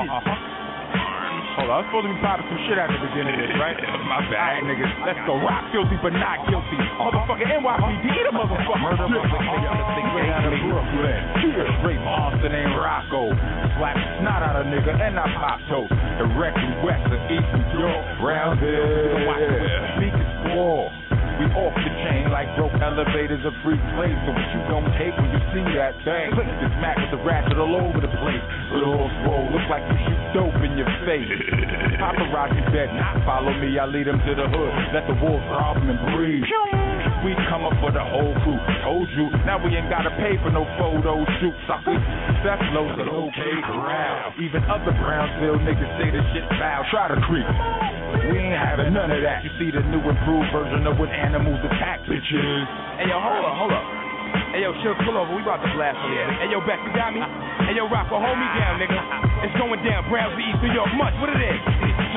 Hold 1.54 1.70
on, 1.70 1.78
I 1.78 1.78
was 1.78 1.86
supposed 1.86 2.10
to 2.10 2.10
be 2.10 2.18
popping 2.18 2.50
some 2.50 2.58
shit 2.66 2.74
at 2.74 2.90
the 2.90 2.98
beginning 2.98 3.38
of 3.38 3.46
this, 3.46 3.54
right? 3.62 3.78
My 4.10 4.26
bad, 4.26 4.66
niggas. 4.66 4.90
Let's 5.06 5.22
go. 5.22 5.38
Rock 5.38 5.70
guilty 5.70 5.94
but 6.02 6.10
not 6.10 6.42
guilty. 6.50 6.74
Motherfucker 6.98 7.46
NYPD, 7.46 8.06
the 8.26 8.34
motherfucker. 8.34 8.82
Murder, 8.82 9.06
motherfucker. 9.06 9.70
Straight 10.10 10.34
out 10.34 10.50
of 10.50 10.54
Brooklyn. 10.66 11.22
Straight 11.78 12.02
monster 12.02 12.50
named 12.50 12.74
Rocco. 12.74 13.30
Slap 13.78 13.94
snot 14.18 14.42
out 14.42 14.58
a 14.58 14.66
nigga 14.66 14.98
and 14.98 15.14
I 15.14 15.30
pop 15.38 15.62
toast. 15.70 15.94
Directly 16.18 16.74
west 16.82 17.06
of 17.06 17.22
East 17.30 17.46
New 17.54 17.86
York. 17.86 18.02
Round 18.18 18.58
there. 18.58 19.22
Watch 19.22 19.46
the 19.46 19.62
speakers 19.94 20.58
wall. 20.58 20.90
We 21.40 21.50
off 21.58 21.74
the 21.74 21.92
chain 22.06 22.30
like 22.30 22.46
broke 22.54 22.74
elevators 22.78 23.42
of 23.42 23.54
free 23.66 23.78
plays. 23.98 24.14
So 24.22 24.30
what 24.30 24.48
you 24.54 24.60
gon' 24.70 24.86
take 24.94 25.14
when 25.18 25.30
you 25.34 25.42
see 25.50 25.66
that 25.74 25.98
thing? 26.06 26.30
Click 26.34 26.46
this 26.62 26.74
Mac 26.78 26.94
with 26.98 27.10
the 27.10 27.20
ratchet 27.26 27.58
all 27.58 27.74
over 27.74 27.98
the 27.98 28.12
place. 28.22 28.44
Little 28.70 29.10
swole, 29.22 29.50
look 29.50 29.66
like 29.66 29.82
you 29.90 29.98
shoot 30.06 30.20
dope 30.30 30.60
in 30.62 30.78
your 30.78 30.90
face. 31.02 31.26
Paparazzi 31.98 32.62
bet 32.70 32.90
not 32.94 33.18
follow 33.26 33.50
me, 33.58 33.78
I 33.78 33.86
lead 33.86 34.06
them 34.06 34.22
to 34.22 34.32
the 34.34 34.46
hood. 34.46 34.72
Let 34.94 35.10
the 35.10 35.16
wolves 35.18 35.42
rob 35.50 35.82
and 35.82 35.98
breathe. 36.14 36.46
We 37.24 37.32
come 37.48 37.64
up 37.64 37.72
for 37.80 37.88
the 37.88 38.04
whole 38.04 38.36
crew. 38.44 38.60
Told 38.84 39.08
you, 39.16 39.32
now 39.48 39.56
we 39.56 39.72
ain't 39.72 39.88
gotta 39.88 40.12
pay 40.20 40.36
for 40.44 40.52
no 40.52 40.68
photo 40.76 41.24
shoot, 41.40 41.56
suckers. 41.64 42.00
That 42.44 42.60
flows 42.68 43.00
an 43.00 43.08
okay 43.08 43.56
crowd. 43.64 44.36
Even 44.36 44.60
other 44.68 44.92
Brownsville 44.92 45.56
niggas 45.64 45.88
say 45.96 46.12
this 46.12 46.24
shit 46.36 46.44
foul. 46.60 46.84
Try 46.92 47.08
to 47.08 47.18
creep. 47.24 47.48
We 48.28 48.44
ain't 48.44 48.60
having 48.60 48.92
none 48.92 49.08
of 49.08 49.24
that. 49.24 49.40
You 49.40 49.48
see 49.56 49.72
the 49.72 49.80
new 49.88 50.04
improved 50.04 50.52
version 50.52 50.84
of 50.84 51.00
when 51.00 51.08
animals 51.24 51.58
attack 51.64 52.00
bitches. 52.04 52.66
Hey 53.00 53.08
yo, 53.08 53.16
hold 53.16 53.44
up, 53.44 53.56
hold 53.56 53.72
up. 53.72 54.03
Hey 54.54 54.62
yo, 54.62 54.70
chill, 54.86 54.94
pull 55.02 55.18
over. 55.18 55.34
We 55.34 55.42
about 55.42 55.66
to 55.66 55.70
blast 55.74 55.98
on 55.98 56.14
yeah. 56.14 56.30
Hey 56.38 56.46
yo, 56.46 56.62
Beck, 56.62 56.78
you 56.86 56.94
got 56.94 57.10
me? 57.10 57.18
Hey 57.66 57.74
yo, 57.74 57.90
Rocco, 57.90 58.22
hold 58.22 58.38
me 58.38 58.46
down, 58.54 58.78
nigga. 58.78 59.02
It's 59.42 59.50
going 59.58 59.82
down, 59.82 60.06
Brownsville, 60.06 60.46
East 60.46 60.62
New 60.62 60.70
York. 60.70 60.94
Much, 60.94 61.10
what 61.18 61.26
it 61.26 61.42
is? 61.42 61.58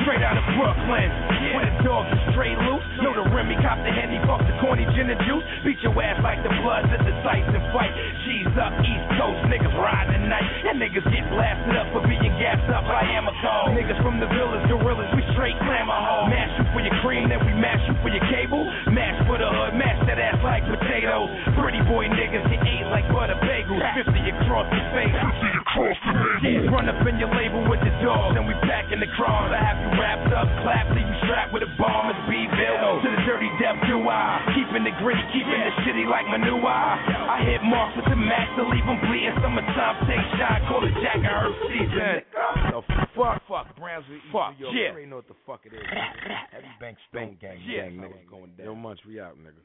Straight 0.06 0.22
out 0.22 0.38
of 0.38 0.46
Brooklyn. 0.54 1.10
Where 1.58 1.66
the 1.66 1.74
dogs 1.82 2.14
are 2.14 2.22
straight 2.30 2.54
loose. 2.62 2.86
Know 3.02 3.10
the 3.10 3.26
Remy, 3.34 3.58
cop 3.58 3.82
the 3.82 3.90
Henny, 3.90 4.22
fuck 4.22 4.38
the 4.46 4.54
corny 4.62 4.86
gin 4.94 5.10
and 5.10 5.18
juice. 5.26 5.42
Beat 5.66 5.82
your 5.82 5.98
ass 5.98 6.22
like 6.22 6.38
the 6.46 6.54
bloods 6.62 6.86
at 6.94 7.02
the 7.02 7.10
sights 7.26 7.50
and 7.50 7.64
fight. 7.74 7.90
G's 8.22 8.54
up, 8.54 8.70
East 8.86 9.06
Coast, 9.18 9.42
niggas 9.50 9.74
riding 9.74 10.22
the 10.22 10.30
night. 10.30 10.46
And 10.62 10.78
niggas 10.78 11.10
get 11.10 11.26
blasted 11.34 11.74
up 11.74 11.90
for 11.90 12.06
being 12.06 12.30
gassed 12.38 12.70
up 12.70 12.86
by 12.86 13.02
Amoco. 13.18 13.74
Niggas 13.74 13.98
from 13.98 14.22
the 14.22 14.30
villas, 14.30 14.62
gorillas, 14.70 15.10
we 15.18 15.26
straight 15.34 15.58
glamour 15.66 15.98
hole. 15.98 16.30
Mash 16.30 16.54
you 16.54 16.70
for 16.70 16.86
your 16.86 16.94
cream, 17.02 17.26
then 17.26 17.42
we 17.42 17.50
mash 17.58 17.82
you 17.90 17.98
for 17.98 18.14
your 18.14 18.22
cable. 18.30 18.62
Mash 18.94 19.18
for 19.26 19.42
the 19.42 19.50
hood, 19.50 19.74
mash 19.74 19.98
that 20.06 20.22
ass 20.22 20.38
like 20.46 20.62
potatoes. 20.70 21.34
Pretty 21.58 21.82
boy 21.90 22.06
niggas 22.28 22.44
get 22.52 22.60
ate 22.68 22.84
like 22.92 23.08
butter 23.08 23.40
bagels. 23.40 23.80
50 24.04 24.12
across 24.36 24.68
the 24.68 24.84
face. 24.92 25.16
50 25.16 25.64
across 25.64 25.96
the 26.04 26.12
face. 26.12 26.44
Yeah, 26.44 26.68
run 26.68 26.92
up 26.92 27.00
in 27.08 27.16
your 27.16 27.32
label 27.32 27.64
with 27.64 27.80
the 27.80 27.88
dogs, 28.04 28.36
and 28.36 28.44
we 28.44 28.52
back 28.68 28.92
in 28.92 29.00
the 29.00 29.08
crawls. 29.16 29.48
I 29.48 29.56
have 29.64 29.80
you 29.80 29.88
wrapped 29.96 30.28
up, 30.36 30.44
clap, 30.60 30.92
leave 30.92 31.08
you 31.08 31.16
strapped 31.24 31.56
with 31.56 31.64
a 31.64 31.72
bomb. 31.80 32.12
It's 32.12 32.20
B-Ville. 32.28 33.00
To 33.00 33.08
the 33.08 33.20
dirty 33.24 33.48
death 33.56 33.80
do 33.88 33.96
I. 34.04 34.44
Keeping 34.52 34.84
it 34.84 34.92
gritty, 35.00 35.24
keeping 35.32 35.56
it 35.64 35.72
shitty 35.88 36.04
like 36.04 36.28
manure. 36.28 36.60
I 36.68 37.40
hit 37.48 37.64
marks 37.64 37.96
with 37.96 38.04
the 38.12 38.18
max 38.20 38.52
to 38.60 38.68
leave 38.68 38.84
them 38.84 39.00
bleeding. 39.08 39.32
Summertime 39.40 40.04
take 40.04 40.20
shot, 40.36 40.60
call 40.68 40.84
it 40.84 40.92
Jack 41.00 41.16
and 41.24 41.32
Herb 41.32 41.56
season. 41.72 42.28
No, 42.72 42.84
fuck, 43.16 43.40
fuck, 43.48 43.72
Brownsville, 43.80 44.16
East 44.20 44.28
Fuck, 44.32 44.52
New 44.60 44.68
York. 44.68 44.74
yeah. 44.76 44.80
You 44.80 44.88
already 44.92 45.06
know 45.08 45.16
what 45.24 45.28
the 45.32 45.38
fuck 45.48 45.60
it 45.64 45.72
is. 45.72 45.80
nigga. 45.80 46.52
Heavy 46.52 46.72
Bank 46.80 46.96
Stone 47.08 47.36
Gang, 47.40 47.58
Yeah. 47.64 47.88
gang, 47.88 47.96
nigga. 48.04 48.20
Going 48.28 48.52
down. 48.56 48.66
Yo, 48.66 48.74
Munch, 48.74 49.00
we 49.06 49.20
out, 49.20 49.36
nigga. 49.38 49.62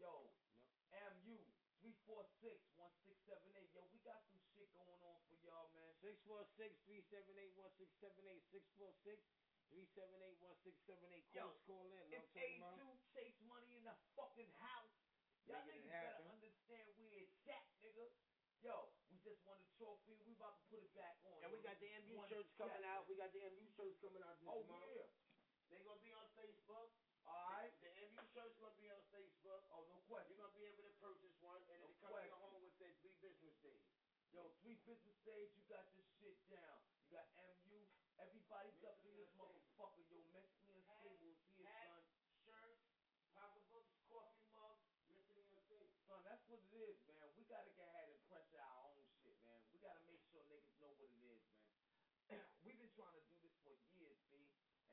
Yo, 0.00 0.08
MU, 1.22 1.36
346-1678. 1.82 3.70
Yo, 3.74 3.82
we 3.92 3.98
got 4.02 4.18
some 4.30 4.40
shit 4.54 4.70
going 4.74 5.02
on 5.06 5.18
for 5.28 5.34
y'all, 5.46 5.68
man. 5.76 5.92
646-378-1678. 6.02 8.42
646-378-1678. 9.70 11.22
Yo, 11.34 11.52
call 11.66 11.86
in. 11.94 12.12
It's 12.12 12.28
A2 12.34 12.98
Chase 13.14 13.38
Money 13.46 13.76
in 13.78 13.84
the 13.86 13.94
fucking 14.18 14.50
house. 14.58 14.90
Y'all 15.46 15.58
Making 15.66 15.90
it 15.90 15.90
niggas 15.90 15.90
better 15.90 16.06
happen. 16.22 16.30
understand 16.38 16.86
where 16.98 17.14
it's 17.18 17.34
at, 17.50 17.66
nigga. 17.82 18.06
Yo, 18.62 18.94
we 19.10 19.18
just 19.26 19.42
won 19.42 19.58
the 19.58 19.66
trophy. 19.74 20.14
We 20.22 20.38
about 20.38 20.54
to 20.54 20.62
put 20.70 20.86
it 20.86 20.94
back 20.94 21.18
on. 21.26 21.34
And 21.42 21.50
we 21.50 21.58
got 21.66 21.74
the 21.82 21.90
MU 22.06 22.14
One 22.14 22.30
shirts 22.30 22.46
coming 22.54 22.78
step. 22.78 22.86
out. 22.94 23.10
We 23.10 23.18
got 23.18 23.34
the 23.34 23.42
MU 23.42 23.66
shirts 23.74 23.98
coming 23.98 24.22
out 24.22 24.38
this 24.38 24.46
Oh, 24.50 24.62
month. 24.70 24.86
yeah. 24.86 25.10
They 25.74 25.82
gonna 25.82 25.98
be 26.04 26.12
on 26.14 26.28
Facebook. 26.38 26.94
Alright. 27.26 27.74
The 27.82 27.90
MU 27.90 28.22
shirts 28.30 28.54
gonna 28.62 28.78
be 28.78 28.86
on 28.86 29.02
Facebook. 29.10 29.66
Oh, 29.74 29.82
no 29.90 29.98
question. 30.06 30.38
You're 30.38 30.46
gonna 30.46 30.54
be 30.54 30.62
able 30.70 30.86
to 30.86 30.94
purchase 31.02 31.34
one, 31.42 31.58
and 31.74 31.82
No 31.82 31.90
it'll 31.90 31.98
come 32.06 32.14
to 32.14 32.22
your 32.22 32.38
question. 32.38 32.54
home 32.54 32.62
within 32.62 32.94
three 33.02 33.18
business 33.18 33.50
days. 33.66 33.82
Yo, 34.30 34.46
days, 35.22 35.54
you 35.54 35.62
got 35.70 35.86
this 35.94 36.06
shit 36.18 36.38
down. 36.50 36.78
You 37.06 37.14
got 37.14 37.26
MU. 37.62 37.78
Everybody's 38.18 38.82
up 38.86 38.98
in 39.06 39.14
this 39.14 39.30
motherfucker. 39.38 40.02
Yo, 40.10 40.18
mentally 40.34 40.74
unstable. 40.74 41.18
See 41.18 41.34
it, 41.34 41.42
son. 41.58 42.02
Shirts, 42.42 42.86
pocketbooks, 43.34 43.94
coffee 44.10 44.46
mugs, 44.50 44.82
mentally 45.06 45.46
unstable. 45.46 45.90
Son, 46.06 46.20
that's 46.26 46.42
what 46.50 46.58
it 46.58 46.74
is, 46.74 46.98
man. 47.06 47.30
We 47.38 47.46
gotta 47.46 47.70
get 47.78 47.86
ahead 47.86 48.10
and 48.10 48.20
pressure 48.26 48.58
our 48.58 48.78
own 48.90 49.06
shit, 49.22 49.38
man. 49.46 49.62
We 49.70 49.78
gotta 49.78 50.02
make 50.10 50.22
sure 50.30 50.42
niggas 50.50 50.74
know 50.82 50.90
what 50.98 51.10
it 51.10 51.22
is, 51.22 51.42
man. 51.54 52.42
We've 52.66 52.78
been 52.78 52.92
trying 52.94 53.14
to 53.14 53.24
do 53.30 53.36
this 53.42 53.54
for 53.62 53.74
years, 53.94 54.18
B, 54.30 54.42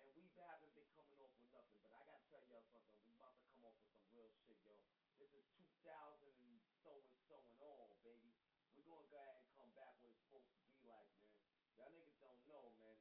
and 0.02 0.10
we 0.14 0.30
haven't 0.38 0.74
been 0.78 0.90
coming 0.94 1.18
off 1.18 1.34
with 1.38 1.50
nothing. 1.50 1.78
But 1.82 1.94
I 1.98 2.02
gotta 2.06 2.26
tell 2.30 2.44
y'all 2.50 2.66
something. 2.70 2.98
We 3.06 3.14
about 3.18 3.34
to 3.34 3.46
come 3.50 3.66
off 3.66 3.78
with 3.82 3.90
some 3.98 4.06
real 4.14 4.30
shit, 4.46 4.58
yo. 4.66 4.78
This 5.18 5.34
is 5.34 5.46
2000 5.58 6.30
and 6.30 6.58
so 6.86 6.94
and 6.96 7.18
so 7.28 7.38
and 7.44 7.60
all, 7.60 7.98
baby. 8.06 8.32
We're 8.80 8.88
gonna 8.88 9.10
go 9.12 9.20
ahead 9.20 9.36
and 9.44 9.52
come 9.60 9.72
back 9.76 10.00
what 10.00 10.16
it's 10.16 10.24
supposed 10.24 10.48
to 10.56 10.60
be 10.72 10.80
like, 10.88 11.12
man. 11.20 11.36
Y'all 11.76 11.92
niggas 11.92 12.16
don't 12.24 12.40
know, 12.48 12.72
man. 12.80 12.96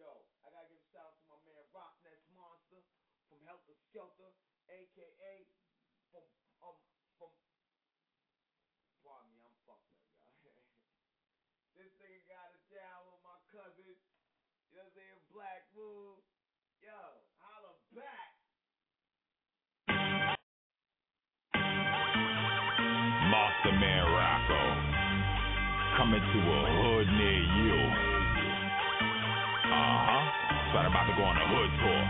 Yo, 0.00 0.08
I 0.40 0.48
gotta 0.48 0.64
give 0.72 0.80
a 0.80 0.88
shout 0.96 1.12
out 1.12 1.20
to 1.20 1.24
my 1.28 1.36
man 1.44 1.60
Rock 1.76 1.92
Rockness 2.00 2.24
Monster 2.32 2.80
from 3.28 3.36
Heltah 3.44 3.76
Skeltah, 3.92 4.32
aka 4.72 5.34
from 6.08 6.24
um 6.64 6.80
from 7.20 7.28
Pardon 9.04 9.28
me, 9.36 9.44
I'm 9.44 9.52
fucked 9.68 9.92
up, 10.24 10.40
y'all. 10.40 10.64
this 11.76 11.92
nigga 12.00 12.24
got 12.32 12.48
it 12.56 12.64
down 12.72 13.12
with 13.12 13.20
my 13.20 13.36
cousin. 13.52 13.92
You 14.72 14.80
know 14.80 14.88
what 14.88 14.88
I'm 14.88 14.96
saying? 14.96 15.20
Black 15.36 15.68
Moon. 15.76 16.16
Yo, 16.80 17.00
holla 17.44 17.76
back. 17.92 18.40
Master 23.28 23.74
Man 23.76 24.04
Rocco. 24.16 24.64
Coming 26.00 26.24
to 26.24 26.40
a 26.40 26.60
hood 26.88 27.08
near 27.20 27.44
you. 27.60 28.09
Uh 29.70 29.78
huh. 29.78 30.22
So 30.74 30.74
I'm 30.82 30.90
about 30.90 31.06
to 31.06 31.14
go 31.14 31.22
on 31.22 31.36
a 31.38 31.46
hood 31.46 31.70
tour. 31.78 32.02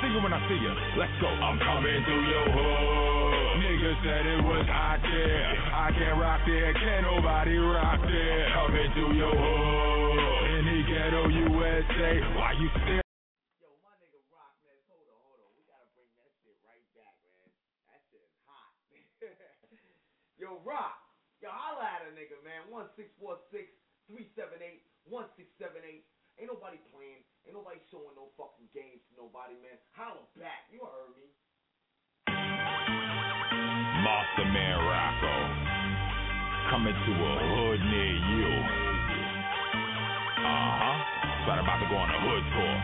See 0.00 0.10
you 0.16 0.20
when 0.24 0.32
I 0.32 0.40
see 0.48 0.56
you. 0.56 0.72
Let's 0.96 1.12
go. 1.20 1.28
I'm 1.28 1.60
coming 1.60 2.00
through 2.08 2.24
your 2.24 2.48
hood. 2.56 3.60
Niggas 3.60 3.98
said 4.00 4.24
it 4.24 4.40
was 4.44 4.64
hot 4.68 5.00
there. 5.04 5.44
I 5.76 5.92
can't 5.92 6.16
rock 6.16 6.40
there. 6.48 6.72
Can't 6.72 7.04
nobody 7.04 7.56
rock 7.60 8.00
there. 8.00 8.48
Coming 8.56 8.88
through 8.96 9.12
your 9.12 9.32
hood. 9.36 10.64
The 10.64 10.78
ghetto 10.88 11.22
USA. 11.28 12.12
Why 12.36 12.56
you 12.56 12.68
still? 12.80 13.04
Yo, 13.60 13.68
my 13.84 13.92
nigga 14.00 14.20
Rockness, 14.32 14.80
hold 14.88 15.08
on, 15.12 15.20
hold 15.20 15.40
on. 15.44 15.52
We 15.52 15.68
gotta 15.68 15.88
bring 15.92 16.08
that 16.16 16.32
shit 16.40 16.56
right 16.64 16.84
back, 16.96 17.16
man. 17.28 17.48
That 17.92 18.00
shit 18.08 18.24
is 18.24 18.36
hot. 18.48 18.72
Yo, 20.40 20.64
Rock. 20.64 20.96
Yo, 21.44 21.52
holla 21.52 21.84
at 21.84 22.08
a 22.08 22.12
nigga, 22.16 22.40
man. 22.40 22.72
1646 22.72 23.68
378 24.08 24.80
1678. 25.08 26.15
Ain't 26.36 26.52
nobody 26.52 26.76
playing. 26.92 27.24
Ain't 27.48 27.56
nobody 27.56 27.80
showing 27.88 28.12
no 28.12 28.28
fucking 28.36 28.68
games 28.76 29.00
to 29.08 29.12
nobody, 29.16 29.56
man. 29.56 29.80
Holla 29.96 30.20
back. 30.36 30.68
You 30.68 30.84
heard 30.84 31.16
me. 31.16 31.32
Master 34.04 34.44
Man 34.44 34.76
Rocco. 34.84 35.34
Coming 36.68 36.92
to 36.92 37.12
a 37.16 37.32
hood 37.40 37.80
near 37.88 38.14
you. 38.36 38.52
Uh 40.44 40.72
huh. 40.76 40.96
So 41.48 41.56
I'm 41.56 41.64
about 41.64 41.80
to 41.80 41.88
go 41.88 41.96
on 41.96 42.08
a 42.12 42.18
hood 42.20 42.44
tour. 42.52 42.76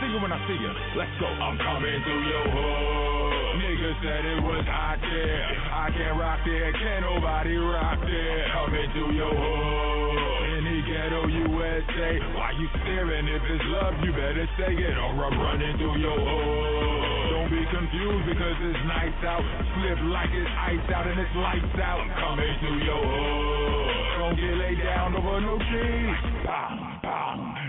See 0.00 0.08
you 0.08 0.20
when 0.24 0.32
I 0.32 0.40
see 0.48 0.56
you. 0.56 0.72
Let's 0.96 1.12
go. 1.20 1.28
I'm 1.28 1.60
coming 1.60 1.92
to 1.92 2.14
your 2.24 2.46
hood. 2.56 3.52
Niggas 3.68 4.00
said 4.00 4.24
it 4.32 4.40
was 4.48 4.64
hot 4.64 4.96
there. 5.04 5.44
I 5.76 5.92
can't 5.92 6.16
rock 6.16 6.40
there. 6.40 6.72
Can't 6.72 7.04
nobody 7.04 7.52
rock 7.60 8.00
there. 8.00 8.48
Coming 8.48 8.88
to 8.96 9.04
your 9.12 9.34
hood. 9.36 10.37
Ghetto 10.82 11.26
USA. 11.26 12.10
Why 12.34 12.52
you 12.58 12.68
staring? 12.82 13.26
If 13.28 13.42
it's 13.42 13.64
love, 13.74 13.94
you 14.04 14.12
better 14.12 14.46
say 14.58 14.72
it. 14.74 14.96
Or 14.98 15.24
I'm 15.24 15.36
running 15.40 15.76
through 15.78 15.98
your 15.98 16.18
hood. 16.18 17.30
Don't 17.30 17.50
be 17.50 17.62
confused 17.70 18.26
because 18.26 18.56
it's 18.62 18.82
nights 18.86 19.22
out. 19.24 19.44
Slip 19.74 19.98
like 20.12 20.30
it's 20.30 20.52
ice 20.54 20.88
out 20.94 21.06
and 21.06 21.18
it's 21.18 21.34
lights 21.36 21.78
out. 21.82 22.00
I'm 22.00 22.10
coming 22.20 22.52
to 22.62 22.70
your 22.84 23.02
hood. 23.02 24.07
Don't 24.18 24.34
get 24.36 24.54
laid 24.58 24.78
down 24.82 25.14
over 25.14 25.40
no 25.40 25.56
cheese. 25.70 26.18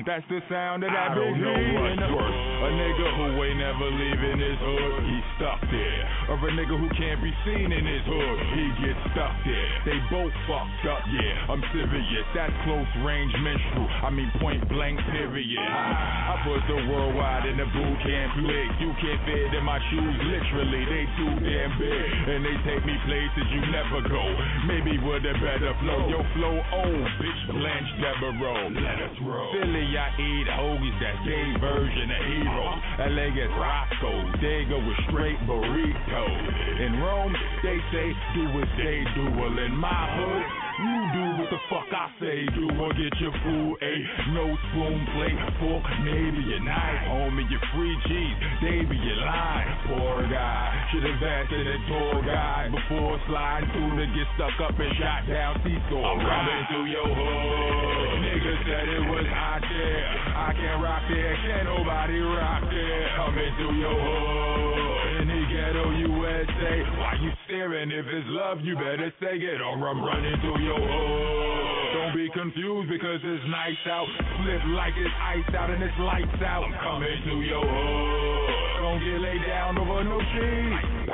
That's 0.07 0.25
the 0.31 0.41
sound 0.49 0.81
of 0.83 0.89
that 0.89 1.11
I 1.11 1.13
big 1.13 1.21
don't 1.21 1.37
know 1.43 1.53
heat 1.53 1.75
what's 1.77 1.93
in 1.93 1.99
the- 2.01 2.15
worse. 2.17 2.33
A 2.59 2.69
nigga 2.75 3.07
who 3.15 3.25
ain't 3.45 3.59
never 3.61 3.87
leaving 3.93 4.39
his 4.41 4.57
hood, 4.59 5.03
he's 5.05 5.27
stuck 5.37 5.61
there. 5.69 6.03
Or 6.33 6.35
a 6.41 6.51
nigga 6.51 6.75
who 6.75 6.89
can't 6.97 7.21
be 7.21 7.31
seen 7.45 7.71
in 7.71 7.85
his 7.85 8.03
hood, 8.09 8.37
he 8.57 8.63
gets 8.83 8.99
stuck 9.13 9.31
there. 9.45 9.69
They 9.85 9.97
both 10.09 10.33
fucked 10.49 10.85
up, 10.89 11.03
yeah. 11.13 11.51
I'm 11.51 11.61
serious. 11.71 12.25
That's 12.33 12.51
close 12.65 12.87
range 13.05 13.31
menstrual. 13.39 13.87
I 14.03 14.09
mean 14.09 14.31
point 14.41 14.65
blank 14.67 14.99
period. 15.13 15.59
I, 15.61 16.33
I 16.33 16.43
put 16.43 16.59
the 16.67 16.79
worldwide 16.89 17.45
in 17.45 17.57
the 17.57 17.67
boot 17.69 17.97
camp 18.01 18.33
place. 18.43 18.73
You 18.81 18.91
can't 18.99 19.21
fit 19.29 19.53
in 19.53 19.63
my 19.63 19.79
shoes, 19.91 20.15
literally. 20.25 20.83
They 20.89 21.03
too 21.15 21.31
damn 21.47 21.71
big. 21.77 22.07
And 22.33 22.41
they 22.43 22.55
take 22.65 22.83
me 22.85 22.95
places 23.05 23.45
you 23.53 23.61
never 23.71 24.01
go. 24.09 24.23
Maybe 24.67 24.97
with 24.97 25.23
a 25.27 25.35
better 25.37 25.73
flow. 25.79 26.09
Yo, 26.11 26.19
flow 26.39 26.55
old, 26.55 27.07
bitch, 27.19 27.41
Blanche 27.51 27.91
Devereaux. 27.99 28.71
Let 28.71 28.99
us 29.03 29.15
roll. 29.27 29.51
Philly, 29.51 29.91
I 29.91 30.07
eat 30.15 30.47
hoagies, 30.47 30.95
that's 31.03 31.19
their 31.27 31.51
version 31.59 32.07
of 32.15 32.21
heroes. 32.31 32.79
Uh-huh. 32.79 33.11
LA 33.11 33.27
gets 33.35 33.55
Roscoe, 33.59 34.23
they 34.39 34.63
go 34.71 34.79
with 34.79 34.99
straight 35.11 35.39
burritos. 35.43 36.43
In 36.79 37.03
Rome, 37.03 37.35
they 37.59 37.77
say 37.91 38.07
do 38.39 38.43
what 38.55 38.71
they 38.79 39.03
do. 39.19 39.23
Well, 39.35 39.51
in 39.59 39.75
my 39.75 40.03
hood, 40.15 40.43
you 40.79 40.95
do 41.11 41.25
what 41.43 41.49
the 41.51 41.61
fuck 41.67 41.91
I 41.91 42.07
say 42.23 42.47
do. 42.55 42.71
Or 42.79 42.95
get 42.95 43.11
your 43.19 43.35
food, 43.43 43.75
a 43.83 43.93
no 44.31 44.47
spoon 44.71 44.99
plate, 45.19 45.39
fork, 45.59 45.83
maybe 46.07 46.55
a 46.55 46.59
knife. 46.63 47.03
Homie, 47.11 47.51
your 47.51 47.59
free 47.75 47.95
cheese, 48.07 48.37
they 48.63 48.87
be 48.87 48.95
your 48.95 49.19
line. 49.27 49.67
Poor 49.91 50.23
guy, 50.31 50.87
should've 50.95 51.19
asked 51.19 51.51
a 51.51 51.79
tour 51.91 52.23
guide 52.23 52.71
before 52.71 53.19
sliding 53.27 53.67
through 53.75 53.99
to 53.99 54.07
get 54.15 54.27
stuck 54.39 54.55
up 54.63 54.79
and 54.79 54.93
shot 54.95 55.27
down 55.27 55.59
C-store. 55.67 55.99
I'm 55.99 56.28
running 56.29 56.63
through 56.69 56.87
your 56.93 57.09
hood. 57.09 58.07
Niggas 58.21 58.61
said 58.69 58.85
it 58.85 59.05
was 59.09 59.25
hot 59.33 59.65
there. 59.65 60.05
I 60.37 60.53
can't 60.53 60.79
rock 60.85 61.03
there, 61.09 61.33
can't 61.41 61.65
nobody 61.65 62.19
rock 62.21 62.63
there. 62.69 63.05
Coming 63.17 63.51
through 63.57 63.75
your 63.81 63.97
hood. 63.97 65.09
The 65.29 65.45
ghetto 65.45 65.85
USA. 65.93 66.73
Why 66.97 67.13
you 67.21 67.29
staring? 67.45 67.91
If 67.91 68.05
it's 68.05 68.25
love, 68.33 68.61
you 68.61 68.73
better 68.75 69.13
say 69.21 69.37
it 69.37 69.61
or 69.61 69.77
I'm 69.77 70.01
running 70.01 70.37
through 70.41 70.61
your 70.61 70.79
hood. 70.79 71.89
Don't 71.93 72.15
be 72.17 72.29
confused 72.33 72.89
because 72.89 73.21
it's 73.21 73.45
nights 73.49 73.85
out. 73.89 74.07
Slip 74.41 74.61
like 74.73 74.93
it's 74.97 75.15
ice 75.21 75.53
out 75.53 75.69
and 75.69 75.81
it's 75.83 75.99
lights 76.01 76.41
out. 76.45 76.65
I'm 76.65 76.73
coming 76.81 77.17
to 77.29 77.35
your 77.45 77.61
hood. 77.61 78.81
Don't 78.81 79.01
get 79.05 79.21
laid 79.21 79.43
down 79.45 79.77
over 79.77 80.03
no 80.03 80.17
cheese. 80.33 81.13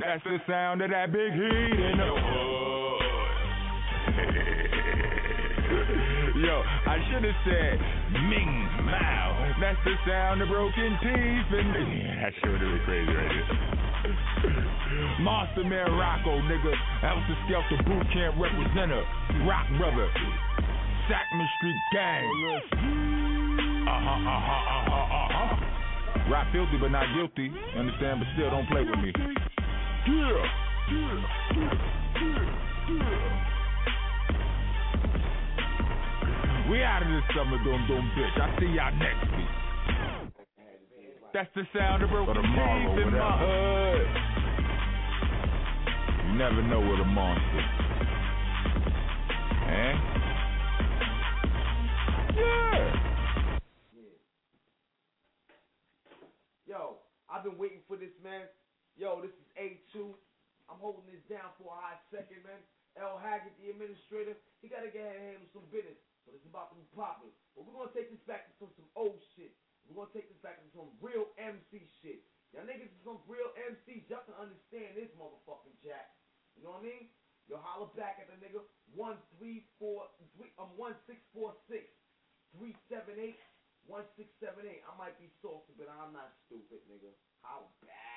That's 0.00 0.24
the 0.24 0.38
sound 0.48 0.80
of 0.82 0.90
that 0.90 1.12
big 1.12 1.32
heat 1.32 1.78
in 1.80 1.96
the 2.00 2.12
hood. 2.16 3.05
Yo, 6.36 6.62
I 6.62 6.98
should 7.08 7.24
have 7.24 7.34
said 7.44 7.80
Ming 8.28 8.68
Mao. 8.84 9.54
That's 9.60 9.78
the 9.84 9.94
sound 10.06 10.42
of 10.42 10.48
broken 10.48 10.98
teeth 11.00 11.52
and 11.52 11.74
yeah, 11.96 12.16
that 12.24 12.32
shit 12.40 12.50
would 12.52 12.60
have 12.60 12.80
crazy 12.84 13.12
right 13.12 13.28
there. 13.28 13.46
Monster 15.20 15.64
Man 15.64 15.92
Rocco, 15.96 16.40
nigga. 16.44 16.72
Heltah 17.02 17.36
Skeltah 17.48 17.84
Boot 17.86 18.06
Camp 18.12 18.36
representative. 18.40 19.06
Rock 19.46 19.66
brother. 19.78 20.08
Sackman 21.08 21.48
Street 21.58 21.80
Gang. 21.92 22.24
Uh-huh, 23.86 23.96
uh-huh, 23.96 24.28
uh-huh, 24.28 25.16
uh-huh. 25.16 26.30
Rock 26.30 26.46
filthy 26.52 26.76
but 26.80 26.88
not 26.88 27.06
guilty. 27.14 27.52
Understand? 27.76 28.20
But 28.20 28.28
still 28.34 28.50
don't 28.50 28.68
play 28.68 28.82
with 28.82 28.98
me. 28.98 29.12
Yeah. 30.06 30.46
Yeah. 30.90 31.24
Yeah. 32.88 33.55
We 36.70 36.82
out 36.82 37.02
of 37.02 37.08
this 37.08 37.22
summer, 37.36 37.58
dum 37.62 37.86
dum 37.88 38.10
bitch. 38.16 38.40
I 38.40 38.58
see 38.58 38.66
y'all 38.74 38.92
next 38.98 39.30
week. 39.36 39.54
That's 41.32 41.50
the 41.54 41.62
sound 41.76 42.02
of 42.02 42.10
broken 42.10 42.34
tomorrow, 42.34 42.96
teeth 42.96 43.06
in 43.06 43.12
my 43.12 43.18
whatever. 43.18 43.98
hood. 43.98 44.08
You 46.26 46.32
never 46.38 46.62
know 46.62 46.80
what 46.80 47.00
a 47.00 47.04
monster. 47.04 47.64
Eh? 49.68 49.94
Yeah. 52.36 52.92
Yo, 56.66 56.96
I've 57.30 57.44
been 57.44 57.58
waiting 57.58 57.80
for 57.86 57.96
this, 57.96 58.10
man. 58.24 58.42
Yo, 58.96 59.20
this 59.22 59.30
is 59.30 59.46
A2. 59.94 60.14
I'm 60.68 60.80
holding 60.80 61.06
this 61.06 61.22
down 61.30 61.54
for 61.62 61.70
a 61.70 61.78
hot 61.78 62.02
second, 62.10 62.42
man. 62.42 62.58
L. 62.98 63.20
Haggood, 63.22 63.52
the 63.60 63.70
administrator, 63.70 64.34
he 64.66 64.74
got 64.74 64.82
to 64.82 64.90
get 64.90 65.06
ahead 65.06 65.38
and 65.38 65.38
handle 65.38 65.50
some 65.54 65.70
business. 65.70 65.94
But 66.26 66.34
it's 66.34 66.50
about 66.50 66.74
to 66.74 66.76
be 66.76 66.82
popping. 66.90 67.30
But 67.54 67.62
we're 67.62 67.78
going 67.78 67.86
to 67.86 67.94
take 67.94 68.10
this 68.10 68.18
back 68.26 68.50
to 68.50 68.52
some, 68.58 68.74
some 68.74 68.90
old 68.98 69.22
shit. 69.38 69.54
We're 69.86 70.02
going 70.02 70.10
to 70.10 70.16
take 70.18 70.26
this 70.26 70.42
back 70.42 70.58
to 70.58 70.66
some 70.74 70.90
real 70.98 71.30
MC 71.38 71.86
shit. 72.02 72.26
Y'all 72.50 72.66
niggas 72.66 72.90
is 72.90 73.02
some 73.06 73.22
real 73.30 73.54
MCs. 73.54 74.10
Y'all 74.10 74.26
can 74.26 74.34
understand 74.34 74.98
this 74.98 75.06
motherfucking 75.14 75.78
jack. 75.86 76.18
You 76.58 76.66
know 76.66 76.74
what 76.74 76.82
I 76.82 76.90
mean? 76.90 77.06
Yo, 77.46 77.62
holler 77.62 77.86
back 77.94 78.18
at 78.18 78.26
the 78.26 78.34
nigga. 78.42 78.58
134, 78.98 79.70
three, 80.34 80.50
um, 80.58 80.74
1646 80.74 81.86
378 82.58 83.38
1678. 83.86 84.82
I 84.82 84.92
might 84.98 85.14
be 85.22 85.30
salty, 85.38 85.78
but 85.78 85.86
I'm 85.86 86.10
not 86.10 86.34
stupid, 86.50 86.82
nigga. 86.90 87.14
Holler 87.46 87.70
back. 87.86 88.16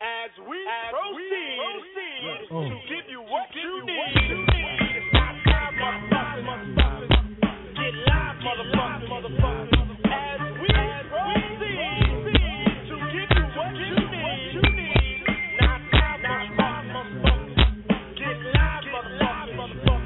As 0.00 0.32
we 0.48 0.56
As 0.64 0.96
we 1.12 1.28
proceed, 1.28 1.60
proceed 1.60 2.48
to 2.48 2.56
to 2.56 2.76
give 2.88 3.04
you 3.12 3.20
what 3.20 3.28
give 3.28 3.29
you 3.60 3.84
need. 3.84 3.96
Get 7.76 7.94
live. 8.06 8.36
Get 8.40 8.56
motherfuckers. 9.10 9.80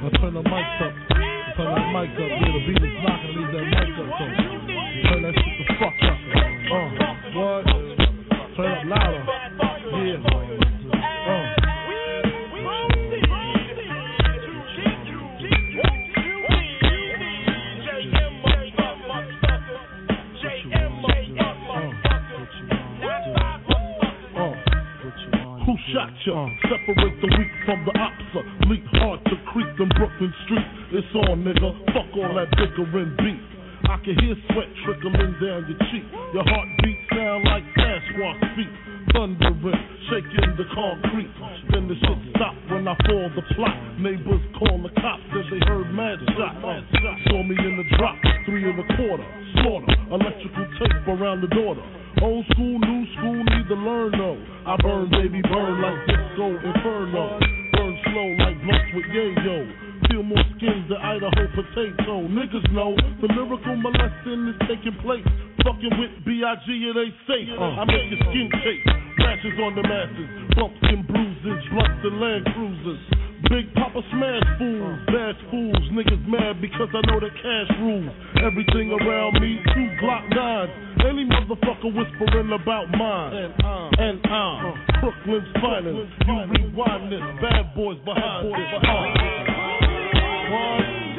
Let's 0.03 0.17
turn 0.21 0.35
the 0.35 0.43
mic 0.43 0.53
up. 0.53 0.93
Turn 1.57 1.71
that 1.75 1.89
mic 1.95 2.11
up. 2.11 2.29
Yeah, 2.29 2.53
the 2.53 2.61
beat 2.67 2.83
is. 2.83 2.93
Leave 3.35 3.51
that 3.53 3.65
mic 3.71 3.97
up. 4.01 4.09
Turn 5.09 5.21
that 5.23 5.35
shit 5.35 5.55
the 5.59 5.65
fuck 5.79 5.99
up. 6.05 6.19
Uh, 6.73 6.89
what? 7.35 7.65
Turn 8.57 8.71
up 8.73 8.83
louder. 8.85 9.23
Yeah. 10.05 10.44
Shot 25.95 26.11
ya? 26.27 26.49
Separate 26.67 27.17
the 27.23 27.31
weak 27.39 27.55
from 27.65 27.87
the 27.87 27.95
opsa. 27.95 28.43
Leap 28.69 28.85
hard 28.99 29.23
to 29.31 29.37
creep 29.55 29.71
them 29.79 29.89
Brooklyn 29.95 30.35
streets. 30.45 30.75
It's 30.91 31.15
on, 31.15 31.47
nigga. 31.47 31.71
Fuck 31.95 32.11
all 32.19 32.35
that 32.35 32.51
bickering 32.59 33.15
beat. 33.23 33.39
I 33.87 33.97
can 34.03 34.19
hear 34.19 34.35
sweat 34.51 34.67
trickling 34.83 35.39
down 35.39 35.71
your 35.71 35.79
cheek. 35.95 36.07
Your 36.35 36.43
heartbeat 36.43 36.99
sound 37.15 37.45
like 37.47 37.63
Sasquatch 37.79 38.43
feet. 38.57 38.94
Thundering, 39.15 39.79
shaking 40.11 40.59
the 40.59 40.67
concrete. 40.75 41.31
Then 41.71 41.87
the 41.87 41.95
shit 41.95 42.19
stopped 42.35 42.59
when 42.67 42.83
I 42.91 42.99
fall 43.07 43.31
the 43.39 43.47
plot. 43.55 43.79
Neighbors 44.03 44.43
call 44.59 44.83
the 44.83 44.91
cops 44.99 45.23
cause 45.31 45.47
they 45.55 45.63
heard 45.71 45.87
mad 45.95 46.19
shots. 46.35 46.59
Uh, 46.59 47.31
saw 47.31 47.39
me 47.47 47.55
in 47.55 47.79
the 47.79 47.87
drop, 47.95 48.19
three 48.45 48.67
and 48.67 48.75
a 48.75 48.87
quarter. 48.99 49.23
Slaughter, 49.63 49.95
electrical 50.11 50.67
tape 50.83 51.07
around 51.07 51.47
the 51.47 51.51
daughter. 51.55 51.85
Old 52.27 52.43
school, 52.59 52.79
new 52.83 53.03
school, 53.15 53.39
need 53.39 53.67
to 53.71 53.79
learn 53.79 54.11
though. 54.19 54.41
I 54.67 54.75
burn, 54.83 55.07
baby, 55.15 55.43
burn 55.47 55.79
like 55.79 55.99
disco 56.11 56.47
inferno. 56.59 57.39
Burn 57.71 57.95
slow 58.11 58.29
like 58.43 58.59
blunts 58.67 58.91
with 58.99 59.07
yayo. 59.15 59.63
peel 60.11 60.23
more 60.23 60.43
skins 60.59 60.91
than 60.91 60.99
Idaho 60.99 61.47
potato. 61.55 62.27
Niggas 62.31 62.67
know 62.75 62.95
the 63.23 63.29
lyrical 63.31 63.77
molesting 63.79 64.55
is 64.55 64.59
taking 64.67 64.99
place. 65.03 65.27
Fucking 65.65 65.97
with 65.97 66.13
B.I.G. 66.29 66.69
it 66.69 66.93
ain't 66.93 67.17
safe. 67.25 67.49
I 67.57 67.89
make 67.89 68.13
your 68.13 68.21
skin 68.29 68.53
shake. 68.61 68.85
Rashes 69.17 69.57
on 69.65 69.73
the 69.75 69.81
masses, 69.81 70.29
bumps 70.53 70.77
and 70.85 71.01
bruises, 71.09 71.61
blunts 71.73 72.05
and 72.05 72.21
land 72.21 72.45
cruisers. 72.53 73.01
Big 73.49 73.73
Papa 73.73 74.01
smash 74.13 74.45
fools, 74.61 74.99
bash 75.09 75.41
fools, 75.49 75.85
niggas 75.93 76.21
mad 76.29 76.61
because 76.61 76.89
I 76.93 77.01
know 77.09 77.17
that 77.21 77.33
cash 77.41 77.71
rules. 77.81 78.13
Everything 78.45 78.93
around 78.93 79.41
me, 79.41 79.57
two 79.73 79.89
Glock 80.05 80.29
nines. 80.37 80.73
Any 81.01 81.25
motherfucker 81.25 81.93
whispering 81.93 82.53
about 82.53 82.89
mine. 82.93 83.33
And 83.33 83.55
I'm 83.65 83.91
and 83.97 84.27
I'm. 84.27 84.75
Brooklyn's 85.01 85.49
finest. 85.65 86.13
You 86.29 86.45
rewind 86.61 87.13
this, 87.13 87.25
bad 87.41 87.75
boys 87.75 87.99
behind 88.05 88.53
this. 88.53 88.69
Uh. 88.85 89.01
One. 90.53 91.14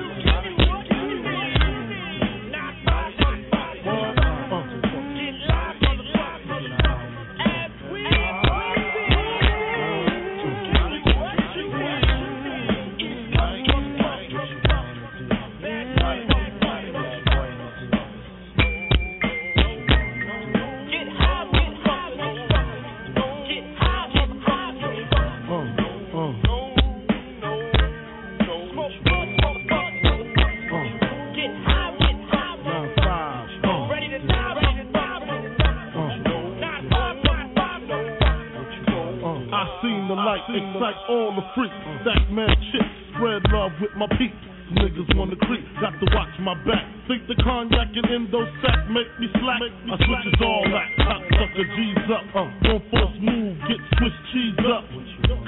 Seen 39.86 40.10
the 40.10 40.18
light 40.18 40.42
excite 40.50 40.98
all 41.14 41.30
the 41.38 41.46
freaks. 41.54 41.78
Stack 42.02 42.26
man 42.34 42.50
chips, 42.74 42.90
spread 43.14 43.46
love 43.54 43.70
with 43.78 43.94
my 43.94 44.10
peeps. 44.18 44.34
Niggas 44.74 45.14
wanna 45.14 45.38
creep, 45.46 45.62
got 45.78 45.94
to 46.02 46.10
watch 46.10 46.34
my 46.42 46.58
back. 46.66 46.90
Think 47.06 47.30
the 47.30 47.38
cognac 47.38 47.94
and 47.94 48.10
endo 48.10 48.50
sack 48.66 48.90
make 48.90 49.06
me 49.22 49.30
slack. 49.38 49.62
I 49.62 49.94
switches 50.02 50.42
all 50.42 50.66
that, 50.74 50.90
hot 51.06 51.22
sucker 51.38 51.70
G's 51.70 52.10
up. 52.10 52.26
Uh, 52.34 52.50
one 52.74 52.82
force 52.90 53.18
move, 53.22 53.54
get 53.70 53.78
Swiss 54.02 54.18
cheese 54.34 54.58
up. 54.66 54.90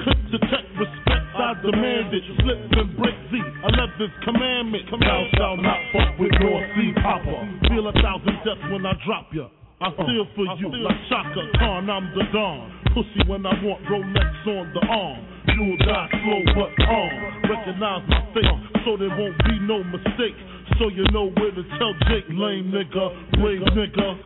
Click 0.06 0.20
detect 0.30 0.70
respect, 0.78 1.26
I 1.34 1.58
demand 1.58 2.14
it. 2.14 2.22
Slip 2.38 2.62
and 2.78 2.94
break 2.94 3.18
Z, 3.34 3.42
11th 3.42 4.14
commandment. 4.22 4.86
Thou 4.86 5.20
shalt 5.34 5.58
not 5.66 5.82
fuck 5.90 6.14
with 6.14 6.30
North 6.38 6.70
Sea 6.78 6.94
Papa. 7.02 7.34
Feel 7.74 7.90
a 7.90 7.94
thousand 7.98 8.38
deaths 8.46 8.62
when 8.70 8.86
I 8.86 8.94
drop 9.02 9.34
ya. 9.34 9.50
I 9.82 9.90
feel 9.98 10.26
for 10.38 10.46
you 10.62 10.70
like 10.78 10.98
Chaka 11.10 11.42
Khan, 11.58 11.90
I'm 11.90 12.14
the 12.14 12.22
Don. 12.30 12.87
Pussy 12.98 13.30
when 13.30 13.46
I 13.46 13.54
want 13.62 13.78
Rolex 13.86 14.34
on 14.50 14.74
the 14.74 14.82
arm. 14.90 15.22
You'll 15.54 15.78
die 15.86 16.10
slow 16.18 16.42
but 16.50 16.74
on. 16.82 17.10
Recognize 17.46 18.02
my 18.10 18.22
face 18.34 18.58
so 18.82 18.98
there 18.98 19.14
won't 19.14 19.38
be 19.46 19.54
no 19.62 19.86
mistake. 19.86 20.34
So 20.82 20.90
you 20.90 21.06
know 21.14 21.30
where 21.30 21.54
to 21.54 21.62
tell 21.78 21.94
Jake, 22.10 22.26
lame 22.26 22.74
nigga, 22.74 23.38
brave 23.38 23.62
nigga. 23.70 24.18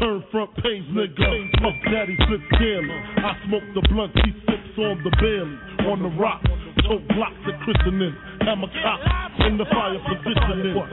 Turn 0.00 0.24
front 0.32 0.56
page 0.56 0.88
nigga. 0.96 1.52
Puff 1.60 1.76
Daddy 1.92 2.16
flips 2.24 2.48
daily. 2.56 2.96
I 3.20 3.36
smoke 3.44 3.68
the 3.76 3.84
blunt, 3.92 4.16
he 4.24 4.32
sips 4.48 4.72
on 4.80 5.04
the 5.04 5.12
Bailey. 5.20 5.92
On 5.92 6.00
the 6.00 6.08
rock, 6.16 6.40
tote 6.88 7.04
blocks 7.12 7.44
at 7.44 7.60
christening. 7.60 8.16
Hammer 8.40 8.72
cock 8.80 9.00
in 9.44 9.60
the 9.60 9.68
fire 9.68 10.00
positioning. 10.00 10.72
What? 10.72 10.88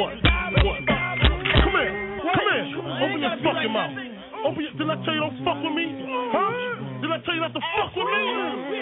What? 0.00 0.16
What? 0.64 0.80
Come 0.88 1.76
here. 1.76 1.92
Come 2.24 2.48
here. 2.56 2.72
Open 3.04 3.20
your 3.20 3.36
fucking 3.44 3.68
mouth. 3.68 4.10
Oh, 4.42 4.48
Open 4.48 4.62
your, 4.62 4.72
did 4.72 4.88
I 4.88 4.96
tell 5.04 5.14
you 5.14 5.20
don't 5.20 5.44
fuck 5.44 5.60
with 5.62 5.74
me? 5.76 5.84
Huh? 6.32 7.00
Did 7.02 7.12
I 7.12 7.18
tell 7.24 7.34
you 7.34 7.40
not 7.40 7.52
to 7.52 7.60
fuck 7.60 7.92
with 7.92 8.06
me? 8.08 8.24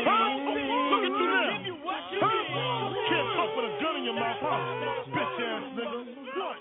Huh? 0.06 0.30
Oh, 0.38 0.54
look 0.94 1.02
at 1.02 1.10
you 1.18 1.26
now. 1.26 1.50
Huh? 2.22 2.94
Can't 3.10 3.28
fuck 3.34 3.50
with 3.56 3.66
a 3.66 3.74
gun 3.82 3.96
in 3.96 4.04
your 4.04 4.14
mouth, 4.14 4.38
huh? 4.38 4.54
Bitch 5.10 5.42
ass 5.42 5.66
nigga. 5.74 5.98
What? 6.38 6.56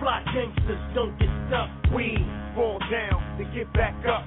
Fly 0.00 0.22
gangsters 0.34 0.84
don't 0.94 1.18
get 1.18 1.28
stuck. 1.48 1.70
We 1.96 2.18
fall 2.54 2.78
down 2.90 3.38
to 3.38 3.44
get 3.56 3.72
back 3.72 3.96
up. 4.06 4.24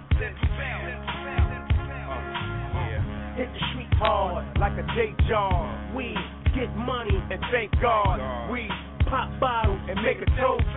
Hit 3.35 3.47
the 3.47 3.61
street 3.71 3.93
hard 3.95 4.43
like 4.59 4.73
a 4.75 4.83
J 4.91 5.15
jar. 5.29 5.63
We 5.95 6.11
get 6.53 6.67
money 6.75 7.15
and 7.15 7.39
thank 7.51 7.71
God. 7.81 8.19
We 8.51 8.67
pop 9.07 9.31
bottles 9.39 9.79
and 9.87 10.01
make 10.03 10.17
a 10.19 10.27
toast. 10.35 10.67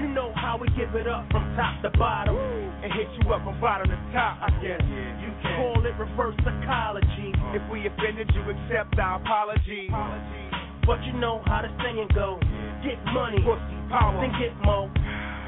You 0.00 0.08
know 0.14 0.32
how 0.34 0.56
we 0.60 0.68
give 0.78 0.94
it 0.94 1.06
up 1.06 1.26
from 1.30 1.42
top 1.56 1.82
to 1.82 1.90
bottom 1.98 2.36
and 2.36 2.92
hit 2.92 3.08
you 3.18 3.32
up 3.34 3.42
from 3.42 3.60
bottom 3.60 3.90
to 3.90 3.98
top. 4.14 4.38
I 4.46 4.50
guess 4.62 4.80
you 4.80 5.30
can 5.42 5.58
call 5.58 5.84
it 5.84 5.94
reverse 5.98 6.38
psychology. 6.46 7.34
If 7.52 7.62
we 7.70 7.86
offended 7.86 8.30
you, 8.32 8.42
accept 8.46 8.98
our 8.98 9.20
apology. 9.20 9.90
But 10.86 11.02
you 11.04 11.12
know 11.18 11.42
how 11.46 11.62
the 11.62 11.68
saying 11.82 12.08
go. 12.14 12.38
Get 12.82 12.96
money, 13.12 13.42
pussy 13.44 13.76
power, 13.90 14.16
then 14.22 14.32
get 14.40 14.54
more. 14.64 14.88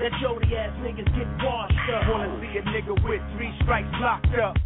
That 0.03 0.11
Jody 0.19 0.51
ass 0.59 0.75
niggas 0.83 1.07
get 1.15 1.31
washed 1.47 1.87
up. 1.95 2.11
Wanna 2.11 2.35
see 2.43 2.59
a 2.59 2.63
nigga 2.75 2.91
with 3.07 3.23
three 3.39 3.55
strikes 3.63 3.87
locked 4.03 4.35
up. 4.35 4.59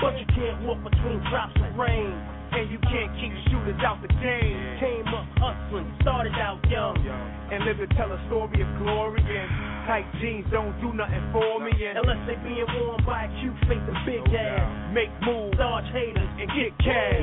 But 0.00 0.16
you 0.16 0.24
can't 0.32 0.64
walk 0.64 0.80
between 0.80 1.20
drops 1.28 1.52
of 1.60 1.76
rain. 1.76 2.16
And 2.56 2.64
you 2.72 2.80
can't 2.88 3.12
keep 3.20 3.28
shooters 3.52 3.76
out 3.84 4.00
the 4.00 4.08
game. 4.24 4.56
Came 4.80 5.04
up 5.12 5.28
hustling, 5.36 5.84
started 6.00 6.32
out 6.40 6.64
young. 6.72 6.96
And 7.52 7.68
live 7.68 7.76
to 7.76 7.92
tell 7.92 8.08
a 8.08 8.16
story 8.32 8.64
of 8.64 8.70
glory. 8.80 9.20
And 9.20 9.52
tight 9.84 10.08
jeans 10.16 10.48
don't 10.48 10.72
do 10.80 10.96
nothing 10.96 11.28
for 11.28 11.60
me. 11.60 11.76
And 11.76 12.00
unless 12.00 12.24
they 12.24 12.40
being 12.40 12.64
worn 12.80 13.04
by 13.04 13.28
a 13.28 13.30
cute 13.44 13.52
face 13.68 13.84
and 13.84 14.00
big 14.08 14.24
oh, 14.24 14.32
ass. 14.32 14.96
Make 14.96 15.12
moves, 15.20 15.60
dodge 15.60 15.92
haters, 15.92 16.24
and 16.40 16.48
get 16.56 16.72
cash. 16.80 17.20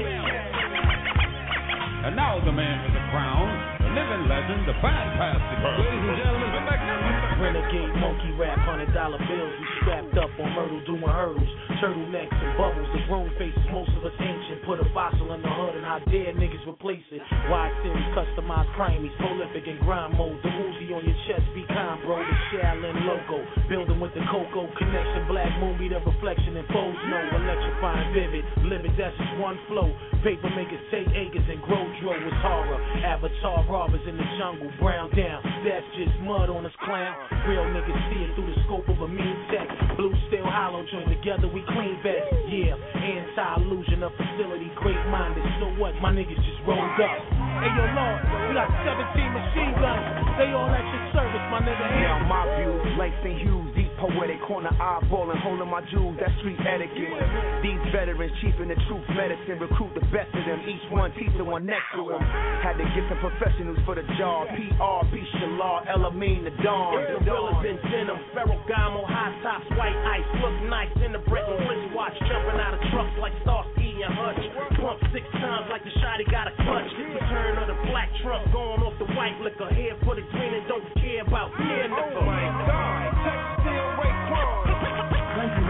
And 2.05 2.13
now 2.13 2.37
the 2.37 2.53
man 2.53 2.85
with 2.85 2.93
the 2.93 3.01
crown, 3.09 3.49
the 3.81 3.89
living 3.97 4.29
legend, 4.29 4.61
the 4.69 4.77
fantastic. 4.77 5.57
Ladies 5.65 6.05
and 6.05 6.17
gentlemen, 6.21 6.53
the 6.53 6.61
magnificent. 6.61 7.16
Renegade 7.37 7.93
monkey 8.01 8.33
rap, 8.33 8.57
hundred 8.65 8.89
dollar 8.97 9.21
bills. 9.21 9.53
We 9.61 9.65
strapped 9.85 10.17
up 10.17 10.33
on 10.41 10.49
Myrtle 10.57 10.81
doing 10.89 11.05
hurdles. 11.05 11.51
Turtlenecks 11.77 12.33
and 12.33 12.57
bubbles, 12.57 12.89
the 12.89 13.05
grown 13.05 13.29
faces, 13.37 13.61
most 13.69 13.93
of 13.93 14.01
us 14.01 14.17
ancient. 14.17 14.65
Put 14.65 14.81
a 14.81 14.87
fossil 14.89 15.29
in 15.37 15.45
the 15.45 15.53
hood 15.53 15.77
and 15.77 15.85
how 15.85 16.01
dare 16.09 16.33
niggas 16.33 16.65
replace 16.65 17.05
it. 17.13 17.21
Wide 17.53 17.69
series, 17.85 18.09
customized 18.17 18.73
crimies, 18.73 19.13
prolific 19.21 19.69
in 19.69 19.77
grind 19.85 20.17
mode. 20.17 20.41
The 20.41 20.49
Uzi 20.49 20.89
on 20.97 21.05
your 21.05 21.19
chest, 21.29 21.45
be 21.53 21.61
kind, 21.69 22.01
bro. 22.01 22.17
The 22.17 22.35
Shaolin 22.49 23.05
logo, 23.05 23.45
building 23.69 24.01
with 24.01 24.17
the 24.17 24.25
Coco 24.33 24.65
connection. 24.73 25.29
Black 25.29 25.53
moon 25.61 25.77
be 25.77 25.93
the 25.93 26.01
reflection 26.01 26.57
and 26.57 26.65
pose. 26.73 26.97
No 27.05 27.21
electrifying, 27.37 28.17
vivid, 28.17 28.45
livid. 28.65 28.97
That's 28.97 29.13
just 29.13 29.37
one 29.37 29.61
flow. 29.69 29.93
Paper 30.25 30.49
makers 30.57 30.81
take 30.89 31.05
acres 31.13 31.45
and 31.45 31.61
grow 31.61 31.85
dro 32.01 32.17
was 32.17 32.37
horror. 32.41 32.81
Avatar 33.05 33.61
robbers 33.69 34.01
in 34.09 34.17
the 34.17 34.25
jungle, 34.41 34.73
brown 34.81 35.13
down. 35.13 35.45
That's 35.61 35.85
just 35.93 36.17
mud 36.25 36.49
on 36.49 36.65
us 36.65 36.73
clown. 36.81 37.26
Real 37.47 37.63
niggas 37.71 37.99
see 38.11 38.21
it 38.27 38.35
through 38.35 38.51
the 38.51 38.59
scope 38.67 38.87
of 38.91 38.99
a 39.01 39.07
mean 39.07 39.37
tech. 39.49 39.67
Blue 39.95 40.13
steel 40.27 40.43
hollow 40.43 40.83
joined 40.91 41.09
together, 41.09 41.47
we 41.47 41.63
clean 41.71 41.97
vest. 42.03 42.27
Yeah, 42.51 42.75
anti-illusion 42.75 44.03
of 44.03 44.11
facility, 44.13 44.69
great 44.77 44.99
minded. 45.07 45.41
So 45.63 45.71
what? 45.79 45.95
My 46.03 46.11
niggas 46.11 46.37
just 46.37 46.61
rolled 46.67 46.99
up. 46.99 47.17
Hey 47.57 47.71
yo, 47.73 47.83
Lord, 47.97 48.19
we 48.45 48.53
got 48.53 48.69
17 48.83 49.33
machine 49.33 49.73
guns. 49.81 50.05
They 50.37 50.53
all 50.53 50.69
at 50.69 50.85
your 50.85 51.05
service, 51.15 51.45
my 51.49 51.63
nigga. 51.63 51.85
Now 52.03 52.21
my 52.29 52.43
view, 52.59 52.75
Langston 52.99 53.39
Hughes, 53.41 53.56
poetic, 53.97 54.41
corner 54.45 54.71
eyeballing, 54.77 55.41
holding 55.41 55.69
my 55.69 55.81
jewels, 55.89 56.17
that's 56.19 56.33
street 56.39 56.57
etiquette. 56.61 57.17
These 57.61 57.81
veterans, 57.93 58.33
chief 58.41 58.55
in 58.61 58.69
the 58.69 58.79
truth 58.87 59.05
medicine, 59.13 59.57
recruit 59.57 59.93
the 59.97 60.05
best 60.13 60.29
of 60.33 60.43
them, 60.45 60.61
each 60.69 60.85
one 60.93 61.11
teach 61.17 61.33
the 61.37 61.43
one 61.43 61.65
next 61.65 61.89
to 61.97 62.05
them. 62.05 62.21
Had 62.61 62.77
to 62.77 62.85
get 62.93 63.05
some 63.09 63.21
professionals 63.21 63.77
for 63.85 63.97
the 63.97 64.05
job, 64.17 64.49
PR, 64.53 65.01
B. 65.09 65.21
Shalar, 65.37 65.85
Elamine, 65.89 66.45
the 66.45 66.53
Dawn. 66.61 67.01
The 67.01 67.25
gorillas 67.25 67.65
in 67.65 67.77
denim, 67.89 68.17
Ferragamo, 68.33 69.05
high 69.05 69.33
tops, 69.41 69.67
white 69.77 69.97
ice, 70.05 70.29
look 70.41 70.55
nice 70.69 70.93
in 71.01 71.11
the 71.11 71.21
Bretton 71.25 71.57
wristwatch, 71.65 72.15
jumping 72.29 72.59
out 72.61 72.73
of 72.73 72.81
trucks 72.93 73.15
like 73.17 73.33
Starsky 73.41 73.97
and 74.05 74.13
Hutch. 74.13 74.43
Pump 74.77 75.01
six 75.13 75.25
times 75.41 75.67
like 75.69 75.83
the 75.83 75.93
shotty 76.01 76.25
got 76.29 76.47
a 76.47 76.53
clutch. 76.61 76.89
Return 76.97 77.57
of 77.57 77.67
the 77.67 77.77
black 77.89 78.09
truck, 78.21 78.45
going 78.53 78.81
off 78.85 78.93
the 78.99 79.09
white 79.17 79.37
liquor. 79.41 79.69
Here 79.73 79.97
for 80.05 80.15
the 80.15 80.21
green 80.29 80.53
and 80.53 80.67
don't 80.67 80.85
care 81.01 81.25
about 81.25 81.49
yeah, 81.59 81.87
nigga. 81.89 82.17
Oh 82.17 82.25
my 82.25 82.45
God. 82.67 82.96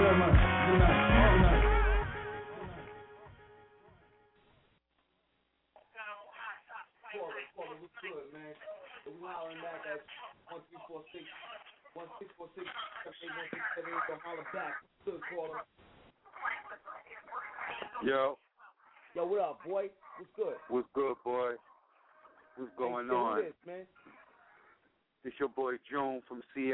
Thank 0.08 0.20
you. 0.20 0.24
Good 0.24 0.80
night. 0.80 1.04
Good 1.12 1.44
night. 1.44 1.64
Good, 8.02 8.32
man? 8.32 8.54
We 9.06 9.12
hollering 9.28 9.58
back 9.60 9.84
at 9.90 10.00
one 10.48 10.62
three 10.70 10.80
four 10.88 11.02
six 11.12 11.24
one 11.94 12.08
six 12.20 12.32
four 12.38 12.48
six 12.56 12.68
seven 13.04 13.20
eight 13.20 13.36
one 13.36 13.48
six 13.52 13.64
seven 13.76 13.90
eight. 13.92 14.06
Yo, 14.08 14.16
holla 14.24 14.44
back. 14.54 14.74
Good 15.04 15.22
caller. 15.28 15.60
Yo, 18.06 18.38
Yo, 19.16 19.26
what 19.26 19.40
up, 19.42 19.60
boy? 19.66 19.90
What's 20.20 20.32
good? 20.36 20.56
what's 20.70 20.88
good, 20.94 21.16
boy? 21.26 21.56
What's 22.56 22.72
going 22.78 23.08
Hey, 23.08 23.16
on? 23.16 23.38
this, 23.44 23.54
man? 23.66 23.86
It's 25.24 25.36
your 25.40 25.50
boy 25.50 25.74
June 25.90 26.22
from 26.28 26.42
CI. 26.54 26.72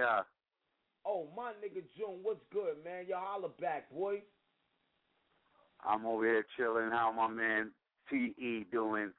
Oh, 1.05 1.27
my 1.35 1.51
nigga 1.59 1.84
June, 1.97 2.19
what's 2.23 2.43
good, 2.51 2.75
man? 2.84 3.05
Yo, 3.07 3.17
holla 3.17 3.49
back, 3.59 3.91
boy. 3.91 4.21
I'm 5.85 6.05
over 6.05 6.23
here 6.25 6.45
chilling. 6.55 6.89
How 6.91 7.11
my 7.11 7.27
man 7.27 7.71
TE 8.09 8.65
doing? 8.71 9.11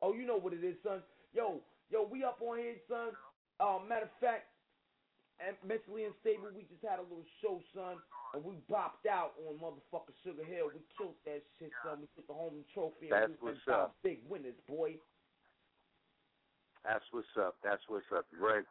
Oh, 0.00 0.14
you 0.14 0.26
know 0.26 0.38
what 0.38 0.52
it 0.52 0.62
is, 0.62 0.76
son. 0.84 1.02
Yo, 1.34 1.60
yo, 1.90 2.06
we 2.06 2.22
up 2.22 2.38
on 2.40 2.58
here, 2.58 2.78
son. 2.88 3.10
Uh, 3.58 3.78
matter 3.88 4.06
of 4.06 4.14
fact, 4.20 4.46
and 5.42 5.58
mentally 5.66 6.06
unstable, 6.06 6.54
we 6.54 6.62
just 6.70 6.82
had 6.86 7.02
a 7.02 7.06
little 7.06 7.26
show, 7.42 7.58
son, 7.74 7.98
and 8.34 8.42
we 8.42 8.54
bopped 8.70 9.10
out 9.10 9.34
on 9.42 9.58
motherfucking 9.58 10.14
Sugar 10.22 10.46
Hill. 10.46 10.70
We 10.70 10.82
killed 10.94 11.18
that 11.26 11.42
shit, 11.58 11.74
son. 11.82 11.98
We 12.02 12.08
took 12.14 12.26
the 12.30 12.38
home 12.38 12.62
trophy. 12.74 13.10
That's 13.10 13.34
and 13.34 13.38
we 13.42 13.54
what's 13.54 13.66
up. 13.66 13.98
Big 14.02 14.22
winners, 14.30 14.58
boy. 14.68 14.94
That's 16.86 17.04
what's 17.10 17.34
up. 17.38 17.58
That's 17.62 17.82
what's 17.86 18.06
up. 18.14 18.26
Right, 18.38 18.66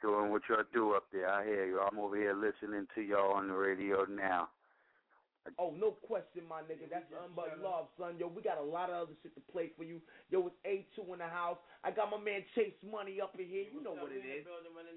doing 0.00 0.30
what 0.30 0.42
y'all 0.48 0.64
do 0.72 0.94
up 0.94 1.04
there. 1.12 1.28
I 1.28 1.44
hear 1.44 1.66
you. 1.66 1.80
I'm 1.80 1.98
over 1.98 2.16
here 2.16 2.34
listening 2.34 2.86
to 2.94 3.00
y'all 3.00 3.32
on 3.34 3.48
the 3.48 3.54
radio 3.54 4.04
now. 4.04 4.48
Oh, 5.56 5.72
no 5.72 5.96
question, 6.04 6.44
my 6.44 6.60
nigga. 6.68 6.84
That's 6.92 7.08
nothing 7.08 7.32
but 7.32 7.56
love, 7.64 7.88
son. 7.96 8.20
Yo, 8.20 8.28
we 8.28 8.44
got 8.44 8.60
a 8.60 8.62
lot 8.62 8.92
of 8.92 9.08
other 9.08 9.16
shit 9.24 9.32
to 9.34 9.44
play 9.48 9.72
for 9.72 9.88
you. 9.88 9.96
Yo, 10.28 10.52
it's 10.52 10.60
A2 10.68 11.16
in 11.16 11.24
the 11.24 11.32
house. 11.32 11.56
I 11.80 11.90
got 11.90 12.12
my 12.12 12.20
man 12.20 12.44
Chase 12.52 12.76
Money 12.84 13.24
up 13.24 13.32
in 13.40 13.48
here. 13.48 13.64
You 13.72 13.80
know 13.80 13.96
what 13.96 14.12
it 14.12 14.20
is. 14.20 14.44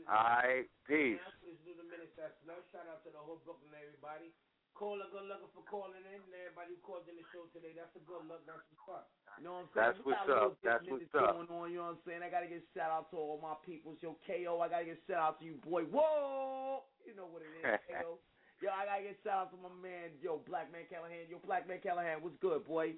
Alright, 0.04 0.68
peace. 0.84 1.16
Let's 1.48 1.64
do 1.64 1.72
the 1.80 1.88
minute 1.88 2.12
that's 2.20 2.36
no 2.44 2.60
shout 2.76 2.92
out 2.92 3.08
to 3.08 3.10
the 3.16 3.24
whole 3.24 3.40
Brooklyn 3.48 3.72
everybody. 3.72 4.36
Caller, 4.74 5.06
good 5.14 5.30
luck 5.30 5.46
for 5.54 5.64
calling 5.70 6.02
in. 6.02 6.20
And 6.20 6.34
everybody 6.34 6.74
who 6.76 6.80
called 6.82 7.06
in 7.08 7.16
the 7.18 7.26
show 7.30 7.46
today, 7.54 7.74
that's 7.78 7.94
a 7.96 8.04
good 8.04 8.26
luck. 8.26 8.42
That's 8.50 8.62
what's 8.74 8.90
up. 8.90 9.08
You 9.38 9.46
know 9.46 9.66
what 9.66 9.70
I'm 9.70 9.70
saying? 9.74 9.86
That's 9.86 10.00
We 10.02 10.12
what's 10.14 10.26
got 10.26 10.30
a 10.30 10.34
little 10.34 10.54
up. 10.54 10.66
That's 10.66 10.86
what's 10.90 11.14
up. 11.18 11.34
going 11.38 11.50
on, 11.54 11.66
you 11.72 11.78
know 11.82 11.90
what 11.94 11.98
I'm 11.98 12.04
saying? 12.06 12.22
I 12.26 12.30
gotta 12.30 12.50
get 12.50 12.62
shout 12.74 12.92
out 12.94 13.10
to 13.14 13.18
all 13.18 13.40
my 13.42 13.58
peoples. 13.66 13.98
Yo, 14.02 14.18
KO, 14.26 14.62
I 14.62 14.68
gotta 14.70 14.86
get 14.86 15.00
shout 15.06 15.22
out 15.22 15.36
to 15.40 15.46
you, 15.46 15.58
boy. 15.62 15.86
Whoa! 15.90 16.86
You 17.06 17.14
know 17.18 17.30
what 17.30 17.42
it 17.46 17.54
is, 17.54 17.66
KO. 17.90 18.18
Yo, 18.62 18.70
I 18.70 18.86
gotta 18.86 19.04
get 19.04 19.18
shout 19.26 19.48
out 19.48 19.50
to 19.54 19.58
my 19.62 19.74
man, 19.82 20.14
yo, 20.22 20.42
Black 20.46 20.70
Man 20.72 20.86
Callahan. 20.90 21.30
Yo, 21.30 21.38
Black 21.46 21.66
Man 21.68 21.82
Callahan, 21.82 22.22
what's 22.22 22.38
good, 22.42 22.66
boy? 22.66 22.94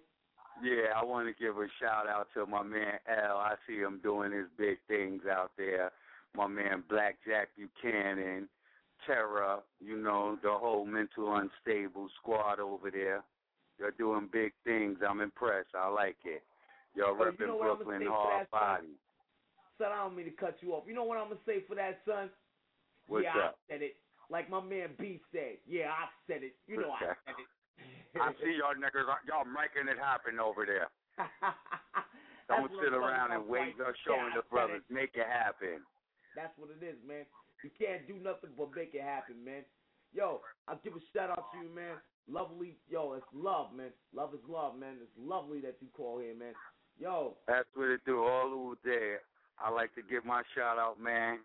Yeah, 0.63 0.95
I 0.95 1.03
want 1.03 1.27
to 1.27 1.35
give 1.35 1.57
a 1.57 1.67
shout 1.79 2.07
out 2.07 2.27
to 2.35 2.45
my 2.45 2.63
man 2.63 2.99
L. 3.07 3.35
I 3.37 3.55
see 3.67 3.79
him 3.79 3.99
doing 4.03 4.31
his 4.31 4.47
big 4.57 4.77
things 4.87 5.23
out 5.29 5.51
there. 5.57 5.91
My 6.35 6.47
man 6.47 6.83
Black 6.87 7.17
Jack 7.27 7.49
Buchanan, 7.55 8.47
Terra, 9.05 9.59
you 9.79 9.97
know, 9.97 10.37
the 10.43 10.51
whole 10.51 10.85
mental 10.85 11.35
unstable 11.35 12.07
squad 12.19 12.59
over 12.59 12.89
there. 12.91 13.23
They're 13.79 13.91
doing 13.91 14.29
big 14.31 14.53
things. 14.63 14.99
I'm 15.07 15.21
impressed. 15.21 15.75
I 15.75 15.87
like 15.89 16.17
it. 16.25 16.43
Y'all 16.95 17.15
Oh, 17.19 17.31
you 17.37 17.47
know 17.47 17.59
Brooklyn 17.59 18.05
hard 18.07 18.47
that, 18.47 18.51
son? 18.51 18.59
body. 18.61 18.93
Son, 19.77 19.91
I 19.91 19.97
don't 20.03 20.15
mean 20.15 20.25
to 20.25 20.31
cut 20.31 20.55
you 20.61 20.73
off. 20.73 20.83
You 20.87 20.93
know 20.93 21.03
what 21.03 21.17
I'm 21.17 21.27
gonna 21.27 21.41
say 21.45 21.61
for 21.67 21.75
that, 21.75 21.99
son? 22.07 22.29
What's 23.07 23.25
yeah, 23.25 23.37
up? 23.51 23.59
I 23.69 23.73
said 23.73 23.81
it. 23.81 23.95
Like 24.29 24.49
my 24.49 24.61
man 24.61 24.95
B 24.97 25.19
said. 25.31 25.57
Yeah, 25.67 25.91
I 25.91 26.07
said 26.25 26.41
it. 26.43 26.55
You 26.67 26.77
know 26.77 26.91
I 26.91 26.99
said 27.27 27.35
it. 27.37 27.49
I 28.21 28.31
see 28.39 28.55
y'all 28.57 28.73
niggas, 28.79 29.03
y'all 29.27 29.43
making 29.43 29.91
it 29.91 29.99
happen 29.99 30.39
over 30.39 30.65
there. 30.65 30.87
Don't 32.47 32.71
sit 32.81 32.93
around 32.93 33.33
and 33.33 33.45
wait. 33.47 33.59
right? 33.59 33.77
They're 33.77 33.97
showing 34.07 34.31
Yeah, 34.31 34.41
the 34.41 34.47
brothers. 34.49 34.81
Make 34.89 35.11
it 35.15 35.27
happen. 35.27 35.83
That's 36.35 36.55
what 36.57 36.69
it 36.71 36.83
is, 36.85 36.95
man. 37.05 37.25
You 37.65 37.71
can't 37.73 38.05
do 38.05 38.13
nothing 38.21 38.51
but 38.55 38.69
make 38.75 38.93
it 38.93 39.01
happen, 39.01 39.43
man. 39.43 39.65
Yo, 40.13 40.41
I'll 40.67 40.79
give 40.83 40.93
a 40.93 41.01
shout 41.17 41.31
out 41.31 41.49
to 41.51 41.57
you, 41.65 41.73
man. 41.73 41.97
Lovely, 42.29 42.77
yo, 42.87 43.13
it's 43.13 43.25
love, 43.33 43.73
man. 43.75 43.89
Love 44.13 44.35
is 44.35 44.39
love, 44.47 44.77
man. 44.77 44.97
It's 45.01 45.09
lovely 45.17 45.61
that 45.61 45.77
you 45.81 45.87
call 45.97 46.19
here, 46.19 46.35
man. 46.37 46.53
Yo, 46.99 47.33
That's 47.47 47.65
what 47.73 47.89
it 47.89 48.01
do 48.05 48.21
all 48.23 48.53
over 48.53 48.75
there. 48.85 49.21
I 49.57 49.71
like 49.71 49.95
to 49.95 50.01
give 50.07 50.25
my 50.25 50.43
shout 50.53 50.77
out, 50.77 51.01
man, 51.01 51.39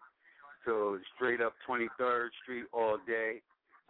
to 0.66 0.98
straight 1.16 1.40
up 1.40 1.55
23rd 1.66 2.28
Street 2.42 2.66
all 2.74 2.98
day. 3.06 3.40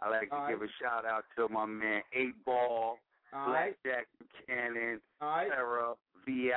I 0.01 0.09
like 0.09 0.29
to 0.29 0.35
All 0.35 0.47
give 0.47 0.61
right. 0.61 0.69
a 0.69 0.83
shout 0.83 1.05
out 1.05 1.25
to 1.35 1.49
my 1.49 1.65
man 1.65 2.01
Eight 2.13 2.45
Ball, 2.45 2.97
all 3.33 3.45
Black 3.45 3.53
right, 3.53 3.75
Jack 3.85 4.07
Buchanan, 4.17 5.01
right. 5.21 5.49
Sarah, 5.49 5.95
Vi, 6.25 6.49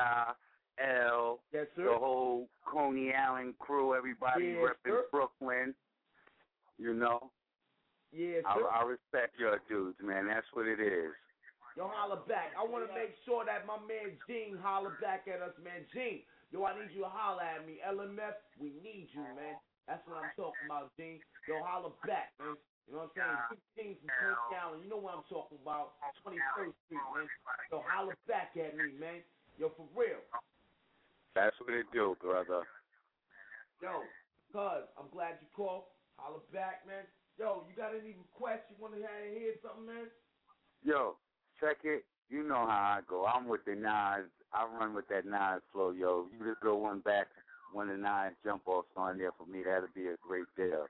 L, 0.78 1.40
Yes, 1.52 1.66
the 1.76 1.86
whole 1.94 2.48
Coney 2.66 3.14
Island 3.14 3.54
crew, 3.58 3.94
everybody 3.94 4.56
Yes, 4.58 4.74
repping 4.74 4.90
sir. 4.90 5.04
Brooklyn. 5.10 5.74
You 6.78 6.94
know, 6.94 7.30
Yes, 8.10 8.42
I, 8.46 8.54
sir. 8.58 8.66
I 8.66 8.82
respect 8.82 9.38
your 9.38 9.58
dudes, 9.68 9.98
man. 10.02 10.26
That's 10.26 10.46
what 10.52 10.66
it 10.66 10.80
is. 10.80 11.14
Yo, 11.76 11.90
holler 11.90 12.22
back. 12.30 12.54
I 12.54 12.62
want 12.62 12.86
to 12.86 12.94
make 12.94 13.14
sure 13.26 13.42
that 13.46 13.66
my 13.66 13.78
man 13.82 14.14
Gene 14.30 14.54
holler 14.62 14.94
back 15.02 15.26
at 15.26 15.42
us, 15.42 15.54
man. 15.58 15.82
Gene, 15.90 16.22
yo, 16.54 16.62
I 16.62 16.78
need 16.78 16.94
you 16.94 17.02
to 17.02 17.10
holler 17.10 17.42
at 17.42 17.66
me. 17.66 17.82
LMF, 17.82 18.38
we 18.62 18.70
need 18.82 19.10
you, 19.10 19.22
man. 19.34 19.58
That's 19.90 20.02
what 20.06 20.22
I'm 20.22 20.30
talking 20.38 20.66
about, 20.66 20.94
Gene. 20.94 21.18
Yo, 21.50 21.58
holler 21.66 21.90
back, 22.06 22.30
man. 22.38 22.54
You 22.86 22.94
know 22.94 23.10
what 23.10 23.18
I'm 23.18 23.58
saying? 23.74 23.98
16 23.98 24.06
from 24.06 24.10
Coney 24.14 24.54
Island. 24.54 24.80
You 24.86 24.90
know 24.90 25.02
what 25.02 25.14
I'm 25.18 25.26
talking 25.26 25.58
about. 25.58 25.98
21st 26.22 26.74
Street, 26.86 27.06
man. 27.14 27.26
Yo, 27.74 27.82
holler 27.82 28.18
back 28.30 28.54
at 28.54 28.78
me, 28.78 28.94
man. 28.98 29.26
Yo, 29.58 29.70
for 29.74 29.86
real. 29.98 30.22
That's 31.34 31.58
what 31.60 31.74
it 31.74 31.86
do, 31.92 32.16
brother. 32.22 32.62
Yo, 33.82 34.06
cuz, 34.54 34.86
I'm 34.96 35.10
glad 35.10 35.42
you 35.42 35.48
called. 35.54 35.90
Holler 36.16 36.38
back, 36.52 36.86
man. 36.86 37.02
Yo, 37.38 37.66
you 37.68 37.74
got 37.74 37.90
any 37.90 38.14
requests? 38.14 38.70
You 38.70 38.78
want 38.78 38.94
to 38.94 39.02
hear 39.02 39.58
something, 39.58 39.86
man? 39.86 40.06
Yo, 40.86 41.18
check 41.58 41.82
it. 41.82 42.06
You 42.30 42.46
know 42.46 42.62
how 42.70 42.98
I 42.98 43.00
go. 43.08 43.26
I'm 43.26 43.48
with 43.48 43.66
the 43.66 43.74
Nas. 43.74 44.30
I 44.54 44.62
run 44.78 44.94
with 44.94 45.10
that 45.10 45.26
Nas 45.26 45.60
flow, 45.72 45.90
yo. 45.90 46.30
You 46.30 46.46
just 46.46 46.62
go 46.62 46.78
one 46.78 47.00
back 47.00 47.26
when 47.74 47.88
the 47.88 47.98
Nas 47.98 48.38
jump 48.46 48.62
offs 48.70 48.94
on 48.96 49.18
there 49.18 49.34
for 49.34 49.50
me. 49.50 49.66
That'll 49.66 49.90
be 49.90 50.06
a 50.06 50.16
great 50.22 50.46
deal. 50.56 50.86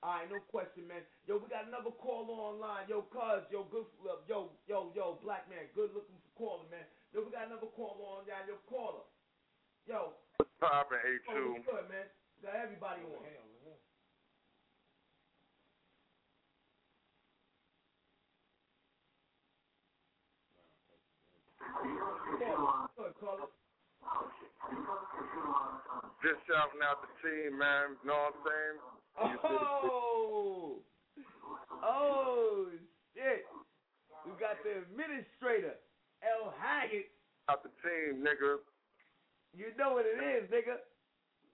All 0.00 0.16
right, 0.16 0.24
no 0.32 0.40
question, 0.48 0.88
man. 0.88 1.04
Yo, 1.28 1.36
we 1.36 1.52
got 1.52 1.68
another 1.68 1.92
caller 2.00 2.32
online. 2.32 2.88
Yo, 2.88 3.04
cuz, 3.12 3.44
yo, 3.52 3.68
good, 3.68 3.84
yo, 4.24 4.48
yo, 4.64 4.88
yo, 4.96 5.20
black 5.20 5.44
man, 5.52 5.68
good 5.76 5.92
looking 5.92 6.16
for 6.32 6.32
caller, 6.40 6.64
man. 6.72 6.88
Yo, 7.12 7.20
we 7.20 7.28
got 7.28 7.52
another 7.52 7.68
caller 7.76 8.00
on, 8.08 8.24
y'all. 8.24 8.48
Yo, 8.48 8.56
caller. 8.64 9.04
Yo, 9.90 10.14
What's 10.38 10.54
poppin', 10.62 11.02
oh, 11.02 11.34
A2? 11.34 11.50
what's 11.50 11.66
good, 11.66 11.90
man? 11.90 12.06
Got 12.46 12.54
everybody 12.62 13.02
on. 13.10 13.26
Just 26.22 26.38
shouting 26.46 26.86
out 26.86 27.02
the 27.02 27.10
team, 27.26 27.58
man. 27.58 27.98
Know 28.06 28.14
what 28.14 28.30
I'm 28.30 28.46
saying? 28.46 28.78
Oh, 29.42 30.78
oh, 31.82 32.66
shit. 33.16 33.42
We 34.24 34.30
got 34.38 34.54
the 34.62 34.86
administrator, 34.86 35.74
L. 36.22 36.54
Haggood. 36.62 37.10
Out 37.50 37.64
the 37.64 37.74
team, 37.82 38.22
nigga. 38.22 38.62
You 39.56 39.74
know 39.74 39.98
what 39.98 40.06
it 40.06 40.18
is, 40.18 40.46
nigga. 40.50 40.78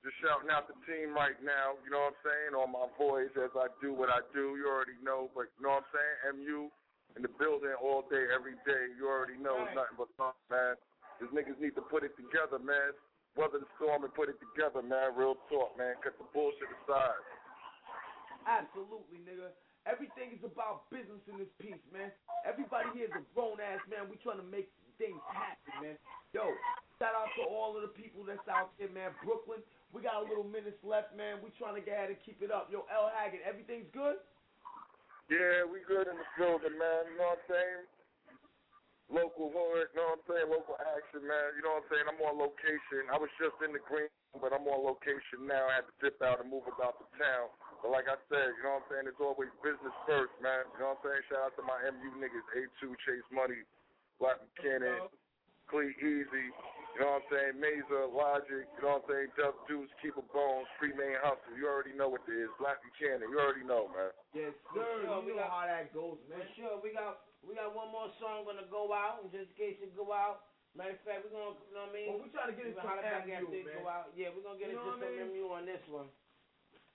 Just 0.05 0.17
shouting 0.23 0.53
out 0.53 0.69
the 0.69 0.77
team 0.87 1.17
right 1.17 1.35
now. 1.43 1.81
You 1.83 1.91
know 1.91 2.13
what 2.13 2.15
I'm 2.15 2.23
saying? 2.23 2.53
On 2.55 2.69
my 2.71 2.87
voice 2.95 3.33
as 3.41 3.51
I 3.57 3.73
do 3.83 3.91
what 3.97 4.13
I 4.13 4.23
do. 4.31 4.55
You 4.55 4.69
already 4.69 4.95
know, 5.03 5.33
but 5.35 5.51
you 5.57 5.67
know 5.67 5.81
what 5.81 5.89
I'm 5.89 5.91
saying? 5.91 6.47
MU 6.47 6.71
in 7.17 7.25
the 7.25 7.33
building 7.41 7.75
all 7.81 8.07
day, 8.07 8.29
every 8.31 8.55
day. 8.69 8.93
You 8.95 9.09
already 9.09 9.41
know 9.41 9.67
it's 9.67 9.75
nothing 9.75 9.99
but 9.99 10.13
fun, 10.15 10.37
man. 10.53 10.79
These 11.19 11.33
niggas 11.33 11.59
need 11.59 11.75
to 11.81 11.85
put 11.89 12.05
it 12.05 12.13
together, 12.15 12.61
man. 12.61 12.93
Weather 13.35 13.59
the 13.61 13.69
storm 13.81 14.05
and 14.05 14.13
put 14.13 14.29
it 14.29 14.37
together, 14.39 14.85
man. 14.85 15.17
Real 15.17 15.41
talk, 15.49 15.75
man. 15.75 15.97
Cut 16.05 16.15
the 16.21 16.29
bullshit 16.31 16.69
aside. 16.85 17.21
Absolutely, 18.47 19.25
nigga. 19.27 19.51
Everything 19.89 20.35
is 20.37 20.43
about 20.45 20.87
business 20.93 21.23
in 21.27 21.41
this 21.41 21.51
piece, 21.59 21.83
man. 21.91 22.13
Everybody 22.47 22.91
here 22.95 23.11
is 23.11 23.17
a 23.17 23.25
grown 23.35 23.59
ass 23.59 23.83
man. 23.91 24.07
We 24.07 24.21
trying 24.23 24.39
to 24.39 24.47
make 24.47 24.71
things 24.97 25.21
happen, 25.29 25.73
man. 25.81 25.97
Yo, 26.33 26.53
shout 27.01 27.17
out 27.17 27.31
to 27.41 27.45
all 27.49 27.77
of 27.77 27.85
the 27.85 27.93
people 27.93 28.25
that's 28.25 28.45
out 28.49 28.73
there, 28.77 28.93
man. 28.93 29.13
Brooklyn, 29.25 29.61
we 29.93 30.03
got 30.03 30.21
a 30.21 30.25
little 30.27 30.45
minutes 30.45 30.81
left, 30.85 31.15
man. 31.17 31.41
We 31.41 31.55
trying 31.57 31.79
to 31.79 31.85
get 31.85 31.97
ahead 31.97 32.11
and 32.13 32.21
keep 32.25 32.43
it 32.45 32.53
up. 32.53 32.69
Yo, 32.69 32.85
L. 32.93 33.09
Haggood, 33.13 33.45
everything's 33.47 33.89
good? 33.95 34.21
Yeah, 35.27 35.67
we 35.67 35.83
good 35.87 36.07
in 36.07 36.17
the 36.17 36.29
building, 36.39 36.77
man. 36.79 37.03
You 37.11 37.19
know 37.19 37.35
what 37.35 37.43
I'm 37.43 37.51
saying? 37.51 37.83
Local 39.07 39.55
hood, 39.55 39.87
you 39.95 40.03
know 40.03 40.19
what 40.19 40.19
I'm 40.19 40.27
saying? 40.27 40.47
Local 40.51 40.75
action, 40.83 41.23
man. 41.23 41.55
You 41.55 41.63
know 41.63 41.79
what 41.79 41.87
I'm 41.87 41.91
saying? 41.95 42.07
I'm 42.11 42.19
on 42.27 42.43
location. 42.43 43.07
I 43.07 43.19
was 43.23 43.31
just 43.39 43.55
in 43.63 43.71
the 43.71 43.79
green, 43.87 44.11
but 44.35 44.51
I'm 44.51 44.67
on 44.67 44.83
location 44.83 45.47
now. 45.47 45.63
I 45.71 45.79
had 45.79 45.87
to 45.87 45.95
dip 46.03 46.19
out 46.27 46.43
and 46.43 46.51
move 46.51 46.67
about 46.67 46.99
the 46.99 47.07
town. 47.15 47.47
But 47.87 47.95
like 47.95 48.11
I 48.11 48.19
said, 48.27 48.59
you 48.59 48.67
know 48.67 48.83
what 48.83 48.87
I'm 48.87 48.91
saying? 48.91 49.07
It's 49.07 49.23
always 49.23 49.51
business 49.63 49.95
first, 50.11 50.35
man. 50.43 50.67
You 50.75 50.83
know 50.83 50.99
what 50.99 51.07
I'm 51.07 51.07
saying? 51.07 51.23
Shout 51.31 51.43
out 51.47 51.55
to 51.55 51.63
my 51.63 51.79
MU 51.87 52.19
niggas, 52.19 52.47
A2, 52.59 52.99
Chase 53.07 53.31
Money, 53.31 53.63
Black 54.21 54.39
Buchanan, 54.57 55.09
Clee 55.69 55.93
Easy. 56.01 56.49
You 56.97 57.05
know 57.05 57.21
what 57.21 57.29
I'm 57.29 57.29
saying? 57.29 57.55
Mazer, 57.61 58.09
Logic, 58.09 58.65
you 58.65 58.81
know 58.81 58.97
what 58.97 59.05
I'm 59.05 59.29
saying? 59.29 59.29
Dub 59.37 59.53
Deuce, 59.69 59.93
Keep 60.01 60.17
a 60.17 60.25
Bones, 60.33 60.65
Free 60.81 60.97
Main 60.97 61.21
Hustle. 61.21 61.53
You 61.53 61.69
already 61.69 61.93
know 61.93 62.09
what 62.09 62.25
it 62.25 62.33
is. 62.33 62.49
Black 62.57 62.81
Buchanan, 62.81 63.29
you 63.29 63.37
already 63.37 63.69
know, 63.69 63.93
man. 63.93 64.17
Yes, 64.33 64.57
sir. 64.73 64.81
sure, 64.81 65.05
you 65.05 65.29
we 65.29 65.37
know 65.37 65.45
got- 65.45 65.53
how 65.53 65.65
that 65.69 65.93
goes, 65.93 66.17
man. 66.33 66.41
For 66.41 66.49
sure, 66.57 66.75
we 66.81 66.97
got 66.97 67.21
we 67.45 67.53
got 67.55 67.77
one 67.77 67.93
more 67.93 68.09
song 68.19 68.43
gonna 68.49 68.65
go 68.73 68.91
out, 68.97 69.21
and 69.23 69.29
just 69.31 69.53
in 69.53 69.57
case 69.61 69.77
it 69.85 69.93
go 69.95 70.09
out. 70.11 70.49
Matter 70.75 70.97
of 70.97 71.01
fact, 71.05 71.25
we're 71.25 71.37
gonna, 71.37 71.55
you 71.69 71.73
know 71.77 71.85
what 71.89 71.93
I 71.93 71.97
mean? 71.97 72.09
Well, 72.11 72.21
we 72.25 72.29
trying 72.33 72.51
to 72.53 72.57
get 72.57 72.65
We 72.65 72.73
into 72.73 72.81
gonna 72.83 72.89
holler 72.97 73.05
back 73.07 73.25
MU, 73.29 73.33
after 73.37 73.55
it 73.55 73.65
man. 73.65 73.77
go 73.81 73.89
out. 73.89 74.07
Yeah, 74.17 74.29
we're 74.35 74.43
gonna 74.45 74.59
get 74.61 74.69
You 74.73 74.81
know 74.81 74.93
into 74.93 74.99
what 74.99 75.09
I 75.09 75.13
some 75.13 75.31
mean? 75.31 75.41
MU 75.41 75.45
on 75.53 75.63
this 75.69 75.85
one. 75.93 76.09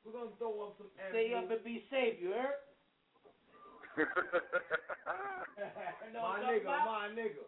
We're 0.03 0.11
gonna 0.17 0.33
throw 0.41 0.53
up 0.65 0.73
some 0.81 0.89
Stay 1.13 1.29
MU. 1.29 1.37
up 1.37 1.49
and 1.53 1.61
be 1.63 1.85
safe, 1.93 2.17
you 2.19 2.33
heard? 2.33 2.57
know 6.13 6.21
my 6.23 6.39
what 6.39 6.47
nigga, 6.47 6.63
talking 6.63 6.87
my 6.87 7.11
nigga. 7.11 7.43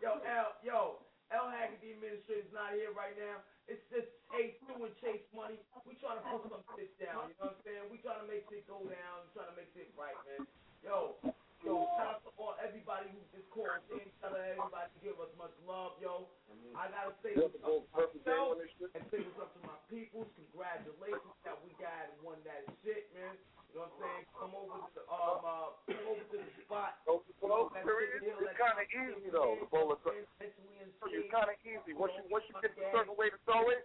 Yo, 0.00 0.16
L, 0.24 0.56
yo, 0.62 1.02
L 1.28 1.52
Haggerty 1.52 1.92
administrator's 1.92 2.48
not 2.54 2.72
here 2.72 2.88
right 2.96 3.12
now. 3.18 3.42
It's 3.68 3.84
just 3.92 4.08
Chase 4.32 4.56
doing 4.64 4.96
Chase 5.04 5.28
money. 5.36 5.60
We 5.84 5.92
trying 6.00 6.16
to 6.16 6.24
put 6.32 6.48
some 6.48 6.64
shit 6.72 6.96
down. 6.96 7.28
You 7.28 7.36
know 7.36 7.52
what 7.52 7.60
I'm 7.60 7.68
saying? 7.68 7.84
We 7.92 8.00
trying 8.00 8.24
to 8.24 8.28
make 8.30 8.48
shit 8.48 8.64
go 8.64 8.80
down. 8.88 9.28
We 9.28 9.36
trying 9.36 9.52
to 9.52 9.56
make 9.60 9.68
shit 9.76 9.92
right, 9.92 10.16
man. 10.24 10.48
Yo, 10.80 11.20
yo, 11.60 11.84
shout 12.00 12.16
out 12.16 12.24
to 12.24 12.32
all 12.40 12.56
everybody 12.64 13.12
who 13.12 13.20
just 13.36 13.44
called 13.52 13.84
in. 13.92 14.08
Shout 14.24 14.32
out 14.32 14.40
to 14.40 14.56
everybody 14.56 14.88
who 14.96 15.04
give 15.04 15.20
us 15.20 15.28
much 15.36 15.52
love, 15.68 16.00
yo. 16.00 16.32
I 16.72 16.88
gotta 16.88 17.12
say 17.20 17.36
what's 17.36 17.60
up 17.60 17.68
to 17.68 17.84
myself 17.92 18.56
and 18.96 19.04
say 19.12 19.20
what's 19.20 19.36
up 19.36 19.52
to 19.52 19.60
my 19.68 19.76
people. 19.92 20.24
Congratulations 20.32 21.36
that 21.44 21.60
we 21.60 21.76
got 21.76 22.08
one 22.24 22.40
that 22.48 22.64
shit, 22.80 23.12
man. 23.12 23.36
You 23.68 23.84
know 23.84 23.92
what 23.92 23.92
I'm 23.92 24.00
saying? 24.00 24.24
Come 24.32 24.56
over 24.56 24.80
to 24.80 24.90
the 24.96 25.04
um 25.12 25.44
uh 25.44 25.76
come 25.84 26.08
over 26.08 26.24
to 26.24 26.40
the 26.40 26.48
spot. 26.64 27.04
So, 27.04 27.20
so, 27.36 27.68
That 27.76 27.84
it's 27.84 28.16
shit 28.16 28.32
hill, 28.32 28.40
it's 28.40 28.48
that 28.48 28.56
kind 28.56 28.80
of 28.80 28.87
shit 28.87 28.87
easy 29.06 29.30
though. 29.30 29.54
It. 29.54 30.26
mentally 30.42 30.74
and 30.82 30.90
It's 31.14 31.30
kind 31.30 31.46
of 31.46 31.56
easy. 31.62 31.94
Once 31.94 32.12
you 32.18 32.26
once 32.26 32.44
you 32.50 32.54
get 32.58 32.74
a 32.74 32.90
certain 32.90 33.14
way 33.14 33.30
to 33.30 33.38
throw 33.46 33.70
it, 33.70 33.77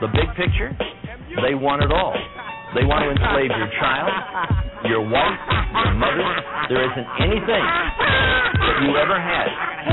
The 0.00 0.08
big 0.14 0.30
picture, 0.38 0.70
they 1.42 1.54
want 1.58 1.82
it 1.82 1.90
all. 1.90 2.14
They 2.76 2.84
want 2.86 3.02
to 3.02 3.10
enslave 3.10 3.50
your 3.50 3.70
child, 3.82 4.12
your 4.86 5.02
wife, 5.02 5.40
your 5.74 5.94
mother. 5.98 6.28
There 6.70 6.84
isn't 6.86 7.08
anything 7.24 7.64
that 8.62 8.76
you 8.86 8.94
ever 8.94 9.18
had. 9.18 9.48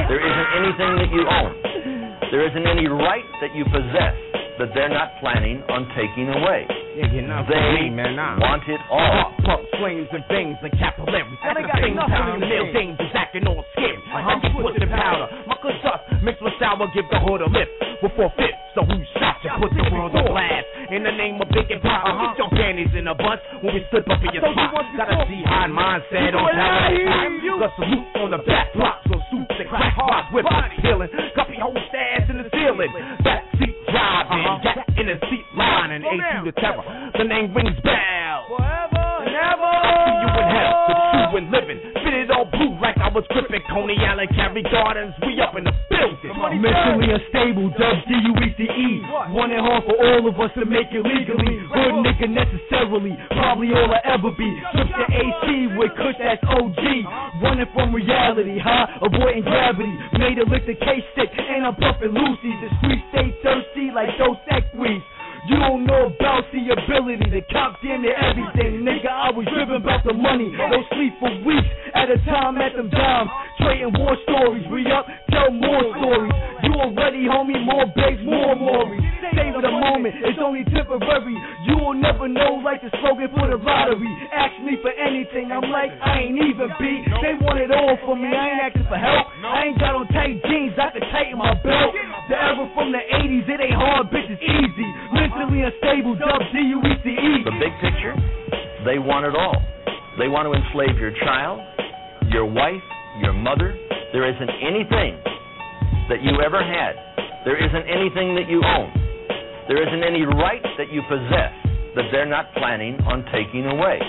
There 0.06 0.22
isn't 0.22 0.50
anything 0.62 0.92
that 1.02 1.10
you 1.10 1.24
own. 1.26 1.52
There 2.30 2.44
isn't 2.46 2.68
any 2.68 2.86
right 2.86 3.26
that 3.42 3.56
you 3.56 3.64
possess 3.66 4.14
that 4.62 4.72
they're 4.78 4.92
not 4.94 5.12
planning 5.20 5.60
on 5.68 5.88
taking 5.98 6.30
away. 6.32 6.64
Yeah, 6.96 7.12
you're 7.12 7.28
not 7.28 7.44
They 7.48 7.60
for 7.60 7.74
me, 7.76 7.90
man. 7.92 8.16
Nah. 8.16 8.40
want 8.40 8.64
it 8.72 8.80
all. 8.88 9.36
Pump 9.44 9.68
flames 9.80 10.08
and 10.16 10.24
things 10.32 10.56
and 10.64 10.72
capillaries. 10.80 11.28
Well, 11.44 11.52
At 11.52 11.60
they 11.60 11.64
the 11.68 11.68
got 11.68 11.82
same 11.84 11.96
nothing 12.00 12.16
time, 12.16 12.40
to 12.40 12.48
nail 12.48 12.66
say. 12.72 12.74
dangerous, 12.74 13.12
acting 13.20 13.48
all 13.52 13.64
scary. 13.76 14.00
Uh-huh. 14.00 14.40
You 14.48 14.64
pushing 14.64 14.88
powder. 14.96 15.28
My 15.44 15.60
good 15.60 15.76
dust 15.84 16.08
mixed 16.24 16.40
with 16.40 16.56
sour, 16.60 16.88
give 16.96 17.04
the 17.12 17.20
hood 17.20 17.44
a 17.44 17.50
lift. 17.52 17.72
Before 18.00 18.32
fifth, 18.40 18.56
so 18.76 18.88
who 18.88 18.96
you? 19.46 19.54
Put 19.62 19.72
the 19.78 19.86
world 19.94 20.18
on 20.18 20.26
blast. 20.26 20.66
In 20.90 21.02
the 21.06 21.14
name 21.14 21.42
of 21.42 21.50
big 21.50 21.70
and 21.70 21.82
pop, 21.82 22.06
uh-huh. 22.06 22.34
get 22.34 22.38
your 22.38 22.52
panties 22.54 22.94
in 22.98 23.06
a 23.10 23.16
bunch 23.16 23.42
when 23.62 23.74
we 23.74 23.82
slip 23.90 24.06
up 24.10 24.22
in 24.22 24.30
your 24.34 24.42
spot. 24.42 24.86
Got 24.98 25.14
a 25.14 25.18
jihad 25.30 25.70
mindset 25.70 26.34
on 26.34 26.46
top 26.50 26.82
of 26.82 26.94
the 26.94 27.02
top. 27.06 27.30
Got 27.62 27.72
salute 27.78 28.10
on 28.22 28.30
the 28.34 28.42
back 28.46 28.68
block, 28.74 29.02
so 29.10 29.18
suits 29.30 29.58
and 29.58 29.70
crack 29.70 29.94
spots 29.94 30.30
with 30.34 30.46
peeling. 30.82 31.10
Copy 31.34 31.58
whole 31.62 31.78
stash 31.90 32.26
in 32.30 32.38
the 32.42 32.50
ceiling. 32.50 32.92
Back 33.22 33.46
seat 33.58 33.74
driving, 33.90 34.46
got 34.62 34.86
in 34.98 35.06
the 35.10 35.18
seat 35.30 35.46
lining. 35.58 36.02
A 36.06 36.14
to 36.14 36.50
the 36.50 36.54
terror. 36.58 36.86
The 37.18 37.26
name 37.26 37.54
rings 37.54 37.78
bell. 37.82 38.15
Was 43.16 43.24
gripping 43.32 43.64
Coney 43.72 43.96
Island, 43.96 44.28
Carey 44.36 44.60
Gardens. 44.60 45.16
We 45.24 45.40
up 45.40 45.56
in 45.56 45.64
the 45.64 45.72
building. 45.88 46.36
Mentally 46.60 47.16
unstable, 47.16 47.72
dub 47.80 48.04
D-U-E-C-E. 48.12 48.92
One 49.32 49.56
and 49.56 49.64
hard 49.64 49.88
for 49.88 49.96
all 49.96 50.28
of 50.28 50.36
us 50.36 50.52
to 50.60 50.68
make 50.68 50.92
it 50.92 51.00
legally. 51.00 51.64
Good 51.64 51.96
nigga 52.04 52.28
necessarily, 52.28 53.16
probably 53.32 53.72
all 53.72 53.88
I 53.88 54.04
ever 54.04 54.36
be. 54.36 54.52
Trip 54.76 54.92
to 54.92 55.06
AC 55.16 55.80
with 55.80 55.96
Kush, 55.96 56.20
that's 56.20 56.44
OG. 56.44 56.84
Running 57.40 57.72
from 57.72 57.96
reality, 57.96 58.60
huh? 58.60 59.08
Avoiding 59.08 59.48
gravity. 59.48 59.96
Made 60.20 60.36
a 60.36 60.46
lick 60.52 60.68
the 60.68 60.76
K-stick, 60.76 61.32
and 61.40 61.72
I'm 61.72 61.76
puffing 61.80 62.12
Lucy's. 62.12 62.60
The 62.68 62.70
streets 62.84 63.06
stay 63.16 63.32
thirsty 63.40 63.96
like 63.96 64.12
Dos 64.20 64.36
Equis. 64.52 65.00
You 65.46 65.58
don't 65.62 65.86
know 65.86 66.10
about 66.10 66.50
the 66.50 66.62
ability 66.74 67.30
to 67.30 67.42
cop 67.54 67.78
damn 67.86 68.02
near 68.02 68.18
everything, 68.18 68.82
nigga. 68.82 69.14
I 69.14 69.30
was 69.30 69.46
driven 69.54 69.78
about 69.78 70.02
the 70.02 70.14
money, 70.14 70.50
don't 70.58 70.88
sleep 70.98 71.14
for 71.22 71.30
weeks 71.46 71.70
at 71.94 72.10
a 72.10 72.18
time 72.26 72.58
at 72.58 72.74
them 72.74 72.90
dimes. 72.90 73.30
Trading 73.62 73.94
war 73.94 74.18
stories, 74.26 74.66
re 74.74 74.84
up, 74.90 75.06
tell 75.30 75.54
more 75.54 75.86
stories. 76.02 76.34
You 76.66 76.74
already, 76.82 77.30
homie, 77.30 77.62
more 77.62 77.86
babes, 77.94 78.26
more 78.26 78.58
Maury. 78.58 78.98
Save 79.38 79.62
the 79.62 79.70
moment, 79.70 80.18
it's 80.26 80.40
only 80.42 80.66
temporary. 80.66 81.38
You 81.70 81.78
will 81.78 81.94
never 81.94 82.26
know, 82.28 82.62
like 82.66 82.82
the 82.82 82.90
slogan 83.00 83.30
for 83.30 83.46
the 83.46 83.62
lottery. 83.62 84.10
Ask 84.34 84.58
me 84.66 84.82
for 84.82 84.92
anything, 84.98 85.54
I'm 85.54 85.70
like, 85.70 85.94
I 86.02 86.26
ain't 86.26 86.42
even 86.42 86.74
beat. 86.82 87.06
They 87.22 87.38
want 87.38 87.62
it 87.62 87.70
all 87.70 87.96
from 88.02 88.26
me, 88.26 88.34
I 88.34 88.46
ain't 88.50 88.62
asking 88.66 88.90
for 88.90 88.98
help. 88.98 89.30
I 89.46 89.70
ain't 89.70 89.78
got 89.78 89.94
on 89.94 90.10
tight 90.10 90.42
jeans, 90.50 90.74
I 90.74 90.90
can 90.90 91.06
tighten 91.14 91.38
my 91.38 91.54
belt. 91.62 91.94
The 92.30 92.36
era 92.36 92.66
from 92.74 92.90
the 92.92 93.02
80s, 93.02 93.46
it 93.46 93.60
ain't 93.62 93.78
hard, 93.78 94.10
bitch, 94.10 94.26
it's 94.26 94.42
easy. 94.42 94.90
Mentally 95.56 95.72
unstable, 95.72 96.16
dub 96.20 96.42
D-U-E-C-E. 96.52 97.44
The 97.48 97.56
big 97.60 97.72
picture, 97.80 98.16
they 98.84 99.00
want 99.00 99.26
it 99.26 99.36
all. 99.36 99.56
They 100.20 100.28
want 100.28 100.48
to 100.48 100.54
enslave 100.56 101.00
your 101.00 101.12
child, 101.24 101.64
your 102.28 102.46
wife, 102.46 102.84
your 103.24 103.32
mother. 103.32 103.76
There 104.12 104.28
isn't 104.28 104.52
anything 104.60 105.16
that 106.12 106.20
you 106.24 106.44
ever 106.44 106.60
had. 106.60 106.96
There 107.48 107.56
isn't 107.56 107.88
anything 107.88 108.36
that 108.36 108.52
you 108.52 108.60
own. 108.64 108.92
There 109.68 109.80
isn't 109.80 110.04
any 110.04 110.28
right 110.28 110.64
that 110.78 110.92
you 110.92 111.02
possess 111.08 111.56
that 111.96 112.12
they're 112.12 112.30
not 112.30 112.52
planning 112.56 113.00
on 113.08 113.24
taking 113.32 113.66
away. 113.66 114.00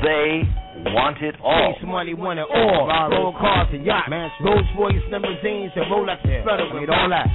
They 0.00 0.48
want 0.88 1.20
it 1.20 1.36
all. 1.44 1.74
Chase 1.76 1.84
money, 1.84 2.14
want 2.14 2.38
it 2.40 2.48
all. 2.48 2.88
Roll 3.12 3.32
cars 3.36 3.68
and 3.72 3.84
yachts, 3.84 4.08
Rolls 4.40 4.66
Royce 4.78 5.04
limousines 5.10 5.72
and 5.76 5.84
Rolex 5.92 6.18
yeah. 6.24 6.42
Flutter 6.42 6.66
with 6.72 6.88
all 6.88 7.08
that. 7.10 7.28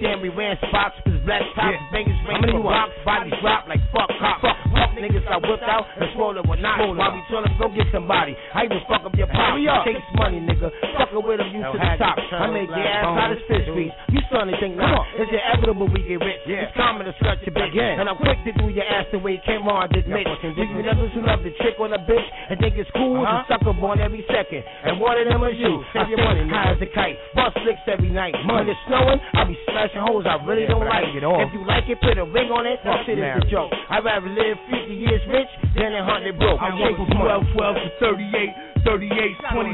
Then 0.00 0.20
we 0.20 0.28
ran 0.28 0.56
spots 0.68 0.96
with 1.06 1.24
black 1.24 1.42
tops, 1.54 1.78
yeah. 1.78 1.92
bangers 1.92 2.18
ring 2.28 2.42
for 2.50 2.62
rocks, 2.62 2.92
bodies 3.04 3.34
drop 3.40 3.68
like 3.68 3.80
fuck 3.94 4.10
cops. 4.20 4.42
Fuck, 4.42 4.58
fuck 4.74 4.90
niggas 4.98 5.26
I 5.28 5.38
whipped 5.40 5.64
out 5.64 5.84
and 6.00 6.08
swole 6.14 6.36
it 6.36 6.44
with 6.46 6.60
knots. 6.60 6.84
While 6.84 7.12
we 7.12 7.20
trying 7.28 7.46
to 7.46 7.54
go 7.60 7.68
get 7.72 7.88
somebody, 7.92 8.36
I 8.54 8.64
even 8.66 8.80
fuck 8.88 9.04
up 9.04 9.14
your 9.14 9.28
pop. 9.28 9.56
Chase 9.84 10.00
money, 10.16 10.40
nigga. 10.40 10.68
Fucking 10.98 11.22
with 11.24 11.38
them, 11.38 11.50
you 11.52 11.60
to 11.62 11.76
the 11.76 11.90
top. 12.00 12.18
I 12.32 12.50
make 12.50 12.68
your 12.68 12.84
ass 12.84 13.06
out 13.06 13.32
of 13.32 13.40
fish 13.46 13.66
grease. 13.72 13.94
You 14.10 14.20
starting 14.28 14.54
to 14.54 14.58
think 14.60 14.76
now, 14.76 15.04
it's 15.16 15.30
inevitable 15.30 15.88
we 15.88 16.02
get 16.04 16.20
rich. 16.20 16.42
Yeah. 16.46 16.68
It's 16.68 16.76
common 16.76 17.06
to 17.06 17.14
stretch 17.20 17.44
your 17.46 17.54
bitch. 17.54 17.74
And 17.74 18.08
I'm 18.08 18.16
quick 18.16 18.38
to 18.44 18.52
do 18.56 18.68
your 18.70 18.84
ass 18.84 19.06
the 19.12 19.18
way 19.18 19.38
it 19.38 19.44
came 19.44 19.66
on 19.68 19.88
this 19.92 20.04
bitch. 20.04 20.28
You 20.42 20.82
never 20.82 21.06
who 21.08 21.20
love 21.22 21.44
the 21.44 21.52
trick 21.62 21.78
on 21.78 21.92
a 21.92 22.00
bitch 22.00 22.28
and 22.50 22.58
think 22.58 22.74
it's 22.76 22.90
cool? 22.96 23.22
Uh-huh. 23.22 23.44
Sucker 23.48 23.72
born 23.76 24.00
every 24.00 24.24
second. 24.26 24.64
And 24.84 25.00
one 25.00 25.18
of 25.18 25.28
them 25.28 25.42
is 25.44 25.56
you. 25.58 25.82
Save 25.92 26.08
your 26.10 26.22
money, 26.22 26.48
high 26.48 26.72
as 26.72 26.80
a 26.82 26.88
kite. 26.90 27.18
Bust 27.34 27.56
licks 27.64 27.84
every 27.86 28.10
night. 28.10 28.34
When 28.46 28.68
it's 28.68 28.78
snowing, 28.86 29.20
I'll 29.34 29.48
be 29.48 29.58
holes 29.92 30.24
I 30.24 30.40
really 30.46 30.64
don't 30.64 30.86
like. 30.86 31.12
It 31.12 31.24
all. 31.24 31.44
If 31.44 31.52
you 31.52 31.66
like 31.66 31.84
it, 31.88 32.00
put 32.00 32.16
a 32.16 32.24
ring 32.24 32.48
on 32.48 32.64
it. 32.64 32.80
That 32.84 33.04
shit 33.04 33.18
is 33.18 33.24
a 33.24 33.44
joke. 33.50 33.72
I'd 33.90 34.04
rather 34.04 34.28
live 34.30 34.56
50 34.72 34.94
years 34.94 35.20
rich 35.28 35.50
than 35.76 35.92
a 35.92 36.04
hundred 36.04 36.38
broke. 36.38 36.60
I 36.60 36.72
went 36.72 36.96
from 36.96 37.10
12, 37.12 37.44
12 37.52 37.76
to 37.76 37.90
38. 38.00 38.73
38, 38.84 39.08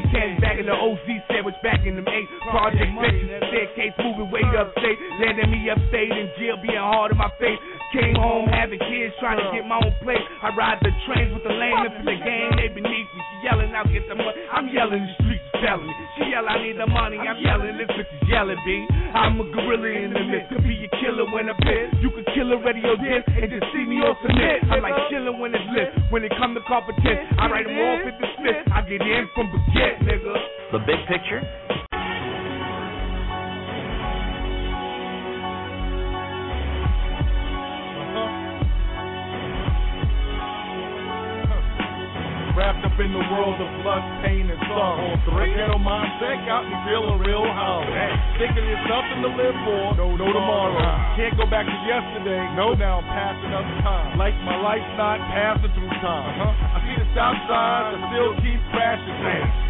2010, 0.07 0.39
back 0.39 0.57
in 0.57 0.65
the 0.65 0.73
OZ 0.75 1.07
sandwich, 1.27 1.55
back 1.61 1.83
in 1.83 1.99
the 1.99 2.03
8. 2.03 2.49
Project 2.49 2.91
bitches, 2.95 3.27
staircase 3.51 3.95
moving 3.99 4.31
way 4.31 4.43
upstate. 4.55 4.97
Landing 5.19 5.51
me 5.51 5.67
upstate 5.69 6.11
in 6.11 6.31
jail, 6.39 6.55
being 6.63 6.79
hard 6.79 7.11
in 7.11 7.19
my 7.19 7.29
face. 7.37 7.59
Came 7.91 8.15
home 8.15 8.47
having 8.47 8.79
kids, 8.79 9.11
trying 9.19 9.35
to 9.35 9.47
get 9.51 9.67
my 9.67 9.75
own 9.75 9.91
place. 9.99 10.23
I 10.39 10.55
ride 10.55 10.79
the 10.79 10.95
trains 11.03 11.35
with 11.35 11.43
the 11.43 11.51
lame 11.51 11.91
for 11.91 12.07
the 12.07 12.15
gang, 12.23 12.55
they 12.55 12.71
beneath 12.71 13.09
me. 13.11 13.21
She 13.35 13.51
yelling 13.51 13.75
out, 13.75 13.91
get 13.91 14.07
the 14.07 14.15
money. 14.15 14.31
I'm 14.47 14.71
yelling, 14.71 15.03
the 15.03 15.13
streets 15.19 15.43
telling 15.59 15.91
me. 15.91 15.93
She 16.15 16.31
yell, 16.31 16.47
I 16.47 16.63
need 16.63 16.79
the 16.79 16.87
money. 16.87 17.19
I'm 17.19 17.35
yelling, 17.43 17.75
this 17.75 17.91
bitch 17.91 18.07
is 18.07 18.23
yelling, 18.31 18.55
B. 18.63 18.87
I'm 19.11 19.43
a 19.43 19.45
gorilla 19.51 19.91
in 19.91 20.15
the 20.15 20.23
mist. 20.23 20.55
Could 20.55 20.63
be 20.63 20.87
a 20.87 20.89
killer 21.03 21.27
when 21.35 21.51
I'm 21.51 21.59
pissed. 21.59 21.99
You 21.99 22.15
could 22.15 22.31
kill 22.31 22.47
a 22.55 22.57
radio 22.63 22.95
disc 22.95 23.27
and 23.27 23.51
just 23.51 23.67
see 23.75 23.83
me 23.83 23.99
off 23.99 24.15
the 24.23 24.31
net. 24.31 24.63
I'm 24.71 24.79
like 24.79 24.95
chilling 25.11 25.35
when 25.35 25.51
it's 25.51 25.67
lit. 25.75 25.91
When 26.15 26.23
it 26.23 26.31
come 26.39 26.55
to 26.55 26.63
competition, 26.71 27.27
I 27.35 27.51
write 27.51 27.67
them 27.67 27.75
off 27.75 28.07
at 28.07 28.15
the 28.15 28.27
spit. 28.39 28.71
I 28.71 28.87
get 28.87 29.00
from 29.35 29.47
nigga. 30.03 30.35
The 30.71 30.79
big 30.85 30.99
picture 31.07 31.41
Wrapped 42.51 42.83
up 42.83 42.99
in 42.99 43.15
the 43.15 43.25
world 43.31 43.55
of 43.63 43.69
blood, 43.79 44.03
pain, 44.27 44.43
and 44.51 44.59
sorrow. 44.67 45.15
Three 45.23 45.55
ghetto 45.55 45.79
mindset 45.79 46.43
got 46.43 46.67
me 46.67 46.75
feeling 46.83 47.23
real 47.23 47.47
hollow. 47.47 47.87
Thinking 48.35 48.67
there's 48.67 48.87
nothing 48.91 49.23
to 49.23 49.31
live 49.39 49.55
for, 49.63 49.95
no, 49.95 50.19
no 50.19 50.27
tomorrow. 50.27 50.83
Can't 51.15 51.39
go 51.39 51.47
back 51.47 51.63
to 51.63 51.77
yesterday, 51.87 52.43
no, 52.59 52.75
now 52.75 52.99
I'm 52.99 53.07
passing 53.07 53.55
up 53.55 53.63
time. 53.87 54.19
Like 54.19 54.35
my 54.43 54.59
life's 54.59 54.91
not 54.99 55.23
passing 55.31 55.71
through 55.79 55.95
time. 56.03 56.43
Uh-huh. 56.43 56.75
I 56.75 56.77
see 56.83 56.95
the 56.99 57.07
stop 57.15 57.39
signs, 57.47 57.95
I 57.95 57.99
still 58.11 58.31
keep 58.43 58.59
crashing. 58.75 59.15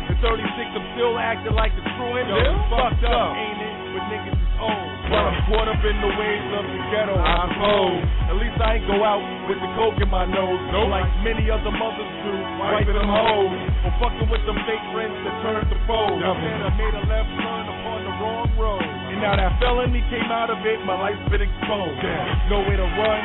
At 0.10 0.18
36, 0.18 0.42
I'm 0.42 0.88
still 0.98 1.14
acting 1.22 1.54
like 1.54 1.78
the 1.78 1.86
truant. 1.86 2.34
Yo, 2.34 2.42
fucked 2.74 3.06
up, 3.06 3.38
ain't 3.38 3.62
it? 3.62 3.76
But 3.94 4.04
niggas 4.10 4.51
old. 4.62 4.90
Well, 5.12 5.28
I'm 5.28 5.40
caught 5.50 5.68
up 5.68 5.82
in 5.84 5.98
the 6.00 6.12
waves 6.16 6.50
of 6.56 6.64
the 6.70 6.80
ghetto, 6.94 7.16
I 7.20 7.50
suppose. 7.50 8.00
At 8.32 8.36
least 8.40 8.58
I 8.62 8.80
ain't 8.80 8.88
go 8.88 9.04
out 9.04 9.20
with 9.50 9.60
the 9.60 9.70
coke 9.76 10.00
in 10.00 10.08
my 10.08 10.24
nose. 10.24 10.62
No, 10.72 10.88
like 10.88 11.10
many 11.26 11.52
other 11.52 11.74
mothers 11.74 12.14
do, 12.24 12.32
wiping 12.62 12.96
them 12.96 13.12
hoes. 13.12 13.60
Or 13.84 13.92
fucking 14.00 14.30
with 14.32 14.46
them 14.48 14.56
fake 14.64 14.86
friends 14.96 15.18
that 15.28 15.36
turned 15.44 15.68
to 15.68 15.78
foes. 15.90 16.22
I 16.22 16.72
made 16.80 16.96
a 16.96 17.04
left 17.10 17.32
turn 17.42 17.66
upon 17.68 18.00
the 18.08 18.14
wrong 18.24 18.50
road. 18.56 18.86
And 19.12 19.20
now 19.20 19.36
that 19.36 19.60
felony 19.60 20.00
came 20.08 20.32
out 20.32 20.48
of 20.48 20.64
it, 20.64 20.80
my 20.88 20.96
life's 20.96 21.26
been 21.28 21.44
exposed. 21.44 22.00
Nowhere 22.48 22.80
to 22.80 22.88
run, 22.96 23.22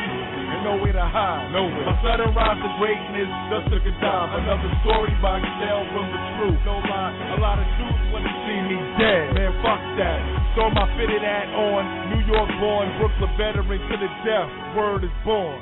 and 0.51 0.61
nowhere 0.67 0.91
to 0.91 1.07
hide. 1.07 1.55
Nowhere. 1.55 1.87
My 1.87 1.95
sudden 2.03 2.35
rise 2.35 2.59
to 2.59 2.71
greatness 2.83 3.31
just 3.55 3.71
took 3.71 3.87
a 3.87 3.95
dive. 4.03 4.35
Another 4.43 4.71
story 4.83 5.15
by 5.23 5.39
Excel 5.39 5.87
from 5.95 6.07
the 6.11 6.21
truth. 6.35 6.59
No 6.67 6.83
lie, 6.83 7.15
a 7.31 7.39
lot 7.39 7.63
of 7.63 7.69
dudes 7.79 8.03
wanna 8.11 8.33
see 8.43 8.59
me 8.67 8.79
dead. 8.99 9.39
Man, 9.39 9.55
fuck 9.63 9.79
that. 10.03 10.19
Throw 10.59 10.73
my 10.75 10.89
fitted 10.99 11.23
hat 11.27 11.51
on. 11.51 11.83
New 12.15 12.23
York 12.31 12.51
born, 12.63 12.87
Brooklyn 13.03 13.33
veteran 13.35 13.81
to 13.91 13.97
the 13.99 14.11
death. 14.23 14.51
Word 14.79 15.03
is 15.03 15.11
born. 15.27 15.59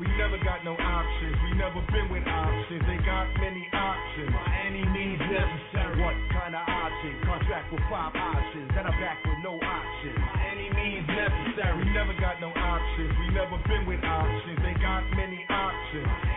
We 0.00 0.10
never 0.18 0.34
got 0.42 0.64
no 0.66 0.74
options. 0.74 1.36
We 1.46 1.54
never 1.54 1.78
been 1.94 2.10
with 2.10 2.26
options. 2.26 2.82
They 2.90 2.98
got 3.06 3.30
many 3.38 3.62
options. 3.70 4.34
By 4.34 4.50
any 4.66 4.82
means 4.90 5.20
necessary. 5.30 6.02
What 6.02 6.18
kind 6.34 6.58
of 6.58 6.64
option? 6.66 7.12
Contract 7.22 7.70
with 7.70 7.84
five 7.86 8.10
options. 8.10 8.66
Then 8.74 8.82
I'm 8.82 8.98
back 8.98 9.22
with 9.22 9.38
no 9.46 9.62
options. 9.62 10.18
By 10.18 10.42
any 10.50 10.74
means 10.74 11.06
necessary. 11.06 11.86
We 11.86 11.94
never 11.94 12.18
got 12.18 12.40
no 12.42 12.50
options. 12.50 13.14
We 13.20 13.30
never 13.30 13.54
been 13.70 13.86
with 13.86 14.02
options. 14.02 14.58
They 14.66 14.74
got 14.82 15.06
many 15.14 15.46
options. 15.46 16.31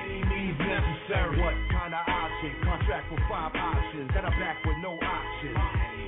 Necessary. 0.76 1.40
What 1.40 1.56
kind 1.72 1.96
of 1.96 2.04
option? 2.04 2.52
Contract 2.68 3.08
with 3.08 3.24
five 3.32 3.56
options. 3.56 4.12
Then 4.12 4.28
I'm 4.28 4.36
back 4.44 4.60
with 4.68 4.76
no 4.84 5.00
options. 5.00 5.56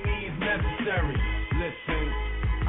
Means 0.04 0.36
necessary. 0.44 1.16
Listen, 1.56 2.04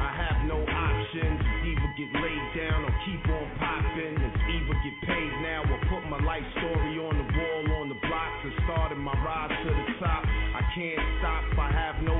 I 0.00 0.08
have 0.08 0.48
no 0.48 0.64
options. 0.64 1.36
Either 1.60 1.90
get 2.00 2.08
laid 2.16 2.46
down 2.56 2.88
or 2.88 2.92
keep 3.04 3.20
on 3.28 3.44
popping. 3.60 4.16
It's 4.16 4.40
either 4.48 4.76
get 4.80 4.96
paid 5.12 5.32
now 5.44 5.60
or 5.68 5.76
put 5.92 6.08
my 6.08 6.16
life 6.24 6.46
story 6.56 6.96
on 7.04 7.20
the 7.20 7.28
wall 7.36 7.84
on 7.84 7.92
the 7.92 8.00
blocks 8.00 8.40
and 8.48 8.54
started 8.64 8.96
my 8.96 9.12
rise 9.20 9.52
to 9.52 9.68
the 9.68 9.86
top. 10.00 10.24
I 10.24 10.64
can't 10.72 11.04
stop. 11.20 11.44
I 11.60 11.68
have 11.68 12.00
no 12.00 12.16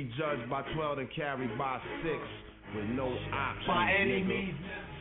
be 0.00 0.10
judged 0.16 0.48
by 0.48 0.62
12 0.72 0.96
than 0.96 1.08
carried 1.14 1.52
by 1.58 1.78
six 2.00 2.20
with 2.74 2.88
no 2.96 3.12
options. 3.32 3.66
By 3.66 3.92
any 4.00 4.22
means 4.24 4.56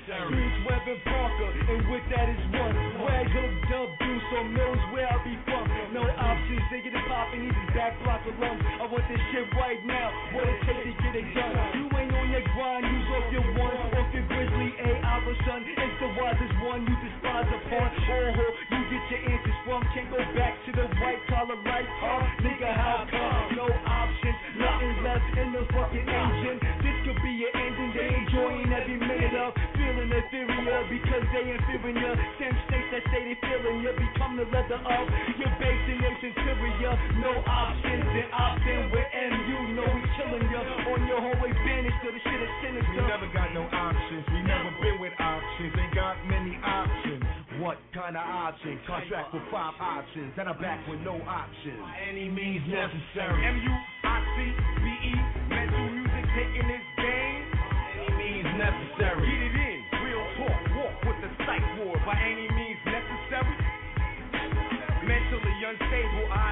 Streets, 0.09 0.57
Webb 0.65 0.89
Parker, 1.05 1.51
and 1.69 1.85
with 1.85 2.01
that 2.09 2.27
is 2.33 2.41
one. 2.57 2.73
Rag 3.05 3.29
hooked 3.29 3.71
up, 3.77 3.89
do 4.01 4.11
some 4.33 4.57
knows 4.57 4.81
where 4.89 5.05
I 5.05 5.21
be 5.21 5.37
from. 5.45 5.69
No 5.93 6.01
options, 6.01 6.65
they 6.73 6.81
get 6.81 6.97
it 6.97 7.05
poppin', 7.05 7.45
even 7.45 7.65
back 7.77 7.93
block 8.01 8.25
alone. 8.25 8.57
I 8.57 8.89
want 8.89 9.05
this 9.05 9.21
shit 9.29 9.45
right 9.53 9.77
now, 9.85 10.09
what 10.33 10.49
it 10.49 10.57
take 10.65 10.81
to 10.81 10.93
get 10.97 11.13
it 11.13 11.29
done. 11.37 11.53
You 11.77 11.85
ain't 11.93 12.09
on 12.09 12.27
your 12.33 12.41
grind, 12.57 12.89
use 12.89 13.09
off 13.13 13.27
your 13.29 13.45
one, 13.53 13.77
off 13.93 14.09
your 14.09 14.25
grizzly, 14.25 14.69
A, 14.81 14.89
our 15.05 15.29
son. 15.45 15.61
It's 15.61 15.97
the 16.01 16.09
wisest 16.17 16.57
one, 16.65 16.89
you 16.89 16.95
despise 17.05 17.49
upon. 17.53 17.87
Oh, 18.09 18.49
you 18.73 18.81
get 18.89 19.03
your 19.13 19.21
answers 19.29 19.59
from, 19.61 19.85
can't 19.93 20.09
go 20.09 20.17
back 20.33 20.57
to 20.65 20.69
the 20.73 20.85
white 21.05 21.21
collar 21.29 21.59
life, 21.69 21.91
huh? 22.01 22.41
Nigga, 22.41 22.71
how 22.73 23.05
come? 23.13 23.61
No 23.61 23.67
options, 23.69 24.48
nothing 24.59 24.93
left 25.01 25.31
in 25.39 25.49
the 25.55 25.63
fucking 25.71 26.05
engine. 26.05 26.57
This 26.83 26.97
could 27.07 27.19
be 27.23 27.31
your 27.39 27.51
ending, 27.55 27.91
they 27.95 28.11
enjoying 28.11 28.69
every 28.69 28.99
minute 28.99 29.35
of 29.39 29.55
feeling 29.79 30.11
inferior 30.11 30.79
because 30.91 31.23
they 31.31 31.45
inferior. 31.47 32.13
Same 32.37 32.57
states 32.67 32.89
that 32.91 33.03
say 33.09 33.21
they 33.23 33.37
feeling 33.39 33.79
you 33.81 33.91
become 33.95 34.35
the 34.35 34.45
leather 34.51 34.83
of 34.83 35.05
your 35.39 35.53
base 35.57 35.85
and 35.87 36.03
its 36.03 36.21
interior. 36.27 36.93
No 37.23 37.33
options 37.47 38.05
and 38.11 38.29
opting 38.35 38.83
with 38.91 39.09
MU. 39.15 39.59
No, 39.79 39.85
we 39.87 40.01
killing 40.19 40.45
you 40.51 40.61
on 40.91 41.01
your 41.07 41.21
hallway 41.23 41.55
banister. 41.63 42.11
The 42.11 42.21
shit 42.21 42.41
is 42.43 42.53
sinister. 42.61 42.99
We 42.99 43.07
never 43.07 43.29
got 43.31 43.55
no 43.55 43.63
options. 43.71 44.27
We 44.35 44.43
never 44.43 44.69
been 44.83 44.99
with 44.99 45.15
options. 45.19 45.38
What 47.69 47.77
kind 47.93 48.17
of 48.17 48.25
option? 48.25 48.81
Contract 48.89 49.29
with 49.29 49.45
five 49.53 49.77
options. 49.77 50.33
Then 50.33 50.49
I'm 50.49 50.57
back 50.57 50.81
with 50.89 51.05
no 51.05 51.21
options. 51.21 51.77
By 51.77 52.01
any 52.01 52.25
means 52.25 52.65
necessary. 52.65 53.45
M-U-I-C-B-E. 53.45 55.13
Mental 55.53 55.85
music 55.93 56.25
taking 56.33 56.65
this 56.65 56.81
game. 56.97 57.41
By 57.53 57.93
any 57.93 58.09
means 58.17 58.49
necessary. 58.57 59.21
Get 59.21 59.53
it 59.53 59.53
in. 59.53 59.85
Real 60.01 60.25
talk. 60.41 60.61
Walk 60.81 60.97
with 61.13 61.21
the 61.21 61.29
psych 61.45 61.61
ward. 61.77 62.01
By 62.09 62.17
any 62.17 62.49
means 62.49 62.81
necessary. 62.89 63.53
Mentally 65.05 65.53
unstable. 65.61 66.25
I-C-B-E. 66.25 66.48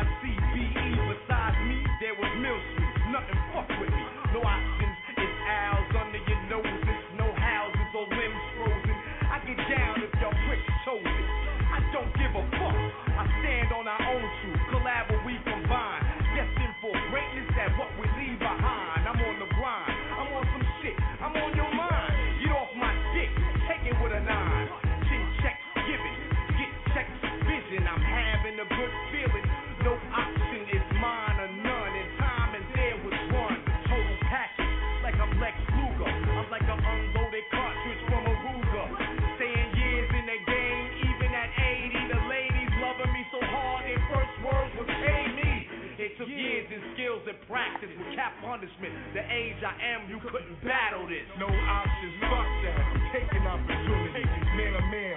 of 46.27 46.35
years 46.35 46.67
and 46.67 46.83
skills 46.93 47.23
and 47.23 47.39
practice 47.47 47.87
with 47.87 48.11
cap 48.11 48.35
punishment. 48.43 48.91
The 49.15 49.23
age 49.31 49.59
I 49.63 49.75
am, 49.95 50.11
you 50.11 50.19
couldn't 50.19 50.59
battle 50.59 51.07
this. 51.07 51.23
No 51.39 51.47
options, 51.47 52.15
fuck 52.27 52.49
that. 52.67 52.83
Taking 53.15 53.47
opportunities. 53.47 54.27
Man 54.59 54.75
to 54.75 54.83
man, 54.91 55.15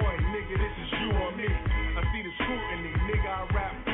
nigga, 0.32 0.54
this 0.56 0.74
is 0.80 0.88
you 0.96 1.08
or 1.12 1.32
me. 1.36 1.48
I 1.48 2.00
see 2.12 2.22
the 2.24 2.32
scrutiny, 2.40 2.92
nigga, 3.04 3.28
I 3.28 3.42
rap 3.52 3.85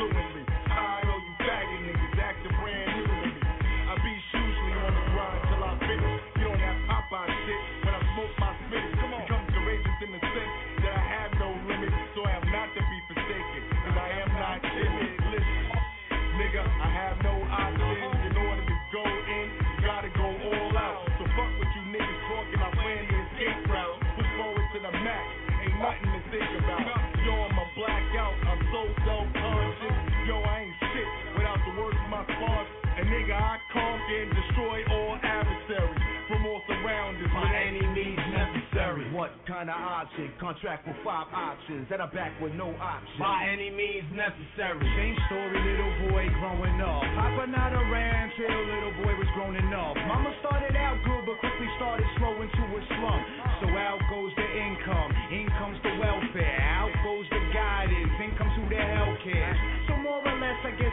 And 33.32 33.40
nigga, 33.40 33.40
I 33.40 33.58
conquer 33.72 34.22
and 34.22 34.30
destroy 34.36 34.78
all 34.92 35.16
adversaries 35.22 36.00
from 36.28 36.46
all 36.46 36.60
surroundings. 36.68 37.32
By 37.32 37.48
any 37.64 37.86
means 37.86 38.20
necessary. 38.28 39.12
What 39.12 39.32
kind 39.46 39.70
of 39.70 39.76
option? 39.76 40.32
Contract 40.40 40.86
with 40.86 40.96
five 41.04 41.28
options 41.32 41.88
that 41.88 42.00
are 42.00 42.12
back 42.12 42.32
with 42.40 42.52
no 42.54 42.74
option. 42.76 43.16
By 43.18 43.48
any 43.48 43.70
means 43.70 44.04
necessary. 44.12 44.80
Same 44.96 45.16
story, 45.28 45.56
little 45.64 46.12
boy 46.12 46.28
growing 46.40 46.80
up. 46.80 47.02
Papa 47.16 47.46
not 47.48 47.72
around 47.72 48.32
till 48.36 48.48
little 48.48 48.94
boy 49.04 49.14
was 49.16 49.28
grown 49.34 49.56
enough. 49.56 49.96
Mama 50.08 50.32
started 50.40 50.76
out 50.76 51.00
good, 51.04 51.24
but 51.24 51.40
quickly 51.40 51.68
started 51.76 52.06
slow 52.18 52.36
into 52.36 52.62
a 52.64 52.80
slump. 53.00 53.24
So 53.60 53.66
out 53.72 54.00
goes 54.10 54.32
the 54.36 54.44
income, 54.44 55.10
in 55.32 55.46
comes 55.56 55.78
the 55.84 55.92
welfare, 56.00 56.60
out 56.60 56.92
goes 57.04 57.26
the 57.30 57.40
guidance, 57.54 58.12
in 58.20 58.30
comes 58.36 58.52
who 58.56 58.64
the 58.68 58.80
hell 58.80 59.14
cares. 59.24 59.58
So 59.88 59.96
more 60.02 60.20
or 60.20 60.36
less, 60.36 60.58
I 60.64 60.72
guess 60.76 60.91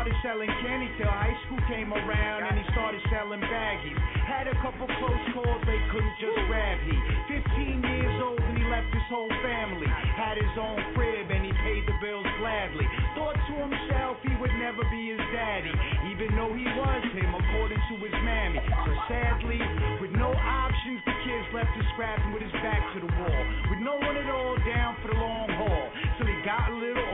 started 0.00 0.16
selling 0.24 0.48
candy 0.64 0.88
till 0.96 1.12
high 1.12 1.36
school 1.44 1.60
came 1.68 1.92
around, 1.92 2.40
and 2.48 2.56
he 2.56 2.64
started 2.72 3.04
selling 3.12 3.36
baggies. 3.36 4.00
Had 4.24 4.48
a 4.48 4.56
couple 4.64 4.88
close 4.96 5.24
calls, 5.36 5.60
they 5.68 5.76
couldn't 5.92 6.16
just 6.16 6.40
grab 6.48 6.80
he. 6.88 6.96
15 7.28 7.84
years 7.84 8.16
old 8.24 8.40
and 8.40 8.56
he 8.56 8.64
left 8.66 8.88
his 8.96 9.04
whole 9.12 9.30
family. 9.44 9.86
Had 10.16 10.40
his 10.40 10.54
own 10.58 10.80
crib 10.96 11.28
and 11.30 11.44
he 11.44 11.52
paid 11.62 11.84
the 11.86 11.94
bills 12.00 12.26
gladly. 12.40 12.88
Thought 13.12 13.36
to 13.36 13.54
himself 13.60 14.16
he 14.24 14.32
would 14.40 14.54
never 14.56 14.82
be 14.88 15.12
his 15.12 15.22
daddy, 15.36 15.74
even 16.10 16.32
though 16.32 16.54
he 16.56 16.64
was 16.64 17.02
him 17.12 17.30
according 17.36 17.78
to 17.78 17.94
his 18.00 18.16
mammy. 18.24 18.58
So 18.88 18.92
sadly, 19.04 19.60
with 20.00 20.16
no 20.16 20.32
options, 20.32 21.04
the 21.04 21.14
kids 21.28 21.46
left 21.52 21.76
him 21.76 21.84
scrapping 21.92 22.32
with 22.32 22.42
his 22.42 22.56
back 22.64 22.82
to 22.96 23.04
the 23.04 23.12
wall. 23.20 23.42
With 23.68 23.84
no 23.84 24.00
one 24.00 24.16
at 24.16 24.32
all 24.32 24.56
down 24.64 24.96
for 25.04 25.12
the 25.12 25.18
long 25.20 25.50
haul. 25.60 25.84
Till 26.18 26.26
he 26.26 26.38
got 26.42 26.72
a 26.72 26.74
little 26.74 27.09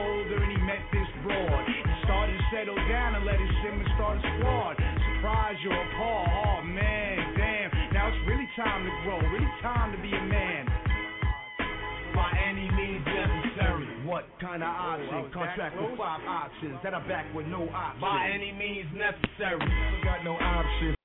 You're 5.67 5.75
appalled. 5.75 6.29
Oh 6.31 6.63
man, 6.63 7.35
damn. 7.35 7.91
Now 7.91 8.07
it's 8.07 8.17
really 8.25 8.47
time 8.55 8.85
to 8.85 8.91
grow, 9.03 9.19
really 9.19 9.51
time 9.61 9.91
to 9.91 10.01
be 10.01 10.15
a 10.15 10.21
man. 10.23 10.65
By 12.15 12.31
any 12.47 12.71
means 12.71 13.05
necessary. 13.05 13.85
What 14.05 14.23
kind 14.39 14.63
of 14.63 14.69
oh, 14.69 14.95
option? 14.95 15.31
Contract 15.33 15.75
with 15.75 15.97
five 15.97 16.21
options 16.25 16.79
that 16.83 16.93
are 16.93 17.05
back 17.09 17.25
with 17.35 17.47
no 17.47 17.67
option. 17.67 17.99
By 17.99 18.31
any 18.33 18.53
means 18.53 18.87
necessary. 18.95 19.59
Got 20.05 20.23
no 20.23 20.35
options. 20.35 20.96